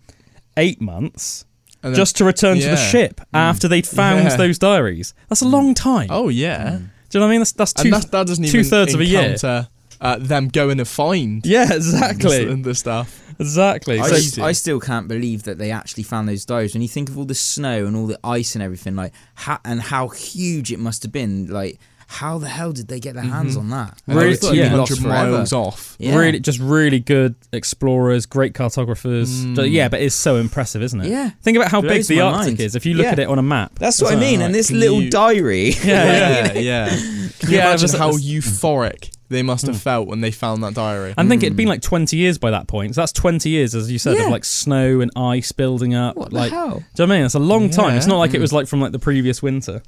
eight 0.58 0.80
months 0.82 1.44
then- 1.80 1.94
just 1.94 2.16
to 2.16 2.24
return 2.24 2.56
to 2.58 2.64
the 2.64 2.70
yeah. 2.72 2.90
ship 2.90 3.20
after 3.32 3.68
they'd 3.68 3.86
found 3.86 4.24
Yeah. 4.24 4.36
those 4.36 4.58
diaries. 4.58 5.14
That's 5.30 5.40
a 5.40 5.48
long 5.48 5.72
time. 5.74 6.08
Oh 6.10 6.28
yeah. 6.28 6.78
Do 7.08 7.18
you 7.18 7.20
know 7.20 7.26
what 7.26 7.30
I 7.30 7.34
mean? 7.34 7.40
That's 7.40 7.52
that's 7.52 7.72
two. 7.72 7.84
and 7.84 7.92
that's, 7.94 8.04
that 8.06 8.26
doesn't 8.26 8.44
even 8.44 8.52
two-thirds 8.64 8.92
of 8.94 9.00
a 9.00 9.04
year. 9.06 9.20
encounter, 9.22 9.68
Uh, 10.00 10.18
them 10.18 10.48
going 10.48 10.78
to 10.78 10.84
find 10.84 11.44
yeah, 11.46 11.72
exactly, 11.72 12.44
the, 12.44 12.56
the 12.56 12.74
stuff. 12.74 13.20
exactly. 13.38 14.00
I, 14.00 14.08
So, 14.08 14.14
s- 14.16 14.38
I 14.38 14.52
still 14.52 14.80
can't 14.80 15.06
believe 15.08 15.44
that 15.44 15.58
they 15.58 15.70
actually 15.70 16.02
found 16.02 16.28
those 16.28 16.44
diaries. 16.44 16.74
When 16.74 16.82
you 16.82 16.88
think 16.88 17.08
of 17.08 17.16
all 17.16 17.24
the 17.24 17.34
snow 17.36 17.86
and 17.86 17.94
all 17.96 18.06
the 18.08 18.18
ice 18.24 18.54
and 18.56 18.62
everything, 18.64 18.96
like, 18.96 19.12
ha- 19.36 19.60
and 19.64 19.80
how 19.80 20.08
huge 20.08 20.72
it 20.72 20.78
must 20.80 21.02
have 21.04 21.12
been, 21.12 21.46
like, 21.46 21.78
how 22.12 22.38
the 22.38 22.48
hell 22.48 22.72
did 22.72 22.88
they 22.88 23.00
get 23.00 23.14
their 23.14 23.24
hands 23.24 23.56
Mhm. 23.56 23.60
on 23.60 23.70
that? 23.70 23.98
And 24.06 24.16
Really- 24.16 24.36
they 24.36 24.48
were 24.48 24.54
yeah. 24.54 24.62
200 24.68 24.78
Lost 24.78 25.00
forever. 25.02 25.30
miles 25.32 25.52
off. 25.52 25.96
Yeah. 25.98 26.16
really, 26.16 26.40
just 26.40 26.58
really 26.60 27.00
good 27.00 27.34
explorers, 27.52 28.26
great 28.26 28.54
cartographers. 28.54 29.30
Mm. 29.30 29.56
So, 29.56 29.62
yeah, 29.62 29.88
but 29.88 30.00
it's 30.00 30.14
so 30.14 30.36
impressive, 30.36 30.82
isn't 30.82 31.00
it? 31.00 31.08
Yeah. 31.10 31.30
Think 31.42 31.56
about 31.56 31.70
how 31.70 31.80
big 31.80 32.04
the 32.06 32.20
Arctic 32.20 32.46
mind. 32.46 32.60
is. 32.60 32.74
If 32.74 32.84
you 32.86 32.94
look 32.94 33.04
Yeah. 33.06 33.12
at 33.12 33.18
it 33.18 33.28
on 33.28 33.38
a 33.38 33.42
map, 33.42 33.78
That's 33.78 34.00
what 34.02 34.12
I 34.12 34.16
mean. 34.16 34.40
like, 34.40 34.46
And 34.46 34.54
this 34.54 34.70
little 34.70 35.00
you- 35.02 35.10
diary. 35.10 35.70
Yeah, 35.84 36.04
yeah. 36.04 36.52
yeah, 36.54 36.58
yeah. 36.58 36.88
Can 36.88 36.98
you 36.98 37.28
Yeah, 37.56 37.66
imagine 37.68 37.82
was- 37.84 37.92
how 37.94 38.08
it's- 38.10 38.24
euphoric 38.26 39.10
they 39.30 39.42
must 39.42 39.64
have 39.66 39.76
Mm. 39.76 39.80
felt 39.80 40.08
when 40.08 40.20
they 40.20 40.30
found 40.30 40.62
that 40.62 40.74
diary? 40.74 41.14
I 41.16 41.26
think 41.26 41.42
it'd 41.42 41.56
been 41.56 41.68
like 41.68 41.80
20 41.80 42.16
years 42.18 42.36
by 42.36 42.50
that 42.50 42.66
point. 42.66 42.94
So 42.94 43.00
that's 43.00 43.12
20 43.12 43.48
years, 43.48 43.74
as 43.74 43.90
you 43.90 43.98
said, 43.98 44.16
Yeah. 44.16 44.24
of 44.26 44.30
like 44.30 44.44
snow 44.44 45.00
and 45.00 45.10
ice 45.16 45.52
building 45.52 45.94
up. 45.94 46.16
What 46.16 46.32
like, 46.32 46.50
the 46.50 46.56
hell? 46.56 46.68
Do 46.68 46.74
you 46.74 46.78
know 46.78 46.84
what 46.96 47.14
I 47.14 47.16
mean? 47.16 47.26
It's 47.26 47.34
a 47.34 47.38
long 47.38 47.70
time. 47.70 47.96
It's 47.96 48.06
not 48.06 48.18
like 48.18 48.34
it 48.34 48.38
Mm. 48.38 48.42
was 48.42 48.52
like 48.52 48.66
from 48.66 48.80
like 48.82 48.92
the 48.92 48.98
previous 48.98 49.42
winter. 49.42 49.82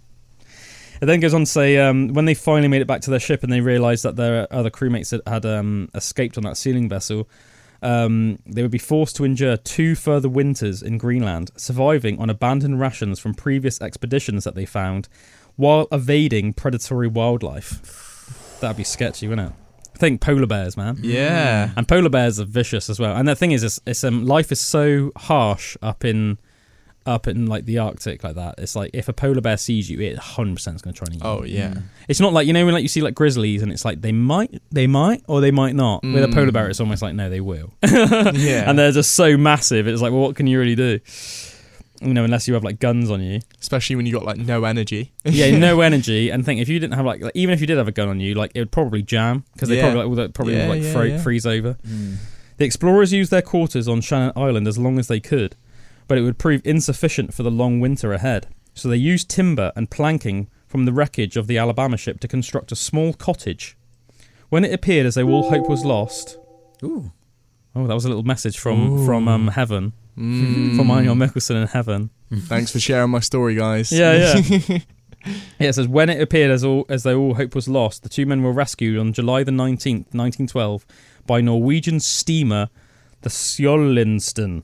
It 1.05 1.07
then 1.07 1.21
goes 1.21 1.35
on 1.35 1.43
to 1.43 1.47
say 1.47 1.77
um, 1.77 2.09
when 2.15 2.25
they 2.25 2.33
finally 2.33 2.67
made 2.67 2.81
it 2.81 2.87
back 2.87 3.03
to 3.03 3.11
their 3.11 3.21
ship 3.21 3.43
and 3.43 3.53
they 3.53 3.61
realised 3.61 4.05
that 4.05 4.17
their 4.17 4.51
other 4.51 4.71
crewmates 4.71 5.11
had, 5.11 5.21
had 5.27 5.45
um, 5.45 5.91
escaped 5.95 6.39
on 6.39 6.45
that 6.45 6.57
sealing 6.57 6.89
vessel, 6.89 7.29
um, 7.83 8.39
they 8.47 8.63
would 8.63 8.71
be 8.71 8.79
forced 8.79 9.15
to 9.17 9.25
endure 9.25 9.59
two 9.59 9.97
further 9.97 10.31
winters 10.31 10.83
in 10.83 10.97
Greenland, 10.97 11.51
surviving 11.59 12.19
on 12.19 12.31
abandoned 12.31 12.81
rations 12.81 13.19
from 13.19 13.35
previous 13.35 13.83
expeditions 13.83 14.45
that 14.45 14.55
they 14.55 14.65
found, 14.65 15.11
while 15.57 15.89
evading 15.93 16.55
predatory 16.55 17.07
wildlife. 17.07 18.57
That'd 18.63 18.79
be 18.79 18.85
sketchy, 18.85 19.29
wouldn't 19.29 19.51
it? 19.51 19.99
Think 19.99 20.23
polar 20.23 20.47
bears, 20.47 20.75
man. 20.75 20.97
yeah. 21.03 21.73
And 21.77 21.87
polar 21.87 22.09
bears 22.09 22.41
are 22.41 22.47
vicious 22.47 22.89
as 22.89 22.99
well. 22.99 23.15
And 23.15 23.29
the 23.29 23.37
thing 23.37 23.53
is, 23.53 23.63
it's, 23.63 23.79
it's 23.85 24.03
um, 24.05 24.25
life 24.25 24.51
is 24.51 24.59
so 24.59 25.13
harsh 25.17 25.77
up 25.83 26.03
in 26.03 26.39
up 27.07 27.27
in 27.27 27.47
like 27.47 27.65
the 27.67 27.79
Arctic 27.79 28.25
like 28.25 28.35
that. 28.37 28.55
It's 28.59 28.75
like 28.75 28.91
if 28.95 29.09
a 29.09 29.13
polar 29.13 29.41
bear 29.41 29.57
sees 29.57 29.91
you, 29.91 30.01
it 30.01 30.15
100 30.17 30.55
percent 30.55 30.77
is 30.77 30.83
going 30.83 30.95
to 30.95 30.99
try 30.99 31.07
and 31.07 31.15
eat 31.17 31.23
you. 31.23 31.29
Oh 31.29 31.43
yeah. 31.45 31.75
It's 32.09 32.21
not 32.21 32.33
like 32.33 32.47
you 32.47 32.53
know 32.53 32.65
when 32.65 32.75
like 32.75 32.83
you 32.83 32.89
see 32.89 33.03
like 33.03 33.15
grizzlies 33.15 33.63
and 33.63 33.71
it's 33.73 33.85
like 33.85 34.01
they 34.01 34.13
might, 34.13 34.63
they 34.73 34.87
might, 34.87 35.23
or 35.29 35.41
they 35.41 35.51
might 35.51 35.75
not. 35.75 36.03
With 36.03 36.25
a 36.25 36.29
polar 36.29 36.49
Mm. 36.51 36.53
bear, 36.53 36.69
it's 36.71 36.81
almost 36.81 37.03
like 37.03 37.15
no, 37.15 37.29
they 37.31 37.41
will. 37.41 37.73
Yeah. 37.83 38.69
and 38.69 38.79
they're 38.79 38.93
just 38.93 39.13
so 39.13 39.37
massive. 39.37 39.87
It's 39.89 40.01
like, 40.03 40.13
well, 40.13 40.23
what 40.23 40.37
can 40.37 40.47
you 40.47 40.59
really 40.59 40.75
do? 40.77 41.01
You 42.01 42.13
know, 42.13 42.25
unless 42.25 42.47
you 42.49 42.55
have 42.55 42.65
like 42.65 42.81
guns 42.81 43.11
on 43.11 43.23
you. 43.23 43.41
Especially 43.61 43.97
when 43.97 44.05
you 44.05 44.13
got 44.13 44.25
like 44.25 44.37
no 44.37 44.65
energy. 44.65 45.13
Yeah, 45.25 45.57
no 45.59 45.81
energy. 45.81 46.29
And 46.31 46.45
think 46.45 46.61
if 46.61 46.69
you 46.69 46.79
didn't 46.79 46.95
have 46.95 47.07
like, 47.07 47.23
like 47.23 47.33
even 47.35 47.55
if 47.55 47.61
you 47.61 47.67
did 47.67 47.79
have 47.79 47.89
a 47.89 47.93
gun 47.93 48.09
on 48.09 48.21
you, 48.21 48.35
like 48.35 48.51
it 48.55 48.59
would 48.61 48.73
probably 48.73 49.03
jam 49.03 49.45
because 49.55 49.69
they 49.69 49.77
Yeah. 49.77 49.83
probably 49.83 49.99
like, 50.01 50.09
all 50.09 50.15
that 50.17 50.35
probably 50.35 50.57
Yeah, 50.57 50.69
like 50.69 50.83
yeah, 50.83 50.93
fro- 50.93 51.03
yeah. 51.05 51.19
freeze 51.23 51.47
over. 51.47 51.75
Mm. 51.87 52.17
The 52.59 52.65
explorers 52.65 53.13
used 53.13 53.31
their 53.31 53.43
quarters 53.43 53.89
on 53.89 54.01
Shannon 54.01 54.33
Island 54.37 54.69
as 54.69 54.77
long 54.79 54.99
as 54.99 55.09
they 55.09 55.19
could, 55.21 55.57
but 56.09 56.19
it 56.19 56.23
would 56.23 56.39
prove 56.39 56.61
insufficient 56.65 57.33
for 57.35 57.43
the 57.43 57.51
long 57.51 57.81
winter 57.81 58.13
ahead. 58.13 58.47
So 58.75 58.89
they 58.89 58.97
used 58.97 59.29
timber 59.31 59.73
and 59.77 59.91
planking 59.91 60.49
from 60.67 60.85
the 60.85 60.93
wreckage 60.93 61.37
of 61.37 61.47
the 61.47 61.59
Alabama 61.59 61.97
ship 61.97 62.21
to 62.21 62.29
construct 62.29 62.73
a 62.73 62.77
small 62.77 63.13
cottage. 63.13 63.77
When 64.49 64.65
it 64.65 64.73
appeared 64.73 65.07
as 65.07 65.15
though 65.15 65.29
all 65.29 65.51
hope 65.51 65.69
was 65.69 65.85
lost, 65.85 66.39
Ooh. 66.83 67.13
oh, 67.75 67.87
that 67.87 67.95
was 67.95 68.05
a 68.05 68.09
little 68.09 68.25
message 68.25 68.59
from 68.59 69.05
from 69.07 69.29
um, 69.29 69.49
heaven, 69.49 69.93
Mm. 70.19 70.77
from 70.77 70.91
Anya 70.93 71.11
Mikkelsen 71.11 71.61
in 71.63 71.67
heaven. 71.69 72.11
Thanks 72.33 72.71
for 72.71 72.79
sharing 72.79 73.11
my 73.11 73.19
story, 73.21 73.57
guys. 73.57 73.91
Yeah, 73.91 74.37
yeah. 74.37 74.79
Yeah, 75.59 75.69
it 75.71 75.73
says 75.73 75.89
when 75.89 76.11
it 76.11 76.21
appeared 76.21 76.51
as 76.51 76.63
all 76.63 76.85
as 76.91 77.03
though 77.03 77.19
all 77.19 77.35
hope 77.35 77.55
was 77.55 77.67
lost, 77.67 78.03
the 78.03 78.11
two 78.11 78.27
men 78.27 78.43
were 78.43 78.53
rescued 78.53 78.99
on 78.99 79.15
July 79.15 79.43
the 79.43 79.51
nineteenth, 79.51 80.13
nineteen 80.13 80.47
twelve, 80.47 80.85
by 81.27 81.41
Norwegian 81.41 81.99
steamer 81.99 82.69
the 83.23 83.31
Sjolinsten. 83.31 84.63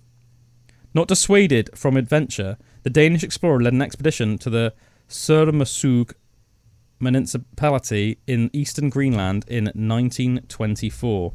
Not 0.94 1.08
dissuaded 1.08 1.70
from 1.74 1.96
adventure, 1.96 2.56
the 2.82 2.90
Danish 2.90 3.22
explorer 3.22 3.60
led 3.62 3.72
an 3.72 3.82
expedition 3.82 4.38
to 4.38 4.50
the 4.50 4.74
Sermersooq 5.08 6.12
municipality 6.98 8.18
in 8.26 8.50
eastern 8.52 8.90
Greenland 8.90 9.44
in 9.48 9.64
1924. 9.66 11.32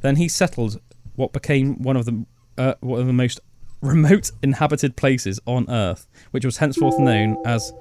Then 0.00 0.16
he 0.16 0.28
settled 0.28 0.80
what 1.16 1.32
became 1.32 1.82
one 1.82 1.96
of 1.96 2.04
the 2.04 2.24
uh, 2.56 2.74
one 2.80 3.00
of 3.00 3.06
the 3.06 3.12
most 3.12 3.40
remote 3.80 4.30
inhabited 4.42 4.96
places 4.96 5.40
on 5.46 5.68
Earth, 5.70 6.06
which 6.30 6.44
was 6.44 6.58
henceforth 6.58 6.98
known 6.98 7.36
as 7.46 7.72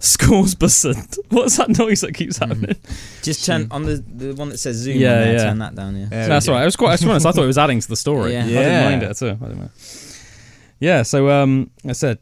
Scoresbysund. 0.00 1.18
What's 1.30 1.56
that 1.56 1.76
noise 1.78 2.00
that 2.00 2.14
keeps 2.14 2.38
happening? 2.38 2.76
Just 3.22 3.44
turn 3.46 3.68
on 3.70 3.82
the 3.84 3.96
the 4.06 4.34
one 4.34 4.48
that 4.50 4.58
says 4.58 4.76
Zoom. 4.76 4.98
Yeah, 4.98 5.12
on 5.14 5.20
there, 5.20 5.32
yeah. 5.34 5.42
Turn 5.44 5.58
that 5.58 5.74
down. 5.74 5.96
Yeah. 5.96 6.06
There 6.06 6.28
That's 6.28 6.46
go. 6.46 6.52
all 6.52 6.56
right. 6.58 6.62
I 6.62 6.64
was 6.64 6.76
quite. 6.76 6.98
To 6.98 7.04
be 7.04 7.10
honest, 7.10 7.26
I 7.26 7.32
thought 7.32 7.44
it 7.44 7.46
was 7.46 7.58
adding 7.58 7.80
to 7.80 7.88
the 7.88 7.96
story. 7.96 8.32
Yeah. 8.32 8.44
I 8.44 8.48
Yeah. 8.48 8.62
didn't 8.62 8.84
mind 8.90 9.02
it 9.04 9.10
at 9.10 9.22
all. 9.22 9.28
I 9.28 9.32
didn't 9.48 9.58
mind. 9.58 9.70
Yeah. 10.82 11.02
So 11.02 11.30
um, 11.30 11.70
I 11.88 11.92
said 11.92 12.18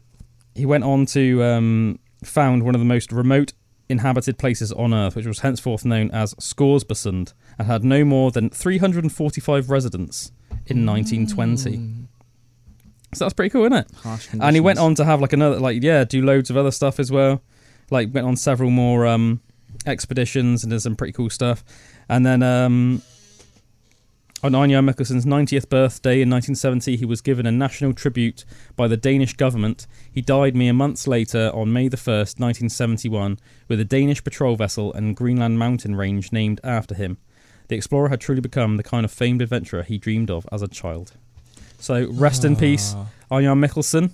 he 0.53 0.67
went 0.67 0.83
on 0.83 1.07
to 1.07 1.43
um, 1.43 1.99
found 2.23 2.63
one 2.63 2.75
of 2.75 2.79
the 2.79 2.85
most 2.85 3.11
remote 3.11 3.53
inhabited 3.89 4.37
places 4.37 4.71
on 4.71 4.93
Earth, 4.93 5.15
which 5.15 5.25
was 5.25 5.39
henceforth 5.39 5.83
known 5.83 6.11
as 6.11 6.35
Scoresbysund, 6.35 7.33
and 7.57 7.67
had 7.67 7.83
no 7.83 8.05
more 8.05 8.29
than 8.29 8.51
345 8.51 9.69
residents 9.71 10.31
in 10.67 10.85
1920. 10.85 11.77
Mm. 11.77 12.05
So 13.15 13.25
that's 13.25 13.33
pretty 13.33 13.49
cool, 13.49 13.65
isn't 13.65 13.73
it? 13.73 13.91
And 14.39 14.55
he 14.55 14.59
went 14.59 14.77
on 14.77 14.93
to 14.95 15.05
have 15.05 15.19
like 15.21 15.33
another, 15.33 15.59
like 15.59 15.81
yeah, 15.81 16.03
do 16.03 16.23
loads 16.23 16.51
of 16.51 16.55
other 16.55 16.71
stuff 16.71 16.99
as 16.99 17.11
well. 17.11 17.41
Like 17.89 18.13
went 18.13 18.27
on 18.27 18.37
several 18.37 18.69
more 18.69 19.07
um, 19.07 19.41
expeditions 19.87 20.63
and 20.63 20.69
did 20.69 20.81
some 20.81 20.95
pretty 20.95 21.13
cool 21.13 21.31
stuff. 21.31 21.63
And 22.07 22.23
then 22.23 22.43
um, 22.43 23.01
on 24.43 24.53
Anja 24.53 24.83
Mikkelsen's 24.83 25.25
90th 25.25 25.69
birthday 25.69 26.21
in 26.21 26.29
1970, 26.29 26.95
he 26.97 27.05
was 27.05 27.21
given 27.21 27.45
a 27.45 27.51
national 27.51 27.93
tribute 27.93 28.43
by 28.75 28.87
the 28.87 28.97
Danish 28.97 29.33
government. 29.35 29.85
He 30.11 30.21
died 30.21 30.55
mere 30.55 30.73
months 30.73 31.07
later 31.07 31.51
on 31.53 31.71
May 31.71 31.87
the 31.87 31.97
1st, 31.97 32.39
1971, 32.39 33.37
with 33.67 33.79
a 33.79 33.85
Danish 33.85 34.23
patrol 34.23 34.55
vessel 34.55 34.91
and 34.93 35.15
Greenland 35.15 35.59
mountain 35.59 35.95
range 35.95 36.31
named 36.31 36.59
after 36.63 36.95
him. 36.95 37.17
The 37.67 37.75
explorer 37.75 38.09
had 38.09 38.19
truly 38.19 38.41
become 38.41 38.77
the 38.77 38.83
kind 38.83 39.05
of 39.05 39.11
famed 39.11 39.41
adventurer 39.41 39.83
he 39.83 39.97
dreamed 39.97 40.31
of 40.31 40.47
as 40.51 40.61
a 40.61 40.67
child. 40.67 41.13
So 41.79 42.07
rest 42.11 42.43
in 42.43 42.55
peace, 42.55 42.93
Ah. 42.97 43.07
Arjan 43.31 43.63
Mikkelsen. 43.63 44.11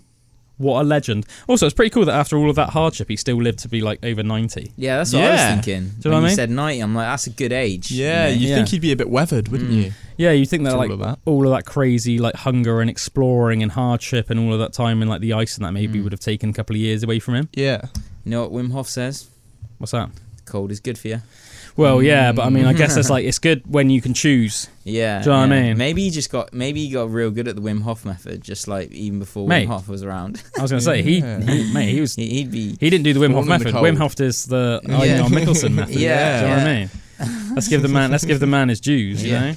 What 0.58 0.82
a 0.82 0.84
legend. 0.84 1.26
Also, 1.48 1.68
it's 1.68 1.76
pretty 1.76 1.92
cool 1.92 2.06
that 2.06 2.16
after 2.16 2.36
all 2.38 2.50
of 2.50 2.56
that 2.56 2.72
hardship, 2.72 3.10
he 3.10 3.16
still 3.16 3.38
lived 3.38 3.60
to 3.60 3.70
be 3.70 3.80
like 3.82 4.04
over 4.04 4.24
90. 4.24 4.74
Yeah, 4.76 4.98
that's 4.98 5.14
what 5.14 5.24
I 5.24 5.30
was 5.32 5.40
Yeah. 5.40 5.54
thinking. 5.62 5.74
Do 5.74 5.78
you 5.78 5.82
know 5.84 5.92
when 6.04 6.12
what 6.12 6.16
I 6.16 6.20
you 6.20 6.26
mean? 6.28 6.36
said 6.36 6.50
90, 6.50 6.80
I'm 6.80 6.96
like, 6.96 7.08
that's 7.08 7.28
a 7.28 7.30
good 7.30 7.54
age. 7.54 7.92
Yeah, 7.92 8.28
you 8.28 8.36
know? 8.36 8.42
you 8.42 8.48
Yeah. 8.50 8.56
think 8.56 8.70
he'd 8.70 8.82
be 8.82 8.92
a 8.92 8.96
bit 8.96 9.10
weathered, 9.10 9.50
wouldn't 9.50 9.70
Mm. 9.70 9.84
you? 9.84 9.94
Yeah, 10.18 10.32
you 10.32 10.48
think 10.48 10.64
that 10.64 10.70
It's 10.70 10.74
all 10.74 10.80
like 10.80 10.90
of 10.90 11.00
that. 11.00 11.20
all 11.26 11.46
of 11.46 11.52
that 11.54 11.66
crazy 11.66 12.18
like 12.18 12.34
hunger 12.38 12.82
and 12.82 12.90
exploring 12.90 13.62
and 13.62 13.72
hardship 13.74 14.32
and 14.32 14.40
all 14.40 14.52
of 14.52 14.60
that 14.60 14.74
time 14.74 15.04
in 15.04 15.08
like 15.08 15.22
the 15.22 15.34
ice 15.34 15.58
and 15.58 15.66
that 15.66 15.74
maybe 15.74 16.00
Mm. 16.00 16.04
would 16.04 16.12
have 16.12 16.20
taken 16.22 16.50
a 16.50 16.54
couple 16.54 16.76
of 16.76 16.80
years 16.82 17.04
away 17.04 17.20
from 17.20 17.36
him. 17.36 17.50
Yeah. 17.54 17.82
You 18.26 18.32
know 18.32 18.42
what 18.48 18.52
Wim 18.52 18.72
Hof 18.72 18.90
says? 18.90 19.28
What's 19.78 19.92
that? 19.92 20.10
Cold 20.46 20.72
is 20.72 20.80
good 20.80 20.98
for 20.98 21.08
you. 21.10 21.22
Well, 21.78 22.02
yeah, 22.02 22.32
but 22.32 22.44
I 22.46 22.50
mean, 22.50 22.66
I 22.66 22.74
guess 22.74 22.98
it's 22.98 23.10
like 23.16 23.24
it's 23.26 23.40
good 23.40 23.62
when 23.72 23.90
you 23.92 24.02
can 24.02 24.14
choose. 24.14 24.68
Yeah. 24.84 25.22
Do 25.22 25.30
you 25.30 25.36
know 25.36 25.42
what 25.42 25.52
I 25.54 25.62
mean? 25.62 25.78
Maybe 25.78 26.02
he 26.04 26.10
just 26.10 26.32
got 26.32 26.52
maybe 26.54 26.84
he 26.86 26.92
got 26.92 27.12
real 27.12 27.30
good 27.32 27.48
at 27.48 27.56
the 27.56 27.62
Wim 27.62 27.84
Hof 27.84 28.04
method, 28.04 28.42
just 28.44 28.68
like 28.68 28.92
even 28.92 29.20
before 29.20 29.48
Mate. 29.48 29.68
Wim 29.68 29.72
Hof 29.72 29.88
was 29.88 30.02
around. 30.04 30.42
I 30.58 30.62
was 30.64 30.72
going 30.72 30.80
to 30.80 30.86
say 30.86 31.02
he, 31.04 31.20
Yeah. 31.20 31.40
he, 31.42 31.72
mate, 31.74 31.90
he 31.92 32.02
was 32.02 32.16
He- 32.16 32.30
He'd 32.30 32.52
be 32.52 32.76
he 32.80 32.90
didn't 32.90 33.04
do 33.04 33.14
the 33.14 33.20
Wim 33.20 33.34
Hof 33.34 33.46
Born 33.46 33.52
in 33.54 33.60
the 33.60 33.72
method. 33.72 33.76
Wim 33.76 33.98
Hof 33.98 34.20
is 34.20 34.46
the 34.46 34.82
Yeah. 34.84 34.98
Arjan 34.98 35.28
Mikkelsen 35.30 35.74
method. 35.76 35.96
Yeah, 35.96 36.40
do 36.42 36.46
you 36.48 36.52
know 36.52 36.58
what 36.58 36.68
I 36.68 36.74
mean? 36.74 37.56
Let's 37.56 37.68
give 37.68 37.82
the 37.84 37.88
man 37.88 38.12
let's 38.12 38.26
give 38.26 38.40
the 38.40 38.48
man 38.48 38.70
his 38.70 38.80
dues. 38.82 39.24
You 39.24 39.32
Yeah. 39.32 39.52
know. 39.52 39.56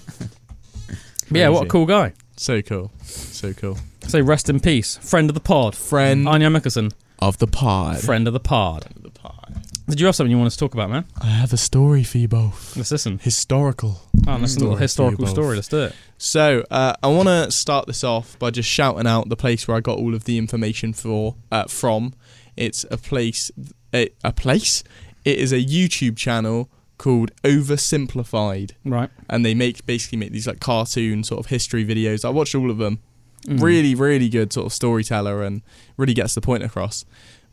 Yeah, 1.31 1.49
what 1.49 1.65
a 1.67 1.69
cool 1.69 1.87
guy. 1.87 2.13
So 2.37 2.61
cool. 2.63 2.91
So 3.05 3.53
cool. 3.55 3.79
So 4.09 4.21
rest 4.21 4.49
in 4.51 4.61
peace, 4.61 4.97
friend 4.99 5.31
of 5.31 5.35
the 5.35 5.41
pod, 5.41 5.75
Friend 5.77 6.27
Arjan 6.27 6.57
Mikkelsen, 6.57 6.93
of 7.19 7.39
the 7.39 7.47
pod. 7.47 7.99
friend 7.99 8.27
of 8.27 8.33
the 8.33 8.41
pod. 8.41 8.87
of 8.97 9.03
the 9.03 9.11
pod. 9.11 9.60
Did 9.91 9.99
you 9.99 10.07
have 10.07 10.15
something 10.15 10.31
you 10.31 10.37
want 10.39 10.47
us 10.47 10.55
to 10.55 10.61
talk 10.61 10.75
about, 10.75 10.89
man? 10.89 11.05
I 11.21 11.27
have 11.27 11.53
a 11.53 11.57
story 11.57 12.05
for 12.05 12.19
you 12.19 12.29
both. 12.29 12.77
Let's 12.77 12.93
listen. 12.93 13.19
Historical. 13.19 14.01
Oh, 14.27 14.37
a 14.37 14.39
little 14.39 14.47
Story 14.47 14.71
you 14.71 14.77
historical 14.77 15.27
story. 15.27 15.57
Let's 15.57 15.67
do 15.69 15.83
it. 15.83 15.95
So 16.17 16.65
uh, 16.71 16.95
I 17.03 17.09
want 17.09 17.29
to 17.29 17.51
start 17.51 17.89
this 17.89 18.05
off 18.05 18.39
by 18.39 18.51
just 18.51 18.69
shouting 18.69 19.09
out 19.09 19.29
the 19.29 19.37
place 19.37 19.67
where 19.67 19.77
I 19.77 19.81
got 19.81 19.99
all 19.99 20.15
of 20.15 20.25
the 20.25 20.39
information 20.39 20.93
for 20.93 21.35
uh, 21.51 21.65
from. 21.65 22.15
It's 22.57 22.85
a 22.89 22.97
place, 22.97 23.51
a, 23.93 24.11
a 24.23 24.33
place. 24.33 24.85
It 25.25 25.39
is 25.39 25.53
a 25.53 25.59
YouTube 25.61 26.17
channel 26.17 26.71
called 26.97 27.33
Oversimplified, 27.43 28.73
Right. 28.85 29.11
and 29.29 29.45
they 29.45 29.55
make 29.55 29.87
basically 29.87 30.19
make 30.19 30.31
these 30.31 30.47
like 30.47 30.61
cartoon 30.61 31.25
sort 31.25 31.41
of 31.41 31.47
history 31.47 31.85
videos. 31.85 32.25
I 32.25 32.29
watched 32.29 32.55
all 32.55 32.71
of 32.71 32.79
them. 32.79 33.01
Mm. 33.47 33.61
Really, 33.61 33.95
really 33.95 34.29
good 34.29 34.53
sort 34.53 34.67
of 34.67 34.73
storyteller, 34.73 35.43
and 35.43 35.63
really 35.97 36.15
gets 36.15 36.35
the 36.35 36.43
point 36.43 36.63
across. 36.63 37.05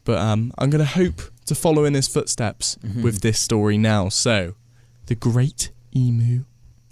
But 0.04 0.20
um, 0.20 0.52
I'm 0.58 0.70
gonna 0.70 0.86
hope 0.86 1.22
to 1.48 1.56
follow 1.56 1.84
in 1.86 1.94
his 1.94 2.08
footsteps 2.08 2.78
Mhm. 2.86 3.02
with 3.02 3.22
this 3.22 3.40
story 3.40 3.78
now. 3.78 4.10
So, 4.10 4.54
the 5.08 5.16
Great 5.16 5.72
Emu, 5.96 6.44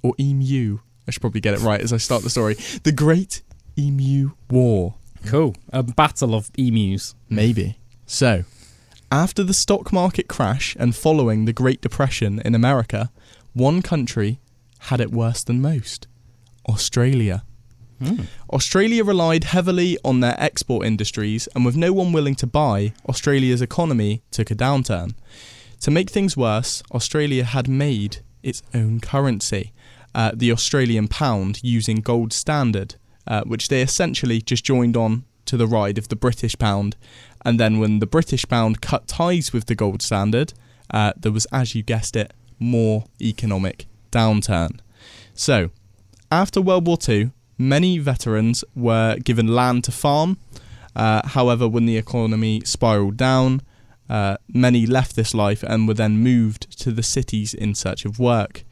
or 0.03 0.13
Emu, 0.19 0.79
I 1.07 1.11
should 1.11 1.21
probably 1.21 1.41
get 1.41 1.53
it 1.53 1.61
right 1.61 1.81
as 1.81 1.93
I 1.93 1.97
start 1.97 2.23
the 2.23 2.29
story. 2.29 2.55
The 2.83 2.91
Great 2.91 3.41
Emu 3.77 4.31
War, 4.49 4.95
Cool. 5.25 5.55
A 5.73 5.81
battle 5.83 6.33
of 6.35 6.51
emus. 6.57 7.15
maybe. 7.29 7.77
So, 8.05 8.43
after 9.11 9.43
the 9.43 9.53
stock 9.53 9.91
market 9.93 10.27
crash 10.27 10.75
and 10.79 10.95
following 10.95 11.45
the 11.45 11.53
Great 11.53 11.81
Depression 11.81 12.41
in 12.45 12.53
America, 12.55 13.11
one 13.53 13.81
country 13.81 14.39
had 14.89 14.99
it 15.01 15.11
worse 15.11 15.43
than 15.43 15.61
most 15.61 16.07
Australia. 16.69 17.43
Mm. 18.01 18.27
Australia 18.51 19.03
relied 19.03 19.45
heavily 19.45 19.97
on 20.03 20.19
their 20.19 20.35
export 20.37 20.85
industries, 20.85 21.47
and 21.55 21.65
with 21.65 21.75
no 21.75 21.93
one 21.93 22.11
willing 22.11 22.35
to 22.35 22.47
buy, 22.47 22.93
Australia's 23.07 23.61
economy 23.61 24.21
took 24.31 24.51
a 24.51 24.55
downturn. 24.55 25.15
To 25.81 25.91
make 25.91 26.09
things 26.09 26.35
worse, 26.35 26.83
Australia 26.93 27.43
had 27.43 27.67
made 27.67 28.17
its 28.43 28.61
own 28.73 28.99
currency, 28.99 29.73
uh, 30.13 30.31
the 30.33 30.51
Australian 30.51 31.07
pound, 31.07 31.59
using 31.63 31.97
gold 31.97 32.33
standard, 32.33 32.95
uh, 33.27 33.43
which 33.43 33.67
they 33.67 33.81
essentially 33.81 34.41
just 34.41 34.63
joined 34.63 34.95
on 34.95 35.25
to 35.45 35.57
the 35.57 35.67
ride 35.67 35.97
of 35.97 36.07
the 36.09 36.15
British 36.15 36.57
pound. 36.57 36.95
And 37.43 37.59
then 37.59 37.79
when 37.79 37.99
the 37.99 38.07
British 38.07 38.47
pound 38.47 38.81
cut 38.81 39.07
ties 39.07 39.53
with 39.53 39.65
the 39.65 39.75
gold 39.75 40.01
standard, 40.01 40.53
uh, 40.91 41.13
there 41.15 41.31
was, 41.31 41.45
as 41.51 41.75
you 41.75 41.83
guessed 41.83 42.15
it, 42.15 42.33
more 42.59 43.05
economic 43.21 43.85
downturn. 44.11 44.79
So, 45.33 45.69
after 46.31 46.61
World 46.61 46.87
War 46.87 46.97
II, 47.07 47.31
many 47.57 47.97
veterans 47.97 48.63
were 48.75 49.17
given 49.17 49.47
land 49.47 49.83
to 49.85 49.91
farm. 49.91 50.37
Uh, 50.95 51.27
however, 51.27 51.67
when 51.67 51.85
the 51.85 51.97
economy 51.97 52.61
spiraled 52.63 53.17
down, 53.17 53.61
uh, 54.09 54.37
many 54.47 54.85
left 54.85 55.15
this 55.15 55.33
life 55.33 55.63
and 55.63 55.87
were 55.87 55.93
then 55.93 56.17
moved 56.17 56.79
to 56.79 56.91
the 56.91 57.03
cities 57.03 57.53
in 57.53 57.75
search 57.75 58.05
of 58.05 58.19
work. 58.19 58.63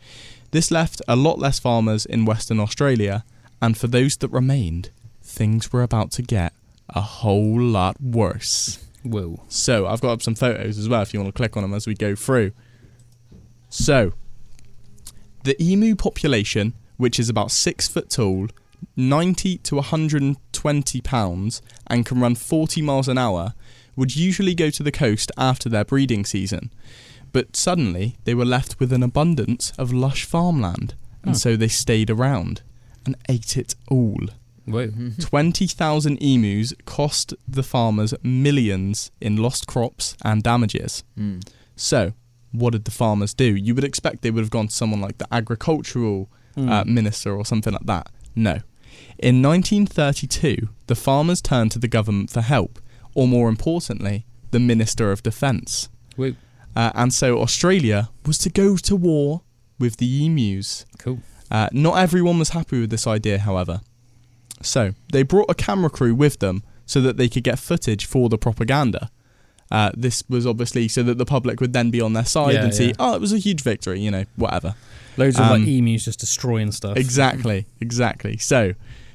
This 0.51 0.69
left 0.69 1.01
a 1.07 1.15
lot 1.15 1.39
less 1.39 1.59
farmers 1.59 2.05
in 2.05 2.25
Western 2.25 2.59
Australia, 2.59 3.23
and 3.61 3.77
for 3.77 3.87
those 3.87 4.15
that 4.17 4.29
remained, 4.29 4.91
things 5.21 5.73
were 5.73 5.81
about 5.81 6.11
to 6.11 6.21
get 6.21 6.53
a 6.89 7.01
whole 7.01 7.59
lot 7.59 7.99
worse. 7.99 8.85
Whoa. 9.03 9.43
So 9.49 9.87
I've 9.87 10.01
got 10.01 10.11
up 10.11 10.21
some 10.21 10.35
photos 10.35 10.77
as 10.77 10.87
well 10.87 11.01
if 11.01 11.13
you 11.13 11.19
want 11.19 11.33
to 11.33 11.37
click 11.37 11.57
on 11.57 11.63
them 11.63 11.73
as 11.73 11.87
we 11.87 11.95
go 11.95 12.15
through. 12.15 12.51
So 13.69 14.13
the 15.43 15.61
emu 15.61 15.95
population, 15.95 16.73
which 16.97 17.19
is 17.19 17.29
about 17.29 17.51
six 17.51 17.87
foot 17.87 18.09
tall, 18.09 18.47
90 18.95 19.57
to 19.59 19.75
120 19.75 21.01
pounds, 21.01 21.61
and 21.87 22.05
can 22.05 22.19
run 22.19 22.35
40 22.35 22.81
miles 22.81 23.07
an 23.07 23.17
hour, 23.17 23.53
would 23.95 24.15
usually 24.15 24.55
go 24.55 24.69
to 24.69 24.83
the 24.83 24.91
coast 24.91 25.31
after 25.37 25.69
their 25.69 25.85
breeding 25.85 26.25
season. 26.25 26.71
But 27.31 27.55
suddenly 27.55 28.15
they 28.25 28.33
were 28.35 28.45
left 28.45 28.79
with 28.79 28.91
an 28.93 29.03
abundance 29.03 29.71
of 29.77 29.91
lush 29.93 30.23
farmland, 30.25 30.95
and 31.23 31.35
Oh. 31.35 31.37
so 31.37 31.55
they 31.55 31.67
stayed 31.67 32.09
around 32.09 32.61
and 33.05 33.15
ate 33.29 33.57
it 33.57 33.75
all. 33.87 34.27
Whoa. 34.65 34.91
20,000 35.19 36.17
emus 36.21 36.73
cost 36.85 37.33
the 37.47 37.63
farmers 37.63 38.13
millions 38.23 39.11
in 39.19 39.35
lost 39.37 39.67
crops 39.67 40.15
and 40.23 40.41
damages. 40.41 41.03
Mm. 41.19 41.43
So, 41.75 42.13
what 42.51 42.71
did 42.71 42.85
the 42.85 42.91
farmers 42.91 43.33
do? 43.33 43.45
You 43.55 43.75
would 43.75 43.83
expect 43.83 44.21
they 44.21 44.31
would 44.31 44.41
have 44.43 44.51
gone 44.51 44.67
to 44.67 44.73
someone 44.75 45.01
like 45.01 45.17
the 45.17 45.27
agricultural 45.33 46.29
Mm. 46.55 46.69
uh, 46.69 46.83
minister 46.85 47.35
or 47.35 47.43
something 47.45 47.73
like 47.73 47.85
that. 47.87 48.09
No. 48.35 48.59
In 49.23 49.41
1932, 49.41 50.67
the 50.87 50.95
farmers 50.95 51.41
turned 51.41 51.71
to 51.71 51.79
the 51.79 51.87
government 51.87 52.29
for 52.29 52.41
help, 52.41 52.77
or 53.15 53.25
more 53.25 53.47
importantly, 53.47 54.25
the 54.51 54.59
Minister 54.59 55.13
of 55.13 55.23
Defence. 55.23 55.87
Uh, 56.75 56.91
and 56.93 57.13
so 57.13 57.39
Australia 57.39 58.09
was 58.25 58.37
to 58.39 58.49
go 58.49 58.75
to 58.75 58.95
war 58.97 59.41
with 59.79 59.95
the 59.95 60.25
emus. 60.25 60.85
Cool. 60.99 61.19
Uh, 61.49 61.69
not 61.71 61.99
everyone 61.99 62.37
was 62.37 62.49
happy 62.49 62.81
with 62.81 62.89
this 62.89 63.07
idea, 63.07 63.39
however. 63.39 63.79
So, 64.61 64.91
they 65.13 65.23
brought 65.23 65.49
a 65.49 65.55
camera 65.55 65.89
crew 65.89 66.13
with 66.13 66.39
them 66.39 66.61
so 66.85 66.99
that 66.99 67.15
they 67.15 67.29
could 67.29 67.45
get 67.45 67.59
footage 67.59 68.05
for 68.05 68.27
the 68.27 68.37
propaganda. 68.37 69.09
Uh, 69.71 69.91
this 69.95 70.23
was 70.27 70.45
obviously 70.45 70.89
so 70.89 71.01
that 71.01 71.17
the 71.17 71.25
public 71.25 71.61
would 71.61 71.71
then 71.71 71.91
be 71.91 72.01
on 72.01 72.11
their 72.11 72.25
side 72.25 72.55
Yeah, 72.55 72.63
and 72.65 72.75
see, 72.75 72.87
yeah. 72.87 72.93
oh, 72.99 73.15
it 73.15 73.21
was 73.21 73.31
a 73.31 73.37
huge 73.37 73.61
victory, 73.61 74.01
you 74.01 74.11
know, 74.11 74.25
whatever. 74.35 74.75
Loads 75.15 75.37
of 75.39 75.45
Um, 75.45 75.61
like 75.61 75.67
emus 75.69 76.03
just 76.03 76.19
destroying 76.19 76.73
stuff. 76.73 76.97
Exactly, 76.97 77.67
exactly. 77.79 78.37
So, 78.37 78.73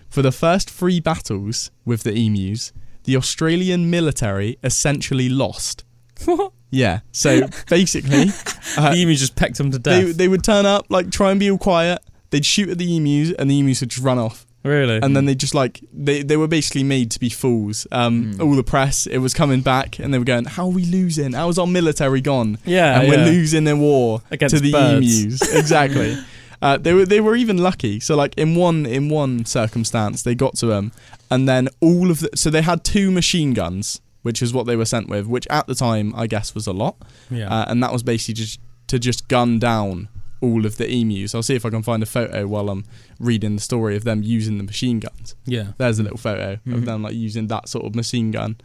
for 0.09 0.23
the 0.23 0.33
first 0.33 0.71
three 0.71 1.01
battles 1.01 1.71
with 1.85 2.03
the 2.03 2.13
emus, 2.15 2.73
the 3.05 3.17
Australian 3.17 3.91
military 3.91 4.59
essentially 4.63 5.29
lost. 5.29 5.85
What? 6.25 6.53
Yeah, 6.71 7.01
so 7.13 7.49
basically, 7.71 8.27
uh, 8.77 8.93
the 8.93 9.01
emus 9.03 9.21
just 9.21 9.37
pecked 9.37 9.57
them 9.57 9.71
to 9.71 9.79
death. 9.79 10.05
they, 10.05 10.13
they 10.13 10.29
would 10.29 10.45
turn 10.45 10.67
up, 10.67 10.85
like, 10.91 11.11
try 11.11 11.31
and 11.31 11.41
be 11.41 11.51
all 11.51 11.57
quiet. 11.57 11.99
They'd 12.29 12.45
shoot 12.45 12.69
at 12.69 12.77
the 12.77 12.95
emus, 12.95 13.33
and 13.39 13.51
the 13.51 13.59
emus 13.61 13.81
would 13.81 13.89
just 13.89 14.05
run 14.05 14.19
off. 14.19 14.45
really? 14.65 14.99
And 15.03 15.17
then 15.17 15.25
they 15.25 15.35
just 15.35 15.55
like 15.55 15.81
they, 15.95 16.23
they 16.23 16.37
were 16.37 16.47
basically 16.47 16.83
made 16.85 17.11
to 17.13 17.21
be 17.21 17.31
fools. 17.31 17.87
Um, 17.91 18.35
Mm. 18.35 18.43
All 18.43 18.55
the 18.55 18.63
press, 18.63 19.07
it 19.07 19.17
was 19.17 19.33
coming 19.33 19.63
back, 19.63 19.99
and 19.99 20.13
they 20.13 20.19
were 20.19 20.27
going, 20.27 20.45
"How 20.45 20.65
are 20.67 20.71
we 20.71 20.85
losing? 20.85 21.33
How 21.33 21.49
is 21.49 21.59
our 21.59 21.67
military 21.67 22.21
gone? 22.21 22.59
yeah, 22.67 23.01
and 23.01 23.09
yeah. 23.09 23.17
we're 23.17 23.25
losing 23.25 23.67
in 23.67 23.81
war 23.81 24.21
Against 24.31 24.55
to 24.57 24.61
the 24.61 24.73
birds. 24.73 25.23
emus." 25.25 25.55
exactly. 25.55 26.19
Uh, 26.61 26.77
they 26.77 26.93
were 26.93 27.07
they 27.07 27.21
were 27.21 27.37
even 27.37 27.59
lucky. 27.59 28.01
So 28.01 28.17
like 28.17 28.35
in 28.37 28.55
one 28.55 28.85
in 28.87 29.09
one 29.09 29.45
circumstance, 29.45 30.23
they 30.23 30.35
got 30.35 30.57
to 30.57 30.67
them, 30.67 30.93
and 31.31 31.49
then 31.49 31.69
all 31.81 32.11
of 32.11 32.21
the 32.21 32.31
so 32.35 32.51
they 32.51 32.63
had 32.63 32.85
two 32.85 33.11
machine 33.11 33.55
guns 33.55 34.01
which 34.23 34.43
is 34.43 34.53
what 34.53 34.67
they 34.67 34.75
were 34.77 34.85
sent 34.85 35.09
with, 35.09 35.27
which 35.27 35.47
at 35.49 35.67
the 35.69 35.75
time 35.75 36.13
I 36.17 36.27
guess 36.27 36.53
was 36.55 36.67
a 36.67 36.73
lot, 36.73 36.97
Yeah. 37.31 37.49
uh, 37.49 37.65
and 37.69 37.83
that 37.85 37.93
was 37.93 38.03
basically 38.03 38.35
just 38.35 38.61
to 38.89 38.99
just 38.99 39.29
gun 39.29 39.59
down 39.61 40.09
all 40.41 40.67
of 40.67 40.77
the 40.77 40.87
emus. 40.93 41.35
I'll 41.35 41.43
see 41.43 41.55
if 41.55 41.65
I 41.65 41.71
can 41.71 41.83
find 41.85 42.03
a 42.03 42.07
photo 42.07 42.47
while 42.47 42.69
I'm 42.69 42.85
reading 43.21 43.55
the 43.55 43.63
story 43.63 43.97
of 43.97 44.03
them 44.05 44.23
using 44.25 44.59
the 44.59 44.65
machine 44.65 44.99
guns. 44.99 45.37
yeah. 45.47 45.69
There's 45.79 45.99
a 46.01 46.03
little 46.03 46.19
photo 46.19 46.59
Mhm. 46.67 46.75
of 46.75 46.85
them 46.85 47.03
like 47.05 47.15
using 47.15 47.47
that 47.47 47.69
sort 47.69 47.87
of 47.87 47.95
machine 47.95 48.33
gun 48.33 48.57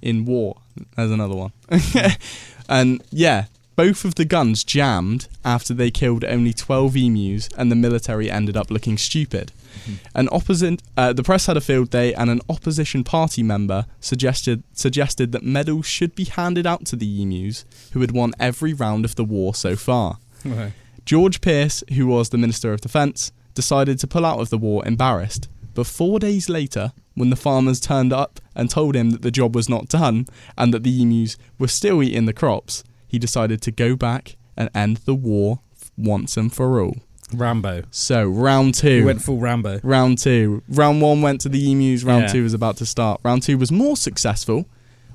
in 0.00 0.24
war. 0.24 0.56
There's 0.96 1.10
another 1.10 1.34
one. 1.34 1.52
and 2.68 3.02
yeah, 3.10 3.46
both 3.80 4.04
of 4.04 4.16
the 4.16 4.26
guns 4.26 4.62
jammed 4.62 5.26
after 5.42 5.72
they 5.72 5.90
killed 5.90 6.22
only 6.22 6.52
12 6.52 6.98
emus, 6.98 7.48
and 7.56 7.72
the 7.72 7.74
military 7.74 8.30
ended 8.30 8.54
up 8.54 8.70
looking 8.70 8.98
stupid. 8.98 9.52
An 10.14 10.28
opposite, 10.30 10.82
uh, 10.98 11.14
the 11.14 11.22
press 11.22 11.46
had 11.46 11.56
a 11.56 11.62
field 11.62 11.88
day, 11.88 12.12
and 12.12 12.28
an 12.28 12.42
opposition 12.50 13.04
party 13.04 13.42
member 13.42 13.86
suggested 13.98 14.62
suggested 14.74 15.32
that 15.32 15.42
medals 15.44 15.86
should 15.86 16.14
be 16.14 16.24
handed 16.24 16.66
out 16.66 16.84
to 16.84 16.94
the 16.94 17.22
emus 17.22 17.64
who 17.92 18.02
had 18.02 18.10
won 18.10 18.34
every 18.38 18.74
round 18.74 19.06
of 19.06 19.14
the 19.14 19.24
war 19.24 19.54
so 19.54 19.76
far. 19.76 20.18
Okay. 20.44 20.74
George 21.06 21.40
Pearce, 21.40 21.82
who 21.94 22.06
was 22.06 22.28
the 22.28 22.36
Minister 22.36 22.74
of 22.74 22.82
Defence, 22.82 23.32
decided 23.54 23.98
to 24.00 24.06
pull 24.06 24.26
out 24.26 24.40
of 24.40 24.50
the 24.50 24.58
war 24.58 24.86
embarrassed. 24.86 25.48
But 25.72 25.86
four 25.86 26.18
days 26.18 26.50
later, 26.50 26.92
when 27.14 27.30
the 27.30 27.44
farmers 27.46 27.80
turned 27.80 28.12
up 28.12 28.40
and 28.54 28.68
told 28.68 28.94
him 28.94 29.08
that 29.12 29.22
the 29.22 29.30
job 29.30 29.54
was 29.54 29.70
not 29.70 29.88
done 29.88 30.26
and 30.58 30.74
that 30.74 30.82
the 30.82 31.00
emus 31.00 31.38
were 31.58 31.68
still 31.68 32.02
eating 32.02 32.26
the 32.26 32.34
crops, 32.34 32.84
he 33.10 33.18
decided 33.18 33.60
to 33.62 33.70
go 33.70 33.96
back 33.96 34.36
and 34.56 34.70
end 34.74 34.98
the 34.98 35.14
war 35.14 35.60
once 35.96 36.36
and 36.36 36.52
for 36.52 36.80
all. 36.80 36.96
Rambo. 37.32 37.82
So, 37.90 38.28
round 38.28 38.74
two. 38.74 39.04
went 39.04 39.22
full 39.22 39.38
Rambo. 39.38 39.80
round 39.82 40.18
two. 40.18 40.62
Round 40.68 41.00
one 41.00 41.22
went 41.22 41.40
to 41.42 41.48
the 41.48 41.70
emus, 41.70 42.02
round 42.02 42.22
Yeah. 42.24 42.32
two 42.32 42.42
was 42.42 42.54
about 42.54 42.76
to 42.78 42.86
start. 42.86 43.20
Round 43.24 43.42
two 43.42 43.56
was 43.58 43.70
more 43.70 43.96
successful, 43.96 44.66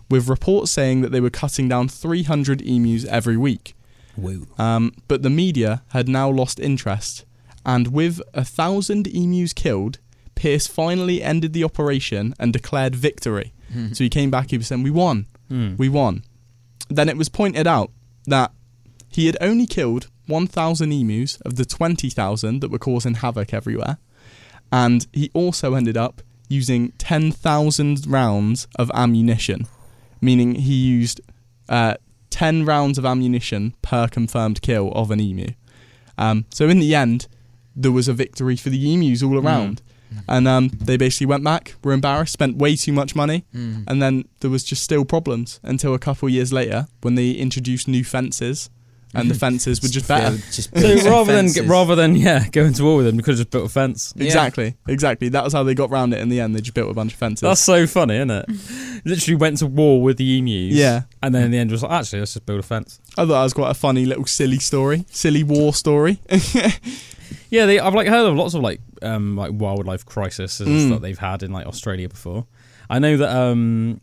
with 0.09 0.27
reports 0.29 0.71
saying 0.71 1.01
that 1.01 1.11
they 1.11 1.19
were 1.19 1.29
cutting 1.29 1.67
down 1.67 1.87
300 1.89 2.61
emus 2.61 3.05
every 3.05 3.35
week. 3.37 3.75
Woo. 4.15 4.47
Um, 4.57 4.93
but 5.09 5.23
the 5.23 5.29
media 5.29 5.83
had 5.89 6.07
now 6.07 6.29
lost 6.29 6.59
interest, 6.59 7.25
and 7.65 7.87
with 7.89 8.21
a 8.33 8.45
thousand 8.45 9.07
emus 9.07 9.51
killed, 9.51 9.97
Pearce 10.35 10.67
finally 10.67 11.21
ended 11.23 11.51
the 11.53 11.63
operation 11.63 12.33
and 12.39 12.53
declared 12.53 12.95
victory. 12.95 13.51
So 13.91 14.05
he 14.05 14.09
came 14.09 14.31
back, 14.31 14.51
he 14.51 14.57
was 14.57 14.67
saying, 14.67 14.83
We 14.83 14.91
won, 14.91 15.25
Hmm. 15.49 15.75
we 15.75 15.89
won. 15.89 16.23
Then 16.89 17.09
it 17.09 17.17
was 17.17 17.29
pointed 17.29 17.67
out 17.67 17.91
that 18.25 18.51
he 19.09 19.27
had 19.27 19.38
only 19.41 19.65
killed 19.65 20.07
1,000 20.27 20.91
emus 20.91 21.38
of 21.41 21.55
the 21.55 21.65
20,000 21.65 22.59
that 22.59 22.71
were 22.71 22.79
causing 22.79 23.15
havoc 23.15 23.53
everywhere, 23.53 23.97
and 24.71 25.07
he 25.13 25.31
also 25.33 25.73
ended 25.73 25.97
up 25.97 26.21
using 26.49 26.91
10,000 26.97 28.05
rounds 28.07 28.67
of 28.77 28.91
ammunition, 28.93 29.67
meaning 30.21 30.55
he 30.55 30.73
used 30.73 31.21
uh, 31.69 31.95
10 32.29 32.65
rounds 32.65 32.97
of 32.97 33.05
ammunition 33.05 33.73
per 33.81 34.07
confirmed 34.07 34.61
kill 34.61 34.91
of 34.91 35.11
an 35.11 35.19
emu. 35.19 35.47
Um, 36.17 36.45
so 36.49 36.67
in 36.67 36.79
the 36.79 36.93
end, 36.93 37.27
there 37.75 37.91
was 37.91 38.07
a 38.07 38.13
victory 38.13 38.55
for 38.55 38.69
the 38.69 38.93
emus 38.93 39.23
all 39.23 39.38
around. 39.38 39.81
And 40.28 40.47
um, 40.47 40.70
they 40.70 40.97
basically 40.97 41.28
went 41.28 41.43
back, 41.43 41.76
were 41.84 41.93
embarrassed, 41.93 42.34
spent 42.34 42.58
way 42.58 42.76
too 42.76 42.93
much 42.93 43.16
money, 43.16 43.43
Mm. 43.53 43.84
and 43.88 44.01
then 44.01 44.26
there 44.39 44.49
was 44.49 44.64
just 44.64 44.84
still 44.84 45.06
problems 45.06 45.60
until 45.64 45.93
a 45.93 45.99
couple 45.99 46.28
of 46.28 46.34
years 46.34 46.51
later 46.53 46.88
when 47.01 47.16
they 47.16 47.32
introduced 47.32 47.88
new 47.88 48.03
fences, 48.03 48.70
and 49.14 49.30
the 49.32 49.36
fences 49.45 49.82
were 49.82 49.88
just 49.88 50.08
better. 50.08 50.36
Just 50.51 50.74
So 50.76 50.82
build 50.82 50.99
some 51.01 51.12
rather 51.12 51.41
than 51.41 51.68
rather 51.68 51.95
than 51.95 52.16
yeah 52.16 52.47
going 52.49 52.74
to 52.74 52.84
war 52.84 52.97
with 52.97 53.06
them, 53.06 53.16
you 53.16 53.24
could 53.24 53.34
have 53.34 53.39
just 53.39 53.49
built 53.51 53.66
a 53.68 53.70
fence. 53.70 54.14
Yeah. 54.18 54.26
Exactly, 54.26 54.76
exactly. 54.88 55.30
That 55.30 55.43
was 55.43 55.53
how 55.53 55.64
they 55.64 55.74
got 55.76 55.89
round 55.89 56.14
it 56.14 56.20
in 56.22 56.30
the 56.30 56.39
end. 56.41 56.56
They 56.56 56.62
just 56.62 56.74
built 56.74 56.89
a 56.91 56.93
bunch 56.93 57.14
of 57.14 57.20
fences. 57.20 57.41
That's 57.41 57.62
so 57.62 57.86
funny, 57.88 58.16
isn't 58.16 58.32
it? 58.32 58.45
Literally 59.06 59.36
went 59.36 59.58
to 59.60 59.68
war 59.68 60.01
with 60.01 60.18
the 60.18 60.38
emus. 60.39 60.74
yeah, 60.74 61.03
And 61.22 61.34
then 61.36 61.43
in 61.43 61.51
the 61.51 61.58
end 61.60 61.72
was 61.72 61.84
like, 61.84 61.91
actually, 61.91 62.20
let's 62.20 62.34
just 62.34 62.45
build 62.45 62.60
a 62.60 62.64
fence. 62.64 62.99
I 63.18 63.22
thought 63.22 63.28
that 63.28 63.43
was 63.43 63.53
quite 63.53 63.72
a 63.72 63.76
funny 63.76 64.06
little 64.06 64.26
silly 64.26 64.60
story, 64.60 65.06
silly 65.12 65.43
war 65.43 65.74
story. 65.74 66.20
Yeah, 67.49 67.65
they, 67.65 67.80
I've 67.80 67.93
like 67.93 68.07
heard 68.07 68.28
of 68.28 68.36
lots 68.36 68.53
of 68.53 68.61
like 68.61 68.82
um 69.01 69.36
like 69.38 69.51
wildlife 69.53 70.05
crises 70.05 70.61
Mm. 70.63 70.89
that 70.89 71.01
they've 71.01 71.17
had 71.17 71.43
in 71.43 71.51
like 71.51 71.65
Australia 71.67 72.07
before. 72.09 72.45
I 72.89 72.99
know 72.99 73.17
that 73.17 73.30
um 73.36 74.01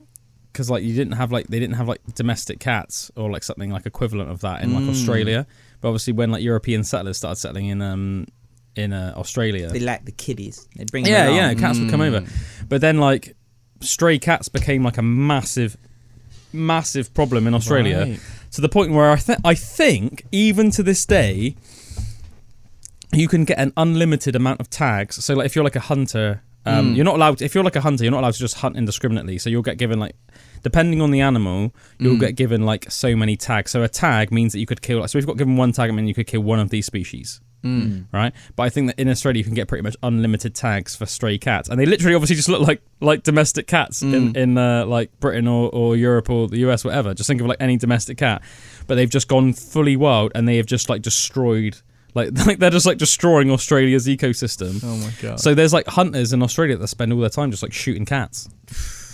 because 0.53 0.69
like 0.71 0.83
you 0.85 0.95
didn't 0.95 1.15
have 1.15 1.33
like 1.33 1.47
they 1.49 1.59
didn't 1.61 1.77
have 1.77 1.89
like 1.89 2.01
domestic 2.15 2.61
cats 2.61 3.11
or 3.17 3.31
like 3.31 3.43
something 3.43 3.71
like 3.71 3.87
equivalent 3.87 4.31
of 4.31 4.41
that 4.41 4.63
in 4.63 4.75
like 4.75 4.85
Mm. 4.85 4.91
Australia. 4.91 5.47
But 5.81 5.89
obviously 5.89 6.13
when 6.13 6.31
like 6.31 6.43
European 6.43 6.85
settlers 6.85 7.17
started 7.17 7.37
settling 7.37 7.67
in 7.69 7.81
um 7.83 8.27
in 8.75 8.93
uh, 8.93 9.13
Australia, 9.17 9.69
They 9.69 9.81
like 9.81 10.05
the 10.07 10.13
kiddies. 10.13 10.67
They 10.77 10.85
bring 10.85 11.05
yeah, 11.05 11.27
them 11.27 11.35
yeah, 11.37 11.47
along. 11.49 11.59
cats 11.59 11.79
would 11.79 11.91
come 11.91 12.01
over. 12.01 12.21
Mm. 12.23 12.29
But 12.69 12.81
then 12.81 12.99
like 12.99 13.37
stray 13.81 14.19
cats 14.19 14.49
became 14.49 14.83
like 14.83 14.97
a 14.97 15.03
massive, 15.03 15.77
massive 16.53 17.13
problem 17.15 17.47
in 17.47 17.55
Australia 17.55 17.99
Right. 18.01 18.21
to 18.53 18.61
the 18.61 18.69
point 18.69 18.93
where 18.93 19.11
I 19.11 19.19
I 19.45 19.55
think 19.55 20.25
even 20.33 20.71
to 20.73 20.83
this 20.83 21.05
day 21.07 21.57
you 23.13 23.29
can 23.29 23.45
get 23.45 23.59
an 23.59 23.73
unlimited 23.77 24.35
amount 24.37 24.61
of 24.61 24.71
tags. 24.71 25.23
So 25.25 25.35
like 25.35 25.47
if 25.47 25.55
you're 25.55 25.65
like 25.65 25.77
a 25.77 25.81
hunter, 25.81 26.43
um, 26.65 26.93
Mm. 26.93 26.97
you're 26.97 27.05
not 27.05 27.17
allowed. 27.17 27.39
To, 27.39 27.45
if 27.45 27.55
you're 27.55 27.65
like 27.65 27.77
a 27.77 27.81
hunter, 27.81 28.05
you're 28.05 28.11
not 28.13 28.21
allowed 28.21 28.35
to 28.35 28.39
just 28.39 28.57
hunt 28.59 28.77
indiscriminately. 28.77 29.39
So 29.39 29.51
you'll 29.51 29.63
get 29.63 29.79
given 29.79 29.99
like. 29.99 30.15
Depending 30.63 31.03
on 31.03 31.11
the 31.11 31.21
animal, 31.21 31.75
you'll 31.99 32.15
Mm. 32.15 32.21
get 32.21 32.37
given 32.37 32.63
like 32.63 32.89
so 32.89 33.17
many 33.17 33.37
tags. 33.37 33.73
So 33.73 33.83
a 33.83 33.89
tag 33.89 34.31
means 34.31 34.53
that 34.53 34.61
you 34.61 34.67
could 34.67 34.81
kill. 34.81 35.01
So 35.09 35.19
if 35.19 35.23
you've 35.23 35.27
got 35.27 35.37
given 35.39 35.57
one 35.57 35.73
tag, 35.73 35.91
I 35.91 35.93
mean 35.93 36.07
you 36.07 36.15
could 36.15 36.29
kill 36.29 36.43
one 36.43 36.61
of 36.61 36.71
these 36.71 36.87
species 36.87 37.41
Mm. 37.65 38.05
right? 38.13 38.33
But 38.57 38.63
I 38.65 38.69
think 38.71 38.87
that 38.89 38.99
in 39.01 39.09
Australia 39.09 39.39
you 39.39 39.45
can 39.45 39.55
get 39.55 39.67
pretty 39.69 39.83
much 39.83 39.97
unlimited 40.05 40.55
tags 40.55 40.95
for 40.97 41.05
stray 41.07 41.37
cats, 41.39 41.69
and 41.69 41.79
they 41.81 41.87
literally 41.87 42.15
obviously 42.15 42.37
just 42.37 42.49
look 42.49 42.61
like 42.67 42.81
like 43.01 43.25
domestic 43.25 43.67
cats 43.67 44.03
in 44.03 44.33
Mm. 44.33 44.37
in 44.37 44.59
uh, 44.59 44.85
like 44.87 45.11
Britain 45.19 45.49
or, 45.49 45.69
or 45.71 45.97
Europe 45.97 46.31
or 46.31 46.47
the 46.49 46.59
US, 46.59 46.85
whatever. 46.85 47.13
Just 47.13 47.27
think 47.29 47.41
of 47.41 47.47
like 47.49 47.59
any 47.61 47.77
domestic 47.77 48.19
cat, 48.19 48.41
but 48.87 48.95
they've 48.95 49.11
just 49.11 49.27
gone 49.27 49.53
fully 49.53 49.97
wild 49.97 50.31
and 50.37 50.47
they 50.49 50.57
have 50.59 50.67
just 50.67 50.89
like 50.89 51.03
destroyed. 51.03 51.79
Like, 52.15 52.31
like 52.47 52.59
they're 52.59 52.71
just 52.71 52.87
like 52.87 52.99
destroying 52.99 53.51
Australia's 53.51 54.07
ecosystem. 54.07 54.81
Oh 54.85 54.97
my 54.97 55.13
god. 55.21 55.41
So 55.41 55.55
there's 55.55 55.73
like 55.73 55.87
hunters 55.87 56.33
in 56.33 56.43
Australia 56.43 56.77
that 56.77 56.89
spend 56.89 57.13
all 57.13 57.21
their 57.21 57.31
time 57.31 57.51
just 57.51 57.63
like 57.63 57.73
shooting 57.73 58.05
cats. 58.05 58.49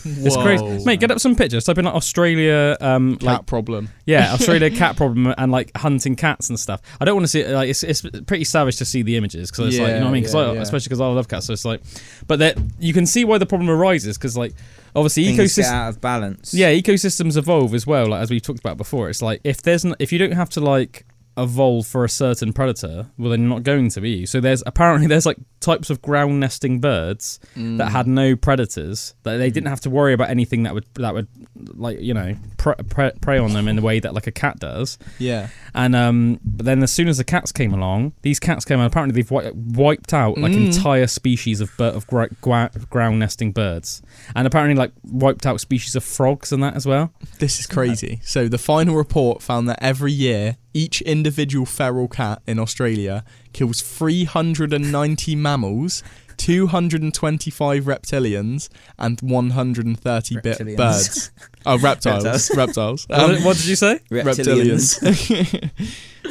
It's 0.04 0.36
Whoa. 0.36 0.42
crazy, 0.42 0.84
mate. 0.84 1.00
Get 1.00 1.10
up 1.10 1.18
some 1.18 1.34
pictures. 1.34 1.64
Type 1.64 1.76
in 1.76 1.84
like 1.84 1.94
Australia, 1.94 2.76
um, 2.80 3.16
cat 3.16 3.22
like 3.24 3.46
problem. 3.46 3.88
yeah, 4.06 4.32
Australia 4.34 4.70
cat 4.70 4.96
problem 4.96 5.34
and 5.36 5.50
like 5.52 5.76
hunting 5.76 6.14
cats 6.14 6.48
and 6.48 6.58
stuff. 6.58 6.80
I 7.00 7.04
don't 7.04 7.16
want 7.16 7.24
to 7.24 7.28
see 7.28 7.40
it. 7.40 7.50
Like 7.50 7.68
it's, 7.68 7.82
it's 7.82 8.02
pretty 8.26 8.44
savage 8.44 8.76
to 8.76 8.84
see 8.84 9.02
the 9.02 9.16
images 9.16 9.50
because 9.50 9.66
it's 9.66 9.78
like 9.78 9.88
you 9.88 9.94
know 9.98 10.04
what 10.04 10.10
I 10.10 10.12
mean. 10.12 10.22
'Cause 10.22 10.34
Yeah, 10.34 10.40
I, 10.40 10.52
yeah. 10.54 10.60
especially 10.62 10.84
because 10.84 11.00
I 11.00 11.06
love 11.08 11.26
cats, 11.28 11.46
so 11.46 11.52
it's 11.52 11.64
like, 11.64 11.82
but 12.28 12.38
that 12.38 12.56
you 12.78 12.92
can 12.94 13.06
see 13.06 13.24
why 13.24 13.38
the 13.38 13.44
problem 13.46 13.68
arises 13.68 14.16
because 14.16 14.36
like 14.36 14.54
obviously 14.94 15.24
Things 15.36 15.56
get 15.56 15.64
ecosystem. 15.66 15.72
out 15.72 15.88
of 15.90 16.00
balance. 16.00 16.54
Yeah, 16.54 16.72
ecosystems 16.72 17.36
evolve 17.36 17.74
as 17.74 17.84
well. 17.86 18.06
Like 18.06 18.22
as 18.22 18.30
we 18.30 18.38
talked 18.40 18.60
about 18.60 18.76
before, 18.76 19.10
it's 19.10 19.20
like 19.20 19.40
if 19.42 19.62
there's 19.62 19.84
n- 19.84 19.96
if 19.98 20.12
you 20.12 20.18
don't 20.20 20.32
have 20.32 20.48
to 20.50 20.60
like 20.60 21.04
evolve 21.38 21.86
for 21.86 22.04
a 22.04 22.08
certain 22.08 22.52
predator, 22.52 23.10
well 23.16 23.30
then 23.30 23.42
you're 23.42 23.48
not 23.48 23.62
going 23.62 23.88
to 23.90 24.00
be. 24.00 24.26
So 24.26 24.40
there's 24.40 24.62
apparently 24.66 25.06
there's 25.08 25.26
like 25.26 25.38
types 25.60 25.90
of 25.90 26.00
ground 26.02 26.38
nesting 26.40 26.80
birds 26.80 27.40
Mm. 27.56 27.78
that 27.78 27.90
had 27.90 28.06
no 28.06 28.36
predators 28.36 29.14
that 29.24 29.38
they 29.38 29.50
didn't 29.50 29.68
have 29.68 29.80
to 29.80 29.90
worry 29.90 30.12
about 30.12 30.30
anything 30.30 30.62
that 30.62 30.74
would 30.74 30.84
that 30.94 31.14
would 31.14 31.26
like 31.74 32.00
you 32.00 32.14
know 32.14 32.36
pre- 32.56 32.74
pre- 32.88 33.10
prey 33.20 33.38
on 33.38 33.52
them 33.52 33.66
in 33.68 33.76
the 33.76 33.82
way 33.82 33.98
that 34.00 34.14
like 34.14 34.26
a 34.26 34.32
cat 34.32 34.58
does. 34.60 34.98
Yeah. 35.18 35.48
And 35.74 35.94
um, 35.96 36.40
but 36.44 36.64
then 36.66 36.82
as 36.82 36.92
soon 36.92 37.08
as 37.08 37.18
the 37.18 37.24
cats 37.24 37.52
came 37.52 37.72
along, 37.74 38.12
these 38.22 38.38
cats 38.40 38.64
came. 38.64 38.78
And 38.78 38.86
apparently, 38.86 39.14
they've 39.20 39.28
wi- 39.28 39.52
wiped 39.54 40.12
out 40.14 40.38
like 40.38 40.52
Mm. 40.52 40.66
entire 40.66 41.06
species 41.06 41.60
of 41.60 41.78
of 41.80 42.06
gra- 42.06 42.30
gra- 42.40 42.70
ground 42.90 43.18
nesting 43.18 43.52
birds, 43.52 44.02
and 44.36 44.46
apparently 44.46 44.74
like 44.76 44.92
wiped 45.04 45.46
out 45.46 45.60
species 45.60 45.94
of 45.96 46.04
frogs 46.04 46.52
and 46.52 46.62
that 46.62 46.74
as 46.76 46.86
well. 46.86 47.12
This 47.38 47.58
is 47.60 47.66
crazy. 47.66 48.20
So 48.22 48.48
the 48.48 48.58
final 48.58 48.94
report 48.96 49.42
found 49.42 49.68
that 49.68 49.78
every 49.82 50.12
year, 50.12 50.56
each 50.74 51.00
individual 51.02 51.66
feral 51.66 52.08
cat 52.08 52.42
in 52.46 52.58
Australia 52.58 53.24
kills 53.52 53.80
390 53.80 55.34
mammals, 55.36 56.02
225 56.36 57.84
reptilians, 57.84 58.68
and 58.98 59.20
130 59.20 60.34
bi- 60.36 60.40
Reptilians. 60.40 60.76
birds. 60.76 61.30
Oh, 61.66 61.78
reptiles. 61.78 62.50
Reptiles. 62.56 63.06
Um, 63.10 63.32
did- 63.34 63.44
what 63.44 63.56
did 63.56 63.66
you 63.66 63.76
say? 63.76 64.00
Reptilians. 64.10 65.00
reptilians. 65.02 65.70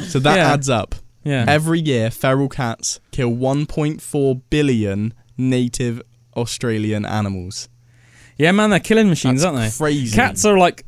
so 0.08 0.18
that 0.20 0.36
Yeah. 0.36 0.52
adds 0.52 0.68
up. 0.68 0.94
Yeah. 1.24 1.44
Every 1.46 1.80
year, 1.80 2.10
feral 2.10 2.48
cats 2.48 3.00
kill 3.10 3.30
1.4 3.30 4.40
billion 4.50 5.14
native 5.36 6.00
Australian 6.36 7.04
animals. 7.04 7.68
yeah, 8.38 8.52
man, 8.52 8.70
they're 8.70 8.78
killing 8.80 9.08
machines, 9.08 9.42
That's 9.42 9.54
aren't 9.56 9.72
they? 9.72 9.76
crazy. 9.76 10.14
Cats 10.14 10.44
are 10.44 10.56
like 10.56 10.84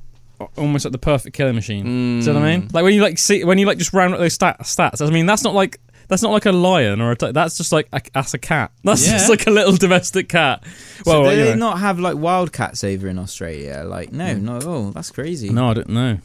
almost 0.57 0.85
like 0.87 0.93
the 0.93 0.99
perfect 0.99 1.37
killing 1.37 1.55
machine. 1.55 1.85
Mm. 1.85 2.20
Do 2.20 2.26
you 2.28 2.33
know 2.33 2.41
what 2.41 2.47
I 2.49 2.57
mean? 2.57 2.68
Like 2.72 2.85
when 2.85 2.95
you 2.95 3.03
like 3.03 3.18
see 3.18 3.45
when 3.45 3.59
you 3.59 3.66
like 3.66 3.76
just 3.78 3.93
round 3.93 4.14
up 4.14 4.20
those 4.20 4.33
stat- 4.35 4.61
stats. 4.61 5.07
I 5.07 5.11
mean, 5.11 5.26
that's 5.26 5.45
not 5.45 5.55
like 5.55 5.78
that's 6.11 6.20
not 6.22 6.32
like 6.32 6.44
a 6.44 6.52
lion 6.52 7.00
or 7.00 7.12
a 7.12 7.16
t- 7.16 7.32
that's 7.32 7.56
just 7.56 7.72
like 7.72 7.88
a, 7.94 8.02
that's 8.12 8.34
a 8.34 8.38
cat. 8.38 8.72
That's 8.84 9.06
Yeah. 9.06 9.12
just 9.12 9.30
like 9.30 9.46
a 9.46 9.50
little 9.50 9.74
domestic 9.76 10.28
cat. 10.28 10.62
so 11.04 11.22
Well, 11.22 11.30
do 11.30 11.36
you 11.38 11.44
they 11.44 11.50
know. 11.52 11.70
not 11.70 11.78
have 11.78 11.98
like 11.98 12.16
wild 12.18 12.52
cats 12.52 12.84
over 12.84 13.08
in 13.08 13.18
Australia? 13.18 13.84
Like, 13.86 14.12
no, 14.12 14.34
not 14.36 14.62
at 14.64 14.68
all. 14.68 14.90
That's 14.90 15.11
crazy. 15.11 15.48
no, 15.48 15.70
I 15.70 15.74
don't 15.74 15.88
know. 15.88 16.18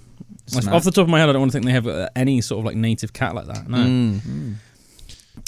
It's 0.48 0.68
Off 0.68 0.84
the 0.84 0.92
top 0.92 1.04
of 1.04 1.10
my 1.10 1.20
head, 1.20 1.30
I 1.30 1.32
don't 1.32 1.42
want 1.42 1.52
to 1.54 1.56
think 1.56 1.66
they 1.66 1.72
have 1.72 1.88
uh, 1.88 2.10
any 2.16 2.42
sort 2.42 2.60
of 2.60 2.66
like 2.66 2.76
native 2.76 3.14
cat 3.14 3.34
like 3.34 3.48
that. 3.48 3.70
No. 3.70 3.78
Mm. 3.78 4.20
Mm. 4.20 4.54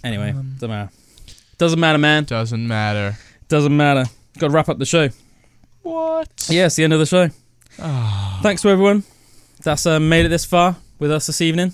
Anyway, 0.04 0.30
Um, 0.32 0.54
doesn't 0.60 0.70
matter. 0.70 0.92
Doesn't 1.58 1.80
matter, 1.80 1.98
man. 1.98 2.24
Doesn't 2.24 2.68
matter. 2.68 3.18
Doesn't 3.48 3.76
matter. 3.76 4.06
Got 4.40 4.48
to 4.48 4.54
wrap 4.54 4.70
up 4.70 4.78
the 4.78 4.86
show. 4.86 5.10
What? 5.82 6.48
Yeah, 6.50 6.66
it's 6.68 6.76
the 6.76 6.84
end 6.84 6.94
of 6.94 7.00
the 7.00 7.06
show. 7.06 7.30
Ah. 7.80 8.40
Thanks 8.44 8.62
to 8.62 8.70
everyone 8.70 9.04
that's 9.64 9.86
uh, 9.86 10.00
made 10.00 10.26
it 10.26 10.30
this 10.30 10.46
far 10.46 10.76
with 11.00 11.12
us 11.12 11.28
this 11.28 11.42
evening. 11.42 11.74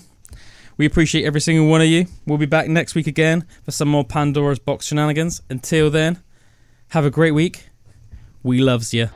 We 0.76 0.86
appreciate 0.86 1.24
every 1.24 1.40
single 1.40 1.68
one 1.68 1.80
of 1.80 1.86
you. 1.86 2.06
We'll 2.26 2.38
be 2.38 2.46
back 2.46 2.68
next 2.68 2.94
week 2.94 3.06
again 3.06 3.46
for 3.62 3.70
some 3.70 3.88
more 3.88 4.04
Pandora's 4.04 4.58
Box 4.58 4.86
shenanigans. 4.86 5.40
Until 5.48 5.90
then, 5.90 6.22
have 6.88 7.04
a 7.04 7.10
great 7.10 7.32
week. 7.32 7.68
We 8.42 8.58
loves 8.58 8.92
you. 8.92 9.08